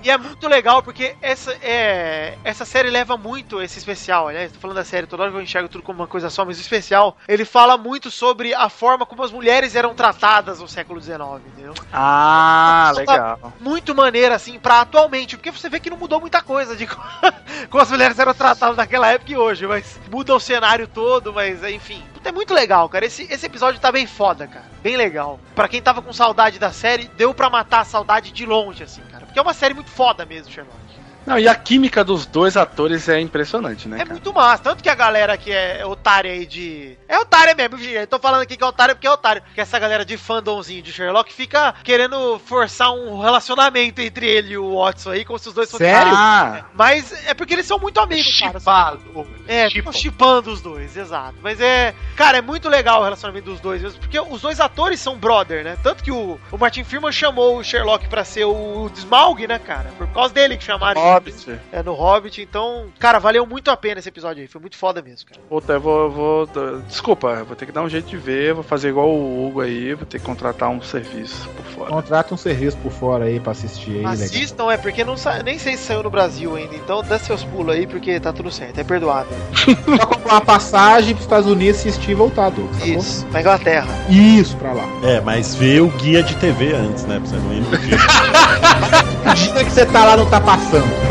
e 0.03 0.09
é 0.09 0.17
muito 0.17 0.47
legal 0.47 0.81
porque 0.83 1.15
essa, 1.21 1.51
é, 1.61 2.37
essa 2.43 2.65
série 2.65 2.89
leva 2.89 3.17
muito 3.17 3.61
esse 3.61 3.77
especial, 3.77 4.29
né? 4.29 4.47
Tô 4.49 4.59
falando 4.59 4.77
da 4.77 4.83
série, 4.83 5.07
toda 5.07 5.23
hora 5.23 5.31
que 5.31 5.37
eu 5.37 5.41
enxergo 5.41 5.69
tudo 5.69 5.83
como 5.83 5.99
uma 5.99 6.07
coisa 6.07 6.29
só, 6.29 6.43
mas 6.45 6.57
o 6.57 6.61
especial, 6.61 7.17
ele 7.27 7.45
fala 7.45 7.77
muito 7.77 8.09
sobre 8.11 8.53
a 8.53 8.69
forma 8.69 9.05
como 9.05 9.23
as 9.23 9.31
mulheres 9.31 9.75
eram 9.75 9.93
tratadas 9.93 10.59
no 10.59 10.67
século 10.67 10.99
XIX, 11.01 11.19
entendeu? 11.45 11.73
Ah, 11.91 12.91
legal. 12.95 13.53
muito 13.59 13.95
maneira, 13.95 14.35
assim, 14.35 14.59
pra 14.59 14.81
atualmente. 14.81 15.37
Porque 15.37 15.51
você 15.51 15.69
vê 15.69 15.79
que 15.79 15.89
não 15.89 15.97
mudou 15.97 16.19
muita 16.19 16.41
coisa 16.41 16.75
de 16.75 16.87
como 17.69 17.83
as 17.83 17.89
mulheres 17.89 18.17
eram 18.19 18.33
tratadas 18.33 18.77
naquela 18.77 19.07
época 19.07 19.31
e 19.31 19.37
hoje. 19.37 19.65
Mas 19.67 19.99
muda 20.11 20.35
o 20.35 20.39
cenário 20.39 20.87
todo, 20.87 21.33
mas 21.33 21.63
enfim. 21.63 22.03
É 22.23 22.31
muito 22.31 22.53
legal, 22.53 22.87
cara. 22.87 23.05
Esse, 23.05 23.23
esse 23.31 23.45
episódio 23.45 23.81
tá 23.81 23.91
bem 23.91 24.07
foda, 24.07 24.47
cara. 24.47 24.65
Bem 24.81 24.95
legal. 24.95 25.39
Pra 25.53 25.67
quem 25.67 25.81
tava 25.81 26.01
com 26.01 26.13
saudade 26.13 26.57
da 26.57 26.71
série, 26.71 27.09
deu 27.17 27.33
pra 27.33 27.49
matar 27.49 27.81
a 27.81 27.85
saudade 27.85 28.31
de 28.31 28.45
longe, 28.45 28.83
assim, 28.83 29.01
cara. 29.11 29.25
Porque 29.25 29.39
é 29.39 29.41
uma 29.41 29.53
série 29.53 29.73
muito 29.73 29.89
foda 29.89 30.25
mesmo, 30.25 30.51
Sherlock. 30.51 30.82
Não, 31.25 31.39
e 31.39 31.47
a 31.47 31.55
química 31.55 32.03
dos 32.03 32.25
dois 32.25 32.57
atores 32.57 33.07
é 33.07 33.19
impressionante, 33.19 33.87
né? 33.87 33.97
É 33.97 33.99
cara? 33.99 34.11
muito 34.11 34.33
massa. 34.33 34.63
Tanto 34.63 34.83
que 34.83 34.89
a 34.89 34.95
galera 34.95 35.37
que 35.37 35.51
é 35.51 35.85
otária 35.85 36.31
aí 36.31 36.45
de. 36.45 36.97
É 37.07 37.17
otária 37.17 37.55
mesmo, 37.55 37.77
gente. 37.77 37.93
Eu 37.93 38.07
tô 38.07 38.19
falando 38.19 38.41
aqui 38.41 38.57
que 38.57 38.63
é 38.63 38.67
otário 38.67 38.95
porque 38.95 39.07
é 39.07 39.11
otário. 39.11 39.41
Que 39.53 39.61
essa 39.61 39.79
galera 39.79 40.03
de 40.03 40.17
fandomzinho 40.17 40.81
de 40.81 40.91
Sherlock 40.91 41.31
fica 41.33 41.73
querendo 41.83 42.39
forçar 42.39 42.91
um 42.91 43.19
relacionamento 43.21 44.01
entre 44.01 44.27
ele 44.27 44.53
e 44.53 44.57
o 44.57 44.75
Watson 44.77 45.11
aí, 45.11 45.25
como 45.25 45.39
se 45.39 45.47
os 45.47 45.53
dois 45.53 45.69
fossem. 45.71 45.87
Sério? 45.87 46.13
Ah, 46.15 46.65
Mas 46.73 47.11
é 47.25 47.33
porque 47.33 47.53
eles 47.53 47.65
são 47.65 47.79
muito 47.79 47.99
amigos, 47.99 48.39
cara. 48.39 48.59
Chipado. 48.59 49.01
É, 49.47 49.69
Chipam. 49.69 49.91
tipo 49.91 49.93
chipando 49.93 50.51
os 50.51 50.61
dois, 50.61 50.95
exato. 50.95 51.35
Mas 51.41 51.59
é. 51.61 51.93
Cara, 52.15 52.37
é 52.37 52.41
muito 52.41 52.69
legal 52.69 53.01
o 53.01 53.03
relacionamento 53.03 53.49
dos 53.49 53.59
dois 53.59 53.81
mesmo. 53.81 53.99
Porque 53.99 54.19
os 54.19 54.41
dois 54.41 54.59
atores 54.59 54.99
são 54.99 55.17
brother, 55.17 55.63
né? 55.63 55.77
Tanto 55.81 56.03
que 56.03 56.11
o, 56.11 56.39
o 56.51 56.57
Martin 56.57 56.83
Freeman 56.83 57.11
chamou 57.11 57.57
o 57.57 57.63
Sherlock 57.63 58.07
pra 58.07 58.23
ser 58.23 58.45
o 58.45 58.89
Smaug, 58.95 59.47
né, 59.47 59.59
cara? 59.59 59.91
Por 59.97 60.07
causa 60.07 60.33
dele 60.33 60.57
que 60.57 60.63
chamaram. 60.63 61.12
Hobbit. 61.13 61.59
É, 61.71 61.83
no 61.83 61.93
Hobbit. 61.93 62.41
Então, 62.41 62.87
cara, 62.99 63.19
valeu 63.19 63.45
muito 63.45 63.69
a 63.69 63.77
pena 63.77 63.99
esse 63.99 64.09
episódio 64.09 64.41
aí. 64.41 64.47
Foi 64.47 64.59
muito 64.59 64.77
foda 64.77 65.01
mesmo, 65.01 65.29
cara. 65.29 65.41
Puta, 65.47 65.73
eu 65.73 65.81
vou, 65.81 66.03
eu 66.03 66.11
vou. 66.11 66.49
Desculpa, 66.87 67.27
eu 67.39 67.45
vou 67.45 67.55
ter 67.55 67.65
que 67.65 67.71
dar 67.71 67.83
um 67.83 67.89
jeito 67.89 68.07
de 68.07 68.17
ver, 68.17 68.53
vou 68.53 68.63
fazer 68.63 68.89
igual 68.89 69.09
o 69.09 69.47
Hugo 69.47 69.61
aí, 69.61 69.93
vou 69.93 70.05
ter 70.05 70.19
que 70.19 70.25
contratar 70.25 70.69
um 70.69 70.81
serviço 70.81 71.47
por 71.49 71.65
fora. 71.65 71.89
Contrata 71.89 72.33
um 72.33 72.37
serviço 72.37 72.77
por 72.77 72.91
fora 72.91 73.25
aí 73.25 73.39
pra 73.39 73.51
assistir 73.51 73.91
aí, 73.91 73.97
legal. 73.97 74.13
Assistam, 74.13 74.71
é, 74.71 74.77
porque 74.77 75.03
não 75.03 75.17
sa... 75.17 75.43
nem 75.43 75.57
sei 75.57 75.77
se 75.77 75.83
saiu 75.83 76.03
no 76.03 76.09
Brasil 76.09 76.55
ainda. 76.55 76.75
Então 76.75 77.03
dá 77.03 77.19
seus 77.19 77.43
pulos 77.43 77.75
aí, 77.75 77.85
porque 77.85 78.19
tá 78.19 78.33
tudo 78.33 78.51
certo. 78.51 78.79
É 78.79 78.83
perdoável. 78.83 79.37
Só 79.97 80.05
comprar 80.05 80.33
uma 80.33 80.41
passagem 80.41 81.13
pros 81.13 81.25
Estados 81.25 81.49
Unidos 81.49 81.79
assistir 81.79 82.11
e 82.11 82.15
voltar, 82.15 82.49
Douglas, 82.49 82.77
sacou? 82.77 82.97
Isso, 82.97 83.27
na 83.31 83.41
Inglaterra. 83.41 83.87
Isso, 84.09 84.55
pra 84.57 84.73
lá. 84.73 84.83
É, 85.03 85.19
mas 85.21 85.55
vê 85.55 85.79
o 85.79 85.87
guia 85.89 86.23
de 86.23 86.35
TV 86.35 86.73
antes, 86.73 87.05
né? 87.05 87.19
Pra 87.19 87.29
você 87.29 87.35
não 87.35 87.53
ir 87.53 87.61
no 87.61 87.77
dia. 87.77 87.97
Dia 89.35 89.63
que 89.65 89.71
você 89.71 89.85
tá 89.85 90.05
lá 90.05 90.17
não 90.17 90.29
tá 90.29 90.39
passando. 90.39 91.02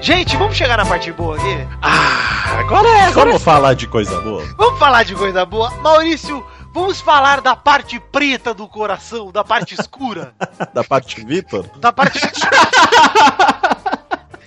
Gente, 0.00 0.36
vamos 0.36 0.56
chegar 0.56 0.76
na 0.76 0.86
parte 0.86 1.10
boa 1.12 1.36
aqui? 1.36 1.66
Ah, 1.82 2.58
agora 2.60 2.88
é, 2.88 3.00
agora 3.06 3.26
Vamos 3.30 3.42
falar 3.42 3.74
de 3.74 3.88
coisa 3.88 4.20
boa? 4.20 4.44
Vamos 4.56 4.78
falar 4.78 5.02
de 5.04 5.14
coisa 5.16 5.44
boa. 5.44 5.70
Maurício, 5.82 6.44
vamos 6.72 7.00
falar 7.00 7.40
da 7.40 7.56
parte 7.56 7.98
preta 8.12 8.54
do 8.54 8.68
coração, 8.68 9.32
da 9.32 9.42
parte 9.42 9.74
escura, 9.74 10.32
Da 10.72 10.84
parte 10.84 11.24
Vitor? 11.24 11.66
da 11.78 11.92
parte. 11.92 12.20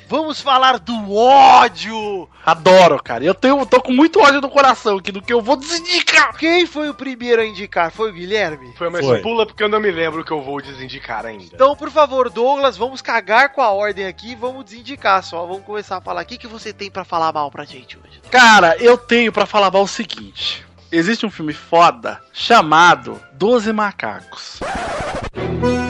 vamos 0.09 0.41
falar 0.41 0.79
do 0.79 1.15
ódio. 1.15 2.27
Adoro, 2.43 3.01
cara. 3.01 3.23
Eu 3.23 3.35
tenho, 3.35 3.63
tô 3.67 3.79
com 3.79 3.93
muito 3.93 4.19
ódio 4.19 4.41
no 4.41 4.49
coração 4.49 4.97
aqui 4.97 5.11
do 5.11 5.21
que 5.21 5.31
eu 5.31 5.39
vou 5.39 5.55
desindicar. 5.55 6.35
Quem 6.35 6.65
foi 6.65 6.89
o 6.89 6.93
primeiro 6.95 7.43
a 7.43 7.45
indicar? 7.45 7.91
Foi 7.91 8.09
o 8.09 8.13
Guilherme? 8.13 8.73
Foi, 8.75 8.89
mas 8.89 9.05
Foi. 9.05 9.21
pula 9.21 9.45
porque 9.45 9.63
eu 9.63 9.69
não 9.69 9.79
me 9.79 9.91
lembro 9.91 10.21
o 10.21 10.25
que 10.25 10.31
eu 10.31 10.41
vou 10.41 10.59
desindicar 10.59 11.27
ainda. 11.27 11.43
Então, 11.53 11.75
por 11.75 11.91
favor, 11.91 12.29
Douglas, 12.29 12.75
vamos 12.75 13.03
cagar 13.03 13.53
com 13.53 13.61
a 13.61 13.69
ordem 13.69 14.07
aqui 14.07 14.31
e 14.31 14.35
vamos 14.35 14.65
desindicar 14.65 15.23
só. 15.23 15.45
Vamos 15.45 15.63
começar 15.63 15.97
a 15.97 16.01
falar. 16.01 16.23
O 16.23 16.25
que, 16.25 16.37
que 16.39 16.47
você 16.47 16.73
tem 16.73 16.89
pra 16.89 17.05
falar 17.05 17.31
mal 17.31 17.51
pra 17.51 17.63
gente 17.63 17.95
hoje? 17.97 18.19
Cara, 18.31 18.75
eu 18.79 18.97
tenho 18.97 19.31
pra 19.31 19.45
falar 19.45 19.69
mal 19.69 19.83
o 19.83 19.87
seguinte. 19.87 20.65
Existe 20.91 21.25
um 21.25 21.29
filme 21.29 21.53
foda 21.53 22.19
chamado 22.33 23.19
Doze 23.33 23.71
Macacos. 23.71 24.59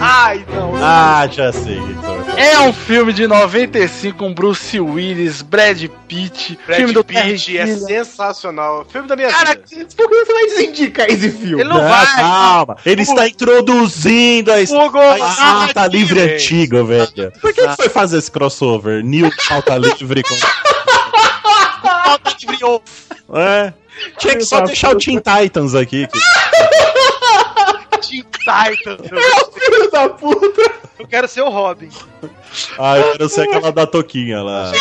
Ai, 0.02 0.46
não. 0.50 0.74
Ah, 0.76 1.28
já 1.32 1.54
sei 1.54 1.80
o 1.80 2.02
falar. 2.02 2.40
É 2.40 2.60
um 2.62 2.74
filme 2.74 3.14
de 3.14 3.28
95 3.28 4.18
com 4.18 4.34
Bruce 4.34 4.80
Willis, 4.80 5.42
Brad 5.42 5.84
Pitt, 6.08 6.58
Brad 6.66 6.78
filme 6.78 6.94
do 6.94 7.04
Pitt 7.04 7.58
é 7.58 7.68
sensacional. 7.68 8.86
Filme 8.92 9.08
da 9.08 9.16
minha 9.16 9.30
Cara, 9.30 9.60
vida. 9.70 9.88
Por 9.96 10.10
que 10.10 10.26
você 10.26 10.34
vai 10.34 10.46
desindicar 10.48 11.08
esse 11.10 11.32
filme? 11.32 11.62
Ele 11.62 11.70
não 11.70 11.82
Ah, 11.86 11.90
vai. 11.90 12.16
calma. 12.16 12.78
Ele 12.86 13.02
está 13.02 13.28
introduzindo 13.28 14.52
a 14.52 14.58
Hugo, 14.60 15.00
a 15.00 15.18
pauta 15.18 15.82
ah, 15.82 15.88
livre 15.88 16.20
gente. 16.20 16.34
antiga, 16.34 16.84
velho. 16.84 17.32
Por 17.40 17.54
que, 17.54 17.68
que 17.68 17.76
foi 17.76 17.90
fazer 17.90 18.18
esse 18.18 18.32
crossover? 18.32 19.04
New 19.04 19.30
pauta 19.48 19.78
livre 19.78 20.24
com. 20.24 20.36
Falta 21.82 22.36
de 22.38 22.46
brilho. 22.46 22.82
É. 23.34 23.74
Tinha 24.18 24.36
que 24.36 24.44
só 24.46 24.62
deixar 24.62 24.92
o 24.96 24.98
Teen 24.98 25.20
Titans 25.20 25.76
aqui. 25.76 26.08
que- 26.08 26.20
Teen 28.10 28.24
Titans. 28.24 29.12
meu. 29.12 29.52
Filho 29.52 29.92
da 29.92 30.10
puta! 30.10 30.72
Eu 31.00 31.08
quero 31.08 31.28
ser 31.28 31.42
o 31.42 31.50
Robin. 31.50 31.90
Ah, 32.78 32.98
eu 32.98 33.12
quero 33.14 33.30
ser 33.30 33.42
aquela 33.42 33.72
da 33.72 33.86
Toquinha 33.88 34.42
lá. 34.44 34.72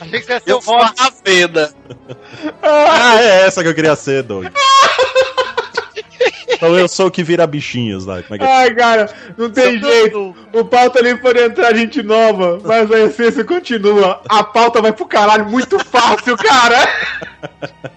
Achei 0.00 0.20
que 0.20 0.26
você 0.26 0.32
ia 0.32 0.40
ser 0.40 0.52
o 0.52 0.56
Eu 0.56 0.62
sou 0.62 0.76
Robin. 0.78 0.94
a. 0.98 1.70
Ah, 2.62 3.20
é 3.22 3.46
essa 3.46 3.62
que 3.62 3.68
eu 3.68 3.74
queria 3.74 3.94
ser, 3.96 4.22
Doug. 4.22 4.46
Então 6.62 6.78
eu 6.78 6.86
sou 6.86 7.08
o 7.08 7.10
que 7.10 7.24
vira 7.24 7.44
bichinhos 7.44 8.06
lá. 8.06 8.22
Como 8.22 8.36
é 8.36 8.38
que 8.38 8.44
é? 8.44 8.56
Ai, 8.56 8.72
cara, 8.72 9.12
não 9.36 9.50
tem 9.50 9.80
jeito. 9.80 10.32
O 10.52 10.64
pauta 10.64 11.00
ali 11.00 11.16
pode 11.16 11.40
entrar 11.40 11.74
gente 11.74 12.04
nova, 12.04 12.60
mas 12.64 12.88
a 12.88 13.00
essência 13.00 13.42
continua. 13.42 14.22
A 14.28 14.44
pauta 14.44 14.80
vai 14.80 14.92
pro 14.92 15.04
caralho 15.04 15.46
muito 15.46 15.76
fácil, 15.80 16.36
cara. 16.36 16.88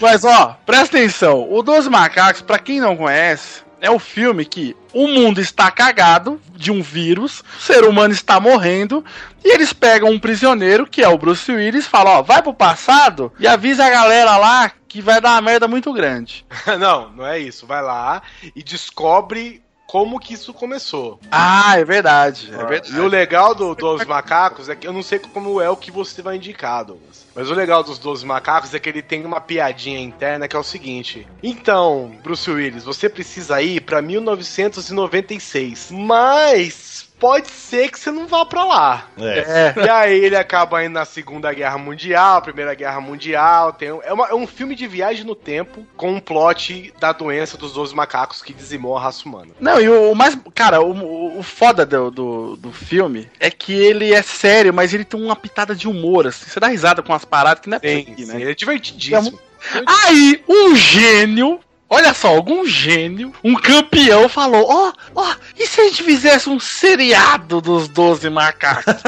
Mas 0.00 0.24
ó, 0.24 0.58
presta 0.66 0.98
atenção. 0.98 1.50
O 1.50 1.62
Doze 1.62 1.88
Macacos, 1.88 2.42
pra 2.42 2.58
quem 2.58 2.80
não 2.80 2.96
conhece, 2.96 3.62
é 3.80 3.90
o 3.90 3.98
filme 3.98 4.44
que 4.44 4.76
o 4.92 5.06
mundo 5.06 5.40
está 5.40 5.70
cagado 5.70 6.40
de 6.54 6.72
um 6.72 6.82
vírus, 6.82 7.44
o 7.58 7.60
ser 7.60 7.84
humano 7.84 8.12
está 8.12 8.40
morrendo, 8.40 9.04
e 9.42 9.54
eles 9.54 9.72
pegam 9.72 10.10
um 10.10 10.18
prisioneiro, 10.18 10.86
que 10.86 11.02
é 11.02 11.08
o 11.08 11.16
Bruce 11.16 11.50
Willis, 11.50 11.86
e 11.86 11.88
falam, 11.88 12.14
ó, 12.14 12.22
vai 12.22 12.42
pro 12.42 12.52
passado 12.52 13.32
e 13.38 13.46
avisa 13.46 13.84
a 13.84 13.90
galera 13.90 14.36
lá 14.36 14.72
que 14.94 15.02
vai 15.02 15.20
dar 15.20 15.32
uma 15.32 15.40
merda 15.40 15.66
muito 15.66 15.92
grande. 15.92 16.46
não, 16.78 17.10
não 17.10 17.26
é 17.26 17.36
isso. 17.36 17.66
Vai 17.66 17.82
lá 17.82 18.22
e 18.54 18.62
descobre 18.62 19.60
como 19.88 20.20
que 20.20 20.34
isso 20.34 20.54
começou. 20.54 21.18
Ah, 21.32 21.76
é 21.76 21.84
verdade. 21.84 22.48
É 22.52 22.64
verdade. 22.64 22.94
E 22.94 23.00
o 23.00 23.08
legal 23.08 23.56
do, 23.56 23.74
dos 23.74 24.04
macacos 24.04 24.68
é 24.68 24.76
que 24.76 24.86
eu 24.86 24.92
não 24.92 25.02
sei 25.02 25.18
como 25.18 25.60
é 25.60 25.68
o 25.68 25.76
que 25.76 25.90
você 25.90 26.22
vai 26.22 26.36
indicar, 26.36 26.84
Douglas. 26.84 27.26
Mas 27.34 27.50
o 27.50 27.54
legal 27.54 27.82
dos 27.82 27.98
12 27.98 28.24
macacos 28.24 28.72
é 28.72 28.78
que 28.78 28.88
ele 28.88 29.02
tem 29.02 29.26
uma 29.26 29.40
piadinha 29.40 29.98
interna 29.98 30.46
que 30.46 30.54
é 30.54 30.58
o 30.58 30.62
seguinte: 30.62 31.26
Então, 31.42 32.16
Bruce 32.22 32.48
Willis, 32.48 32.84
você 32.84 33.08
precisa 33.08 33.60
ir 33.60 33.80
pra 33.80 34.00
1996. 34.00 35.90
Mas 35.90 36.93
pode 37.24 37.48
ser 37.48 37.90
que 37.90 37.98
você 37.98 38.10
não 38.10 38.26
vá 38.26 38.44
pra 38.44 38.64
lá. 38.64 39.06
É. 39.18 39.72
E 39.82 39.88
aí 39.88 40.24
ele 40.24 40.36
acaba 40.36 40.84
indo 40.84 40.92
na 40.92 41.06
Segunda 41.06 41.50
Guerra 41.54 41.78
Mundial, 41.78 42.42
Primeira 42.42 42.74
Guerra 42.74 43.00
Mundial. 43.00 43.72
Tem, 43.72 43.88
é, 43.88 44.12
uma- 44.12 44.28
é 44.28 44.34
um 44.34 44.46
filme 44.46 44.74
de 44.74 44.86
viagem 44.86 45.24
no 45.24 45.34
tempo 45.34 45.86
com 45.96 46.10
um 46.12 46.20
plot 46.20 46.92
da 47.00 47.12
doença 47.12 47.56
dos 47.56 47.72
12 47.72 47.94
macacos 47.94 48.42
que 48.42 48.52
dizimou 48.52 48.94
a 48.98 49.00
raça 49.00 49.26
humana. 49.26 49.52
Não, 49.58 49.80
e 49.80 49.88
o, 49.88 50.12
o 50.12 50.14
mais. 50.14 50.36
Cara, 50.54 50.82
o, 50.82 51.38
o- 51.38 51.42
foda 51.42 51.86
do, 51.86 52.10
do, 52.10 52.56
do 52.56 52.72
filme 52.72 53.26
é 53.40 53.50
que 53.50 53.72
ele 53.72 54.12
é 54.12 54.20
sério, 54.20 54.74
mas 54.74 54.92
ele 54.92 55.04
tem 55.04 55.18
uma 55.18 55.34
pitada 55.34 55.74
de 55.74 55.88
humor, 55.88 56.26
assim. 56.26 56.44
Você 56.46 56.60
dá 56.60 56.66
risada 56.66 57.02
com 57.02 57.14
as 57.14 57.24
paradas 57.24 57.62
que 57.62 57.70
não 57.70 57.78
é 57.80 57.88
Sim, 57.88 58.26
né? 58.26 58.40
ele 58.42 58.50
é 58.50 58.54
divertidíssimo. 58.54 59.38
Aí, 59.86 60.42
um 60.46 60.76
gênio. 60.76 61.58
Olha 61.94 62.12
só, 62.12 62.26
algum 62.26 62.66
gênio, 62.66 63.32
um 63.44 63.54
campeão 63.54 64.28
falou: 64.28 64.66
Ó, 64.68 64.92
ó, 65.14 65.34
e 65.56 65.64
se 65.64 65.80
a 65.80 65.84
gente 65.84 66.02
fizesse 66.02 66.50
um 66.50 66.58
seriado 66.58 67.60
dos 67.60 67.86
12 67.86 68.28
macacos? 68.30 69.00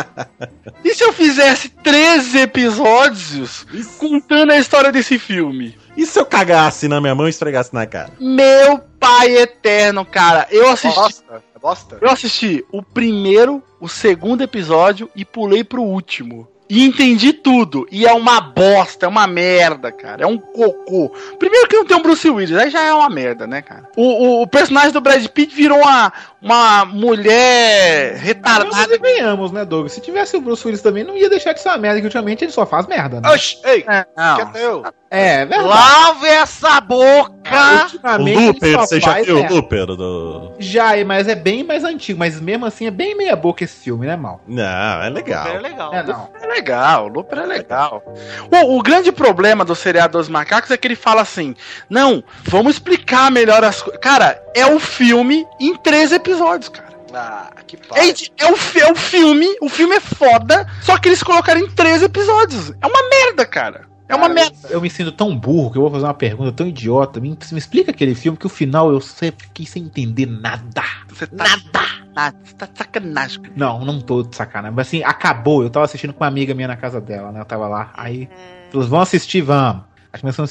e 0.82 0.94
se 0.94 1.04
eu 1.04 1.12
fizesse 1.12 1.68
13 1.68 2.38
episódios 2.38 3.66
contando 3.98 4.52
a 4.52 4.56
história 4.56 4.90
desse 4.90 5.18
filme? 5.18 5.76
E 5.94 6.06
se 6.06 6.18
eu 6.18 6.24
cagasse 6.24 6.88
na 6.88 6.98
minha 6.98 7.14
mão 7.14 7.26
e 7.26 7.30
esfregasse 7.30 7.74
na 7.74 7.84
cara? 7.84 8.10
Meu 8.18 8.78
pai 8.98 9.36
eterno, 9.36 10.02
cara. 10.06 10.46
Eu 10.50 10.70
assisti. 10.70 10.98
Bosta, 10.98 11.44
é 11.54 11.58
bosta. 11.58 11.98
Eu 12.00 12.08
assisti 12.08 12.64
o 12.72 12.82
primeiro, 12.82 13.62
o 13.78 13.86
segundo 13.86 14.42
episódio 14.42 15.10
e 15.14 15.26
pulei 15.26 15.62
pro 15.62 15.82
último. 15.82 16.48
E 16.68 16.82
entendi 16.84 17.32
tudo. 17.32 17.86
E 17.90 18.06
é 18.06 18.12
uma 18.12 18.40
bosta, 18.40 19.06
é 19.06 19.08
uma 19.08 19.26
merda, 19.26 19.92
cara. 19.92 20.24
É 20.24 20.26
um 20.26 20.38
cocô. 20.38 21.10
Primeiro 21.38 21.68
que 21.68 21.76
não 21.76 21.84
tem 21.84 21.96
um 21.96 22.02
Bruce 22.02 22.28
Willis, 22.28 22.56
aí 22.56 22.70
já 22.70 22.82
é 22.82 22.94
uma 22.94 23.10
merda, 23.10 23.46
né, 23.46 23.60
cara? 23.60 23.88
O, 23.96 24.02
o, 24.02 24.42
o 24.42 24.46
personagem 24.46 24.90
do 24.90 25.00
Brad 25.00 25.26
Pitt 25.26 25.54
virou 25.54 25.78
uma, 25.78 26.12
uma 26.40 26.84
mulher 26.86 28.12
Nós 28.12 28.22
retardada. 28.22 28.98
venhamos, 28.98 29.52
né, 29.52 29.64
Douglas? 29.64 29.92
Se 29.92 30.00
tivesse 30.00 30.36
o 30.36 30.40
Bruce 30.40 30.66
Willis 30.66 30.82
também, 30.82 31.04
não 31.04 31.16
ia 31.16 31.28
deixar 31.28 31.52
de 31.52 31.60
ser 31.60 31.68
uma 31.68 31.78
merda, 31.78 32.00
que 32.00 32.06
ultimamente 32.06 32.44
ele 32.44 32.52
só 32.52 32.64
faz 32.64 32.86
merda, 32.86 33.20
né? 33.20 33.30
Oxi, 33.30 33.58
ei, 33.64 33.84
É, 33.86 34.06
não. 34.16 34.82
Eu. 35.14 35.24
É, 35.24 35.46
verdade. 35.46 35.68
Lave 35.68 36.26
essa 36.26 36.80
boca! 36.80 37.34
O 37.44 37.82
Ultimamente 37.82 38.30
ele 38.30 38.46
Looper, 38.46 38.78
você 38.78 39.00
já 39.00 39.22
viu 39.22 39.38
o. 39.38 39.48
Looper 39.48 39.86
do. 39.86 40.54
Já, 40.58 40.92
mas 41.04 41.28
é 41.28 41.34
bem 41.34 41.62
mais 41.62 41.84
antigo, 41.84 42.18
mas 42.18 42.40
mesmo 42.40 42.64
assim 42.64 42.86
é 42.86 42.90
bem 42.90 43.16
meia 43.16 43.36
boca 43.36 43.64
esse 43.64 43.76
filme, 43.84 44.06
né, 44.06 44.16
mal? 44.16 44.40
Não, 44.46 45.02
é 45.02 45.10
legal. 45.10 45.46
É 45.46 45.58
legal. 45.58 45.94
É, 45.94 46.02
não. 46.02 46.30
É 46.40 46.46
legal, 46.46 47.06
o 47.06 47.08
Looper 47.08 47.38
é 47.40 47.46
legal. 47.46 48.02
O, 48.50 48.76
o 48.76 48.82
grande 48.82 49.12
problema 49.12 49.64
do 49.64 49.74
seriado 49.74 50.18
dos 50.18 50.28
macacos 50.28 50.70
é 50.70 50.76
que 50.76 50.86
ele 50.86 50.96
fala 50.96 51.22
assim: 51.22 51.54
não, 51.88 52.24
vamos 52.44 52.74
explicar 52.74 53.30
melhor 53.30 53.62
as 53.62 53.82
coisas. 53.82 54.00
Cara, 54.00 54.42
é 54.54 54.66
o 54.66 54.80
filme 54.80 55.46
em 55.60 55.76
três 55.76 56.12
episódios, 56.12 56.68
cara. 56.68 56.94
Ah, 57.16 57.50
que 57.64 57.78
É, 57.94 58.08
é 58.44 58.50
o, 58.50 58.56
é 58.80 58.90
o 58.90 58.94
filme, 58.96 59.46
o 59.60 59.68
filme 59.68 59.94
é 59.94 60.00
foda, 60.00 60.66
só 60.82 60.98
que 60.98 61.08
eles 61.08 61.22
colocaram 61.22 61.60
em 61.60 61.70
três 61.70 62.02
episódios. 62.02 62.72
É 62.82 62.86
uma 62.86 63.08
merda, 63.08 63.46
cara. 63.46 63.93
É 64.08 64.14
uma 64.14 64.28
merda. 64.28 64.68
Eu 64.68 64.80
me 64.80 64.90
sinto 64.90 65.10
tão 65.10 65.36
burro 65.36 65.70
que 65.70 65.78
eu 65.78 65.82
vou 65.82 65.90
fazer 65.90 66.04
uma 66.04 66.14
pergunta 66.14 66.52
tão 66.52 66.66
idiota. 66.66 67.20
Me, 67.20 67.30
me 67.30 67.58
explica 67.58 67.90
aquele 67.90 68.14
filme 68.14 68.36
que 68.36 68.46
o 68.46 68.50
final 68.50 68.90
eu 68.90 69.00
sempre 69.00 69.46
fiquei 69.46 69.66
sem 69.66 69.84
entender 69.84 70.26
nada. 70.26 70.82
Você 71.08 71.26
tá, 71.26 71.44
nada, 71.44 71.88
nada. 72.14 72.36
Você 72.44 72.54
tá 72.54 72.66
de 72.66 72.78
sacanagem. 72.78 73.42
Não, 73.56 73.84
não 73.84 74.00
tô 74.00 74.22
de 74.22 74.36
sacanagem. 74.36 74.76
Mas 74.76 74.88
assim, 74.88 75.02
acabou. 75.02 75.62
Eu 75.62 75.70
tava 75.70 75.86
assistindo 75.86 76.12
com 76.12 76.22
uma 76.22 76.28
amiga 76.28 76.54
minha 76.54 76.68
na 76.68 76.76
casa 76.76 77.00
dela, 77.00 77.32
né? 77.32 77.40
Eu 77.40 77.44
tava 77.46 77.66
lá. 77.66 77.90
Aí, 77.94 78.28
eles 78.72 78.86
vão 78.86 79.00
assistir, 79.00 79.40
vamos. 79.40 79.84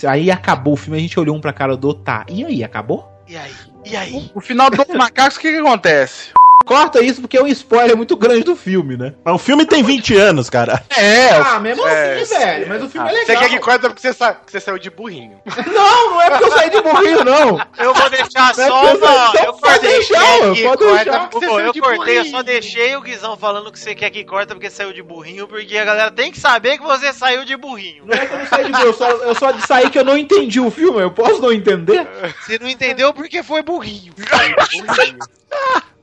Aí, 0.10 0.32
acabou 0.32 0.74
o 0.74 0.78
filme, 0.78 0.98
a 0.98 1.02
gente 1.02 1.20
olhou 1.20 1.36
um 1.36 1.42
pra 1.42 1.54
cara 1.54 1.78
do 1.78 1.94
tá. 1.94 2.26
E 2.28 2.44
aí, 2.44 2.64
acabou? 2.64 3.08
E 3.28 3.38
aí? 3.38 3.54
E 3.86 3.96
aí? 3.96 4.32
O 4.34 4.42
final 4.42 4.70
dos 4.70 4.88
macacos, 4.96 5.38
o 5.38 5.40
que 5.40 5.52
que 5.52 5.60
acontece? 5.60 6.32
Corta 6.66 7.02
isso 7.02 7.22
porque 7.22 7.38
é 7.38 7.42
um 7.44 7.48
spoiler 7.48 7.96
muito 7.96 8.16
grande 8.16 8.44
do 8.44 8.56
filme, 8.56 8.96
né? 8.98 9.14
Mas 9.24 9.36
o 9.36 9.38
filme 9.38 9.66
tem 9.66 9.84
20 9.84 10.16
anos, 10.18 10.50
cara. 10.50 10.84
É, 10.96 11.30
Ah, 11.36 11.60
mesmo 11.60 11.86
É, 11.88 12.22
assim, 12.22 12.36
velho. 12.38 12.70
Mas 12.70 12.84
o 12.84 12.90
filme 12.90 13.10
é 13.10 13.12
legal. 13.12 13.26
Você 13.26 13.36
quer 13.38 13.50
que 13.50 13.60
corta 13.60 13.90
porque 13.90 14.02
você, 14.02 14.14
sa- 14.14 14.38
você 14.46 14.60
saiu 14.60 14.78
de 14.80 14.90
burrinho. 14.90 15.40
Não, 15.74 16.12
não 16.12 16.22
é 16.22 16.30
porque 16.30 16.44
eu 16.46 16.52
saí 16.52 16.70
de 16.70 16.82
burrinho, 16.82 17.24
não. 17.24 17.60
Eu 17.78 17.94
vou 17.94 18.10
deixar 18.10 18.56
Não 18.56 18.64
é 18.64 18.68
só 18.68 18.84
eu- 18.90 18.98
uma. 18.98 19.30
então 19.30 19.44
Eu 19.46 19.54
pode 19.54 19.62
cortei 19.62 19.90
deixar, 19.92 20.22
aqui, 20.22 20.64
pode 20.64 20.84
corta, 20.84 21.04
deixar. 21.04 21.30
porque 21.30 21.46
Você 21.46 21.52
eu 21.52 21.56
saiu 21.58 21.72
de 21.74 21.82
cortei, 21.82 22.00
eu 22.00 22.20
burrinho. 22.22 22.32
só 22.38 22.44
deixei 22.44 22.96
o 22.96 23.02
Guizão 23.02 23.38
falando 23.38 23.72
que 23.72 23.80
você 23.80 23.96
quer 23.96 24.10
que 24.10 24.24
corta 24.24 24.54
porque 24.54 24.70
saiu 24.70 24.94
de 24.94 25.02
burrinho, 25.02 25.48
porque 25.48 25.78
a 25.78 25.86
galera 25.86 26.12
tem 26.12 26.32
que 26.32 26.40
saber 26.40 26.78
que 26.78 26.84
você 26.84 27.12
saiu 27.14 27.44
de 27.46 27.56
burrinho. 27.58 28.04
Não 28.06 28.14
é 28.16 28.26
que 28.26 28.34
eu 28.34 28.40
não 28.40 28.46
saí 28.48 28.64
de 28.66 28.72
burrinho, 28.72 28.88
eu 28.88 28.94
só, 28.94 29.10
eu 29.10 29.36
só 29.36 29.60
saí 29.60 29.90
que 29.90 30.00
eu 30.00 30.06
não 30.06 30.18
entendi 30.18 30.60
o 30.60 30.72
filme. 30.72 31.02
Eu 31.02 31.12
posso 31.12 31.42
não 31.42 31.52
entender? 31.52 32.08
Você 32.46 32.58
não 32.60 32.70
entendeu 32.70 33.14
porque 33.14 33.42
foi 33.44 33.62
burrinho. 33.62 34.14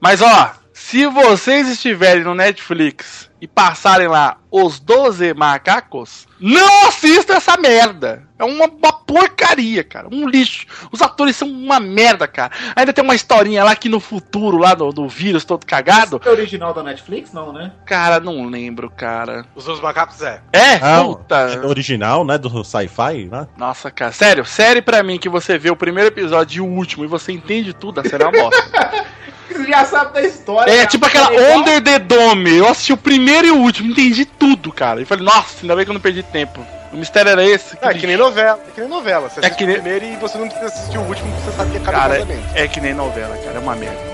Mas 0.00 0.22
ó, 0.22 0.52
se 0.72 1.06
vocês 1.06 1.68
estiverem 1.68 2.24
no 2.24 2.34
Netflix 2.34 3.28
e 3.40 3.46
passarem 3.46 4.08
lá 4.08 4.38
os 4.50 4.80
12 4.80 5.34
macacos, 5.34 6.26
não 6.40 6.86
assista 6.88 7.34
essa 7.34 7.56
merda. 7.56 8.22
É 8.38 8.44
uma, 8.44 8.64
uma 8.66 8.92
porcaria, 8.92 9.84
cara. 9.84 10.08
Um 10.10 10.26
lixo. 10.26 10.66
Os 10.90 11.02
atores 11.02 11.36
são 11.36 11.46
uma 11.48 11.78
merda, 11.78 12.26
cara. 12.26 12.52
Ainda 12.74 12.92
tem 12.92 13.04
uma 13.04 13.14
historinha 13.14 13.62
lá 13.62 13.76
que 13.76 13.88
no 13.88 14.00
futuro, 14.00 14.56
lá 14.56 14.74
do, 14.74 14.90
do 14.90 15.06
vírus 15.06 15.44
todo 15.44 15.66
cagado. 15.66 16.20
É 16.24 16.28
original 16.30 16.72
da 16.72 16.82
Netflix? 16.82 17.32
Não, 17.32 17.52
né? 17.52 17.72
Cara, 17.84 18.18
não 18.18 18.46
lembro, 18.46 18.90
cara. 18.90 19.44
Os 19.54 19.68
outros 19.68 19.82
macacos 19.82 20.22
é. 20.22 20.40
É, 20.52 20.78
Não, 20.78 21.14
puta. 21.14 21.36
é 21.36 21.66
original, 21.66 22.24
né? 22.24 22.38
Do 22.38 22.64
sci-fi, 22.64 23.26
né? 23.30 23.46
Nossa, 23.56 23.90
cara. 23.90 24.12
Sério, 24.12 24.44
série 24.46 24.80
pra 24.80 25.02
mim 25.02 25.18
que 25.18 25.28
você 25.28 25.58
vê 25.58 25.70
o 25.70 25.76
primeiro 25.76 26.08
episódio 26.08 26.58
e 26.58 26.60
o 26.66 26.72
último 26.72 27.04
e 27.04 27.08
você 27.08 27.32
entende 27.32 27.72
tudo, 27.74 28.00
a 28.00 28.04
série 28.04 28.22
é 28.24 28.26
uma 28.26 28.32
bosta. 28.32 29.04
Você 29.50 29.64
já 29.70 29.84
sabe 29.84 30.14
da 30.14 30.22
história. 30.22 30.70
É 30.70 30.76
cara. 30.76 30.86
tipo 30.88 31.06
aquela. 31.06 31.30
Under 31.56 31.82
the 31.82 31.98
Dome. 31.98 32.56
Eu 32.56 32.68
assisti 32.68 32.92
o 32.92 32.96
primeiro 32.96 33.46
e 33.46 33.50
o 33.50 33.56
último, 33.58 33.90
entendi 33.90 34.24
tudo, 34.24 34.72
cara. 34.72 35.00
E 35.00 35.04
falei, 35.04 35.24
nossa, 35.24 35.56
ainda 35.62 35.74
bem 35.76 35.84
que 35.84 35.90
eu 35.90 35.94
não 35.94 36.00
perdi 36.00 36.22
tempo. 36.22 36.64
O 36.92 36.96
mistério 36.96 37.30
era 37.30 37.44
esse. 37.44 37.78
É 37.80 37.94
que 37.94 38.06
nem 38.06 38.16
novela. 38.16 38.58
É 38.66 38.70
que 38.74 38.80
nem 38.80 38.90
novela. 38.90 39.28
Você 39.30 39.40
É 39.44 39.50
que 39.50 39.62
o 39.62 39.66
nem- 39.66 39.76
primeiro 39.80 40.04
e 40.06 40.16
você 40.16 40.36
não 40.38 40.48
precisa 40.48 40.66
assistir 40.72 40.98
o 40.98 41.02
último 41.02 41.30
porque 41.32 41.50
você 41.50 41.56
sabe 41.56 41.70
que 41.70 41.76
acaba 41.76 41.98
Cara, 41.98 42.14
o 42.14 42.26
casamento. 42.26 42.48
é 42.56 42.66
que 42.68 42.80
nem 42.80 42.94
novela, 42.94 43.36
cara. 43.36 43.56
É 43.56 43.60
uma 43.60 43.76
merda. 43.76 44.10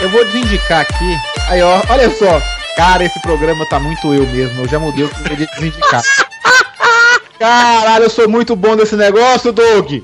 Eu 0.00 0.08
vou 0.10 0.24
desindicar 0.26 0.80
aqui. 0.80 1.18
Aí, 1.48 1.62
ó, 1.62 1.80
olha 1.88 2.10
só. 2.10 2.40
Cara, 2.76 3.04
esse 3.04 3.20
programa 3.20 3.64
tá 3.66 3.78
muito 3.78 4.12
eu 4.12 4.26
mesmo. 4.26 4.62
Eu 4.62 4.68
já 4.68 4.78
mudei 4.78 5.04
o 5.04 5.08
que 5.08 5.20
eu 5.20 5.24
queria 5.24 5.46
desindicar. 5.46 6.02
Caralho, 7.38 8.04
eu 8.04 8.10
sou 8.10 8.28
muito 8.28 8.56
bom 8.56 8.74
nesse 8.74 8.96
negócio, 8.96 9.52
Doug. 9.52 10.02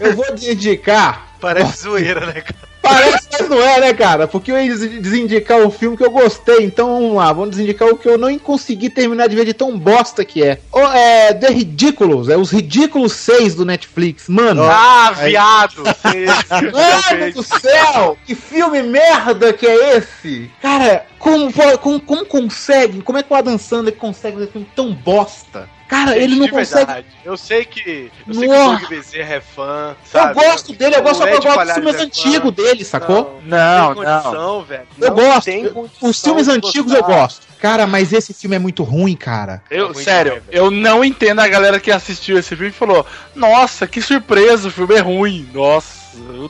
Eu 0.00 0.16
vou 0.16 0.34
desindicar. 0.34 1.26
Parece 1.40 1.82
zoeira, 1.82 2.26
né, 2.26 2.40
cara? 2.40 2.71
Parece, 2.82 3.28
mas 3.32 3.48
não 3.48 3.60
é, 3.62 3.80
né, 3.80 3.94
cara? 3.94 4.26
Porque 4.26 4.50
eu 4.50 4.58
ia 4.60 4.74
des- 4.76 5.00
desindicar 5.00 5.58
o 5.60 5.70
filme 5.70 5.96
que 5.96 6.04
eu 6.04 6.10
gostei. 6.10 6.64
Então 6.64 6.88
vamos 7.00 7.14
lá, 7.16 7.32
vamos 7.32 7.50
desindicar 7.50 7.88
o 7.88 7.96
que 7.96 8.08
eu 8.08 8.18
não 8.18 8.36
consegui 8.38 8.90
terminar 8.90 9.28
de 9.28 9.36
ver 9.36 9.44
de 9.44 9.54
tão 9.54 9.78
bosta 9.78 10.24
que 10.24 10.42
é. 10.42 10.58
O, 10.72 10.80
é 10.80 11.32
The 11.32 11.48
Ridiculous, 11.48 12.28
é 12.28 12.36
os 12.36 12.50
Ridículos 12.50 13.12
6 13.12 13.54
do 13.54 13.64
Netflix. 13.64 14.28
Mano, 14.28 14.64
Ah, 14.64 15.12
viado! 15.24 15.82
Mano 16.50 17.32
do 17.32 17.42
céu! 17.42 18.16
Que 18.26 18.34
filme 18.34 18.82
merda 18.82 19.52
que 19.52 19.66
é 19.66 19.96
esse? 19.98 20.50
Cara, 20.60 21.06
como, 21.22 21.78
como, 21.78 22.00
como 22.00 22.26
consegue? 22.26 23.00
Como 23.00 23.16
é 23.16 23.22
que 23.22 23.32
o 23.32 23.36
Adam 23.36 23.56
Sandler 23.56 23.94
consegue 23.94 24.36
fazer 24.38 24.50
filme 24.50 24.66
tão 24.74 24.92
bosta? 24.92 25.68
Cara, 25.86 26.16
ele 26.16 26.34
não 26.36 26.46
De 26.46 26.50
consegue. 26.52 26.86
verdade. 26.86 27.06
Eu 27.24 27.36
sei 27.36 27.64
que. 27.64 28.10
Eu 28.26 28.34
sei 28.34 28.48
que 28.48 28.54
o 28.54 28.78
Doug 28.78 28.88
Bezerra 28.88 29.34
é 29.34 29.40
fã. 29.40 29.90
Eu 29.90 30.20
sabe? 30.20 30.34
gosto 30.34 30.72
dele, 30.72 30.96
eu 30.96 31.02
gosto 31.02 31.18
só 31.18 31.24
O 31.24 31.28
que 31.28 31.34
eu 31.34 31.42
gosto 31.42 31.64
dos 31.64 31.74
filmes 31.74 31.94
é 31.94 32.02
antigos 32.02 32.52
dele, 32.52 32.84
sacou? 32.84 33.40
Não, 33.44 33.94
tem 33.94 34.02
não. 34.04 34.20
condição, 34.22 34.64
velho. 34.64 34.82
Eu 35.00 35.08
Não 35.08 35.14
gosto. 35.14 35.48
Eu- 35.48 35.90
Os 36.00 36.20
filmes 36.20 36.48
antigos 36.48 36.92
eu 36.92 37.04
gosto. 37.04 37.46
Cara, 37.60 37.86
mas 37.86 38.12
esse 38.12 38.34
filme 38.34 38.56
é 38.56 38.58
muito 38.58 38.82
ruim, 38.82 39.14
cara. 39.14 39.62
Eu, 39.70 39.86
Muito 39.86 40.00
sério, 40.02 40.32
velho. 40.32 40.44
eu 40.50 40.70
não 40.72 41.04
entendo 41.04 41.38
a 41.40 41.46
galera 41.46 41.78
que 41.78 41.92
assistiu 41.92 42.36
esse 42.36 42.56
filme 42.56 42.70
e 42.70 42.72
falou: 42.72 43.06
Nossa, 43.36 43.86
que 43.86 44.00
surpresa, 44.02 44.66
o 44.68 44.70
filme 44.72 44.96
é 44.96 45.00
ruim. 45.00 45.48
Nossa. 45.54 46.01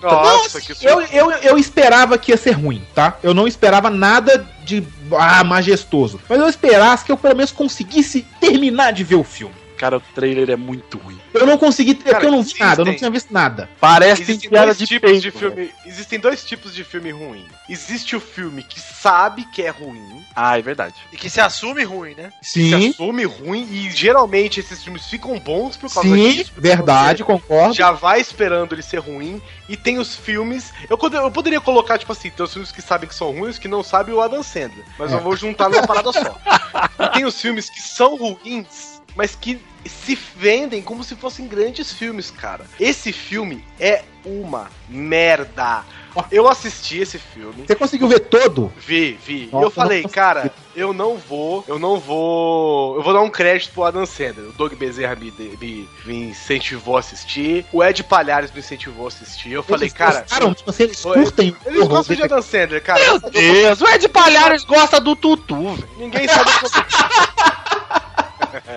Nossa, 0.03 0.61
que 0.61 0.75
Eu, 0.85 1.01
eu, 1.03 1.31
eu 1.31 1.59
esperava 1.59 2.19
que 2.19 2.33
ia 2.33 2.37
ser 2.37 2.53
ruim, 2.53 2.83
tá? 2.95 3.17
Eu 3.23 3.33
não 3.33 3.47
esperava 3.47 3.91
nada 3.91 4.47
de 4.65 4.83
ah, 5.13 5.45
majestoso. 5.45 6.21
Mas 6.29 6.41
eu 6.41 6.49
esperasse 6.49 7.05
que 7.05 7.13
eu 7.13 7.17
pelo 7.17 7.37
menos 7.37 7.53
conseguisse 7.53 8.27
terminar 8.41 8.93
de 8.93 9.05
ver 9.05 9.17
o 9.17 9.25
filme. 9.25 9.62
Cara, 9.83 9.97
o 9.97 10.01
trailer 10.01 10.49
é 10.49 10.55
muito 10.55 10.97
ruim. 10.97 11.19
Eu 11.35 11.45
não 11.45 11.59
consegui, 11.59 11.95
ter, 11.95 12.05
Cara, 12.05 12.15
porque 12.15 12.27
eu 12.27 12.31
não 12.31 12.39
vi 12.39 12.45
existem- 12.51 12.67
nada, 12.69 12.83
eu 12.83 12.85
não 12.87 12.95
tinha 12.95 13.11
visto 13.11 13.35
nada. 13.35 13.69
Parece 13.81 14.23
Existem 14.23 14.49
dois 14.49 14.79
de 14.79 14.87
tipos 14.87 15.11
peito, 15.11 15.23
de 15.23 15.31
filme. 15.33 15.71
Existem 15.85 16.21
dois 16.21 16.45
tipos 16.45 16.73
de 16.73 16.85
filme 16.85 17.11
ruim. 17.11 17.49
Existe 17.69 18.15
o 18.15 18.21
filme 18.21 18.63
que 18.63 18.79
sabe 18.81 19.45
que 19.47 19.61
é 19.61 19.71
ruim, 19.71 20.25
Ah, 20.37 20.57
é 20.57 20.63
verdade. 20.63 20.95
E 21.13 21.17
que 21.17 21.29
se 21.29 21.41
assume 21.41 21.83
ruim, 21.83 22.15
né? 22.15 22.33
se 22.41 22.71
Sim, 22.71 22.91
assume 22.91 23.25
ruim 23.25 23.67
e 23.73 23.91
geralmente 23.91 24.61
esses 24.61 24.85
filmes 24.85 25.05
ficam 25.07 25.37
bons 25.41 25.77
por 25.77 25.93
causa 25.93 26.09
sim, 26.09 26.31
disso. 26.31 26.53
porque 26.53 26.69
verdade, 26.69 27.25
concordo. 27.25 27.75
Já 27.75 27.91
vai 27.91 28.21
esperando 28.21 28.73
ele 28.77 28.83
ser 28.83 28.99
ruim 28.99 29.43
e 29.69 29.77
tem 29.77 29.99
os 29.99 30.15
filmes. 30.15 30.73
Eu, 30.89 30.97
eu 31.13 31.31
poderia 31.33 31.61
colocar, 31.61 31.99
tipo 31.99 32.13
assim, 32.13 32.31
tem 32.31 32.45
os 32.45 32.53
filmes 32.53 32.71
que 32.71 32.81
sabem 32.81 33.09
que 33.09 33.15
são 33.17 33.33
ruins 33.33 33.59
que 33.59 33.67
não 33.67 33.83
sabem 33.83 34.15
o 34.15 34.21
Adam 34.21 34.45
Sandler. 34.45 34.85
Mas 34.97 35.11
É. 35.11 35.17
eu 35.17 35.21
vou 35.21 35.35
juntar 35.35 35.69
numa 35.69 35.85
parada 35.85 36.13
só. 36.13 36.39
E 37.03 37.09
tem 37.15 37.25
os 37.25 37.41
filmes 37.41 37.69
que 37.69 37.81
são 37.83 38.17
ruins, 38.17 38.92
mas 39.17 39.35
que 39.35 39.61
se 39.85 40.17
vendem 40.37 40.81
como 40.81 41.03
se 41.03 41.17
fossem 41.17 41.47
grandes 41.49 41.93
filmes, 41.93 42.31
cara. 42.31 42.65
Esse 42.79 43.13
filme 43.13 43.65
é 43.81 44.03
uma 44.25 44.71
merda. 44.89 45.85
Eu 46.31 46.47
assisti 46.47 46.99
esse 46.99 47.19
filme. 47.19 47.65
Você 47.67 47.75
conseguiu 47.75 48.07
ver 48.07 48.21
todo? 48.21 48.71
Vi, 48.77 49.19
vi. 49.25 49.49
Nossa, 49.51 49.65
eu 49.67 49.71
falei, 49.71 50.03
cara, 50.05 50.53
eu 50.77 50.93
não 50.93 51.17
vou, 51.17 51.65
eu 51.67 51.79
não 51.79 51.99
vou. 51.99 52.95
Eu 52.97 53.03
vou 53.03 53.13
dar 53.15 53.23
um 53.23 53.31
crédito 53.31 53.73
pro 53.73 53.83
Adam 53.85 54.05
Sandler. 54.05 54.51
O 54.51 54.53
Doug 54.53 54.75
Bezerra 54.75 55.17
me, 55.17 55.33
me, 55.59 55.89
me 56.05 56.15
incentivou 56.31 56.97
a 56.97 57.01
assistir. 57.01 57.65
O 57.73 57.83
Ed 57.83 58.05
Palhares 58.05 58.53
me 58.53 58.61
incentivou 58.61 59.07
a 59.07 59.09
assistir. 59.09 59.53
Eu 59.53 59.63
falei, 59.63 59.85
Eles 59.87 59.95
cara. 59.95 60.21
gostaram, 60.21 60.55
tipo 60.55 60.69
assim, 60.71 60.83
eles 60.85 61.01
curtem 61.01 61.57
Eles 61.67 61.79
horror 61.81 61.89
gostam 61.97 62.15
de 62.15 62.23
desse- 62.23 62.33
Adam 62.35 62.43
Sandler, 62.43 62.83
cara. 62.85 63.01
Meu 63.03 63.19
Deus, 63.31 63.81
o 63.81 63.89
Ed 63.89 64.09
Palhares 64.11 64.65
gosta 64.65 65.01
do 65.01 65.17
Tutu, 65.17 65.75
velho. 65.75 65.89
Ninguém 65.99 66.29
sabe 66.29 66.51
o 66.51 66.61
problema. 66.61 66.87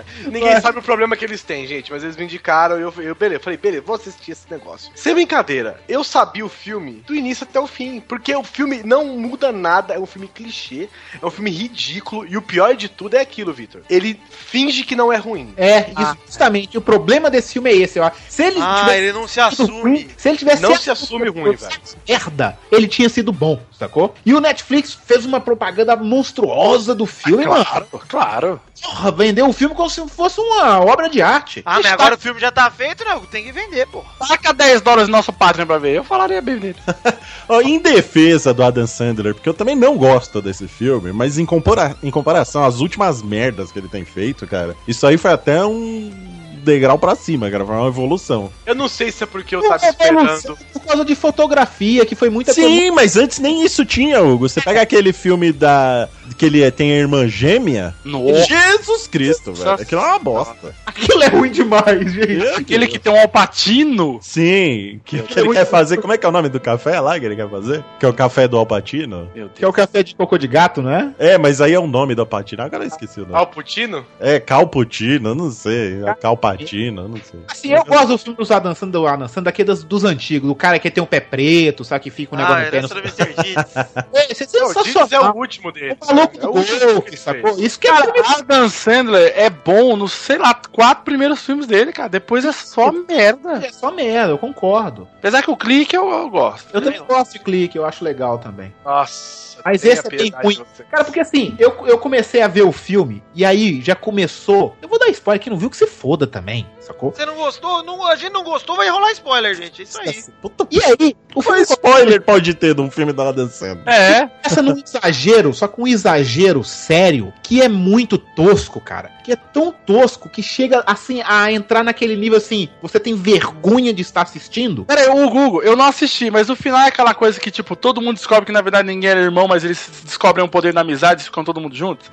Ninguém 0.25 0.59
sabe 0.61 0.79
o 0.79 0.81
problema 0.81 1.15
que 1.15 1.25
eles 1.25 1.41
têm, 1.43 1.65
gente. 1.67 1.91
Mas 1.91 2.03
eles 2.03 2.15
me 2.15 2.23
indicaram 2.23 2.77
e 2.77 2.81
eu, 2.81 2.93
eu 2.97 3.15
beleza, 3.15 3.41
falei, 3.41 3.57
beleza, 3.57 3.83
vou 3.85 3.95
assistir 3.95 4.31
esse 4.31 4.45
negócio. 4.49 4.91
Sem 4.95 5.13
brincadeira, 5.13 5.79
eu 5.87 6.03
sabia 6.03 6.45
o 6.45 6.49
filme 6.49 7.03
do 7.05 7.15
início 7.15 7.45
até 7.49 7.59
o 7.59 7.67
fim. 7.67 7.99
Porque 7.99 8.35
o 8.35 8.43
filme 8.43 8.81
não 8.83 9.05
muda 9.05 9.51
nada, 9.51 9.93
é 9.93 9.99
um 9.99 10.05
filme 10.05 10.27
clichê, 10.27 10.89
é 11.21 11.25
um 11.25 11.29
filme 11.31 11.51
ridículo. 11.51 12.25
E 12.27 12.37
o 12.37 12.41
pior 12.41 12.75
de 12.75 12.89
tudo 12.89 13.15
é 13.15 13.21
aquilo, 13.21 13.53
Victor. 13.53 13.81
Ele 13.89 14.19
finge 14.29 14.83
que 14.83 14.95
não 14.95 15.11
é 15.11 15.17
ruim. 15.17 15.53
É, 15.57 15.89
isso, 15.99 16.17
justamente. 16.25 16.77
O 16.77 16.81
problema 16.81 17.29
desse 17.29 17.53
filme 17.53 17.69
é 17.69 17.75
esse, 17.75 17.99
ó. 17.99 18.11
Se 18.29 18.43
ele 18.43 18.59
Ah, 18.61 18.79
tivesse 18.81 18.97
ele 19.01 19.11
não 19.13 19.27
se 19.27 19.33
sido 19.33 19.41
assume. 19.63 19.81
ruim, 19.81 20.09
se 20.17 20.29
ele 20.29 20.37
tivesse 20.37 20.61
Não 20.61 20.71
sido 20.71 20.81
se 20.81 20.89
assume 20.91 21.29
ruim, 21.29 21.55
velho. 21.55 21.71
merda, 22.07 22.57
ele 22.71 22.87
tinha 22.87 23.09
sido 23.09 23.31
bom, 23.31 23.61
sacou? 23.77 24.13
E 24.25 24.33
o 24.33 24.39
Netflix 24.39 24.93
fez 24.93 25.25
uma 25.25 25.39
propaganda 25.39 25.95
monstruosa 25.95 26.95
do 26.95 27.05
filme, 27.05 27.45
mano. 27.45 27.65
Claro, 27.65 27.87
claro. 28.07 28.61
Porra, 28.81 29.11
vendeu 29.11 29.47
o 29.47 29.53
filme 29.53 29.73
como 29.73 29.89
se 29.89 30.05
fosse 30.07 30.39
uma 30.39 30.79
obra 30.79 31.09
de 31.09 31.21
arte. 31.21 31.61
Ah, 31.65 31.75
mas 31.75 31.85
agora 31.85 32.15
o 32.15 32.17
filme 32.17 32.39
já 32.39 32.51
tá 32.51 32.69
feito, 32.69 33.03
né? 33.03 33.19
Tem 33.31 33.43
que 33.43 33.51
vender, 33.51 33.87
pô. 33.87 34.03
Taca 34.27 34.53
10 34.53 34.81
dólares 34.81 35.07
no 35.07 35.15
nosso 35.15 35.33
Patreon 35.33 35.65
pra 35.65 35.77
ver. 35.77 35.95
Eu 35.95 36.03
falaria 36.03 36.41
bem 36.41 36.57
dele. 36.57 36.75
Ó, 37.47 37.61
em 37.61 37.79
defesa 37.79 38.53
do 38.53 38.63
Adam 38.63 38.87
Sandler, 38.87 39.33
porque 39.33 39.49
eu 39.49 39.53
também 39.53 39.75
não 39.75 39.97
gosto 39.97 40.41
desse 40.41 40.67
filme, 40.67 41.11
mas 41.11 41.37
em, 41.37 41.45
compara 41.45 41.95
em 42.03 42.11
comparação 42.11 42.63
às 42.63 42.79
últimas 42.79 43.21
merdas 43.21 43.71
que 43.71 43.79
ele 43.79 43.87
tem 43.87 44.05
feito, 44.05 44.45
cara, 44.47 44.75
isso 44.87 45.05
aí 45.07 45.17
foi 45.17 45.31
até 45.31 45.65
um 45.65 46.34
degrau 46.65 46.99
pra 46.99 47.15
cima, 47.15 47.49
cara. 47.49 47.65
Foi 47.65 47.75
uma 47.75 47.87
evolução. 47.87 48.51
Eu 48.65 48.75
não 48.75 48.89
sei 48.89 49.11
se 49.11 49.23
é 49.23 49.27
porque 49.27 49.55
eu 49.55 49.61
Não, 49.61 49.69
tava 49.69 49.85
é 49.85 49.89
evolução 49.89 50.35
esperando. 50.35 50.57
Por 50.73 50.81
causa 50.81 51.05
de 51.05 51.15
fotografia, 51.15 52.05
que 52.05 52.15
foi 52.15 52.29
muita 52.29 52.53
Sim, 52.53 52.91
mas 52.91 53.15
antes 53.15 53.39
nem 53.39 53.63
isso 53.63 53.85
tinha, 53.85 54.21
Hugo. 54.21 54.49
Você 54.49 54.61
pega 54.61 54.81
aquele 54.81 55.13
filme 55.13 55.51
da. 55.53 56.09
Que 56.37 56.45
ele 56.45 56.61
é- 56.61 56.71
tem 56.71 56.91
a 56.91 56.95
irmã 56.95 57.27
gêmea. 57.27 57.93
Nossa. 58.03 58.45
Jesus 58.45 59.07
Cristo, 59.07 59.53
velho. 59.53 59.71
Aquilo 59.71 60.01
é 60.01 60.05
uma 60.05 60.19
bosta. 60.19 60.73
Aquilo 60.85 61.23
é 61.23 61.27
ruim 61.27 61.51
demais, 61.51 62.11
gente. 62.13 62.47
Aquele 62.57 62.87
que 62.87 62.97
tem 62.99 63.11
um 63.11 63.19
alpatino. 63.19 64.19
Sim, 64.21 64.99
que, 65.05 65.19
que 65.21 65.39
ele 65.39 65.51
quer 65.53 65.65
fazer. 65.65 65.97
Como 66.01 66.13
é 66.13 66.17
que 66.17 66.25
é 66.25 66.29
o 66.29 66.31
nome 66.31 66.49
do 66.49 66.59
café 66.59 66.99
lá 66.99 67.19
que 67.19 67.25
ele 67.25 67.35
quer 67.35 67.49
fazer? 67.49 67.83
Que 67.99 68.05
é 68.05 68.09
o 68.09 68.13
café 68.13 68.47
do 68.47 68.57
Alpatino? 68.57 69.29
Que 69.53 69.63
é 69.63 69.67
o 69.67 69.73
café 69.73 70.03
de 70.03 70.15
cocô 70.15 70.37
de 70.37 70.47
gato, 70.47 70.81
não 70.81 70.91
é? 70.91 71.11
É, 71.19 71.37
mas 71.37 71.61
aí 71.61 71.73
é 71.73 71.79
o 71.79 71.87
nome 71.87 72.15
do 72.15 72.21
Alpatino. 72.21 72.63
Agora 72.63 72.83
eu 72.83 72.87
esqueci 72.87 73.19
o 73.19 73.23
nome. 73.23 73.35
Alputino? 73.35 74.05
É 74.19 74.39
Calputino, 74.39 75.33
não 75.35 75.51
sei. 75.51 76.03
É 76.05 76.13
Calpatino, 76.13 77.07
não 77.07 77.17
sei. 77.17 77.39
Assim, 77.49 77.73
eu 77.73 77.83
gosto 77.85 78.07
do 78.07 78.17
filme 78.17 78.37
dos 78.37 78.51
Adam 78.51 78.73
Sandler, 78.75 79.01
do 79.01 79.07
Adam 79.07 79.27
Sandler, 79.27 79.43
daquele 79.45 79.67
dos, 79.67 79.83
dos 79.83 80.03
antigos. 80.03 80.49
O 80.49 80.55
cara 80.55 80.79
que 80.79 80.89
tem 80.89 81.03
um 81.03 81.07
pé 81.07 81.19
preto, 81.19 81.83
sabe? 81.83 82.03
Que 82.03 82.09
fica 82.09 82.35
um 82.35 82.37
negócio 82.37 82.61
Ah, 82.61 82.65
no 82.65 82.71
pé. 82.71 82.77
essa 82.77 82.95
Não... 82.95 83.01
do 83.01 83.07
Mr. 83.07 83.43
Deeds. 83.43 83.75
É, 83.75 83.83
é 83.83 84.59
Não, 84.59 84.67
o 84.67 84.71
é 84.71 84.83
sensacional. 84.83 85.35
o 85.35 85.39
último 85.39 85.71
dele. 85.71 85.95
O 86.15 86.53
maluco 86.53 86.59
É 86.59 86.93
do 86.93 87.03
ele 87.07 87.17
sacou? 87.17 87.55
fez. 87.55 87.65
Isso 87.65 87.79
que 87.79 87.87
é 87.87 87.91
Cara, 87.91 88.13
Adam 88.37 88.69
Sandler 88.69 89.33
é 89.35 89.49
bom 89.49 89.95
nos, 89.95 90.13
sei 90.13 90.37
lá, 90.37 90.53
quatro 90.53 91.03
primeiros 91.03 91.45
filmes 91.45 91.65
dele, 91.65 91.91
cara. 91.91 92.09
Depois 92.09 92.45
é 92.45 92.51
só 92.51 92.91
merda. 92.91 93.65
É 93.65 93.71
só 93.71 93.91
merda, 93.91 94.31
eu 94.33 94.37
concordo. 94.37 95.07
Apesar 95.17 95.41
que 95.41 95.51
o 95.51 95.57
clique 95.57 95.95
eu, 95.95 96.09
eu 96.09 96.29
gosto. 96.29 96.67
Eu 96.73 96.81
também 96.81 97.03
gosto 97.03 97.33
de 97.33 97.39
clique, 97.39 97.77
eu 97.77 97.85
acho 97.85 98.03
legal 98.03 98.37
também. 98.37 98.73
Nossa. 98.83 99.45
Mas 99.63 99.83
esse 99.83 100.05
é 100.05 100.09
bem 100.09 100.31
ruim. 100.43 100.57
Cara, 100.91 101.03
porque 101.03 101.19
assim, 101.19 101.55
eu, 101.57 101.87
eu 101.87 101.97
comecei 101.97 102.41
a 102.41 102.47
ver 102.47 102.63
o 102.63 102.71
filme, 102.71 103.23
e 103.33 103.43
aí 103.43 103.81
já 103.81 103.95
começou. 103.95 104.75
Eu 104.81 104.87
vou 104.87 104.99
dar 104.99 105.07
spoiler 105.09 105.41
que 105.41 105.49
não 105.49 105.57
viu 105.57 105.69
que 105.69 105.77
se 105.77 105.87
foda 105.87 106.27
também, 106.27 106.67
sacou? 106.85 107.11
Você 107.11 107.25
não 107.25 107.35
gostou? 107.35 107.83
Não, 107.83 108.05
a 108.05 108.15
gente 108.15 108.31
não 108.33 108.43
gostou, 108.43 108.75
vai 108.75 108.89
rolar 108.89 109.11
spoiler, 109.11 109.55
gente. 109.55 109.81
É 109.81 109.83
isso 109.83 109.99
aí. 109.99 110.23
Puta 110.41 110.67
E 110.71 110.81
aí, 110.83 111.15
o 111.33 111.41
filme 111.41 111.61
spoiler 111.61 112.21
pode 112.21 112.53
ter 112.53 112.73
de 112.73 112.81
um 112.81 112.89
filme 112.91 113.11
da 113.13 113.29
Adam 113.29 113.49
Sandler? 113.49 113.87
É. 113.87 114.27
começa 114.27 114.61
num 114.61 114.77
exagero, 114.83 115.53
só 115.53 115.67
com 115.67 115.83
um 115.83 115.87
exagero 115.87 116.63
sério, 116.63 117.33
que 117.43 117.61
é 117.61 117.67
muito 117.69 118.17
tosco, 118.17 118.79
cara. 118.79 119.11
Que 119.23 119.31
é 119.31 119.35
tão 119.35 119.71
tosco 119.71 120.29
que 120.29 120.43
chega 120.43 120.83
assim 120.85 121.21
a 121.25 121.51
entrar 121.51 121.83
naquele 121.83 122.15
nível 122.15 122.37
assim, 122.37 122.69
você 122.81 122.99
tem 122.99 123.15
vergonha 123.15 123.91
de 123.93 124.01
estar 124.01 124.21
assistindo. 124.21 124.85
Pera 124.85 125.01
aí, 125.01 125.07
o 125.09 125.29
Google, 125.29 125.63
eu 125.63 125.75
não 125.75 125.85
assisti, 125.85 126.29
mas 126.29 126.47
no 126.47 126.55
final 126.55 126.79
é 126.81 126.87
aquela 126.89 127.13
coisa 127.13 127.39
que, 127.39 127.49
tipo, 127.49 127.75
todo 127.75 128.01
mundo 128.01 128.15
descobre 128.17 128.45
que 128.45 128.51
na 128.51 128.61
verdade 128.61 128.87
ninguém 128.87 129.09
era 129.09 129.19
irmão, 129.19 129.47
mas 129.47 129.63
eles 129.63 129.89
descobrem 130.03 130.45
um 130.45 130.47
poder 130.47 130.73
na 130.73 130.81
amizade 130.81 131.21
e 131.21 131.25
ficam 131.25 131.43
todo 131.43 131.59
mundo 131.59 131.75
junto. 131.75 132.05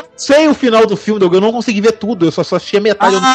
Eu 0.00 0.08
sei 0.16 0.48
o 0.48 0.54
final 0.54 0.86
do 0.86 0.96
filme, 0.96 1.20
Doug, 1.20 1.34
eu 1.34 1.40
não 1.40 1.52
consegui 1.52 1.80
ver 1.82 1.92
tudo, 1.92 2.26
eu 2.26 2.32
só, 2.32 2.42
só 2.42 2.56
assisti 2.56 2.76
a 2.78 2.80
metade. 2.80 3.14
eu 3.14 3.20
não- 3.20 3.28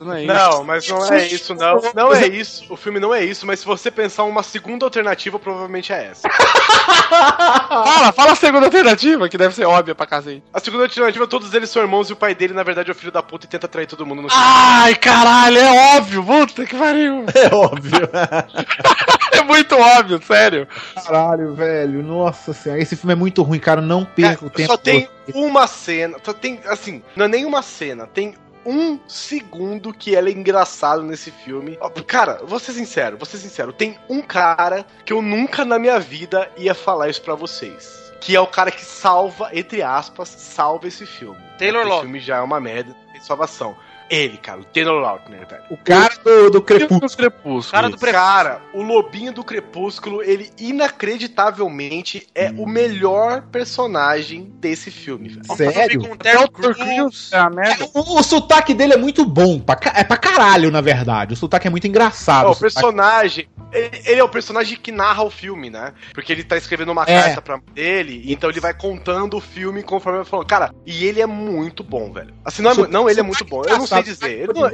Não 0.00 0.12
é 0.12 0.24
isso. 0.24 0.32
Não, 0.32 0.64
mas 0.64 0.88
não 0.88 1.12
é 1.12 1.26
isso, 1.26 1.54
não. 1.54 1.80
Não 1.94 2.12
é 2.14 2.26
isso. 2.26 2.64
O 2.72 2.76
filme 2.76 3.00
não 3.00 3.14
é 3.14 3.24
isso, 3.24 3.46
mas 3.46 3.60
se 3.60 3.66
você 3.66 3.90
pensar 3.90 4.24
uma 4.24 4.42
segunda 4.42 4.84
alternativa, 4.86 5.38
provavelmente 5.38 5.92
é 5.92 6.06
essa. 6.10 6.28
Fala, 7.08 8.12
fala 8.12 8.32
a 8.32 8.36
segunda 8.36 8.66
alternativa, 8.66 9.28
que 9.28 9.38
deve 9.38 9.54
ser 9.54 9.64
óbvia 9.64 9.94
pra 9.94 10.06
cacete. 10.06 10.42
A 10.52 10.60
segunda 10.60 10.84
alternativa, 10.84 11.26
todos 11.26 11.52
eles 11.54 11.70
são 11.70 11.82
irmãos 11.82 12.10
e 12.10 12.12
o 12.12 12.16
pai 12.16 12.34
dele, 12.34 12.52
na 12.52 12.62
verdade, 12.62 12.90
é 12.90 12.92
o 12.92 12.94
filho 12.94 13.12
da 13.12 13.22
puta 13.22 13.46
e 13.46 13.48
tenta 13.48 13.66
trair 13.66 13.86
todo 13.86 14.04
mundo 14.04 14.22
no 14.22 14.28
Ai, 14.30 14.94
caralho, 14.94 15.58
é 15.58 15.96
óbvio, 15.96 16.22
puta 16.22 16.64
que 16.66 16.76
pariu. 16.76 17.24
É 17.34 17.54
óbvio. 17.54 18.08
É 19.30 19.42
muito 19.42 19.76
óbvio, 19.76 20.20
sério. 20.22 20.66
Caralho, 21.06 21.54
velho, 21.54 22.02
nossa 22.02 22.52
senhora, 22.52 22.82
esse 22.82 22.96
filme 22.96 23.12
é 23.12 23.16
muito 23.16 23.42
ruim, 23.42 23.58
cara, 23.60 23.80
não 23.80 24.04
perca 24.04 24.44
o 24.44 24.48
É, 24.48 24.50
tempo. 24.50 24.72
só 24.72 24.76
tem 24.76 25.08
uma 25.32 25.66
cena, 25.66 26.16
só 26.22 26.32
tem, 26.32 26.60
assim, 26.66 27.02
não 27.14 27.26
é 27.26 27.28
nem 27.28 27.44
uma 27.44 27.62
cena, 27.62 28.06
tem 28.06 28.34
um 28.68 29.00
segundo 29.08 29.94
que 29.94 30.14
ela 30.14 30.28
é 30.28 30.32
engraçado 30.32 31.02
nesse 31.02 31.30
filme. 31.30 31.78
Cara, 32.06 32.40
vou 32.44 32.58
ser 32.58 32.72
sincero, 32.72 33.16
vou 33.16 33.24
ser 33.24 33.38
sincero, 33.38 33.72
tem 33.72 33.98
um 34.10 34.20
cara 34.20 34.84
que 35.06 35.12
eu 35.12 35.22
nunca 35.22 35.64
na 35.64 35.78
minha 35.78 35.98
vida 35.98 36.50
ia 36.56 36.74
falar 36.74 37.08
isso 37.08 37.22
pra 37.22 37.34
vocês. 37.34 38.12
Que 38.20 38.36
é 38.36 38.40
o 38.40 38.46
cara 38.46 38.70
que 38.70 38.84
salva, 38.84 39.48
entre 39.52 39.80
aspas, 39.80 40.28
salva 40.28 40.86
esse 40.86 41.06
filme. 41.06 41.40
Taylor 41.56 41.80
Esse 41.80 41.88
Lautner. 41.88 42.10
filme 42.12 42.20
já 42.20 42.36
é 42.36 42.40
uma 42.40 42.60
merda, 42.60 42.94
tem 43.12 43.20
salvação. 43.22 43.74
Ele, 44.10 44.36
cara, 44.38 44.60
o 44.60 44.64
Taylor 44.64 45.00
Lautner, 45.00 45.46
velho. 45.46 45.62
O 45.70 45.76
cara 45.76 46.14
do, 46.24 46.50
do 46.50 46.62
Crepúsculo. 46.62 47.10
Crepúsculo. 47.10 47.72
Cara 47.72 47.88
do 47.90 47.98
Prefeito. 47.98 48.24
Cara, 48.24 48.60
o 48.72 48.82
Lobinho 48.82 49.32
do 49.32 49.44
Crepúsculo, 49.44 50.22
ele 50.22 50.50
inacreditavelmente 50.58 52.26
é 52.34 52.50
o 52.56 52.66
melhor 52.66 53.42
personagem 53.42 54.50
desse 54.58 54.90
filme, 54.90 55.28
velho. 55.28 55.56
Sério? 55.56 56.00
Com 56.00 56.12
o 56.12 56.16
Terry 56.16 56.48
Crews. 56.48 57.32
É 57.32 57.50
merda. 57.50 57.88
O, 57.94 58.18
o 58.18 58.22
sotaque 58.22 58.74
dele 58.74 58.94
é 58.94 58.96
muito 58.96 59.24
bom, 59.24 59.58
pra, 59.60 59.78
é 59.94 60.04
pra 60.04 60.16
caralho, 60.16 60.70
na 60.70 60.80
verdade. 60.80 61.34
O 61.34 61.36
sotaque 61.36 61.66
é 61.66 61.70
muito 61.70 61.86
engraçado. 61.86 62.48
O 62.48 62.52
o 62.52 62.56
personagem, 62.56 63.48
ele, 63.72 64.02
ele 64.04 64.20
é 64.20 64.24
o 64.24 64.28
personagem 64.28 64.76
que 64.76 64.90
narra 64.90 65.22
o 65.22 65.30
filme, 65.30 65.70
né? 65.70 65.92
Porque 66.12 66.32
ele 66.32 66.42
tá 66.44 66.56
escrevendo 66.56 66.92
uma 66.92 67.04
É. 67.06 67.22
carta 67.22 67.42
pra 67.42 67.60
dele, 67.72 68.24
então 68.26 68.50
ele 68.50 68.60
vai 68.60 68.74
contando 68.74 69.36
o 69.36 69.40
filme 69.40 69.82
conforme 69.82 70.18
vai 70.18 70.26
falando. 70.26 70.46
Cara, 70.46 70.74
e 70.84 71.04
ele 71.04 71.20
é 71.20 71.26
muito 71.26 71.82
bom, 71.84 72.12
velho. 72.12 72.34
Assim, 72.44 72.62
não, 72.62 72.72
é, 72.72 72.88
não 72.88 73.08
ele 73.08 73.20
é 73.20 73.22
muito 73.22 73.44
bom, 73.44 73.62
eu 73.64 73.78
não 73.78 73.86
sei 73.86 73.97
dizer. 74.02 74.30
Ele 74.30 74.52
não 74.52 74.66
é, 74.66 74.70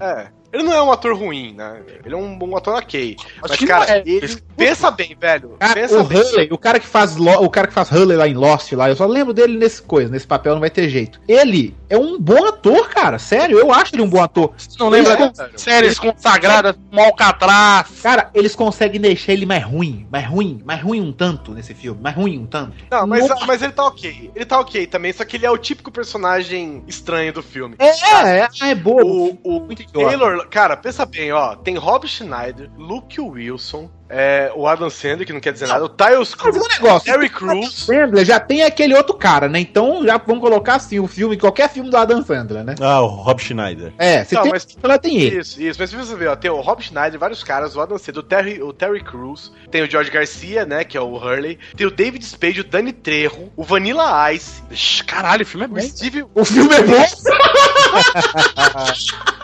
é, 0.00 0.28
ele 0.52 0.62
não 0.62 0.74
é 0.74 0.82
um 0.82 0.90
ator 0.90 1.16
ruim, 1.16 1.54
né? 1.54 1.80
Ele 2.04 2.14
é 2.14 2.16
um 2.16 2.36
bom 2.36 2.56
ator 2.56 2.76
ok. 2.76 3.16
Mas, 3.40 3.56
que 3.56 3.66
cara, 3.66 3.98
é. 3.98 4.02
ele 4.04 4.36
pensa 4.56 4.90
bem, 4.90 5.16
velho. 5.18 5.56
Cara, 5.58 5.74
pensa 5.74 6.00
o 6.00 6.04
bem. 6.04 6.18
Hurley, 6.18 6.48
o 6.50 6.58
cara 6.58 6.80
que 6.80 6.86
faz 6.86 7.16
Lo- 7.16 7.44
o 7.44 7.50
cara 7.50 7.68
que 7.68 7.74
faz 7.74 7.90
Hurley 7.90 8.16
lá 8.16 8.26
em 8.26 8.34
Lost 8.34 8.72
lá, 8.72 8.88
eu 8.88 8.96
só 8.96 9.06
lembro 9.06 9.32
dele 9.32 9.56
nesse 9.56 9.80
coisa, 9.82 10.10
nesse 10.10 10.26
papel 10.26 10.54
não 10.54 10.60
vai 10.60 10.70
ter 10.70 10.88
jeito. 10.88 11.20
Ele 11.28 11.76
é 11.90 11.98
um 11.98 12.18
bom 12.18 12.46
ator, 12.46 12.88
cara. 12.88 13.18
Sério, 13.18 13.58
eu 13.58 13.72
acho 13.72 13.96
ele 13.96 14.02
um 14.02 14.08
bom 14.08 14.22
ator. 14.22 14.54
Você 14.56 14.78
não 14.78 14.88
lembra 14.88 15.14
Eles 15.14 15.52
de 15.52 15.60
séries 15.60 15.98
consagradas 15.98 16.76
como 16.88 17.02
Alcatraz? 17.02 18.00
Cara, 18.00 18.30
eles 18.32 18.54
conseguem 18.54 19.00
deixar 19.00 19.32
ele 19.32 19.44
mais 19.44 19.64
ruim, 19.64 20.06
mais 20.10 20.24
ruim, 20.24 20.62
mais 20.64 20.80
ruim 20.80 21.00
um 21.00 21.12
tanto 21.12 21.52
nesse 21.52 21.74
filme, 21.74 22.00
mais 22.00 22.14
ruim 22.14 22.38
um 22.38 22.46
tanto. 22.46 22.76
Não, 22.88 23.06
mas, 23.08 23.28
Nossa. 23.28 23.44
mas 23.44 23.60
ele 23.60 23.72
tá 23.72 23.84
ok. 23.84 24.30
Ele 24.34 24.44
tá 24.46 24.60
ok 24.60 24.86
também, 24.86 25.12
só 25.12 25.24
que 25.24 25.36
ele 25.36 25.44
é 25.44 25.50
o 25.50 25.58
típico 25.58 25.90
personagem 25.90 26.84
estranho 26.86 27.32
do 27.32 27.42
filme. 27.42 27.74
É, 27.80 27.88
é, 27.88 28.48
é 28.70 28.74
bobo. 28.74 29.38
O, 29.42 29.56
o. 29.56 29.68
Taylor, 29.92 30.46
cara, 30.48 30.76
pensa 30.76 31.04
bem, 31.04 31.32
ó. 31.32 31.56
Tem 31.56 31.76
Rob 31.76 32.06
Schneider, 32.06 32.70
Luke 32.76 33.20
Wilson, 33.20 33.90
é, 34.10 34.50
o 34.56 34.66
Adam 34.66 34.90
Sandler, 34.90 35.26
que 35.26 35.32
não 35.32 35.40
quer 35.40 35.52
dizer 35.52 35.68
nada, 35.68 35.84
o 35.84 35.88
Tyles 35.88 36.34
Cruz, 36.34 36.56
um 36.56 36.66
negócio. 36.68 37.12
Terry 37.12 37.26
o 37.26 37.30
Crews. 37.30 37.84
Sandler 37.86 38.24
já 38.24 38.40
tem 38.40 38.62
aquele 38.62 38.94
outro 38.94 39.14
cara, 39.14 39.48
né? 39.48 39.60
Então 39.60 40.04
já 40.04 40.16
vamos 40.18 40.42
colocar 40.42 40.74
assim 40.74 40.98
o 40.98 41.06
filme, 41.06 41.36
qualquer 41.36 41.68
filme 41.70 41.88
do 41.90 41.96
Adam 41.96 42.22
Sandler, 42.24 42.64
né? 42.64 42.74
Ah, 42.80 43.00
o 43.02 43.06
Rob 43.06 43.40
Schneider. 43.40 43.92
É, 43.98 44.24
você 44.24 44.34
Não, 44.34 44.42
tem 44.42 44.52
mas- 44.52 44.66
ela 44.82 44.98
tem 44.98 45.16
ele. 45.20 45.38
Isso, 45.40 45.62
isso. 45.62 45.78
Mas 45.80 45.90
se 45.90 45.96
você 45.96 46.14
ver, 46.16 46.28
ó, 46.28 46.36
tem 46.36 46.50
o 46.50 46.60
Rob 46.60 46.82
Schneider, 46.82 47.18
vários 47.18 47.44
caras, 47.44 47.76
o 47.76 47.80
Adam 47.80 47.98
Sandler, 47.98 48.24
o 48.24 48.26
Terry, 48.26 48.62
o 48.62 48.72
Terry 48.72 49.02
Crews, 49.02 49.52
tem 49.70 49.82
o 49.82 49.90
George 49.90 50.10
Garcia, 50.10 50.64
né, 50.66 50.82
que 50.84 50.96
é 50.96 51.00
o 51.00 51.14
Hurley, 51.14 51.58
tem 51.76 51.86
o 51.86 51.90
David 51.90 52.24
Spade, 52.24 52.60
o 52.62 52.64
Danny 52.64 52.92
Trejo, 52.92 53.50
o 53.56 53.62
Vanilla 53.62 54.32
Ice, 54.32 54.60
Caralho, 55.06 55.42
o 55.42 55.46
filme 55.46 55.66
é 55.66 55.68
o 55.68 55.72
bom. 55.72 55.80
Steve, 55.80 56.24
O 56.34 56.44
filme 56.44 56.74
é 56.74 56.82
bom. 56.82 57.04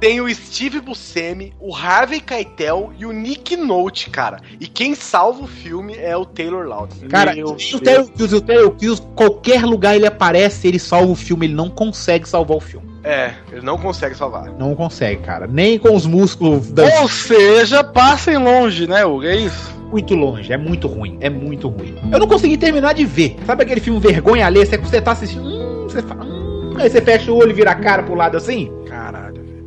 tem 0.00 0.20
o 0.20 0.34
Steve 0.34 0.80
Buscemi, 0.80 1.52
o 1.60 1.74
Harvey 1.76 2.20
Keitel 2.20 2.90
e 2.98 3.04
o 3.04 3.12
Nick 3.12 3.54
Note, 3.56 4.08
cara. 4.10 4.38
E 4.58 4.66
quem 4.66 4.94
salva 4.94 5.44
o 5.44 5.46
filme 5.46 5.94
é 5.96 6.16
o 6.16 6.24
Taylor 6.24 6.66
Lautner. 6.66 7.08
Cara, 7.10 7.34
Meu 7.34 7.48
o 7.48 7.80
Terry 7.80 8.08
Crews, 8.10 8.32
o 8.32 8.40
Terry 8.40 8.70
Crews, 8.72 9.00
qualquer 9.14 9.64
lugar 9.64 9.94
ele 9.96 10.06
aparece, 10.06 10.66
ele 10.66 10.78
salva 10.78 11.12
o 11.12 11.14
filme, 11.14 11.46
ele 11.46 11.54
não 11.54 11.68
consegue 11.68 12.26
salvar 12.28 12.56
o 12.56 12.60
filme. 12.60 12.88
É, 13.04 13.32
ele 13.52 13.62
não 13.62 13.78
consegue 13.78 14.14
salvar. 14.14 14.46
Não 14.58 14.74
consegue, 14.74 15.22
cara. 15.22 15.46
Nem 15.46 15.78
com 15.78 15.94
os 15.94 16.04
músculos 16.06 16.70
da- 16.72 17.00
Ou 17.02 17.08
seja, 17.08 17.82
passem 17.84 18.36
longe, 18.36 18.86
né, 18.86 19.04
Hugo? 19.04 19.24
É 19.24 19.36
isso. 19.36 19.78
muito 19.90 20.14
longe. 20.14 20.52
É 20.52 20.56
muito 20.56 20.86
ruim. 20.86 21.16
É 21.20 21.28
muito 21.28 21.68
ruim. 21.68 21.94
Eu 22.12 22.18
não 22.20 22.26
consegui 22.28 22.56
terminar 22.56 22.92
de 22.94 23.04
ver. 23.04 23.36
Sabe 23.44 23.62
aquele 23.64 23.80
filme 23.80 23.98
Vergonha 23.98 24.46
Alheia? 24.46 24.64
Você, 24.64 24.76
você 24.78 25.00
tá 25.00 25.12
assistindo. 25.12 25.44
Hum, 25.44 25.84
você 25.88 26.00
fala. 26.02 26.24
Hum, 26.24 26.74
aí 26.78 26.88
você 26.88 27.00
fecha 27.00 27.32
o 27.32 27.36
olho 27.36 27.50
e 27.50 27.54
vira 27.54 27.72
a 27.72 27.74
cara 27.74 28.02
pro 28.02 28.14
lado 28.14 28.36
assim? 28.36 28.70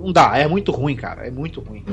Não 0.04 0.12
dá. 0.12 0.38
É 0.38 0.46
muito 0.48 0.70
ruim, 0.74 0.98
cara. 0.98 1.26
É 1.26 1.32
muito 1.32 1.62
ruim. 1.62 1.86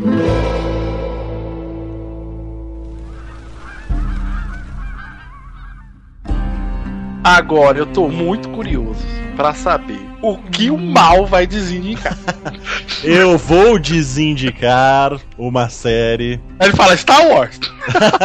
Agora 7.22 7.78
eu 7.78 7.86
tô 7.86 8.08
muito 8.08 8.48
curioso 8.48 9.06
pra 9.36 9.54
saber 9.54 10.00
o 10.20 10.36
que 10.36 10.70
o 10.70 10.76
mal 10.76 11.24
vai 11.24 11.46
desindicar. 11.46 12.18
Eu 13.04 13.38
vou 13.38 13.78
desindicar 13.78 15.18
uma 15.38 15.68
série. 15.68 16.40
Aí 16.58 16.68
ele 16.68 16.76
fala 16.76 16.96
Star 16.96 17.28
Wars. 17.28 17.60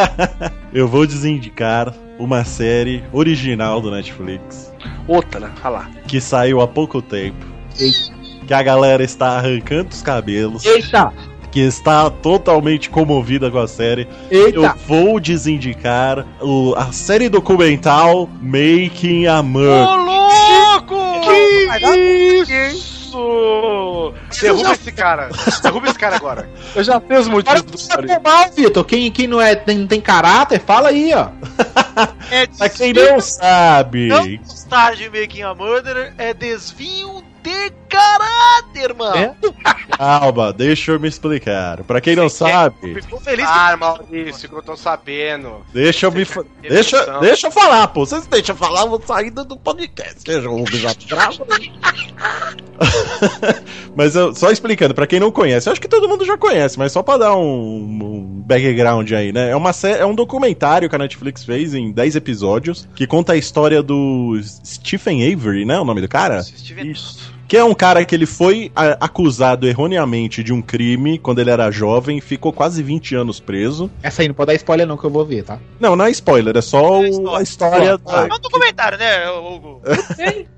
Eu 0.74 0.88
vou 0.88 1.06
desindicar 1.06 1.94
uma 2.18 2.44
série 2.44 3.04
original 3.14 3.82
do 3.82 3.92
Netflix 3.92 4.74
Outra, 5.08 5.52
olha 5.64 5.70
lá. 5.70 5.92
que 6.08 6.20
saiu 6.20 6.62
há 6.62 6.68
pouco 6.68 7.02
tempo. 7.02 7.46
Que 8.48 8.54
a 8.54 8.62
galera 8.64 9.04
está 9.04 9.38
arrancando 9.38 9.90
os 9.92 10.02
cabelos, 10.02 10.64
Eita! 10.66 11.12
que 11.52 11.60
está 11.62 12.10
totalmente 12.10 12.90
comovida 12.90 13.50
com 13.50 13.58
a 13.60 13.68
série. 13.68 14.08
Eu 14.30 14.48
Eita! 14.48 14.76
vou 14.88 15.20
desindicar 15.20 16.26
o- 16.42 16.74
a 16.76 16.92
série 16.92 17.30
documental 17.30 18.30
Making 18.42 19.28
a 19.28 19.42
Murder. 19.42 19.88
louco! 19.88 20.96
Isso! 22.76 24.14
Derruba 24.42 24.72
esse 24.74 24.92
cara. 24.92 25.30
Derruba 25.64 25.88
esse 25.88 25.98
cara 25.98 26.16
agora. 26.18 26.50
Eu 26.76 26.84
já 26.84 27.02
sei 27.08 27.18
os 27.18 27.28
motivos 27.28 27.62
do 27.64 27.88
Para 27.88 28.02
de 28.18 28.20
mal, 28.24 28.50
Vitor. 28.54 28.84
Quem, 28.84 29.10
quem 29.12 29.28
não, 29.28 29.40
é, 29.42 29.56
tem, 29.56 29.78
não 29.80 29.88
tem 29.88 30.02
caráter, 30.02 30.60
fala 30.60 30.90
aí, 30.90 31.14
ó. 31.14 31.30
É 32.30 32.46
Pra 32.58 32.68
quem 32.70 32.92
não 32.94 33.20
sabe, 33.22 34.08
Não 34.10 34.36
gostar 34.38 34.96
de 34.96 35.10
Making 35.10 35.44
a 35.44 35.56
Murderer 35.56 36.14
é 36.18 36.34
desvio 36.34 37.24
de 37.46 37.72
caráter, 37.88 38.94
mano. 38.96 39.16
É? 39.16 39.36
calma, 39.98 40.52
deixa 40.52 40.92
eu 40.92 41.00
me 41.00 41.08
explicar. 41.08 41.84
Pra 41.84 42.02
quem 42.02 42.16
não 42.16 42.28
sabe, 42.28 42.96
Ficou 43.02 43.20
feliz 43.22 43.46
Ah, 43.48 43.78
Maurício, 43.78 44.50
que 44.50 44.56
eu 44.56 44.62
tô 44.64 44.76
sabendo. 44.76 45.66
deixa 45.74 46.08
eu 46.08 46.12
me. 46.12 46.26
fa- 46.26 46.44
Tem 46.62 46.70
Deixa, 46.72 47.20
deixa 47.20 47.48
eu 47.48 47.52
falar, 47.52 47.88
pô. 47.90 48.06
Vocês 48.06 48.26
deixam 48.28 48.54
eu 48.56 48.60
falar, 48.60 48.82
eu 48.82 48.90
vou 48.90 49.02
sair 49.06 49.30
do 49.30 49.56
podcast. 49.58 50.22
Seja 50.26 50.50
um 50.50 50.64
grave. 50.64 50.98
Mas 53.96 54.16
eu, 54.16 54.34
só 54.36 54.52
explicando, 54.52 54.94
pra 54.94 55.08
quem 55.08 55.20
não 55.20 55.32
conhece, 55.32 55.70
eu 55.70 55.72
acho 55.72 55.82
que 55.82 55.88
todo 55.88 56.10
mundo 56.10 56.26
já 56.26 56.38
conhece, 56.38 56.78
mas 56.78 56.92
só 56.92 57.02
pra 57.02 57.18
dar 57.18 57.36
um, 57.36 57.44
um 57.44 58.44
background 58.46 59.10
aí, 59.14 59.32
né? 59.32 59.52
É, 59.52 59.56
uma 59.56 59.72
sé- 59.72 60.00
é 60.00 60.06
um 60.06 60.14
documentário 60.16 60.90
que 60.90 60.96
a 60.96 61.00
Netflix 61.00 61.44
fez 61.46 61.74
em 61.74 61.92
10 61.92 62.16
episódios, 62.18 62.88
que 62.96 63.08
conta 63.08 63.34
a 63.34 63.38
história 63.38 63.82
do 63.82 64.38
Stephen 64.66 65.32
Avery, 65.34 65.64
né? 65.66 65.80
O 65.80 65.86
nome 65.86 66.02
do 66.02 66.08
cara? 66.10 66.40
Isso. 66.84 67.34
Que 67.48 67.58
é 67.58 67.64
um 67.64 67.74
cara 67.74 68.04
que 68.04 68.16
ele 68.16 68.26
foi 68.26 68.72
acusado 69.00 69.68
erroneamente 69.68 70.44
de 70.44 70.52
um 70.52 70.62
crime 70.62 71.20
quando 71.20 71.40
ele 71.40 71.50
era 71.52 71.70
jovem, 71.70 72.20
ficou 72.20 72.52
quase 72.52 72.82
20 72.82 73.16
anos 73.16 73.40
preso. 73.40 73.90
Essa 74.02 74.22
aí 74.24 74.28
não 74.28 74.36
pode 74.36 74.48
dar 74.48 74.56
spoiler, 74.56 74.88
não, 74.88 74.98
que 74.98 75.04
eu 75.06 75.10
vou 75.12 75.26
ver, 75.26 75.44
tá? 75.44 75.60
Não, 75.80 75.96
não 75.96 76.06
é 76.06 76.12
spoiler, 76.12 76.58
é 76.58 76.62
só 76.62 77.00
o- 77.02 77.36
a 77.36 77.42
história. 77.42 78.00
Ah, 78.08 78.28
É 78.30 78.34
um 78.34 78.40
documentário, 78.40 78.98
né, 78.98 79.30
Hugo? 79.30 79.82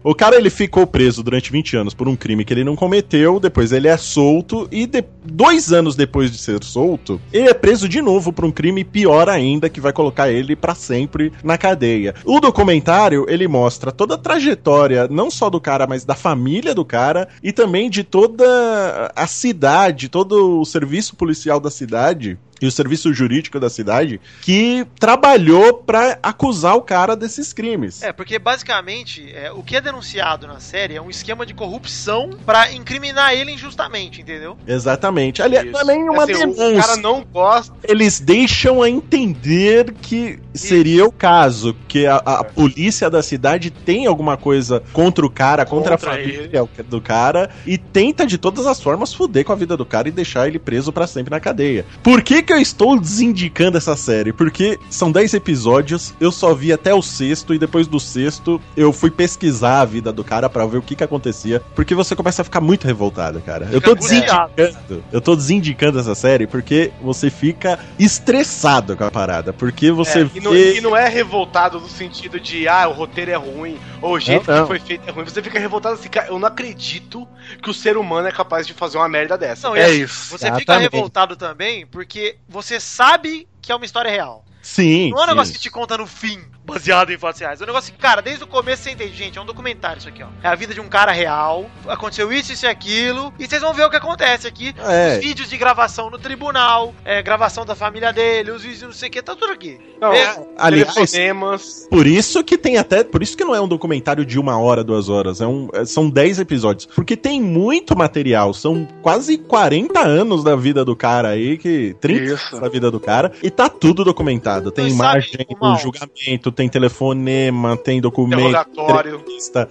O 0.04 0.16
cara 0.16 0.38
ele 0.38 0.50
ficou 0.50 0.88
preso 0.88 1.22
durante 1.22 1.52
20 1.52 1.76
anos 1.76 1.94
por 1.94 2.08
um 2.08 2.16
crime 2.16 2.46
que 2.46 2.54
ele 2.54 2.64
não 2.64 2.76
cometeu, 2.76 3.40
depois 3.40 3.72
ele 3.74 3.88
é 3.90 3.98
solto 3.98 4.68
e 4.72 4.86
de- 4.86 5.04
dois 5.26 5.74
anos 5.74 5.96
depois 5.96 6.32
de 6.32 6.38
ser 6.38 6.64
solto, 6.64 7.20
ele 7.34 7.50
é 7.50 7.54
preso 7.54 7.90
de 7.90 8.02
novo 8.02 8.32
por 8.32 8.46
um 8.46 8.52
crime 8.52 8.84
pior 8.86 9.28
ainda 9.28 9.70
que 9.70 9.82
vai 9.82 9.92
colocar 9.92 10.30
ele 10.32 10.56
pra 10.56 10.74
sempre 10.74 11.32
na 11.44 11.58
cadeia. 11.58 12.16
O 12.24 12.40
documentário 12.40 13.26
ele 13.28 13.48
mostra 13.48 13.92
toda 13.92 14.16
a 14.16 14.18
trajetória 14.18 15.08
não 15.10 15.30
só 15.30 15.50
do 15.50 15.60
cara, 15.60 15.86
mas 15.86 16.06
da 16.06 16.16
família 16.16 16.74
do 16.78 16.86
cara 16.86 17.28
e 17.44 17.52
também 17.52 17.90
de 17.90 18.04
toda 18.04 19.12
a 19.16 19.28
cidade, 19.28 20.10
todo 20.10 20.62
o 20.62 20.66
serviço 20.66 21.16
policial 21.16 21.60
da 21.60 21.70
cidade 21.70 22.38
e 22.62 22.68
o 22.68 22.72
serviço 22.72 23.14
jurídico 23.14 23.60
da 23.60 23.70
cidade 23.70 24.20
que 24.42 24.86
trabalhou 25.00 25.74
pra 25.74 26.18
acusar 26.22 26.76
o 26.76 26.82
cara 26.82 27.16
desses 27.16 27.54
crimes. 27.54 28.02
É, 28.04 28.12
porque 28.12 28.38
basicamente 28.40 29.32
é, 29.34 29.52
o 29.52 29.64
que 29.64 29.76
é 29.76 29.82
denunciado 29.82 30.48
na 30.48 30.60
série 30.60 30.96
é 30.96 31.02
um 31.02 31.10
esquema 31.10 31.46
de 31.46 31.54
corrupção 31.54 32.32
pra 32.46 32.72
incriminar 32.74 33.34
ele 33.34 33.52
injustamente, 33.52 34.22
entendeu? 34.22 34.58
Exatamente. 34.68 35.42
Aliás, 35.42 35.70
não 35.72 35.80
é 35.80 35.84
nem 35.84 36.10
uma 36.10 36.24
Assim, 36.24 36.34
o 36.34 36.38
denúncia. 36.54 36.82
cara 36.82 36.98
não 36.98 37.24
gosta. 37.24 37.74
Eles 37.84 38.20
deixam 38.20 38.82
a 38.82 38.90
entender 38.90 39.94
que 40.02 40.40
seria 40.54 41.06
o 41.06 41.12
caso, 41.12 41.76
que 41.88 42.06
a, 42.06 42.18
a 42.18 42.44
polícia 42.44 43.10
da 43.10 43.22
cidade 43.22 43.70
tem 43.70 44.06
alguma 44.06 44.36
coisa 44.38 44.82
contra 44.94 45.26
o 45.26 45.30
cara, 45.30 45.66
contra, 45.66 45.98
Contra 45.98 46.12
a 46.12 46.14
família 46.16 46.68
do 46.90 47.00
cara, 47.00 47.50
e 47.66 47.78
tenta 47.78 48.26
de 48.26 48.38
todas 48.38 48.66
as 48.66 48.82
formas 48.82 49.14
foder 49.14 49.46
com 49.46 49.54
a 49.54 49.56
vida 49.56 49.78
do 49.78 49.86
cara 49.86 50.08
e 50.10 50.12
deixar 50.12 50.48
ele 50.48 50.60
preso 50.60 50.92
pra 50.92 51.08
sempre 51.08 51.32
na 51.32 51.40
cadeia. 51.40 51.86
Por 52.04 52.22
que 52.22 52.42
que 52.48 52.54
eu 52.54 52.62
estou 52.62 52.98
desindicando 53.00 53.78
essa 53.78 53.96
série? 53.98 54.32
Porque 54.32 54.80
são 54.90 55.12
10 55.12 55.34
episódios, 55.34 56.14
eu 56.20 56.32
só 56.32 56.54
vi 56.54 56.72
até 56.72 56.94
o 56.94 57.02
sexto, 57.02 57.54
e 57.54 57.60
depois 57.60 57.88
do 57.88 58.00
sexto 58.00 58.60
eu 58.76 58.94
fui 58.94 59.12
pesquisar 59.12 59.82
a 59.82 59.86
vida 59.86 60.14
do 60.14 60.24
cara 60.24 60.50
pra 60.50 60.66
ver 60.66 60.78
o 60.78 60.82
que 60.82 60.96
que 60.96 61.04
acontecia, 61.04 61.62
porque 61.76 61.94
você 61.94 62.16
começa 62.16 62.42
a 62.42 62.46
ficar 62.46 62.62
muito 62.62 62.88
revoltado, 62.88 63.42
cara. 63.42 63.68
Eu 63.70 63.82
tô 63.82 63.92
agoniado. 63.92 64.52
desindicando, 64.56 65.04
eu 65.12 65.22
tô 65.22 65.36
desindicando 65.36 66.00
essa 66.00 66.16
série 66.16 66.48
porque 66.48 66.92
você 67.02 67.30
fica 67.30 67.78
estressado 68.00 68.96
com 68.96 69.04
a 69.04 69.12
parada, 69.12 69.52
porque 69.52 69.92
você 69.92 70.22
É, 70.22 70.30
e, 70.34 70.40
não, 70.40 70.52
vê... 70.52 70.78
e 70.78 70.82
não 70.82 70.96
é 70.96 71.10
revoltado 71.10 71.80
no 71.82 71.90
sentido 71.90 72.40
de, 72.40 72.66
ah, 72.68 72.88
o 72.88 72.94
roteiro 72.94 73.32
é 73.32 73.36
ruim, 73.36 73.78
ou 74.02 74.14
o 74.14 74.20
jeito 74.20 74.50
Não, 74.50 74.58
não. 74.58 74.64
que 74.64 74.68
foi 74.70 74.80
feito 74.80 75.08
é 75.08 75.12
ruim. 75.12 75.26
Você 75.26 75.44
fica 75.44 75.60
revoltado 75.60 75.96
assim, 75.96 76.08
cara, 76.08 76.28
eu 76.28 76.40
não 76.40 76.48
acredito 76.48 77.28
que 77.62 77.70
o 77.70 77.74
ser 77.74 77.98
humano 77.98 78.28
é 78.28 78.32
capaz 78.32 78.66
de 78.66 78.74
fazer 78.74 78.98
uma 78.98 79.10
merda 79.10 79.38
dessa. 79.38 79.68
Não, 79.68 79.76
É 79.76 79.92
isso. 79.92 80.38
Você 80.38 80.54
fica 80.54 80.78
revoltado 80.78 81.36
também 81.36 81.86
porque 81.86 82.37
você 82.48 82.80
sabe 82.80 83.48
que 83.62 83.72
é 83.72 83.76
uma 83.76 83.86
história 83.86 84.10
real. 84.10 84.46
Sim, 84.62 85.12
Não 85.12 85.22
é 85.22 85.24
um 85.24 85.28
negócio 85.28 85.54
que 85.54 85.60
te 85.60 85.70
conta 85.70 85.98
no 85.98 86.06
fim, 86.06 86.44
baseado 86.68 87.12
em 87.12 87.18
fatos 87.18 87.40
reais. 87.40 87.62
É 87.62 87.64
um 87.64 87.68
negócio 87.68 87.92
que, 87.94 87.98
cara, 87.98 88.22
desde 88.22 88.44
o 88.44 88.48
começo 88.48 88.84
você 88.84 88.92
entende, 88.92 89.16
gente, 89.16 89.38
é 89.38 89.42
um 89.42 89.46
documentário 89.46 90.00
isso 90.00 90.10
aqui, 90.10 90.22
ó. 90.22 90.28
É 90.44 90.48
a 90.50 90.56
vida 90.56 90.74
de 90.74 90.82
um 90.82 90.88
cara 90.90 91.12
real, 91.12 91.70
aconteceu 91.88 92.32
isso, 92.32 92.52
isso 92.52 92.66
e 92.66 92.70
aquilo, 92.70 93.34
e 93.40 93.48
vocês 93.48 93.62
vão 93.62 93.74
ver 93.74 93.86
o 93.86 93.90
que 93.90 93.96
acontece 93.96 94.46
aqui. 94.48 94.76
É. 94.80 95.18
Os 95.18 95.24
vídeos 95.24 95.50
de 95.50 95.58
gravação 95.58 96.10
no 96.10 96.18
tribunal, 96.20 96.94
é, 97.06 97.22
gravação 97.22 97.66
da 97.66 97.74
família 97.76 98.12
dele, 98.12 98.52
os 98.52 98.62
vídeos 98.64 98.82
não 98.84 98.92
sei 98.92 99.08
o 99.08 99.12
que, 99.12 99.22
tá 99.22 99.36
tudo 99.36 99.52
aqui. 99.54 99.80
Não, 100.00 100.14
É, 100.14 100.46
Aliás, 100.58 100.94
telefonemas. 100.94 101.88
Por 101.90 102.06
isso 102.06 102.44
que 102.44 102.58
tem 102.58 102.78
até. 102.78 103.04
Por 103.04 103.24
isso 103.24 103.36
que 103.38 103.44
não 103.44 103.56
é 103.56 103.62
um 103.62 103.68
documentário 103.68 104.26
de 104.26 104.38
uma 104.40 104.58
hora, 104.60 104.84
duas 104.84 105.10
horas. 105.10 105.42
É 105.42 105.48
um, 105.48 105.70
é- 105.74 105.86
são 105.86 106.10
10 106.10 106.40
episódios. 106.40 106.86
Porque 106.94 107.16
tem 107.16 107.42
muito 107.42 107.98
material. 107.98 108.54
São 108.54 108.88
quase 109.02 109.38
40 109.38 110.00
anos 110.02 110.44
da 110.44 110.56
vida 110.56 110.84
do 110.86 110.96
cara 110.96 111.30
aí. 111.30 111.58
Que, 111.58 111.96
30 112.00 112.24
Isso. 112.34 112.48
anos 112.50 112.60
da 112.62 112.70
vida 112.70 112.92
do 112.92 113.00
cara. 113.00 113.32
E 113.42 113.50
tá 113.50 113.70
tudo 113.70 114.04
documentado. 114.04 114.72
Tem 114.72 114.86
Mas 114.86 114.94
imagem 114.94 115.32
sabe, 115.32 115.58
Mal? 115.60 115.78
julgamento, 115.78 116.52
tem 116.58 116.68
telefonema, 116.68 117.78
tem 117.78 118.02
documento. 118.02 118.40
Interrogatório. 118.40 119.24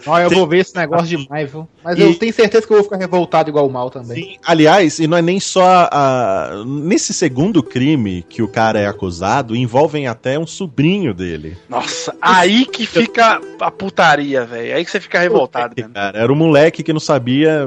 Ó, 0.06 0.18
eu 0.20 0.28
Tem- 0.28 0.38
vou 0.38 0.46
ver 0.46 0.58
esse 0.60 0.74
negócio 0.76 1.06
demais, 1.18 1.50
viu? 1.50 1.68
Mas 1.84 1.98
E- 1.98 2.02
eu 2.02 2.14
tenho 2.14 2.32
certeza 2.32 2.64
que 2.66 2.72
eu 2.72 2.76
vou 2.76 2.84
ficar 2.84 2.96
revoltado 2.96 3.50
igual 3.50 3.66
o 3.66 3.70
mal 3.72 3.90
também. 3.90 4.16
Sim, 4.22 4.36
aliás, 4.46 4.98
e 5.00 5.06
não 5.08 5.16
é 5.18 5.22
nem 5.22 5.40
só 5.40 5.88
a. 5.90 6.62
Nesse 6.64 7.12
segundo 7.12 7.62
crime 7.62 8.24
que 8.28 8.40
o 8.40 8.48
cara 8.48 8.78
é 8.78 8.86
acusado, 8.86 9.54
envolvem 9.56 10.06
até 10.06 10.38
um 10.38 10.46
sobrinho 10.46 11.12
dele. 11.12 11.56
Nossa, 11.68 12.14
aí 12.22 12.64
que 12.64 12.86
fica 12.86 13.40
a 13.60 13.70
putaria, 13.70 14.44
velho. 14.44 14.76
Aí 14.76 14.84
que 14.84 14.90
você 14.90 15.00
fica 15.00 15.18
revoltado, 15.18 15.74
Que, 15.74 15.82
velho. 15.82 15.92
cara, 15.92 16.16
era 16.18 16.32
um 16.32 16.36
moleque 16.36 16.82
que 16.84 16.92
não 16.92 17.00
sabia 17.00 17.66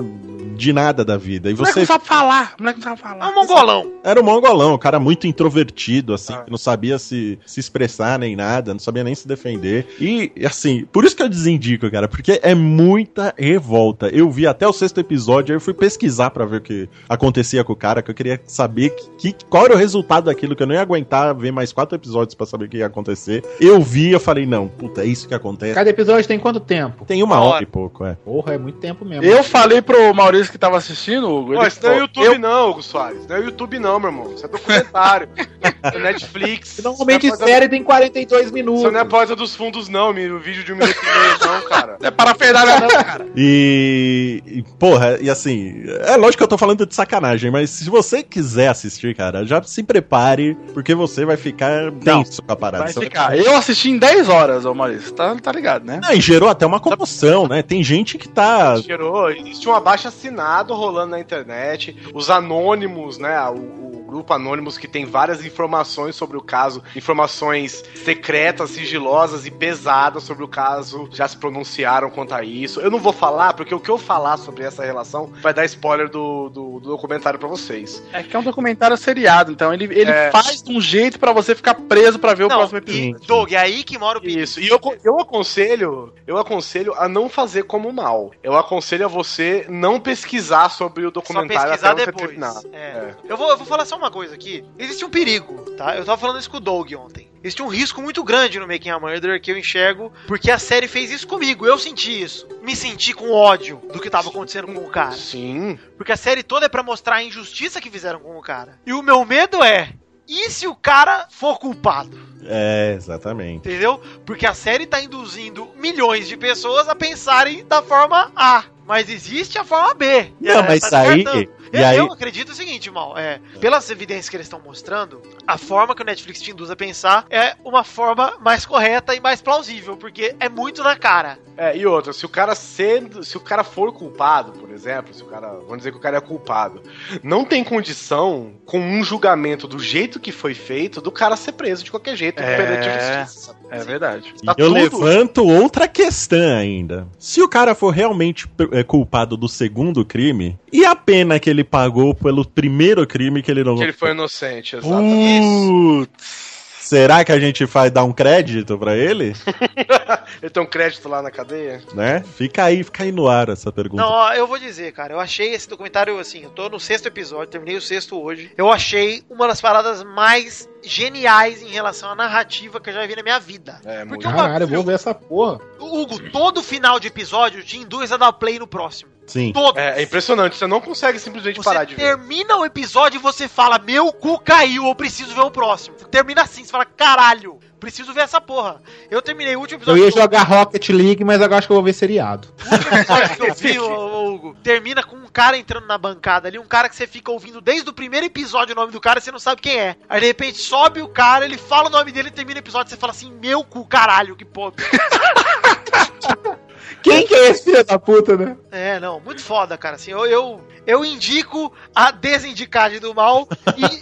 de 0.60 0.74
nada 0.74 1.04
da 1.06 1.18
vida. 1.18 1.50
E 1.50 1.54
O 1.54 1.58
moleque 1.58 1.74
você 1.74 1.80
não 1.82 1.88
sabe 1.88 2.06
falar, 2.06 2.54
o 2.60 2.62
moleque 2.64 2.80
não 2.80 2.84
sabe 2.84 3.00
É 3.00 3.04
falar. 3.04 3.30
um 3.30 3.36
mongolão. 3.36 3.92
era 4.04 4.20
um 4.20 4.24
mongolão, 4.24 4.74
um 4.74 4.78
cara 4.78 5.00
muito 5.00 5.26
introvertido, 5.28 6.14
assim, 6.14 6.34
Ah. 6.34 6.42
que 6.44 6.52
não 6.52 6.58
sabia 6.58 6.98
se, 7.00 7.40
se 7.46 7.60
expressar 7.60 8.20
nem 8.20 8.36
nada, 8.36 8.74
não 8.74 8.80
sabia 8.80 9.04
nem 9.04 9.16
se 9.16 9.28
defender. 9.28 9.88
E, 10.00 10.32
assim, 10.46 10.86
por 10.92 11.04
isso 11.06 11.16
que 11.16 11.24
eu 11.24 11.30
desindico, 11.30 11.90
cara, 11.90 12.08
porque 12.08 12.40
é 12.44 12.54
muita 12.54 13.34
revolta. 13.38 14.08
Eu 14.10 14.30
vi 14.30 14.46
até 14.48 14.68
o 14.68 14.74
sexto 14.74 15.00
episódio, 15.00 15.54
aí 15.54 15.58
eu 15.58 15.62
fui 15.62 15.74
pesquisar 15.74 16.30
pra 16.32 16.46
ver 16.46 16.58
o 16.58 16.62
que 16.62 16.90
acontecia 17.08 17.64
com 17.64 17.74
o 17.74 17.76
cara, 17.76 18.02
que 18.02 18.12
eu 18.12 18.16
queria 18.16 18.40
saber 18.46 18.90
que, 19.18 19.34
que- 19.34 19.46
qual 19.46 19.66
era 19.66 19.74
o 19.74 19.78
resultado 19.78 20.26
daquilo, 20.26 20.56
que 20.56 20.64
eu 20.64 20.68
não 20.68 20.76
ia 20.76 20.82
aguentar 20.82 21.34
ver 21.36 21.52
mais 21.52 21.72
quatro 21.72 21.96
episódios 21.96 22.36
pra 22.36 22.46
saber 22.46 22.66
o 22.66 22.70
que 22.70 22.78
ia 22.78 22.86
acontecer. 22.88 23.44
Eu 23.60 23.80
vi, 23.82 24.12
eu 24.12 24.20
falei, 24.20 24.46
não, 24.46 24.68
puta, 24.68 25.02
é 25.02 25.06
isso 25.06 25.28
que 25.28 25.34
acontece. 25.34 25.74
Cada 25.74 25.90
episódio 25.90 26.28
tem 26.28 26.40
quanto 26.40 26.60
tempo? 26.60 27.06
Tem 27.06 27.22
uma 27.24 27.36
Uma 27.36 27.42
hora 27.46 27.56
hora. 27.56 27.64
e 27.64 27.68
pouco, 27.68 28.04
é. 28.06 28.16
Porra, 28.26 28.54
é 28.56 28.58
muito 28.58 28.80
tempo 28.80 29.06
mesmo. 29.06 29.24
Eu 29.24 29.44
falei 29.44 29.82
pro 29.82 30.14
Maurício 30.14 30.49
que 30.52 30.58
tava 30.58 30.78
assistindo, 30.78 31.30
Hugo. 31.30 31.54
Pô, 31.54 31.60
ele 31.60 31.68
isso 31.68 31.80
não 31.84 31.92
é 31.92 31.98
YouTube 32.00 32.26
eu- 32.26 32.40
não, 32.40 32.70
Hugo 32.70 32.84
Soares. 32.84 33.28
Não 33.28 33.36
é 33.36 33.40
YouTube 33.40 33.80
não, 33.80 34.00
meu 34.00 34.10
irmão. 34.10 34.34
Isso 34.34 34.46
é 34.46 34.50
documentário. 34.50 35.30
é 35.84 36.00
Netflix. 36.00 36.80
Normalmente 36.84 37.28
não 37.28 37.34
é 37.36 37.38
série 37.38 37.70
tem 37.70 37.84
42 37.84 38.52
minutos. 38.52 38.82
Isso 38.82 38.92
não 38.92 39.00
é 39.00 39.06
porta 39.06 39.36
dos 39.36 39.56
fundos, 39.56 39.88
não, 39.88 40.10
um 40.10 40.40
vídeo 40.40 40.64
de 40.64 40.74
um 40.74 40.76
minuto 40.76 40.98
e 41.02 41.06
meio, 41.06 41.40
não, 41.40 41.70
cara. 41.70 41.98
Não 42.00 42.08
é 42.08 42.12
parafernália, 42.12 42.80
não, 42.80 42.88
cara. 43.04 43.28
E, 43.36 44.64
porra, 44.78 45.18
e 45.22 45.30
assim, 45.30 45.84
é 46.06 46.16
lógico 46.16 46.38
que 46.38 46.44
eu 46.44 46.48
tô 46.48 46.58
falando 46.58 46.86
de 46.86 46.96
sacanagem, 46.96 47.52
mas 47.52 47.70
se 47.70 47.90
você 47.90 48.24
quiser 48.24 48.68
assistir, 48.70 49.16
cara, 49.16 49.46
já 49.46 49.62
se 49.64 49.84
prepare, 49.84 50.58
porque 50.74 50.96
você 50.96 51.26
vai 51.26 51.38
ficar 51.38 51.92
tenso 52.04 52.42
com 52.42 52.52
a 52.52 52.56
parada. 52.56 52.84
Vai 52.86 52.94
ficar. 52.94 53.38
Eu 53.38 53.56
assisti 53.56 53.90
em 53.90 53.98
10 53.98 54.30
horas, 54.30 54.66
ô 54.66 54.74
Maurício. 54.74 55.12
Tá, 55.14 55.36
tá 55.36 55.52
ligado, 55.52 55.86
né? 55.86 56.00
Não, 56.02 56.14
e 56.14 56.22
gerou 56.22 56.50
até 56.50 56.66
uma 56.66 56.80
comoção, 56.80 57.48
né? 57.48 57.62
Tem 57.62 57.84
gente 57.84 58.18
que 58.18 58.28
tá. 58.28 58.78
Gerou, 58.78 59.30
existe 59.30 59.68
um 59.68 59.74
abaixo 59.74 60.08
assinado 60.08 60.39
rolando 60.74 61.12
na 61.12 61.20
internet. 61.20 61.96
Os 62.14 62.30
anônimos, 62.30 63.18
né? 63.18 63.40
O, 63.50 63.54
o 64.00 64.04
grupo 64.10 64.34
Anônimos 64.34 64.76
que 64.76 64.88
tem 64.88 65.06
várias 65.06 65.46
informações 65.46 66.16
sobre 66.16 66.36
o 66.36 66.42
caso, 66.42 66.82
informações 66.96 67.84
secretas, 68.04 68.72
sigilosas 68.72 69.46
e 69.46 69.52
pesadas 69.52 70.24
sobre 70.24 70.44
o 70.44 70.48
caso, 70.48 71.08
já 71.12 71.28
se 71.28 71.38
pronunciaram 71.38 72.10
quanto 72.10 72.34
a 72.34 72.44
isso. 72.44 72.82
Eu 72.82 72.90
não 72.90 72.98
vou 72.98 73.14
falar, 73.14 73.54
porque 73.54 73.74
o 73.76 73.80
que 73.80 73.90
eu 73.90 74.00
falar 74.00 74.38
sobre 74.38 74.64
essa 74.64 74.84
relação 74.84 75.32
vai 75.44 75.54
dar 75.54 75.64
spoiler 75.66 76.10
do, 76.10 76.50
do, 76.50 76.80
do 76.80 76.90
documentário 76.90 77.38
pra 77.38 77.48
vocês. 77.48 78.02
É 78.12 78.24
que 78.24 78.36
é 78.36 78.40
um 78.40 78.44
documentário 78.44 78.98
seriado, 78.98 79.52
então 79.52 79.72
ele, 79.72 79.84
ele 79.86 80.10
É. 80.10 80.32
faz 80.32 80.64
de 80.64 80.76
um 80.76 80.82
jeito 80.82 81.20
pra 81.20 81.32
você 81.32 81.54
ficar 81.54 81.76
preso 81.76 82.18
pra 82.18 82.34
ver 82.34 82.46
o 82.46 82.48
Não, 82.48 82.58
próximo 82.58 82.80
e, 82.80 82.82
episódio. 82.82 83.28
Doug, 83.28 83.52
é 83.52 83.58
aí 83.58 83.84
que 83.84 83.98
mora 84.00 84.18
o 84.18 84.22
perigo. 84.22 84.40
Isso. 84.40 84.60
E 84.60 84.68
eu, 84.70 84.80
eu 85.04 85.20
aconselho, 85.20 86.12
eu 86.26 86.38
aconselho 86.38 86.96
a 86.98 87.08
não 87.08 87.30
fazer 87.30 87.64
como 87.66 87.94
mal. 87.94 88.32
Eu 88.42 88.58
aconselho 88.58 89.06
a 89.06 89.08
você 89.08 89.68
não 89.70 90.00
pesquisar 90.00 90.29
sobre 90.70 91.04
o 91.04 91.08
Só 91.08 91.12
documentário 91.12 91.72
pesquisar 91.72 91.92
até 91.92 92.02
você 92.02 92.06
depois. 92.08 92.28
terminar. 92.28 92.54
É. 92.72 93.16
Eu, 93.28 93.38
vou, 93.38 93.50
eu 93.50 93.58
vou 93.58 93.66
falar 93.66 93.86
só 93.86 93.98
uma 93.98 94.12
coisa 94.12 94.36
aqui. 94.36 94.64
Existe 94.78 95.04
um 95.06 95.10
perigo, 95.10 95.72
tá? 95.72 95.96
Eu 95.96 96.06
tava 96.06 96.20
falando 96.20 96.40
isso 96.40 96.50
com 96.50 96.58
o 96.58 96.62
Doug 96.62 96.92
ontem. 96.94 97.30
Existe 97.44 97.62
um 97.64 97.68
risco 97.68 98.02
muito 98.02 98.24
grande 98.24 98.60
no 98.60 98.68
Making 98.68 98.90
a 98.90 99.00
Murder 99.00 99.42
que 99.42 99.52
eu 99.52 99.58
enxergo, 99.58 100.12
porque 100.28 100.52
a 100.52 100.60
série 100.60 100.88
fez 100.88 101.10
isso 101.10 101.26
comigo. 101.26 101.66
Eu 101.66 101.78
senti 101.78 102.22
isso. 102.22 102.48
Me 102.62 102.76
senti 102.76 103.14
com 103.14 103.32
ódio 103.32 103.82
do 103.94 104.00
que 104.00 104.10
tava 104.10 104.30
acontecendo 104.30 104.68
com 104.68 104.82
o 104.82 104.90
cara. 104.90 105.14
Sim. 105.14 105.80
Porque 105.96 106.12
a 106.12 106.18
série 106.18 106.44
toda 106.44 106.66
é 106.66 106.70
pra 106.70 106.84
mostrar 106.84 107.16
a 107.16 107.24
injustiça 107.24 107.80
que 107.80 107.90
fizeram 107.90 108.20
com 108.20 108.38
o 108.38 108.42
cara. 108.42 108.78
E 108.86 108.94
o 108.94 109.02
meu 109.02 109.24
medo 109.24 109.64
é. 109.64 109.94
E 110.28 110.50
se 110.52 110.68
o 110.68 110.76
cara 110.76 111.28
for 111.32 111.58
culpado? 111.58 112.20
É, 112.44 112.94
exatamente. 112.96 113.68
Entendeu? 113.68 114.00
Porque 114.26 114.46
a 114.46 114.54
série 114.54 114.86
tá 114.86 115.02
induzindo 115.02 115.70
milhões 115.76 116.28
de 116.28 116.38
pessoas 116.38 116.88
a 116.88 116.94
pensarem 116.94 117.66
da 117.66 117.82
forma 117.82 118.32
A. 118.36 118.64
Mas 118.90 119.08
existe 119.08 119.60
a 119.60 119.64
forma 119.64 119.94
B. 119.94 120.34
Não, 120.42 120.52
ela 120.52 120.64
mas 120.64 120.80
tá 120.80 121.02
aí- 121.02 121.48
eu, 121.72 121.86
aí- 121.86 121.98
eu 121.98 122.12
acredito 122.12 122.50
o 122.50 122.56
seguinte, 122.56 122.90
mal. 122.92 123.18
É, 123.18 123.40
pelas 123.60 123.90
evidências 123.90 124.30
que 124.30 124.36
eles 124.36 124.46
estão 124.46 124.60
mostrando, 124.60 125.22
a 125.48 125.58
forma 125.58 125.96
que 125.96 126.02
o 126.02 126.06
Netflix 126.06 126.42
te 126.42 126.52
induz 126.52 126.70
a 126.70 126.76
pensar 126.76 127.26
é 127.30 127.56
uma 127.64 127.84
forma 127.84 128.34
mais 128.40 128.66
correta 128.66 129.14
e 129.16 129.20
mais 129.20 129.42
plausível, 129.42 129.98
porque 129.98 130.36
é 130.40 130.50
muito 130.50 130.84
na 130.84 130.96
cara. 130.96 131.40
É, 131.58 131.76
e 131.76 131.86
outra, 131.86 132.14
se 132.14 132.26
o 132.26 132.30
cara 132.30 132.56
sendo, 132.56 133.24
se 133.24 133.36
o 133.36 133.40
cara 133.42 133.64
for 133.66 133.92
culpado, 133.92 134.54
por 134.54 134.70
exemplo, 134.72 135.14
se 135.14 135.22
o 135.22 135.26
cara, 135.26 135.48
vamos 135.50 135.80
dizer 135.80 135.92
que 135.92 135.98
o 135.98 136.02
cara 136.02 136.18
é 136.18 136.22
culpado, 136.22 136.82
não 137.22 137.44
tem 137.44 137.64
condição 137.64 138.54
com 138.66 138.80
um 138.80 139.04
julgamento 139.04 139.68
do 139.68 139.78
jeito 139.80 140.20
que 140.20 140.32
foi 140.32 140.54
feito 140.54 141.02
do 141.02 141.12
cara 141.12 141.36
ser 141.36 141.52
preso 141.54 141.84
de 141.84 141.92
qualquer 141.92 142.16
jeito 142.16 142.42
É. 142.42 142.56
perante 142.56 142.88
a 142.88 143.24
justiça. 143.24 143.56
É 143.70 143.84
verdade. 143.84 144.34
E 144.42 144.46
Tá 144.46 144.56
eu 144.58 144.68
tudo- 144.68 144.74
levanto 144.74 145.46
outra 145.46 145.88
questão 145.88 146.58
ainda. 146.58 147.08
Se 147.20 147.42
o 147.42 147.48
cara 147.50 147.76
for 147.76 147.90
realmente 147.92 148.48
é, 148.72 148.84
culpado 148.84 149.36
do 149.38 149.48
segundo 149.50 150.06
crime, 150.06 150.58
e 150.72 150.86
a 150.86 150.96
pena 151.10 151.40
que 151.40 151.50
ele 151.50 151.64
pagou 151.64 152.14
pelo 152.14 152.46
primeiro 152.46 153.06
crime 153.08 153.42
que 153.42 153.50
ele 153.50 153.64
não. 153.64 153.76
Que 153.76 153.84
ele 153.84 153.94
foi 153.94 154.12
inocente, 154.12 154.76
exatamente. 154.76 156.08
Putz. 156.08 156.50
Será 156.80 157.24
que 157.24 157.32
a 157.32 157.40
gente 157.40 157.66
vai 157.66 157.92
dar 157.92 158.04
um 158.04 158.12
crédito 158.12 158.78
pra 158.78 158.96
ele? 158.96 159.36
Ele 160.42 160.50
tem 160.50 160.64
um 160.64 160.66
crédito 160.66 161.10
lá 161.10 161.22
na 161.22 161.30
cadeia? 161.30 161.82
né? 161.94 162.24
Fica 162.36 162.64
aí, 162.64 162.84
fica 162.84 163.04
aí 163.04 163.12
no 163.12 163.28
ar 163.28 163.50
essa 163.50 163.72
pergunta. 163.72 164.02
Não, 164.02 164.10
ó, 164.10 164.34
eu 164.34 164.48
vou 164.48 164.58
dizer, 164.58 164.92
cara, 164.94 165.14
eu 165.14 165.20
achei 165.20 165.54
esse 165.54 165.68
documentário 165.68 166.18
assim, 166.18 166.44
eu 166.44 166.50
tô 166.50 166.70
no 166.70 166.80
sexto 166.80 167.08
episódio, 167.08 167.48
terminei 167.48 167.76
o 167.76 167.82
sexto 167.82 168.20
hoje. 168.20 168.52
Eu 168.58 168.72
achei 168.72 169.22
uma 169.30 169.48
das 169.48 169.60
paradas 169.60 170.04
mais 170.04 170.70
geniais 170.82 171.62
em 171.62 171.68
relação 171.68 172.10
à 172.10 172.16
narrativa 172.16 172.80
que 172.80 172.90
eu 172.90 172.94
já 172.94 173.06
vi 173.06 173.16
na 173.16 173.24
minha 173.24 173.40
vida. 173.40 173.80
É, 173.84 174.06
Porque 174.06 174.26
muito. 174.26 174.30
o 174.30 174.32
Caralho, 174.32 174.64
eu 174.64 174.68
vou 174.68 174.84
ver 174.84 174.94
essa 174.94 175.14
porra. 175.14 175.60
Hugo, 175.80 176.20
todo 176.32 176.64
final 176.64 177.00
de 177.00 177.08
episódio 177.08 177.64
te 177.64 177.78
induz 177.78 178.12
a 178.12 178.18
dar 178.18 178.32
play 178.34 178.58
no 178.58 178.66
próximo. 178.66 179.12
Sim. 179.30 179.54
Todo. 179.54 179.78
É, 179.78 180.00
é 180.00 180.04
impressionante, 180.04 180.58
você 180.58 180.68
não 180.68 180.82
consegue 180.82 181.20
simplesmente 181.20 181.58
Você 181.58 181.64
parar 181.64 181.84
de 181.86 181.96
ver. 181.96 182.02
termina 182.02 182.58
o 182.58 182.66
episódio 182.66 183.18
e 183.18 183.22
você 183.22 183.48
fala, 183.48 183.78
meu 183.80 184.12
cu 184.12 184.40
caiu, 184.40 184.86
eu 184.88 184.96
preciso 184.96 185.34
ver 185.36 185.42
o 185.42 185.52
próximo. 185.52 185.96
Termina 186.10 186.42
assim, 186.42 186.64
você 186.64 186.72
fala, 186.72 186.86
caralho, 186.86 187.60
preciso 187.80 188.12
ver 188.14 188.22
essa 188.22 188.42
porra. 188.42 188.82
Eu 189.10 189.22
terminei 189.22 189.56
o 189.56 189.60
último 189.60 189.80
Eu 189.82 189.96
episódio. 189.96 190.04
ia 190.06 190.12
do- 190.12 190.18
jogar 190.20 190.44
Rocket 190.44 190.90
League, 190.90 191.24
mas 191.24 191.42
agora 191.42 191.60
acho 191.60 191.68
que 191.68 191.72
eu 191.72 191.76
vou 191.76 191.84
ver 191.84 191.94
seriado. 191.94 192.48
O 192.70 192.74
último 192.74 192.96
episódio 192.98 193.36
que 193.38 193.42
eu 193.44 193.54
vi, 193.54 193.80
ô, 193.80 194.34
Hugo, 194.34 194.56
termina 194.64 195.04
com 195.04 195.16
um 195.16 195.28
cara 195.28 195.58
entrando 195.58 195.86
na 195.86 195.98
bancada 195.98 196.48
ali, 196.48 196.58
um 196.58 196.66
cara 196.66 196.90
que 196.90 196.96
você 196.96 197.06
fica 197.06 197.32
ouvindo 197.32 197.62
desde 197.62 197.90
o 197.90 197.94
primeiro 197.94 198.26
episódio 198.26 198.74
o 198.74 198.76
nome 198.76 198.92
do 198.92 199.00
cara 199.00 199.20
e 199.20 199.22
você 199.22 199.32
não 199.32 199.40
sabe 199.40 199.62
quem 199.62 199.80
é. 199.80 199.96
Aí 200.10 200.20
de 200.20 200.26
repente 200.28 200.58
sobe 200.58 201.02
o 201.02 201.08
cara, 201.08 201.46
ele 201.46 201.58
fala 201.58 201.88
o 201.88 201.92
nome 201.92 202.12
dele 202.12 202.30
e 202.30 202.32
termina 202.32 202.58
o 202.60 202.64
episódio 202.64 202.90
e 202.90 202.92
você 202.92 202.98
fala 202.98 203.12
assim, 203.12 203.32
meu 203.32 203.64
cu, 203.64 203.86
caralho, 203.86 204.36
que 204.36 204.44
porra. 204.44 204.74
Quem 207.02 207.26
que 207.26 207.34
é 207.34 207.50
esse 207.50 207.64
filho 207.64 207.84
da 207.84 208.00
puta, 208.00 208.36
né? 208.38 208.58
É, 208.72 209.00
não, 209.00 209.20
muito 209.20 209.42
foda, 209.42 209.78
cara. 209.78 209.96
Assim, 209.96 210.12
eu, 210.12 210.26
eu, 210.26 210.62
eu 210.86 211.06
indico 211.06 211.72
a 211.94 212.12
desindicar 212.12 213.00
do 213.00 213.14
mal 213.14 213.48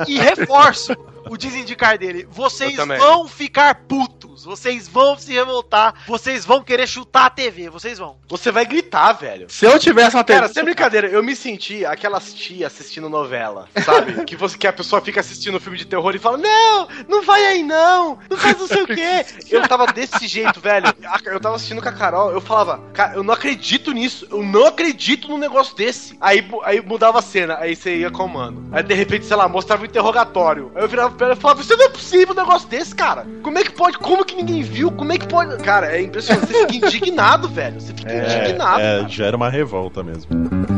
e, 0.08 0.14
e 0.14 0.20
reforço 0.20 0.96
o 1.30 1.38
desindicar 1.38 1.98
dele. 1.98 2.28
Vocês 2.30 2.76
vão 2.76 3.28
ficar 3.28 3.76
putos, 3.88 4.44
vocês 4.44 4.88
vão 4.88 5.18
se 5.18 5.34
revoltar, 5.34 6.04
vocês 6.08 6.46
vão 6.46 6.64
querer 6.64 6.88
chutar 6.88 7.26
a 7.26 7.30
TV, 7.30 7.70
vocês 7.70 7.98
vão. 7.98 8.18
Você 8.28 8.52
vai 8.52 8.66
gritar, 8.66 9.14
velho. 9.14 9.48
Se 9.50 9.66
eu 9.66 9.80
tivesse 9.80 10.16
uma 10.16 10.24
Cara, 10.24 10.42
TV. 10.42 10.54
sem 10.54 10.64
brincadeira, 10.64 11.08
eu 11.08 11.24
me 11.24 11.36
senti 11.36 11.86
aquelas 11.86 12.34
tia 12.34 12.68
assistindo 12.68 13.10
novela, 13.10 13.68
sabe? 13.84 14.24
que, 14.26 14.36
você, 14.36 14.58
que 14.58 14.68
a 14.68 14.74
pessoa 14.74 15.02
fica 15.02 15.20
assistindo 15.20 15.60
filme 15.60 15.78
de 15.78 15.86
terror 15.86 16.16
e 16.16 16.20
fala: 16.20 16.38
Não, 16.38 16.88
não 17.08 17.24
vai 17.24 17.46
aí 17.46 17.64
não, 17.64 18.20
não 18.30 18.38
faz 18.38 18.58
não 18.58 18.68
sei 18.68 18.84
o 18.84 18.88
quê. 18.88 19.26
Eu 19.50 19.68
tava 19.68 19.88
desse 19.88 20.28
jeito, 20.28 20.60
velho. 20.60 20.88
Eu 21.26 21.40
tava 21.40 21.56
assistindo 21.56 21.82
com 21.82 21.90
a 21.90 21.94
Carol, 21.94 22.32
eu 22.32 22.42
falava: 22.42 22.80
Cara, 22.94 23.16
eu 23.16 23.24
não 23.24 23.34
acredito 23.34 23.92
nisso, 23.92 24.28
eu 24.30 24.44
não 24.44 24.66
acredito 24.66 25.28
num 25.28 25.38
negócio 25.38 25.76
desse. 25.76 26.18
Aí, 26.20 26.48
aí 26.64 26.82
mudava 26.82 27.20
a 27.20 27.22
cena, 27.22 27.58
aí 27.60 27.76
você 27.76 27.98
ia 27.98 28.12
comando. 28.12 28.68
Aí 28.72 28.84
de 28.84 28.94
repente, 28.94 29.26
sei 29.26 29.36
lá, 29.36 29.48
mostrava 29.48 29.84
um 29.84 29.86
interrogatório. 29.86 30.72
Aí 30.76 30.84
eu 30.84 30.88
virava 30.88 31.16
pra 31.18 31.28
ela 31.28 31.36
e 31.36 31.40
falava: 31.40 31.62
Isso 31.62 31.76
não 31.76 31.86
é 31.86 31.90
possível 31.90 32.34
um 32.34 32.38
negócio 32.38 32.70
desse, 32.70 32.96
cara. 32.96 33.26
Como 33.44 33.58
é 33.58 33.64
que 33.64 33.72
pode? 33.72 33.98
Como 33.98 34.24
que 34.24 34.36
ninguém 34.36 34.62
viu? 34.62 34.92
Como 34.92 35.12
é 35.12 35.18
que 35.18 35.28
pode? 35.28 35.58
Cara, 35.64 35.94
é 35.96 36.02
impressionante. 36.02 36.48
Você 36.48 36.68
fica 36.68 36.88
indignado, 36.88 37.48
velho. 37.50 37.82
Você 37.82 37.94
fica 37.94 38.14
indignado. 38.14 38.80
É, 38.80 38.98
cara. 39.00 39.10
gera 39.10 39.36
uma 39.36 39.50
revolta 39.50 40.04
mesmo. 40.04 40.77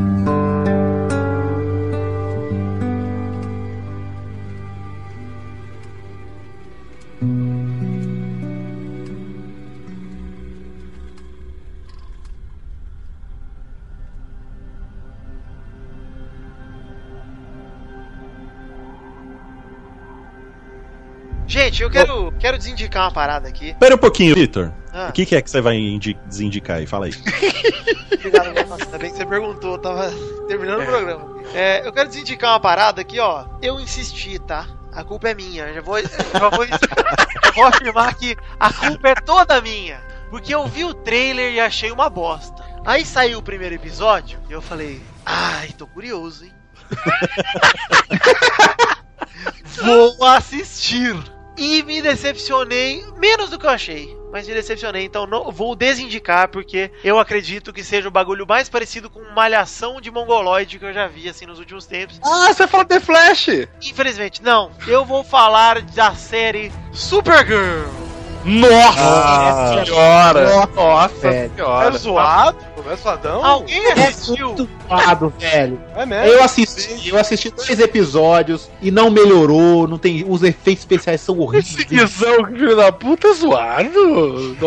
Gente, 21.60 21.84
eu 21.84 21.90
quero, 21.90 22.32
quero 22.40 22.58
desindicar 22.58 23.04
uma 23.04 23.12
parada 23.12 23.50
aqui. 23.50 23.76
Pera 23.78 23.94
um 23.96 23.98
pouquinho, 23.98 24.34
Vitor. 24.34 24.72
Ah. 24.94 25.08
O 25.10 25.12
que, 25.12 25.26
que 25.26 25.36
é 25.36 25.42
que 25.42 25.52
você 25.52 25.60
vai 25.60 25.76
indi- 25.76 26.18
desindicar 26.26 26.78
aí? 26.78 26.88
Fala 26.88 27.08
aí. 27.08 27.12
Obrigado, 28.16 28.54
nossa, 28.70 28.86
ainda 28.86 28.98
bem 28.98 29.12
que 29.12 29.18
você 29.18 29.26
perguntou, 29.26 29.74
eu 29.74 29.78
tava 29.78 30.10
terminando 30.48 30.84
o 30.84 30.86
programa. 30.86 31.36
É, 31.54 31.86
eu 31.86 31.92
quero 31.92 32.08
desindicar 32.08 32.52
uma 32.54 32.62
parada 32.62 33.02
aqui, 33.02 33.20
ó. 33.20 33.46
Eu 33.62 33.78
insisti, 33.78 34.40
tá? 34.40 34.68
A 34.94 35.04
culpa 35.04 35.28
é 35.30 35.36
minha. 35.36 35.66
Eu 35.66 35.74
Já 35.76 35.82
vou, 35.82 36.02
já 36.02 36.50
vou, 36.50 36.66
já 36.66 36.80
vou 37.54 37.66
afirmar 37.66 38.16
que 38.16 38.38
a 38.58 38.72
culpa 38.72 39.10
é 39.10 39.16
toda 39.16 39.60
minha. 39.62 40.00
Porque 40.30 40.56
eu 40.56 40.66
vi 40.66 40.86
o 40.86 40.94
trailer 40.94 41.52
e 41.54 41.60
achei 41.60 41.92
uma 41.92 42.10
bosta. 42.10 42.64
Aí 42.86 43.06
saiu 43.06 43.40
o 43.40 43.44
primeiro 43.44 43.76
episódio 43.76 44.40
e 44.50 44.54
eu 44.54 44.62
falei, 44.62 45.02
ai, 45.26 45.74
tô 45.78 45.86
curioso, 45.86 46.46
hein? 46.46 46.54
Vou 49.84 50.24
assistir. 50.26 51.16
E 51.60 51.84
me 51.84 52.02
decepcionei 52.02 53.04
menos 53.18 53.50
do 53.50 53.60
que 53.60 53.66
eu 53.66 53.70
achei. 53.70 54.18
Mas 54.32 54.48
me 54.48 54.54
decepcionei, 54.54 55.04
então 55.04 55.28
não, 55.28 55.52
vou 55.52 55.76
desindicar, 55.76 56.48
porque 56.50 56.90
eu 57.04 57.20
acredito 57.20 57.74
que 57.74 57.84
seja 57.84 58.08
o 58.08 58.12
bagulho 58.12 58.46
mais 58.48 58.70
parecido 58.70 59.10
com 59.10 59.20
malhação 59.36 60.00
de 60.00 60.10
mongoloide 60.10 60.80
que 60.80 60.86
eu 60.86 60.94
já 60.94 61.08
vi 61.08 61.28
assim 61.28 61.46
nos 61.46 61.60
últimos 61.60 61.86
tempos. 61.86 62.20
Ah, 62.24 62.54
você 62.54 62.66
fala 62.66 62.86
The 62.86 63.00
Flash! 63.00 63.50
Infelizmente, 63.84 64.42
não. 64.42 64.72
Eu 64.88 65.04
vou 65.04 65.24
falar 65.24 65.82
da 65.82 66.16
série 66.16 66.72
Supergirl. 66.94 68.09
Nossa 68.46 69.00
Ah. 69.02 69.84
senhora! 69.86 70.66
Nossa 70.74 71.30
velho. 71.30 71.46
É 71.46 71.50
senhora! 71.56 71.98
zoado? 71.98 72.58
É 72.90 72.96
zoadão? 72.96 73.46
Alguém 73.46 73.86
É 73.86 73.92
assistiu? 74.08 74.48
muito 74.48 74.70
zoado, 74.88 75.34
velho. 75.38 75.80
É 75.96 76.06
mesmo? 76.06 76.26
Eu 76.26 76.44
assisti, 76.44 77.10
eu 77.10 77.18
assisti 77.20 77.50
dois 77.52 77.80
episódios 77.80 78.70
e 78.82 78.90
não 78.90 79.10
melhorou, 79.12 79.88
não 79.88 79.98
tem, 79.98 80.26
os 80.28 80.42
efeitos 80.42 80.84
especiais 80.84 81.22
são 81.22 81.38
horríveis. 81.40 81.76
Esse 81.76 81.84
guizão, 81.86 82.46
que 82.46 82.54
filho 82.54 82.76
da 82.78 82.92
puta, 82.92 83.28
é 83.28 83.34
zoado! 83.34 84.58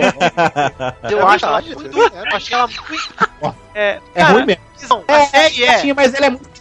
Eu 1.10 1.18
É 1.18 1.22
acho 1.22 1.44
ela 1.46 1.60
verdade, 1.60 1.74
muito. 1.74 1.98
é. 1.98 2.20
Eu 2.32 2.36
achei 2.36 2.56
ela 2.56 2.68
muito. 2.68 3.14
É, 3.74 3.98
É 4.14 4.20
cara, 4.20 4.32
ruim 4.34 4.46
mesmo. 4.46 4.62
Visão, 4.78 5.04
série 5.30 5.64
é. 5.64 5.78
Tinha, 5.78 5.94
mas 5.94 6.12
ela 6.14 6.26
é 6.26 6.30
muito 6.30 6.51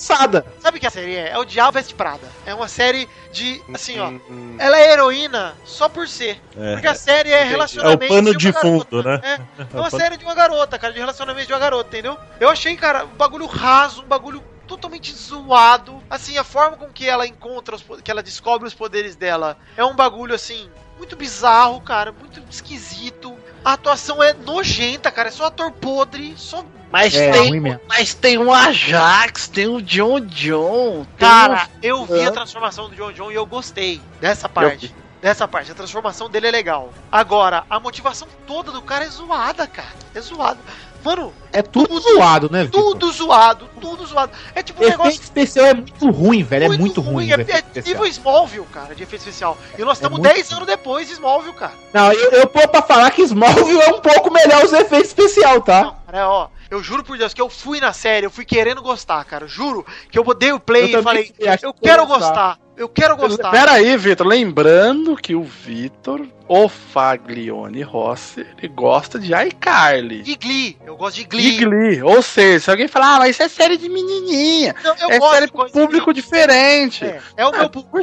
Sabe 0.59 0.77
o 0.77 0.81
que 0.81 0.87
a 0.87 0.89
série 0.91 1.15
é? 1.15 1.29
É 1.29 1.37
o 1.37 1.45
Diabo 1.45 1.73
Veste 1.73 1.93
Prada. 1.93 2.27
É 2.45 2.53
uma 2.55 2.67
série 2.67 3.07
de. 3.31 3.61
Assim, 3.73 3.99
ó. 3.99 4.07
Hum. 4.09 4.55
Ela 4.57 4.77
é 4.79 4.91
heroína 4.93 5.55
só 5.63 5.87
por 5.87 6.07
ser. 6.07 6.41
É. 6.57 6.73
Porque 6.73 6.87
a 6.87 6.95
série 6.95 7.29
é 7.31 7.41
É 7.41 7.43
relacionamento. 7.43 8.05
o 8.05 8.07
pano 8.07 8.31
de 8.31 8.37
de 8.37 8.47
uma 8.49 8.53
garota. 8.61 8.85
fundo, 8.89 9.03
né? 9.03 9.21
É, 9.23 9.35
é 9.77 9.79
uma 9.79 9.89
série 9.89 10.17
de 10.17 10.23
uma 10.25 10.33
garota, 10.35 10.79
cara, 10.79 10.91
de 10.93 10.99
relacionamento 10.99 11.47
de 11.47 11.53
uma 11.53 11.59
garota, 11.59 11.89
entendeu? 11.89 12.17
Eu 12.39 12.49
achei, 12.49 12.75
cara, 12.75 13.05
um 13.05 13.15
bagulho 13.15 13.45
raso, 13.45 14.01
um 14.01 14.07
bagulho 14.07 14.43
totalmente 14.67 15.13
zoado. 15.13 16.01
Assim, 16.09 16.37
a 16.37 16.43
forma 16.43 16.77
com 16.77 16.87
que 16.87 17.07
ela 17.07 17.27
encontra, 17.27 17.75
os, 17.75 17.83
que 18.03 18.09
ela 18.09 18.23
descobre 18.23 18.67
os 18.67 18.73
poderes 18.73 19.15
dela 19.15 19.57
é 19.77 19.83
um 19.85 19.95
bagulho, 19.95 20.33
assim, 20.33 20.69
muito 20.97 21.15
bizarro, 21.15 21.79
cara, 21.81 22.11
muito 22.11 22.41
esquisito. 22.49 23.37
A 23.63 23.73
atuação 23.73 24.23
é 24.23 24.33
nojenta, 24.33 25.11
cara, 25.11 25.27
é 25.27 25.31
só 25.31 25.45
ator 25.45 25.71
podre, 25.71 26.33
só. 26.37 26.65
Mas, 26.91 27.15
É, 27.15 27.31
tem, 27.31 27.49
ruim 27.49 27.59
mesmo. 27.59 27.79
mas 27.87 28.13
tem 28.13 28.37
o 28.37 28.51
Ajax, 28.51 29.47
tem 29.47 29.67
o 29.67 29.81
John 29.81 30.19
John. 30.19 31.05
tem 31.17 31.27
Cara, 31.27 31.69
eu 31.81 32.05
vi 32.05 32.21
a 32.23 32.31
transformação 32.31 32.89
do 32.89 32.95
John 32.95 33.11
John 33.13 33.31
e 33.31 33.35
eu 33.35 33.45
gostei 33.45 34.01
dessa 34.19 34.49
parte. 34.49 34.93
Dessa 35.21 35.47
parte, 35.47 35.71
a 35.71 35.75
transformação 35.75 36.27
dele 36.29 36.47
é 36.47 36.51
legal. 36.51 36.91
Agora, 37.11 37.63
a 37.69 37.79
motivação 37.79 38.27
toda 38.47 38.71
do 38.71 38.81
cara 38.81 39.05
é 39.05 39.07
zoada, 39.07 39.67
cara. 39.67 39.87
É 40.15 40.19
zoada. 40.19 40.57
Mano, 41.03 41.33
É 41.51 41.61
tudo 41.63 41.99
zoado, 41.99 42.49
né, 42.51 42.63
Vitor? 42.65 42.81
tudo 42.81 43.11
zoado, 43.11 43.67
tudo 43.79 44.05
zoado. 44.05 44.31
É 44.53 44.61
tipo 44.61 44.79
um 44.81 44.83
Efeito 44.83 44.99
negócio 44.99 45.21
especial 45.21 45.65
é 45.67 45.73
muito 45.73 46.09
ruim, 46.11 46.43
velho. 46.43 46.65
é 46.65 46.77
muito 46.77 47.01
ruim. 47.01 47.29
É, 47.31 47.37
o 47.37 47.41
efeito 47.41 47.51
é 47.51 47.59
especial. 47.59 47.85
nível 47.95 48.05
Smallville, 48.07 48.65
cara, 48.71 48.93
de 48.95 49.03
efeito 49.03 49.21
especial. 49.21 49.57
E 49.77 49.81
nós 49.83 49.97
estamos 49.97 50.19
muito 50.19 50.31
10 50.31 50.51
anos 50.53 50.65
depois 50.67 51.07
de 51.07 51.13
Smallville, 51.13 51.55
cara. 51.55 51.73
Não, 51.93 52.11
eu, 52.13 52.31
eu 52.31 52.47
tô 52.47 52.67
pra 52.67 52.81
falar 52.83 53.09
que 53.11 53.21
Smallville 53.23 53.81
é 53.81 53.89
um 53.93 53.99
pouco 53.99 54.31
melhor 54.31 54.63
os 54.63 54.73
efeitos 54.73 55.07
especial, 55.09 55.61
tá? 55.61 55.83
Não, 55.83 55.95
cara, 56.05 56.29
ó. 56.29 56.47
Eu 56.71 56.81
juro 56.81 57.03
por 57.03 57.17
Deus 57.17 57.33
que 57.33 57.41
eu 57.41 57.49
fui 57.49 57.81
na 57.81 57.91
série, 57.91 58.25
eu 58.25 58.31
fui 58.31 58.45
querendo 58.45 58.81
gostar, 58.81 59.23
cara. 59.25 59.45
Juro 59.45 59.85
que 60.09 60.17
eu 60.17 60.23
dei 60.33 60.53
o 60.53 60.59
play 60.59 60.95
Eu 60.95 61.01
e 61.01 61.03
falei, 61.03 61.33
eu 61.37 61.57
eu 61.63 61.73
quero 61.73 62.05
gostar. 62.07 62.27
gostar. 62.27 62.59
Eu 62.77 62.87
quero 62.87 63.17
gostar. 63.17 63.51
Pera 63.51 63.73
aí, 63.73 63.95
Vitor. 63.97 64.25
Lembrando 64.25 65.15
que 65.17 65.35
o 65.35 65.43
Vitor, 65.43 66.25
o 66.47 66.69
Faglione 66.69 67.81
Rossi, 67.81 68.47
ele 68.57 68.69
gosta 68.69 69.19
de 69.19 69.33
iCarly. 69.33 70.21
De 70.23 70.35
Glee, 70.37 70.77
eu 70.85 70.95
gosto 70.95 71.17
de 71.17 71.23
De 71.25 71.27
Glee. 71.27 71.57
Glee. 71.57 72.01
Ou 72.03 72.21
seja, 72.21 72.59
se 72.63 72.71
alguém 72.71 72.87
falar, 72.87 73.15
ah, 73.15 73.19
mas 73.19 73.31
isso 73.31 73.43
é 73.43 73.49
série 73.49 73.75
de 73.77 73.89
menininha. 73.89 74.73
Não, 74.81 74.95
eu 74.97 75.11
é 75.11 75.19
gosto 75.19 75.33
série 75.33 75.45
de 75.47 75.51
coisa 75.51 75.73
de 75.73 75.79
público 75.79 76.13
diferente. 76.13 77.03
É, 77.05 77.21
é 77.35 77.45
o 77.45 77.49
Ah, 77.49 77.57
meu 77.59 77.69
público. 77.69 77.99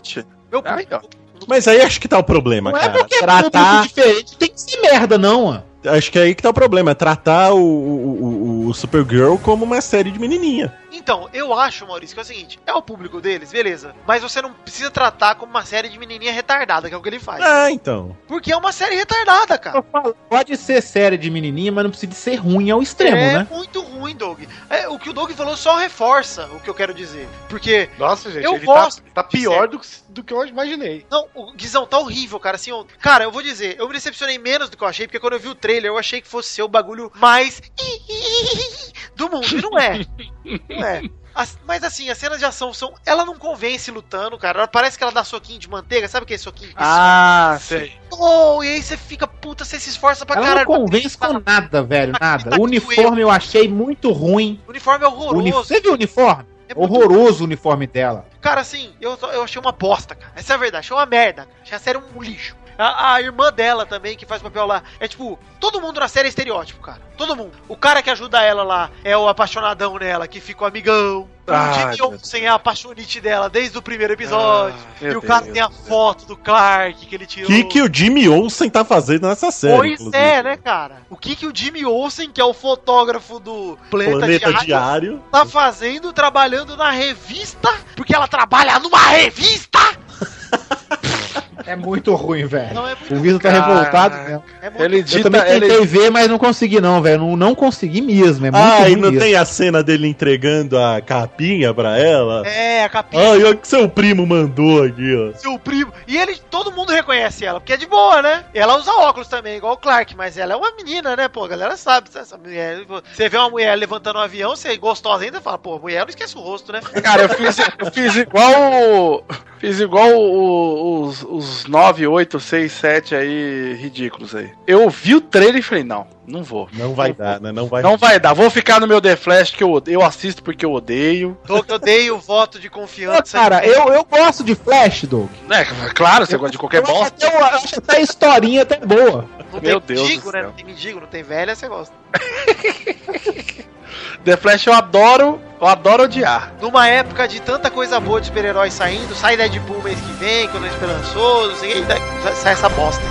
Meu 0.53 0.63
público. 0.63 1.09
Mas 1.49 1.67
aí 1.67 1.81
acho 1.81 1.99
que 2.01 2.07
tá 2.07 2.19
o 2.19 2.23
problema, 2.25 2.71
Não 2.71 2.79
é 2.79 2.83
cara. 2.83 2.99
porque 2.99 3.15
é 3.15 3.19
tratar- 3.21 3.77
público 3.83 3.95
diferente, 3.95 4.37
tem 4.37 4.51
que 4.51 4.61
ser 4.61 4.79
merda, 4.83 5.17
não, 5.17 5.45
ó. 5.47 5.61
Acho 5.97 6.11
que 6.13 6.19
é 6.19 6.23
aí 6.23 6.35
que 6.35 6.43
tá 6.43 6.51
o 6.51 6.55
problema. 6.55 6.91
É 6.91 6.95
tratar 6.95 7.53
o, 7.53 7.59
o, 7.61 8.25
o- 8.65 8.67
o 8.69 8.75
Supergirl 8.75 9.37
como 9.37 9.65
uma 9.65 9.81
série 9.81 10.11
de 10.11 10.19
menininha. 10.19 10.73
Então, 10.91 11.29
eu 11.33 11.53
acho, 11.53 11.87
Maurício, 11.87 12.15
que 12.15 12.21
é 12.21 12.23
o 12.23 12.27
seguinte: 12.27 12.59
é 12.67 12.73
o 12.73 12.83
público 12.83 13.21
deles, 13.21 13.53
beleza. 13.53 13.95
Mas 14.07 14.23
você 14.23 14.41
não 14.41 14.53
precisa 14.53 14.91
tratar 14.91 15.35
como 15.35 15.51
uma 15.51 15.65
série 15.65 15.89
de 15.89 15.99
menininha 15.99 16.33
retardada, 16.33 16.89
que 16.89 16.95
é 16.95 16.99
o 16.99 17.03
que 17.03 17.09
ele 17.09 17.19
faz. 17.21 17.43
Ah, 17.45 17.71
então. 17.71 18.17
Porque 18.27 18.53
é 18.53 18.57
uma 18.57 18.73
série 18.73 18.97
retardada, 18.97 19.59
cara. 19.59 19.79
Eu 19.79 19.83
falo, 19.91 20.17
Pode 20.29 20.57
ser 20.57 20.83
série 20.83 21.19
de 21.19 21.31
menininha, 21.31 21.71
mas 21.73 21.85
não 21.85 21.91
precisa 21.91 22.13
ser 22.13 22.37
ruim 22.37 22.71
ao 22.71 22.83
extremo, 22.83 23.17
é 23.17 23.33
né? 23.39 23.49
muito 23.51 23.81
ruim, 23.83 24.15
Doug. 24.17 24.41
É, 24.71 24.89
o 24.89 24.99
que 24.99 25.11
o 25.11 25.13
Doug 25.13 25.31
falou 25.33 25.57
só 25.57 25.77
reforça 25.77 26.47
o 26.55 26.61
que 26.61 26.69
eu 26.71 26.75
quero 26.75 26.95
dizer. 26.95 27.29
Porque 27.49 27.89
Nossa, 27.99 28.31
gente, 28.31 28.45
Eu 28.45 28.55
ele 28.55 28.65
gosto 28.67 29.03
tá, 29.03 29.23
tá 29.23 29.25
pior 29.25 29.69
do, 29.69 29.79
que- 29.79 29.87
do 30.09 30.25
que 30.25 30.33
eu 30.33 30.45
imaginei. 30.47 31.07
Não, 31.11 31.29
o 31.35 31.53
Guizão 31.53 31.87
tá 31.87 31.99
horrível, 31.99 32.41
cara. 32.41 32.57
Assim, 32.57 32.71
eu- 32.71 32.87
cara, 33.01 33.25
eu 33.25 33.31
vou 33.31 33.43
dizer, 33.43 33.77
eu 33.79 33.87
me 33.87 33.93
decepcionei 33.95 34.39
menos 34.39 34.69
do 34.71 34.77
que 34.77 34.83
eu 34.85 34.89
achei, 34.89 35.07
porque 35.07 35.21
quando 35.21 35.35
eu 35.35 35.41
vi 35.41 35.49
o 35.49 35.55
trailer, 35.55 35.91
eu 35.91 35.99
achei 35.99 36.21
que 36.21 36.29
fosse 36.29 36.49
ser 36.51 36.63
o 36.63 36.69
bagulho 36.69 37.13
mais 37.17 37.61
do 39.17 39.29
mundo. 39.31 39.47
E 39.57 39.61
não 39.63 39.79
é. 39.79 40.01
Não 40.79 40.87
é. 40.87 41.03
As- 41.35 41.57
mas 41.67 41.85
assim, 41.85 42.11
as 42.11 42.19
cenas 42.19 42.39
de 42.41 42.45
ação 42.45 42.75
são. 42.75 42.93
Ela 43.07 43.25
não 43.25 43.37
convence 43.39 43.91
lutando, 43.91 44.37
cara. 44.37 44.59
Ela 44.61 44.69
parece 44.69 44.99
que 44.99 45.05
ela 45.05 45.13
dá 45.13 45.23
soquinho 45.23 45.59
de 45.59 45.69
manteiga, 45.71 46.09
sabe 46.09 46.25
aquele 46.25 46.39
soquinho? 46.39 46.73
Ah, 46.77 47.57
sei. 47.61 47.93
Oh, 48.11 48.63
e 48.65 48.69
aí 48.69 48.83
você 48.83 48.97
fica, 48.97 49.27
puta, 49.27 49.65
você 49.65 49.79
se 49.79 49.89
esforça 49.91 50.27
pra 50.27 50.37
Ela 50.37 50.45
não 50.47 50.49
caralho. 50.55 50.67
convence 50.67 51.17
com 51.17 51.41
nada, 51.47 51.83
velho, 51.83 52.13
nada. 52.21 52.51
Tá 52.51 52.57
O 52.59 52.63
uniforme 52.65 53.21
eu 53.21 53.31
achei 53.31 53.69
muito 53.69 54.11
ruim. 54.11 54.61
O 54.67 54.71
uniforme 54.71 55.05
é 55.05 55.09
O 55.09 55.13
uni- 55.13 55.51
horroroso. 55.53 55.69
Você 55.69 55.81
viu 55.81 55.93
o 55.93 55.95
uniforme? 55.95 56.45
É 56.69 56.73
Horroroso 56.77 57.43
o 57.43 57.47
uniforme 57.47 57.87
dela. 57.87 58.27
Cara, 58.43 58.61
assim, 58.61 58.93
eu, 59.01 59.17
eu 59.33 59.43
achei 59.43 59.59
uma 59.61 59.73
bosta, 59.73 60.15
cara. 60.15 60.33
Essa 60.37 60.53
é 60.53 60.57
a 60.57 60.59
verdade, 60.59 60.81
achei 60.87 60.95
uma 60.97 61.07
merda. 61.07 61.43
Cara. 61.45 61.57
Achei 61.63 61.77
a 61.77 61.79
série 61.81 61.99
um 61.99 62.21
lixo. 62.21 62.55
A, 62.79 63.15
a 63.15 63.21
irmã 63.21 63.53
dela 63.53 63.85
também, 63.85 64.17
que 64.17 64.25
faz 64.25 64.41
papel 64.41 64.65
lá, 64.65 64.85
é 65.01 65.09
tipo, 65.09 65.37
todo 65.59 65.81
mundo 65.81 65.99
na 65.99 66.07
série 66.07 66.27
é 66.27 66.29
estereótipo, 66.29 66.81
cara. 66.81 67.01
Todo 67.17 67.35
mundo. 67.35 67.51
O 67.69 67.77
cara 67.77 68.01
que 68.01 68.09
ajuda 68.09 68.41
ela 68.41 68.63
lá 68.63 68.91
é 69.03 69.17
o 69.17 69.27
apaixonadão 69.27 69.99
nela, 69.99 70.29
que 70.29 70.41
fica 70.41 70.63
o 70.63 70.67
amigão. 70.67 71.29
Ai, 71.49 71.71
o 71.71 71.75
Jimmy 71.97 72.03
Olsen 72.03 72.45
é 72.45 72.49
a 72.49 72.55
apaixonite 72.55 73.21
dela 73.21 73.49
desde 73.51 73.77
o 73.77 73.83
primeiro 73.83 74.13
episódio. 74.13 74.79
Ah, 75.01 75.05
e 75.05 75.17
o 75.17 75.23
cara 75.23 75.41
Deus 75.41 75.55
tem 75.55 75.63
a 75.63 75.71
foto 75.71 76.25
do 76.27 76.37
Clark 76.37 77.05
que 77.07 77.15
ele 77.15 77.25
O 77.25 77.27
tirou. 77.27 77.49
que, 77.49 77.65
que 77.65 77.83
o 77.83 77.93
Jimmy 77.93 78.29
Olsen 78.29 78.71
tá 78.71 78.85
fazendo 78.85 79.27
nessa 79.27 79.51
série? 79.51 79.77
Pois 79.77 79.93
inclusive? 79.95 80.17
é, 80.17 80.43
né, 80.43 80.57
cara? 80.57 81.03
O 81.11 81.17
que 81.17 81.35
que 81.35 81.47
o 81.47 81.53
Jimmy 81.53 81.85
Olsen, 81.85 82.31
que 82.31 82.41
é 82.41 82.45
o 82.45 82.55
fotógrafo 82.55 83.41
do 83.41 83.77
Planeta, 83.91 84.19
Planeta 84.19 84.49
Diário, 84.51 84.67
Diário. 84.67 85.23
tá 85.33 85.45
fazendo 85.47 86.13
trabalhando 86.13 86.77
na 86.77 86.91
revista? 86.91 87.75
Porque 87.97 88.15
ela 88.15 88.29
trabalha 88.29 88.79
numa 88.79 89.01
revista? 89.09 89.79
É 91.67 91.77
muito 91.77 92.15
ruim, 92.15 92.47
velho. 92.47 92.75
Não 92.75 92.87
é 92.87 92.95
muito 92.95 93.15
O 93.15 93.21
Vitor 93.21 93.41
tá 93.41 93.51
revoltado 93.51 94.17
mesmo. 94.25 94.45
É 94.63 94.71
muito 94.71 94.83
Ele 94.85 94.97
Eu 94.97 95.01
edita, 95.01 95.23
também 95.25 95.41
tentei 95.43 95.77
ele, 95.77 95.87
ver, 95.87 96.11
mas 96.11 96.29
não 96.29 96.39
consegui 96.39 96.81
não, 96.81 97.01
velho. 97.03 97.19
Não, 97.21 97.37
não 97.37 97.55
consegui 97.55 98.01
mesmo. 98.01 98.47
É 98.47 98.51
muito 98.51 98.63
Ah, 98.65 98.79
ruim 98.81 98.93
e 98.93 98.97
não 98.97 99.11
mesmo. 99.11 99.21
tem 99.21 99.35
a 99.37 99.45
cena 99.45 99.83
dele 99.83 100.07
entregando 100.09 100.79
a 100.79 101.01
capinha 101.01 101.73
pra 101.75 101.99
ela? 101.99 102.47
É, 102.47 102.85
a 102.85 102.89
capinha 102.89 103.23
Ah, 103.23 103.37
e 103.37 103.45
olha 103.45 103.51
o 103.51 103.57
que 103.57 103.67
seu 103.69 103.89
primo 103.89 104.27
mandou 104.27 104.83
aqui, 104.85 105.33
ó. 105.35 105.37
seu 105.39 105.59
primo. 105.59 105.93
E 106.07 106.17
ele, 106.17 106.37
todo 106.51 106.73
mundo 106.73 106.91
reconhece 106.93 107.45
ela, 107.45 107.61
porque 107.61 107.73
é 107.73 107.77
de 107.77 107.87
boa, 107.87 108.23
né? 108.23 108.45
Ela 108.55 108.77
usa 108.77 108.91
óculos 108.93 109.29
também, 109.29 109.57
igual 109.57 109.75
o 109.75 109.77
Clark, 109.79 110.15
mas 110.17 110.37
ela 110.39 110.53
é 110.53 110.57
uma 110.57 110.73
menina, 110.77 111.17
né? 111.17 111.29
Pô, 111.29 111.45
a 111.45 111.49
galera 111.49 111.77
sabe. 111.77 112.09
Essa 112.15 112.37
mulher, 112.39 112.81
você 113.15 113.29
vê 113.29 113.37
uma 113.37 113.51
mulher 113.51 113.75
levantando 113.77 114.19
um 114.19 114.23
avião, 114.23 114.55
você 114.57 114.69
é 114.69 114.77
gostosa 114.77 115.25
ainda, 115.25 115.41
fala, 115.41 115.59
pô, 115.59 115.79
mulher 115.79 116.01
não 116.03 116.09
esquece 116.09 116.37
o 116.37 116.41
rosto, 116.41 116.73
né? 116.73 116.81
Cara, 117.03 117.23
eu 117.23 117.29
fiz, 117.31 117.57
eu 117.59 117.93
fiz 117.93 118.17
igual. 118.17 119.25
Fiz 119.59 119.81
igual 119.81 120.09
o- 120.15 121.03
os, 121.03 121.23
os 121.49 121.67
9, 121.67 122.07
8, 122.07 122.39
6, 122.41 122.73
7 122.73 123.15
aí 123.15 123.75
ridículos 123.75 124.35
aí. 124.35 124.51
Eu 124.67 124.89
vi 124.91 125.15
o 125.15 125.21
trailer 125.21 125.57
e 125.57 125.63
falei, 125.63 125.85
não, 125.85 126.07
não 126.27 126.43
vou. 126.43 126.69
Não 126.73 126.95
vai 126.95 127.13
dar, 127.13 127.41
né? 127.41 127.51
Não 127.53 127.67
vai 127.67 127.83
Não 127.83 127.97
vai 127.97 128.21
dar. 128.21 128.35
Vou 128.35 128.51
ficar 128.51 128.81
no 128.81 128.87
meu 128.87 129.01
The 129.01 129.17
Flash 129.17 129.51
que 129.51 129.65
eu, 129.65 129.83
eu 129.87 130.03
assisto 130.03 130.43
porque 130.43 130.65
eu 130.65 130.73
odeio. 130.73 131.37
Doug, 131.47 131.65
eu 131.69 131.79
dei 131.79 132.11
o 132.11 132.19
voto 132.19 132.59
de 132.61 132.69
confiança. 132.69 133.39
cara, 133.39 133.67
eu, 133.67 133.89
eu 133.89 134.05
gosto 134.05 134.45
de 134.45 134.55
Flash, 134.55 135.05
Doug. 135.05 135.29
É, 135.51 135.65
claro, 135.93 136.27
você 136.27 136.37
gosta 136.37 136.53
de 136.53 136.59
qualquer 136.59 136.79
eu 136.79 136.85
acho 136.85 136.93
bosta. 136.95 137.27
até, 137.27 137.37
eu 137.37 137.45
acho 137.45 137.79
até 137.79 137.97
a 137.97 138.01
historinha 138.01 138.63
até 138.63 138.79
boa. 138.79 139.29
Não 139.53 139.61
Meu 139.61 139.81
tem 139.81 139.97
Deus 139.97 140.09
mendigo, 140.09 140.31
do 140.31 140.33
né? 140.37 140.43
Não 140.43 140.53
tem 140.53 140.65
mendigo, 140.67 141.01
não 141.01 141.07
tem 141.07 141.23
velha, 141.23 141.55
você 141.55 141.69
gosta. 141.69 141.95
The 144.25 144.37
Flash 144.37 144.67
eu 144.67 144.73
adoro, 144.73 145.41
eu 145.61 145.67
adoro 145.67 146.05
odiar. 146.05 146.53
Numa 146.61 146.89
época 146.89 147.27
de 147.27 147.41
tanta 147.41 147.71
coisa 147.71 147.99
boa 148.01 148.21
de 148.21 148.27
super-heróis 148.27 148.73
saindo, 148.73 149.15
sai 149.15 149.37
Deadpool 149.37 149.83
mês 149.83 149.99
que 150.01 150.13
vem, 150.15 150.49
quando 150.49 150.67
é 150.67 150.69
esperançoso, 150.69 151.65
o 151.65 152.35
sai 152.35 152.53
essa 152.53 152.69
bosta. 152.69 153.05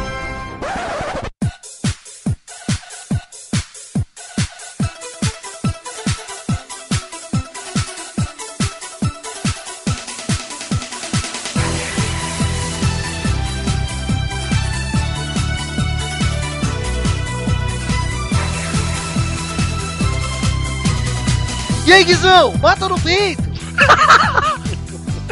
Aí. 21.98 22.04
Guizão? 22.04 22.54
Mata 22.58 22.88
no 22.88 23.00
peito! 23.00 23.44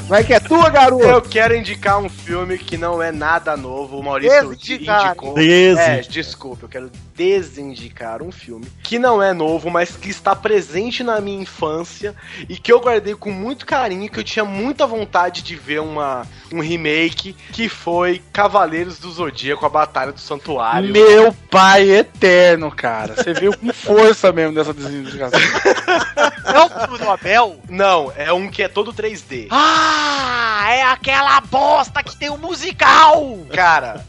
Vai 0.08 0.24
que 0.24 0.34
é 0.34 0.40
tua, 0.40 0.70
garoto! 0.70 1.04
Eu 1.04 1.22
quero 1.22 1.56
indicar 1.56 1.98
um 1.98 2.08
filme 2.08 2.60
que 2.60 2.78
não 2.78 3.02
é 3.02 3.12
nada 3.12 3.58
novo. 3.58 3.98
O 3.98 4.04
Maurício 4.04 4.56
Desindicar. 4.56 5.08
indicou. 5.08 5.36
É, 5.40 6.02
desculpa, 6.02 6.66
eu 6.66 6.70
quero 6.70 6.92
desindicar 7.16 8.22
um 8.22 8.32
filme 8.32 8.68
que 8.84 9.00
não 9.00 9.22
é 9.22 9.34
novo, 9.34 9.72
mas 9.72 9.96
que 9.96 10.10
está 10.10 10.36
presente 10.36 11.04
na 11.04 11.20
minha 11.20 11.42
infância 11.42 12.14
e 12.48 12.56
que 12.56 12.72
eu 12.72 12.80
guardei 12.80 13.16
com 13.16 13.32
muito 13.32 13.66
carinho, 13.66 14.10
que 14.10 14.20
eu 14.20 14.24
tinha 14.24 14.46
muita 14.46 14.86
vontade 14.86 15.42
de 15.42 15.56
ver 15.56 15.80
uma, 15.80 16.28
um 16.54 16.60
remake, 16.60 17.36
que 17.52 17.68
foi 17.68 18.22
Cavaleiros 18.32 19.00
do 19.00 19.12
Zodíaco, 19.12 19.66
a 19.66 19.70
Batalha 19.70 20.12
do 20.12 20.20
Santuário. 20.20 20.92
Meu 20.92 21.34
pai 21.50 21.90
eterno, 21.90 22.70
cara. 22.70 23.16
Você 23.16 23.34
veio 23.34 23.58
com 23.58 23.74
força 23.74 24.32
mesmo 24.32 24.54
dessa 24.54 24.74
desindicação. 24.74 25.40
É 26.46 26.60
o 26.60 26.70
filme 26.70 26.98
do 27.00 27.10
Abel? 27.10 27.60
Não, 27.68 28.14
é 28.16 28.32
um 28.32 28.50
que 28.50 28.64
é 28.64 28.68
todo 28.68 28.94
3D. 28.94 29.48
Ah, 29.50 29.95
é 30.70 30.84
aquela 30.84 31.40
bosta 31.42 32.04
que 32.04 32.18
tem 32.18 32.30
um 32.30 32.38
musical! 32.38 33.40
Cara, 33.54 34.06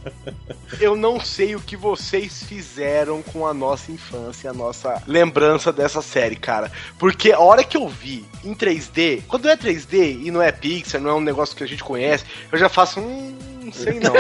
eu 0.81 0.97
não 0.97 1.21
sei 1.21 1.55
o 1.55 1.61
que 1.61 1.77
vocês 1.77 2.43
fizeram 2.43 3.23
com 3.23 3.47
a 3.47 3.55
nossa 3.55 3.93
infância, 3.93 4.51
a 4.51 4.55
nossa 4.55 5.03
lembrança 5.07 5.73
dessa 5.73 6.03
série, 6.03 6.37
cara. 6.37 6.71
Porque 6.99 7.33
a 7.33 7.39
hora 7.39 7.63
que 7.63 7.77
eu 7.77 7.89
vi 7.89 8.25
em 8.45 8.55
3D, 8.55 9.23
quando 9.29 9.49
é 9.49 9.57
3D 9.57 10.25
e 10.25 10.31
não 10.31 10.43
é 10.43 10.51
Pixar, 10.51 11.01
não 11.01 11.11
é 11.11 11.15
um 11.15 11.21
negócio 11.21 11.57
que 11.57 11.65
a 11.65 11.69
gente 11.69 11.85
conhece, 11.85 12.25
eu 12.51 12.59
já 12.59 12.69
faço 12.69 13.01
um. 13.01 13.37
Não 13.63 13.73
sei 13.73 13.99
não. 13.99 14.15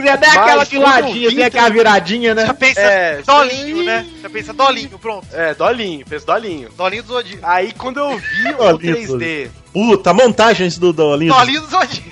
Já 0.02 0.16
dá 0.16 0.32
aquela 0.32 0.64
de 0.64 0.78
vi 1.12 1.36
tem 1.36 1.44
aquela 1.44 1.68
viradinha, 1.68 2.34
né? 2.34 2.46
Já 2.46 2.54
pensa 2.54 2.80
É, 2.80 3.20
dolinho, 3.20 3.84
né? 3.84 4.06
Já 4.22 4.30
pensa 4.30 4.52
dolinho, 4.54 4.98
pronto. 4.98 5.26
É, 5.30 5.52
dolinho, 5.52 6.06
fez 6.06 6.24
dolinho. 6.24 6.70
Dolinho 6.70 7.02
do 7.02 7.12
Zodíaco. 7.12 7.46
Aí 7.46 7.70
quando 7.72 7.98
eu 7.98 8.16
vi 8.16 8.48
o 8.54 8.56
Dolinho, 8.56 9.18
3D, 9.18 9.50
Puta, 9.72 10.12
montagens 10.12 10.78
do 10.78 10.92
Dolinho. 10.92 11.32
Dolinho 11.32 11.60
do 11.62 11.66
Zodíaco. 11.68 12.10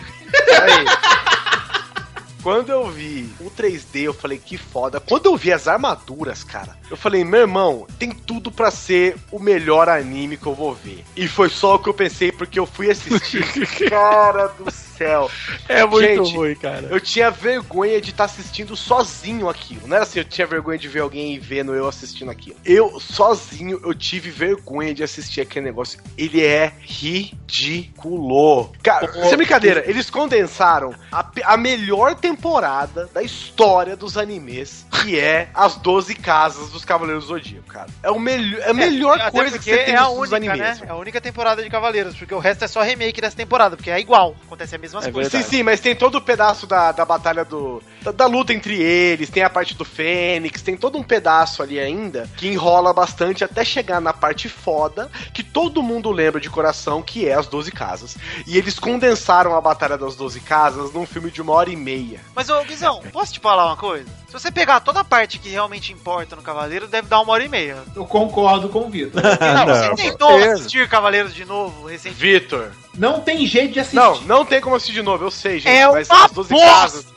Aí. 0.62 0.84
Quando 2.42 2.70
eu 2.70 2.90
vi 2.90 3.28
o 3.40 3.50
3D, 3.50 4.02
eu 4.02 4.14
falei 4.14 4.38
que 4.38 4.56
foda. 4.56 4.98
Quando 4.98 5.26
eu 5.26 5.36
vi 5.36 5.52
as 5.52 5.68
armaduras, 5.68 6.42
cara, 6.42 6.74
eu 6.90 6.96
falei, 6.96 7.24
meu 7.24 7.40
irmão, 7.40 7.86
tem 7.98 8.10
tudo 8.10 8.50
pra 8.50 8.70
ser 8.70 9.16
o 9.30 9.38
melhor 9.38 9.88
anime 9.88 10.36
que 10.36 10.46
eu 10.46 10.54
vou 10.54 10.74
ver. 10.74 11.04
E 11.16 11.28
foi 11.28 11.48
só 11.48 11.76
o 11.76 11.78
que 11.78 11.88
eu 11.88 11.94
pensei, 11.94 12.32
porque 12.32 12.58
eu 12.58 12.66
fui 12.66 12.90
assistir. 12.90 13.44
cara 13.88 14.48
do 14.48 14.70
céu. 14.70 15.30
É 15.68 15.84
muito 15.86 16.24
Gente, 16.24 16.36
ruim, 16.36 16.54
cara. 16.54 16.88
Eu 16.90 17.00
tinha 17.00 17.30
vergonha 17.30 18.00
de 18.00 18.10
estar 18.10 18.24
assistindo 18.24 18.74
sozinho 18.76 19.48
aquilo. 19.48 19.86
Não 19.86 19.96
era 19.96 20.04
assim, 20.04 20.18
eu 20.18 20.24
tinha 20.24 20.46
vergonha 20.46 20.78
de 20.78 20.88
ver 20.88 21.00
alguém 21.00 21.38
vendo 21.38 21.74
eu 21.74 21.86
assistindo 21.88 22.30
aquilo. 22.30 22.56
Eu, 22.64 22.98
sozinho, 22.98 23.80
eu 23.84 23.94
tive 23.94 24.30
vergonha 24.30 24.92
de 24.92 25.02
assistir 25.02 25.40
aquele 25.40 25.66
negócio. 25.66 26.00
Ele 26.18 26.44
é 26.44 26.72
ridículo. 26.80 28.72
Cara, 28.82 29.12
sem 29.28 29.36
brincadeira, 29.36 29.84
eles 29.86 30.10
condensaram 30.10 30.92
a, 31.12 31.24
a 31.44 31.56
melhor 31.56 32.14
temporada 32.16 33.08
da 33.14 33.22
história 33.22 33.96
dos 33.96 34.16
animes, 34.16 34.84
que 34.90 35.18
é 35.18 35.48
as 35.54 35.76
12 35.76 36.14
casas 36.16 36.70
dos 36.80 36.84
Cavaleiros 36.86 37.24
do 37.24 37.28
Zodíaco, 37.28 37.66
cara. 37.68 37.86
É, 38.02 38.10
o 38.10 38.18
melhor, 38.18 38.60
é 38.62 38.70
a 38.70 38.74
melhor 38.74 39.20
Até 39.20 39.30
coisa 39.30 39.58
que 39.58 39.64
você 39.64 39.84
tem 39.84 39.94
é 39.94 39.96
a 39.98 40.08
única, 40.08 40.36
animes. 40.36 40.58
né? 40.58 40.86
É 40.86 40.90
a 40.90 40.96
única 40.96 41.20
temporada 41.20 41.62
de 41.62 41.70
Cavaleiros, 41.70 42.16
porque 42.16 42.34
o 42.34 42.38
resto 42.38 42.64
é 42.64 42.68
só 42.68 42.82
remake 42.82 43.20
dessa 43.20 43.36
temporada, 43.36 43.76
porque 43.76 43.90
é 43.90 44.00
igual, 44.00 44.34
acontece 44.46 44.74
as 44.74 44.80
mesmas 44.80 45.06
É 45.06 45.12
coisas. 45.12 45.32
Sim, 45.32 45.42
sim, 45.42 45.62
mas 45.62 45.80
tem 45.80 45.94
todo 45.94 46.16
o 46.16 46.20
pedaço 46.20 46.66
da, 46.66 46.92
da 46.92 47.04
batalha 47.04 47.44
do. 47.44 47.82
Da, 48.02 48.10
da 48.12 48.26
luta 48.26 48.52
entre 48.54 48.80
eles, 48.80 49.28
tem 49.28 49.42
a 49.42 49.50
parte 49.50 49.74
do 49.74 49.84
Fênix, 49.84 50.62
tem 50.62 50.76
todo 50.76 50.96
um 50.96 51.02
pedaço 51.02 51.62
ali 51.62 51.78
ainda 51.78 52.28
que 52.36 52.48
enrola 52.48 52.92
bastante 52.94 53.44
até 53.44 53.62
chegar 53.64 54.00
na 54.00 54.12
parte 54.12 54.48
foda 54.48 55.10
que 55.34 55.42
todo 55.42 55.82
mundo 55.82 56.10
lembra 56.10 56.40
de 56.40 56.48
coração, 56.48 57.02
que 57.02 57.28
é 57.28 57.34
as 57.34 57.46
12 57.46 57.70
casas. 57.72 58.16
E 58.46 58.56
eles 58.56 58.78
condensaram 58.78 59.54
a 59.54 59.60
batalha 59.60 59.98
das 59.98 60.16
12 60.16 60.40
casas 60.40 60.92
num 60.92 61.04
filme 61.06 61.30
de 61.30 61.42
uma 61.42 61.52
hora 61.52 61.68
e 61.70 61.76
meia. 61.76 62.20
Mas, 62.34 62.48
ô 62.48 62.62
Guizão, 62.64 63.02
posso 63.12 63.32
te 63.34 63.40
falar 63.40 63.66
uma 63.66 63.76
coisa? 63.76 64.06
Se 64.26 64.32
você 64.32 64.50
pegar 64.50 64.78
toda 64.80 65.00
a 65.00 65.04
parte 65.04 65.38
que 65.38 65.48
realmente 65.48 65.92
importa 65.92 66.36
no 66.36 66.42
Cavaleiro, 66.42 66.69
deve 66.88 67.08
dar 67.08 67.20
uma 67.20 67.32
hora 67.32 67.44
e 67.44 67.48
meia. 67.48 67.78
Eu 67.96 68.04
concordo 68.04 68.68
com 68.68 68.80
o 68.80 68.90
Vitor. 68.90 69.20
Não, 69.22 69.66
Não, 69.66 69.96
você 69.96 70.10
tentou 70.10 70.30
certeza. 70.30 70.54
assistir 70.54 70.88
Cavaleiros 70.88 71.34
de 71.34 71.44
novo 71.44 71.86
recentemente? 71.86 72.40
Vitor. 72.40 72.70
Não 72.98 73.20
tem 73.20 73.46
jeito 73.46 73.72
de 73.72 73.80
assistir. 73.80 73.96
Não, 73.96 74.20
não 74.22 74.44
tem 74.44 74.60
como 74.60 74.74
assistir 74.76 74.94
de 74.94 75.02
novo, 75.02 75.24
eu 75.24 75.30
sei, 75.30 75.60
gente. 75.60 75.68
É 75.74 75.86
mas 75.88 76.08
uma 76.10 76.24
as 76.24 76.32
12 76.32 76.54
casas. 76.54 77.04
bosta! 77.04 77.10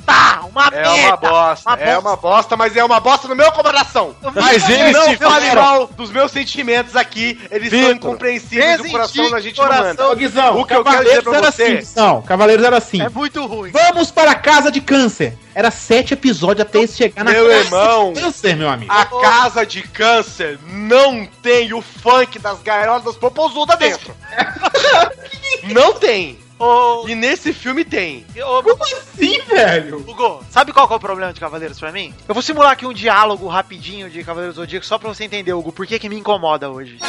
Uma 0.47 0.67
É 0.67 0.81
merda! 0.83 1.07
uma 1.07 1.17
bosta, 1.17 1.69
uma 1.69 1.75
é 1.77 1.85
bosta. 1.85 1.99
uma 2.09 2.15
bosta, 2.15 2.57
mas 2.57 2.77
é 2.77 2.83
uma 2.83 2.99
bosta 2.99 3.27
no 3.27 3.35
meu 3.35 3.51
coração. 3.51 4.15
Mas 4.35 4.69
eles 4.69 4.93
não 4.93 5.05
se 5.05 5.17
fale 5.17 5.51
mal 5.53 5.87
dos 5.87 6.11
meus 6.11 6.31
sentimentos 6.31 6.95
aqui, 6.95 7.39
eles 7.49 7.69
são 7.69 7.79
Vitor, 7.79 7.95
incompreensíveis 7.95 8.81
do 8.81 8.89
coração, 8.89 9.33
a 9.33 9.39
gente 9.41 9.57
não 9.57 9.65
coração. 9.65 9.87
manda. 9.87 10.09
Ô, 10.09 10.15
Guizão, 10.15 10.59
O 10.59 10.65
que 10.65 10.73
eu 10.75 10.83
quero 10.83 11.03
dizer 11.03 11.23
pra 11.23 11.37
era 11.37 11.51
você- 11.51 11.63
assim, 11.63 11.75
Guizão, 11.77 12.21
Cavaleiros 12.21 12.65
era 12.65 12.77
assim. 12.77 13.01
É 13.01 13.09
muito 13.09 13.45
ruim. 13.45 13.71
Vamos 13.71 14.11
para 14.11 14.31
a 14.31 14.35
casa 14.35 14.71
de 14.71 14.79
câncer. 14.81 15.37
Era 15.55 15.69
sete 15.69 16.13
episódios 16.15 16.65
até 16.65 16.79
eles 16.79 16.95
chegar 16.95 17.23
na 17.23 17.31
Meu 17.31 17.47
casa 17.47 17.59
irmão. 17.59 18.13
de 18.13 18.21
câncer, 18.21 18.55
meu 18.55 18.69
amigo. 18.69 18.91
A 18.91 19.05
casa 19.05 19.65
de 19.65 19.83
câncer 19.83 20.57
não 20.67 21.25
tem 21.43 21.73
o 21.73 21.81
funk 21.81 22.39
das 22.39 22.59
gaiolas 22.61 23.15
popozudas 23.15 23.77
dentro. 23.77 24.13
não 25.71 25.93
tem. 25.93 26.37
Ô, 26.59 27.05
E 27.07 27.15
nesse 27.15 27.51
filme 27.51 27.83
tem. 27.83 28.25
ô, 28.37 28.63
Como 28.63 28.83
assim, 28.83 29.41
velho? 29.41 29.97
Hugo, 30.07 30.43
sabe 30.49 30.71
qual 30.71 30.87
que 30.87 30.93
é 30.93 30.97
o 30.97 30.99
problema 30.99 31.33
de 31.33 31.39
Cavaleiros 31.39 31.79
pra 31.79 31.91
mim? 31.91 32.13
Eu 32.27 32.33
vou 32.33 32.41
simular 32.41 32.71
aqui 32.71 32.85
um 32.85 32.93
diálogo 32.93 33.47
rapidinho 33.47 34.09
de 34.09 34.23
Cavaleiros 34.23 34.55
do 34.55 34.61
Zodíaco 34.61 34.85
só 34.85 34.97
pra 34.97 35.09
você 35.09 35.23
entender, 35.23 35.53
Hugo, 35.53 35.71
por 35.71 35.85
que 35.85 35.99
que 35.99 36.07
me 36.09 36.15
incomoda 36.17 36.69
hoje. 36.69 36.99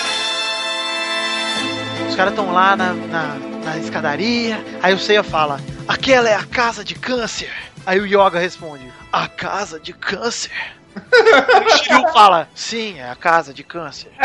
Os 2.09 2.16
caras 2.16 2.32
estão 2.32 2.52
lá 2.52 2.76
na, 2.76 2.93
na, 2.93 3.35
na 3.64 3.78
escadaria, 3.78 4.62
aí 4.82 4.94
o 4.94 4.98
Seiya 4.98 5.22
fala, 5.22 5.60
aquela 5.89 6.28
é 6.28 6.35
a 6.35 6.44
casa 6.44 6.85
de 6.85 6.94
câncer. 6.94 7.51
Aí 7.86 7.98
o 8.01 8.06
Yoga 8.06 8.39
responde, 8.39 8.90
a 9.12 9.26
casa 9.28 9.78
de 9.81 9.93
câncer? 9.93 10.52
o 10.94 11.76
Shiryu 11.76 12.09
fala, 12.12 12.48
sim, 12.55 12.98
é 12.98 13.10
a 13.10 13.16
casa 13.16 13.52
de 13.52 13.62
câncer. 13.64 14.10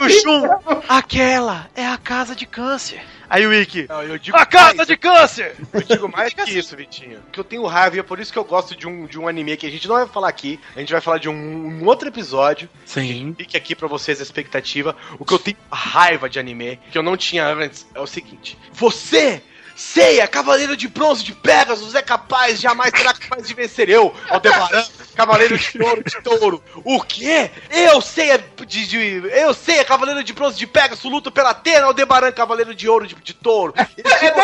O 0.00 0.08
Shun, 0.08 0.48
aquela 0.88 1.68
é 1.74 1.86
a 1.86 1.96
casa 1.98 2.34
de 2.34 2.46
câncer. 2.46 3.00
Aí 3.30 3.46
o 3.46 3.52
Ikki, 3.52 3.86
Não, 3.88 4.02
eu 4.02 4.18
digo 4.18 4.36
a 4.36 4.46
casa 4.46 4.76
mais, 4.76 4.88
de 4.88 4.96
câncer! 4.96 5.54
Eu 5.72 5.82
digo 5.82 6.08
mais 6.10 6.32
que 6.32 6.40
assim. 6.40 6.58
isso, 6.58 6.74
Vitinho. 6.74 7.20
Que 7.30 7.38
eu 7.38 7.44
tenho 7.44 7.66
raiva 7.66 7.96
e 7.96 7.98
é 7.98 8.02
por 8.02 8.18
isso 8.18 8.32
que 8.32 8.38
eu 8.38 8.44
gosto 8.44 8.74
de 8.74 8.86
um, 8.86 9.04
de 9.06 9.18
um 9.18 9.28
anime 9.28 9.56
que 9.56 9.66
a 9.66 9.70
gente 9.70 9.86
não 9.86 9.96
vai 9.96 10.06
falar 10.06 10.28
aqui. 10.28 10.58
A 10.74 10.80
gente 10.80 10.92
vai 10.92 11.00
falar 11.00 11.18
de 11.18 11.28
um, 11.28 11.34
um 11.34 11.84
outro 11.84 12.08
episódio. 12.08 12.68
Sim. 12.86 13.34
Fique 13.36 13.56
aqui 13.56 13.74
pra 13.74 13.86
vocês 13.86 14.18
a 14.20 14.22
expectativa. 14.22 14.96
O 15.18 15.26
que 15.26 15.34
eu 15.34 15.38
tenho 15.38 15.58
raiva 15.70 16.28
de 16.28 16.38
anime, 16.38 16.80
que 16.90 16.96
eu 16.96 17.02
não 17.02 17.16
tinha 17.18 17.46
antes, 17.46 17.86
é 17.94 18.00
o 18.00 18.06
seguinte: 18.06 18.56
Você, 18.72 19.42
Seiya, 19.78 20.26
Cavaleiro 20.26 20.76
de 20.76 20.88
Bronze 20.88 21.22
de 21.22 21.32
Pegasus, 21.32 21.94
é 21.94 22.02
capaz, 22.02 22.60
jamais 22.60 22.90
será 22.96 23.14
capaz 23.14 23.46
de 23.46 23.54
vencer 23.54 23.88
eu, 23.88 24.12
Aldebaran, 24.28 24.84
Cavaleiro 25.14 25.56
de 25.56 25.80
Ouro 25.80 26.02
de 26.02 26.20
Touro. 26.20 26.64
O 26.84 27.00
quê? 27.00 27.48
Eu, 27.70 28.00
Seiya, 28.00 28.44
de, 28.66 28.86
de, 28.88 28.96
eu, 29.30 29.54
Seiya, 29.54 29.84
Cavaleiro 29.84 30.24
de 30.24 30.32
Bronze 30.32 30.58
de 30.58 30.66
Pegasus, 30.66 31.08
luto 31.08 31.30
pela 31.30 31.50
Atena, 31.50 31.86
Aldebaran, 31.86 32.32
Cavaleiro 32.32 32.74
de 32.74 32.88
Ouro 32.88 33.06
de, 33.06 33.14
de 33.14 33.32
Touro. 33.32 33.72
Eles 33.96 34.12
ficam 34.14 34.42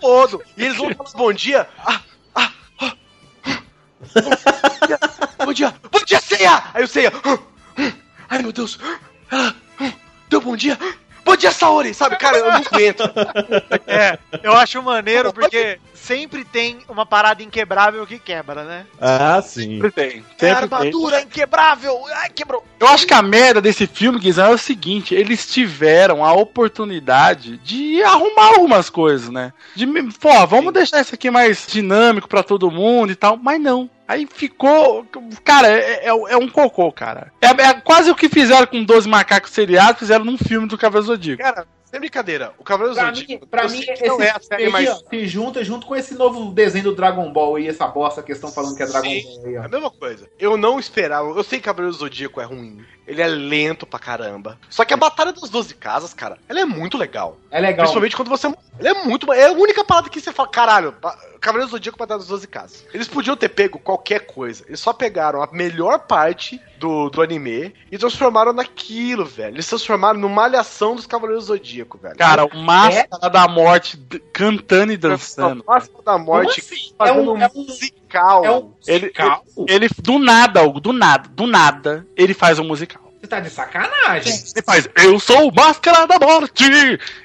todo. 0.00 0.40
E 0.56 0.64
eles 0.64 0.76
vão 0.76 0.94
falar 0.94 1.10
bom 1.16 1.32
dia. 1.32 1.68
Ah, 1.84 2.00
ah, 2.36 2.52
ah, 2.78 2.96
Bom 4.14 4.86
dia, 4.86 4.98
bom 5.44 5.52
dia, 5.52 5.74
bom 5.90 6.04
dia, 6.04 6.20
Ceia! 6.20 6.62
Aí 6.72 6.84
o 6.84 6.88
Ceia, 6.88 7.12
"Hum, 7.26 7.38
hum, 7.78 7.92
ai 8.28 8.42
meu 8.42 8.52
Deus, 8.52 8.78
ela 9.28 9.56
deu 10.28 10.40
bom 10.40 10.56
dia, 10.56 10.78
bom 11.24 11.36
dia, 11.36 11.50
Saori, 11.50 11.94
sabe, 11.94 12.16
cara, 12.16 12.38
eu 12.38 12.44
não 12.44 12.56
aguento. 12.56 13.02
É, 13.86 14.18
eu 14.42 14.52
acho 14.54 14.82
maneiro 14.82 15.32
porque 15.32 15.78
sempre 15.94 16.44
tem 16.44 16.78
uma 16.88 17.04
parada 17.06 17.42
inquebrável 17.42 18.06
que 18.06 18.18
quebra, 18.18 18.64
né? 18.64 18.86
Ah, 19.00 19.40
sim. 19.42 19.76
Sempre 19.76 19.90
tem. 19.90 20.06
É 20.06 20.10
Sempre 20.10 20.34
tem. 20.38 20.50
armadura 20.50 21.20
inquebrável! 21.20 22.00
Ai, 22.16 22.30
quebrou! 22.30 22.64
Eu 22.80 22.88
acho 22.88 23.06
que 23.06 23.14
a 23.14 23.22
merda 23.22 23.60
desse 23.60 23.86
filme, 23.86 24.18
Guizão, 24.18 24.46
é 24.46 24.54
o 24.54 24.58
seguinte: 24.58 25.14
eles 25.14 25.46
tiveram 25.46 26.24
a 26.24 26.32
oportunidade 26.32 27.58
de 27.58 28.02
arrumar 28.02 28.54
algumas 28.54 28.90
coisas, 28.90 29.28
né? 29.28 29.52
De, 29.74 29.86
pô, 30.18 30.46
vamos 30.46 30.72
deixar 30.72 31.00
isso 31.00 31.14
aqui 31.14 31.30
mais 31.30 31.66
dinâmico 31.66 32.28
pra 32.28 32.42
todo 32.42 32.70
mundo 32.70 33.12
e 33.12 33.16
tal, 33.16 33.36
mas 33.36 33.60
não. 33.60 33.88
Aí 34.06 34.26
ficou. 34.26 35.06
Cara, 35.44 35.68
é, 35.68 36.04
é, 36.04 36.08
é 36.08 36.36
um 36.36 36.48
cocô, 36.48 36.90
cara. 36.92 37.32
É, 37.40 37.46
é 37.48 37.74
quase 37.80 38.10
o 38.10 38.14
que 38.14 38.28
fizeram 38.28 38.66
com 38.66 38.84
12 38.84 39.08
macacos 39.08 39.50
seriados, 39.52 39.98
fizeram 40.00 40.24
num 40.24 40.36
filme 40.38 40.66
do 40.66 40.76
Cavaleiro 40.78 41.06
Zodíaco. 41.06 41.42
Cara, 41.42 41.66
sem 41.84 42.00
brincadeira, 42.00 42.52
o 42.58 42.64
Cavaleiro 42.64 42.98
Pra 42.98 43.06
Zodíaco. 43.12 43.32
mim, 43.32 43.48
pra 43.50 43.68
mim 43.68 43.80
que 43.80 44.06
não 44.06 44.16
esse 44.16 44.26
é 44.26 44.30
a 44.30 44.40
série 44.40 44.68
mais. 44.70 44.88
ó, 44.88 44.98
se 45.08 45.26
junta 45.26 45.64
junto 45.64 45.86
com 45.86 45.94
esse 45.94 46.14
novo 46.14 46.50
desenho 46.52 46.84
do 46.84 46.94
Dragon 46.94 47.30
Ball 47.32 47.56
aí, 47.56 47.68
essa 47.68 47.86
bosta 47.86 48.22
que 48.22 48.32
estão 48.32 48.50
falando 48.50 48.74
que 48.76 48.82
é 48.82 48.86
Dragon 48.86 49.08
Sim, 49.08 49.22
Ball 49.22 49.46
aí, 49.46 49.54
É 49.54 49.58
ó. 49.60 49.64
a 49.64 49.68
mesma 49.68 49.90
coisa. 49.90 50.28
Eu 50.38 50.56
não 50.56 50.78
esperava. 50.80 51.28
Eu 51.28 51.44
sei 51.44 51.58
que 51.58 51.64
Cavaleiro 51.66 51.94
Zodíaco 51.96 52.40
é 52.40 52.44
ruim. 52.44 52.84
Ele 53.06 53.20
é 53.20 53.26
lento 53.26 53.84
pra 53.84 53.98
caramba. 53.98 54.58
Só 54.70 54.84
que 54.84 54.94
a 54.94 54.96
Batalha 54.96 55.32
das 55.32 55.50
12 55.50 55.74
Casas, 55.74 56.14
cara, 56.14 56.38
ela 56.48 56.60
é 56.60 56.64
muito 56.64 56.96
legal. 56.96 57.36
É 57.50 57.60
legal. 57.60 57.78
Principalmente 57.84 58.16
quando 58.16 58.28
você. 58.28 58.48
Ele 58.82 58.88
é 58.98 59.04
muito. 59.04 59.32
É 59.32 59.46
a 59.46 59.52
única 59.52 59.84
parada 59.84 60.08
que 60.08 60.20
você 60.20 60.32
fala, 60.32 60.48
caralho, 60.48 60.94
ba- 61.00 61.16
Cavaleiro 61.40 61.70
Zodíaco 61.70 61.98
Batalha 61.98 62.18
das 62.18 62.28
12 62.28 62.46
Casas. 62.46 62.84
Eles 62.94 63.08
podiam 63.08 63.36
ter 63.36 63.48
pego 63.48 63.78
qualquer 63.78 64.26
coisa. 64.26 64.64
Eles 64.66 64.78
só 64.80 64.92
pegaram 64.92 65.42
a 65.42 65.48
melhor 65.52 66.00
parte 66.06 66.60
do, 66.78 67.10
do 67.10 67.20
anime 67.22 67.74
e 67.90 67.98
transformaram 67.98 68.52
naquilo, 68.52 69.24
velho. 69.24 69.54
Eles 69.56 69.66
transformaram 69.66 70.18
numa 70.20 70.34
malhação 70.42 70.94
dos 70.96 71.06
Cavaleiros 71.06 71.46
Zodíaco, 71.46 71.98
velho. 71.98 72.16
Cara, 72.16 72.44
o 72.44 72.56
Máscara 72.56 73.30
da 73.30 73.48
Morte 73.48 73.96
cantando 74.32 74.92
e 74.92 74.96
dançando. 74.96 75.64
A 75.66 75.74
Máscara 75.74 76.02
da 76.04 76.18
Morte 76.18 76.60
assim? 76.60 76.94
fazendo 76.98 77.18
É 77.18 77.22
um- 77.22 77.42
é 77.42 77.50
um- 77.54 77.64
musical. 77.64 78.44
É 78.44 78.50
um 78.50 78.72
Ele- 78.86 79.06
musical? 79.06 79.44
Ele, 79.68 79.88
do 79.98 80.18
nada, 80.18 80.62
Hugo, 80.62 80.80
do 80.80 80.92
nada, 80.92 81.28
do 81.28 81.46
nada, 81.46 82.06
ele 82.16 82.34
faz 82.34 82.58
um 82.58 82.64
musical. 82.64 83.02
Você 83.22 83.28
tá 83.28 83.38
de 83.38 83.50
sacanagem. 83.50 84.32
Ele 84.32 84.62
faz, 84.66 84.88
eu 84.96 85.16
sou 85.20 85.48
o 85.48 85.54
Máscara 85.54 86.08
da 86.08 86.18
Morte! 86.18 86.64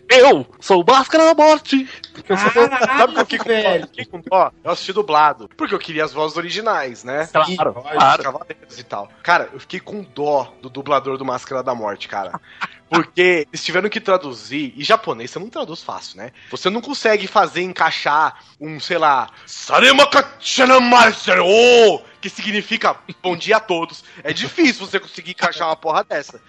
Eu 0.07 0.45
sou 0.59 0.83
o 0.83 0.85
Máscara 0.85 1.25
da 1.25 1.33
Morte! 1.33 1.89
Sabe 2.95 3.15
por 3.15 3.25
que 3.25 3.39
com 3.39 3.45
dó? 3.45 3.49
velho. 3.49 3.87
Fiquei 3.87 4.05
com 4.05 4.21
dó? 4.21 4.51
Eu 4.63 4.71
assisti 4.71 4.93
dublado. 4.93 5.49
Porque 5.57 5.73
eu 5.73 5.79
queria 5.79 6.05
as 6.05 6.13
vozes 6.13 6.37
originais, 6.37 7.03
né? 7.03 7.27
Claro, 7.31 7.79
Os 7.79 7.91
claro. 7.91 8.23
cavaleiros 8.23 8.77
e 8.77 8.83
tal. 8.83 9.09
Cara, 9.23 9.49
eu 9.51 9.59
fiquei 9.59 9.79
com 9.79 10.03
dó 10.03 10.53
do 10.61 10.69
dublador 10.69 11.17
do 11.17 11.25
Máscara 11.25 11.63
da 11.63 11.73
Morte, 11.73 12.07
cara. 12.07 12.39
Porque 12.87 13.47
eles 13.51 13.65
tiveram 13.65 13.89
que 13.89 13.99
traduzir, 13.99 14.73
e 14.77 14.83
japonês 14.83 15.31
você 15.31 15.39
não 15.39 15.49
traduz 15.49 15.83
fácil, 15.83 16.17
né? 16.17 16.31
Você 16.51 16.69
não 16.69 16.79
consegue 16.79 17.27
fazer 17.27 17.61
encaixar 17.61 18.39
um, 18.61 18.79
sei 18.79 18.97
lá, 18.97 19.29
Saremaka 19.45 20.25
oh, 21.43 22.01
que 22.21 22.29
significa 22.29 22.95
bom 23.21 23.35
dia 23.35 23.57
a 23.57 23.59
todos. 23.59 24.03
É 24.23 24.33
difícil 24.33 24.85
você 24.85 24.99
conseguir 24.99 25.31
encaixar 25.31 25.67
uma 25.67 25.75
porra 25.75 26.03
dessa. 26.03 26.41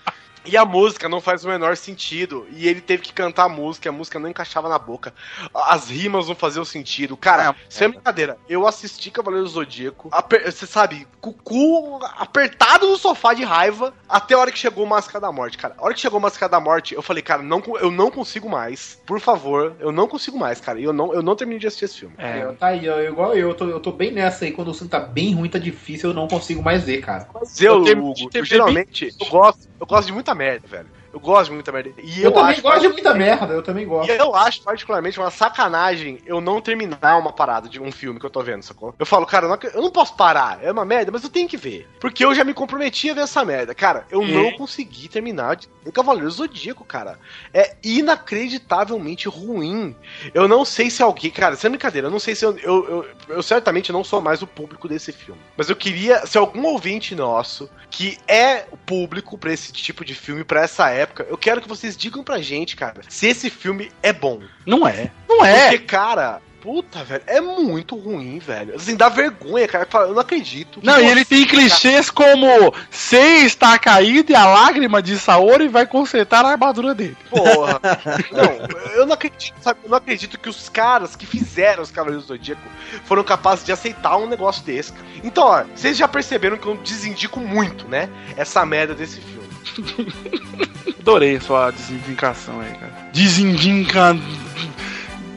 E 0.44 0.56
a 0.56 0.64
música 0.64 1.08
não 1.08 1.20
faz 1.20 1.44
o 1.44 1.48
menor 1.48 1.76
sentido. 1.76 2.46
E 2.50 2.66
ele 2.68 2.80
teve 2.80 3.02
que 3.02 3.12
cantar 3.12 3.44
a 3.44 3.48
música, 3.48 3.88
a 3.88 3.92
música 3.92 4.18
não 4.18 4.28
encaixava 4.28 4.68
na 4.68 4.78
boca. 4.78 5.12
As 5.54 5.88
rimas 5.90 6.28
não 6.28 6.34
faziam 6.34 6.64
sentido. 6.64 7.16
Cara, 7.16 7.54
sem 7.68 7.88
brincadeira, 7.90 8.38
eu 8.48 8.66
assisti 8.66 9.10
Cavaleiro 9.10 9.44
do 9.44 9.50
Zodíaco, 9.50 10.10
você 10.44 10.66
sabe, 10.66 11.06
com 11.20 11.30
o 11.30 11.34
cu 11.34 12.00
apertado 12.16 12.86
no 12.88 12.96
sofá 12.96 13.34
de 13.34 13.44
raiva, 13.44 13.92
até 14.08 14.34
a 14.34 14.38
hora 14.38 14.52
que 14.52 14.58
chegou 14.58 14.84
o 14.84 14.88
Máscara 14.88 15.20
da 15.20 15.32
Morte, 15.32 15.58
cara. 15.58 15.74
A 15.78 15.84
hora 15.84 15.94
que 15.94 16.00
chegou 16.00 16.18
o 16.18 16.22
Máscara 16.22 16.50
da 16.50 16.60
Morte, 16.60 16.94
eu 16.94 17.02
falei, 17.02 17.22
cara, 17.22 17.42
não, 17.42 17.62
eu 17.80 17.90
não 17.90 18.10
consigo 18.10 18.48
mais. 18.48 18.98
Por 19.06 19.20
favor, 19.20 19.74
eu 19.80 19.92
não 19.92 20.06
consigo 20.08 20.38
mais, 20.38 20.60
cara. 20.60 20.80
E 20.80 20.84
eu 20.84 20.92
não, 20.92 21.12
eu 21.12 21.22
não 21.22 21.36
terminei 21.36 21.58
de 21.60 21.66
assistir 21.66 21.84
esse 21.86 21.98
filme. 22.00 22.14
É, 22.18 22.38
É, 22.40 22.52
tá 22.52 22.68
aí, 22.68 22.88
ó, 22.88 23.00
igual 23.00 23.34
eu, 23.34 23.48
eu 23.48 23.54
tô, 23.54 23.66
eu 23.66 23.80
tô 23.80 23.92
bem 23.92 24.12
nessa 24.12 24.44
aí. 24.44 24.52
Quando 24.52 24.68
o 24.68 24.74
filme 24.74 24.88
tá 24.90 25.00
bem 25.00 25.34
ruim, 25.34 25.48
tá 25.48 25.58
difícil, 25.58 26.10
eu 26.10 26.14
não 26.14 26.28
consigo 26.28 26.62
mais 26.62 26.84
ver, 26.84 27.00
cara. 27.00 27.28
Mas 27.34 27.60
eu, 27.60 27.78
Eu 27.78 27.84
tenho- 27.84 28.30
eu, 28.34 28.44
geralmente, 28.44 29.14
eu 29.20 29.26
gosto, 29.26 29.68
eu 29.80 29.86
gosto 29.86 30.06
de 30.06 30.12
muita 30.12 30.34
merda, 30.34 30.66
velho. 30.68 30.90
Eu 31.12 31.20
gosto 31.20 31.46
de 31.46 31.54
muita 31.54 31.72
merda. 31.72 31.90
E 32.02 32.18
Eu, 32.18 32.24
eu, 32.24 32.32
também 32.32 32.52
acho, 32.52 32.62
gosto 32.62 32.80
de 32.80 32.88
muita 32.88 33.14
merda, 33.14 33.54
eu 33.54 33.62
também 33.62 33.86
gosto. 33.86 34.10
E 34.10 34.16
eu 34.16 34.34
acho 34.34 34.62
particularmente 34.62 35.18
uma 35.18 35.30
sacanagem 35.30 36.18
eu 36.26 36.40
não 36.40 36.60
terminar 36.60 37.18
uma 37.18 37.32
parada 37.32 37.68
de 37.68 37.80
um 37.80 37.90
filme 37.90 38.20
que 38.20 38.26
eu 38.26 38.30
tô 38.30 38.42
vendo, 38.42 38.62
sacou? 38.62 38.94
Eu 38.98 39.06
falo, 39.06 39.26
cara, 39.26 39.46
eu 39.46 39.48
não, 39.48 39.58
eu 39.74 39.82
não 39.82 39.90
posso 39.90 40.14
parar, 40.14 40.58
é 40.62 40.70
uma 40.70 40.84
merda, 40.84 41.10
mas 41.10 41.24
eu 41.24 41.30
tenho 41.30 41.48
que 41.48 41.56
ver. 41.56 41.88
Porque 42.00 42.24
eu 42.24 42.34
já 42.34 42.44
me 42.44 42.54
comprometi 42.54 43.10
a 43.10 43.14
ver 43.14 43.22
essa 43.22 43.44
merda. 43.44 43.74
Cara, 43.74 44.06
eu 44.10 44.26
não 44.26 44.52
consegui 44.52 45.08
terminar 45.08 45.56
de 45.56 45.68
o 45.84 45.92
Cavaleiro 45.92 46.30
Zodíaco, 46.30 46.84
cara. 46.84 47.18
É 47.52 47.76
inacreditavelmente 47.82 49.28
ruim. 49.28 49.96
Eu 50.34 50.46
não 50.46 50.64
sei 50.64 50.90
se 50.90 51.02
alguém, 51.02 51.30
cara, 51.30 51.56
sem 51.56 51.70
brincadeira, 51.70 52.08
eu 52.08 52.10
não 52.10 52.18
sei 52.18 52.34
se 52.34 52.44
eu, 52.44 52.56
eu, 52.58 52.88
eu, 52.88 53.36
eu 53.36 53.42
certamente 53.42 53.90
não 53.90 54.04
sou 54.04 54.20
mais 54.20 54.42
o 54.42 54.46
público 54.46 54.88
desse 54.88 55.12
filme. 55.12 55.40
Mas 55.56 55.70
eu 55.70 55.76
queria, 55.76 56.26
se 56.26 56.36
algum 56.36 56.64
ouvinte 56.66 57.14
nosso 57.14 57.70
que 57.90 58.18
é 58.28 58.66
o 58.70 58.76
público 58.76 59.38
pra 59.38 59.52
esse 59.52 59.72
tipo 59.72 60.04
de 60.04 60.14
filme, 60.14 60.44
pra 60.44 60.62
essa 60.62 60.90
época, 60.90 60.97
eu 61.28 61.36
quero 61.36 61.60
que 61.60 61.68
vocês 61.68 61.96
digam 61.96 62.24
pra 62.24 62.38
gente, 62.38 62.76
cara, 62.76 63.02
se 63.08 63.26
esse 63.26 63.50
filme 63.50 63.90
é 64.02 64.12
bom. 64.12 64.40
Não 64.66 64.86
é. 64.86 65.10
Não 65.28 65.44
é. 65.44 65.70
Porque, 65.70 65.78
cara, 65.80 66.40
puta, 66.60 67.02
velho, 67.04 67.22
é 67.26 67.40
muito 67.40 67.96
ruim, 67.96 68.38
velho. 68.38 68.74
Assim, 68.74 68.96
dá 68.96 69.08
vergonha, 69.08 69.66
cara. 69.66 69.86
Fala, 69.88 70.08
Eu 70.08 70.14
não 70.14 70.20
acredito. 70.20 70.80
Não, 70.82 71.00
e 71.00 71.06
ele 71.06 71.24
tem 71.24 71.46
clichês 71.46 72.10
como 72.10 72.74
Sei 72.90 73.44
está 73.44 73.78
caído 73.78 74.32
e 74.32 74.34
a 74.34 74.46
lágrima 74.46 75.00
de 75.02 75.18
Saori 75.18 75.68
vai 75.68 75.86
consertar 75.86 76.44
a 76.44 76.50
armadura 76.50 76.94
dele. 76.94 77.16
Porra. 77.30 77.80
Não, 78.30 78.92
eu 78.94 79.06
não 79.06 79.14
acredito, 79.14 79.54
sabe? 79.60 79.80
Eu 79.84 79.90
não 79.90 79.96
acredito 79.96 80.38
que 80.38 80.48
os 80.48 80.68
caras 80.68 81.16
que 81.16 81.26
fizeram 81.26 81.82
os 81.82 81.90
Cavaleiros 81.90 82.26
do 82.26 82.34
Zodíaco 82.34 82.60
foram 83.04 83.22
capazes 83.24 83.64
de 83.64 83.72
aceitar 83.72 84.16
um 84.16 84.26
negócio 84.26 84.64
desse, 84.64 84.92
cara. 84.92 85.04
Então, 85.22 85.44
ó, 85.44 85.64
vocês 85.74 85.96
já 85.96 86.06
perceberam 86.06 86.56
que 86.56 86.66
eu 86.66 86.76
desindico 86.76 87.40
muito, 87.40 87.86
né? 87.88 88.08
Essa 88.36 88.64
merda 88.64 88.94
desse 88.94 89.20
filme. 89.20 89.37
Adorei 91.00 91.36
a 91.36 91.40
sua 91.40 91.70
desindicação 91.70 92.60
aí, 92.60 92.70
cara. 92.72 92.92
Desindica. 93.12 94.16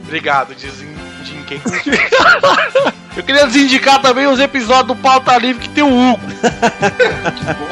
Obrigado, 0.04 0.54
desindiquei 0.54 1.60
Eu 3.16 3.22
queria 3.22 3.46
desindicar 3.46 4.00
também 4.00 4.26
os 4.26 4.40
episódios 4.40 4.88
do 4.88 4.96
Pauta 4.96 5.36
Livre 5.38 5.62
que 5.62 5.68
tem 5.68 5.84
o 5.84 5.88
Hugo. 5.88 6.22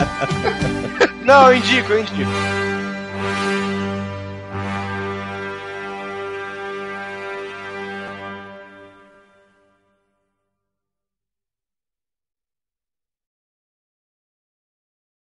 Não, 1.24 1.50
eu 1.50 1.56
indico, 1.56 1.92
eu 1.92 2.00
indico. 2.00 2.30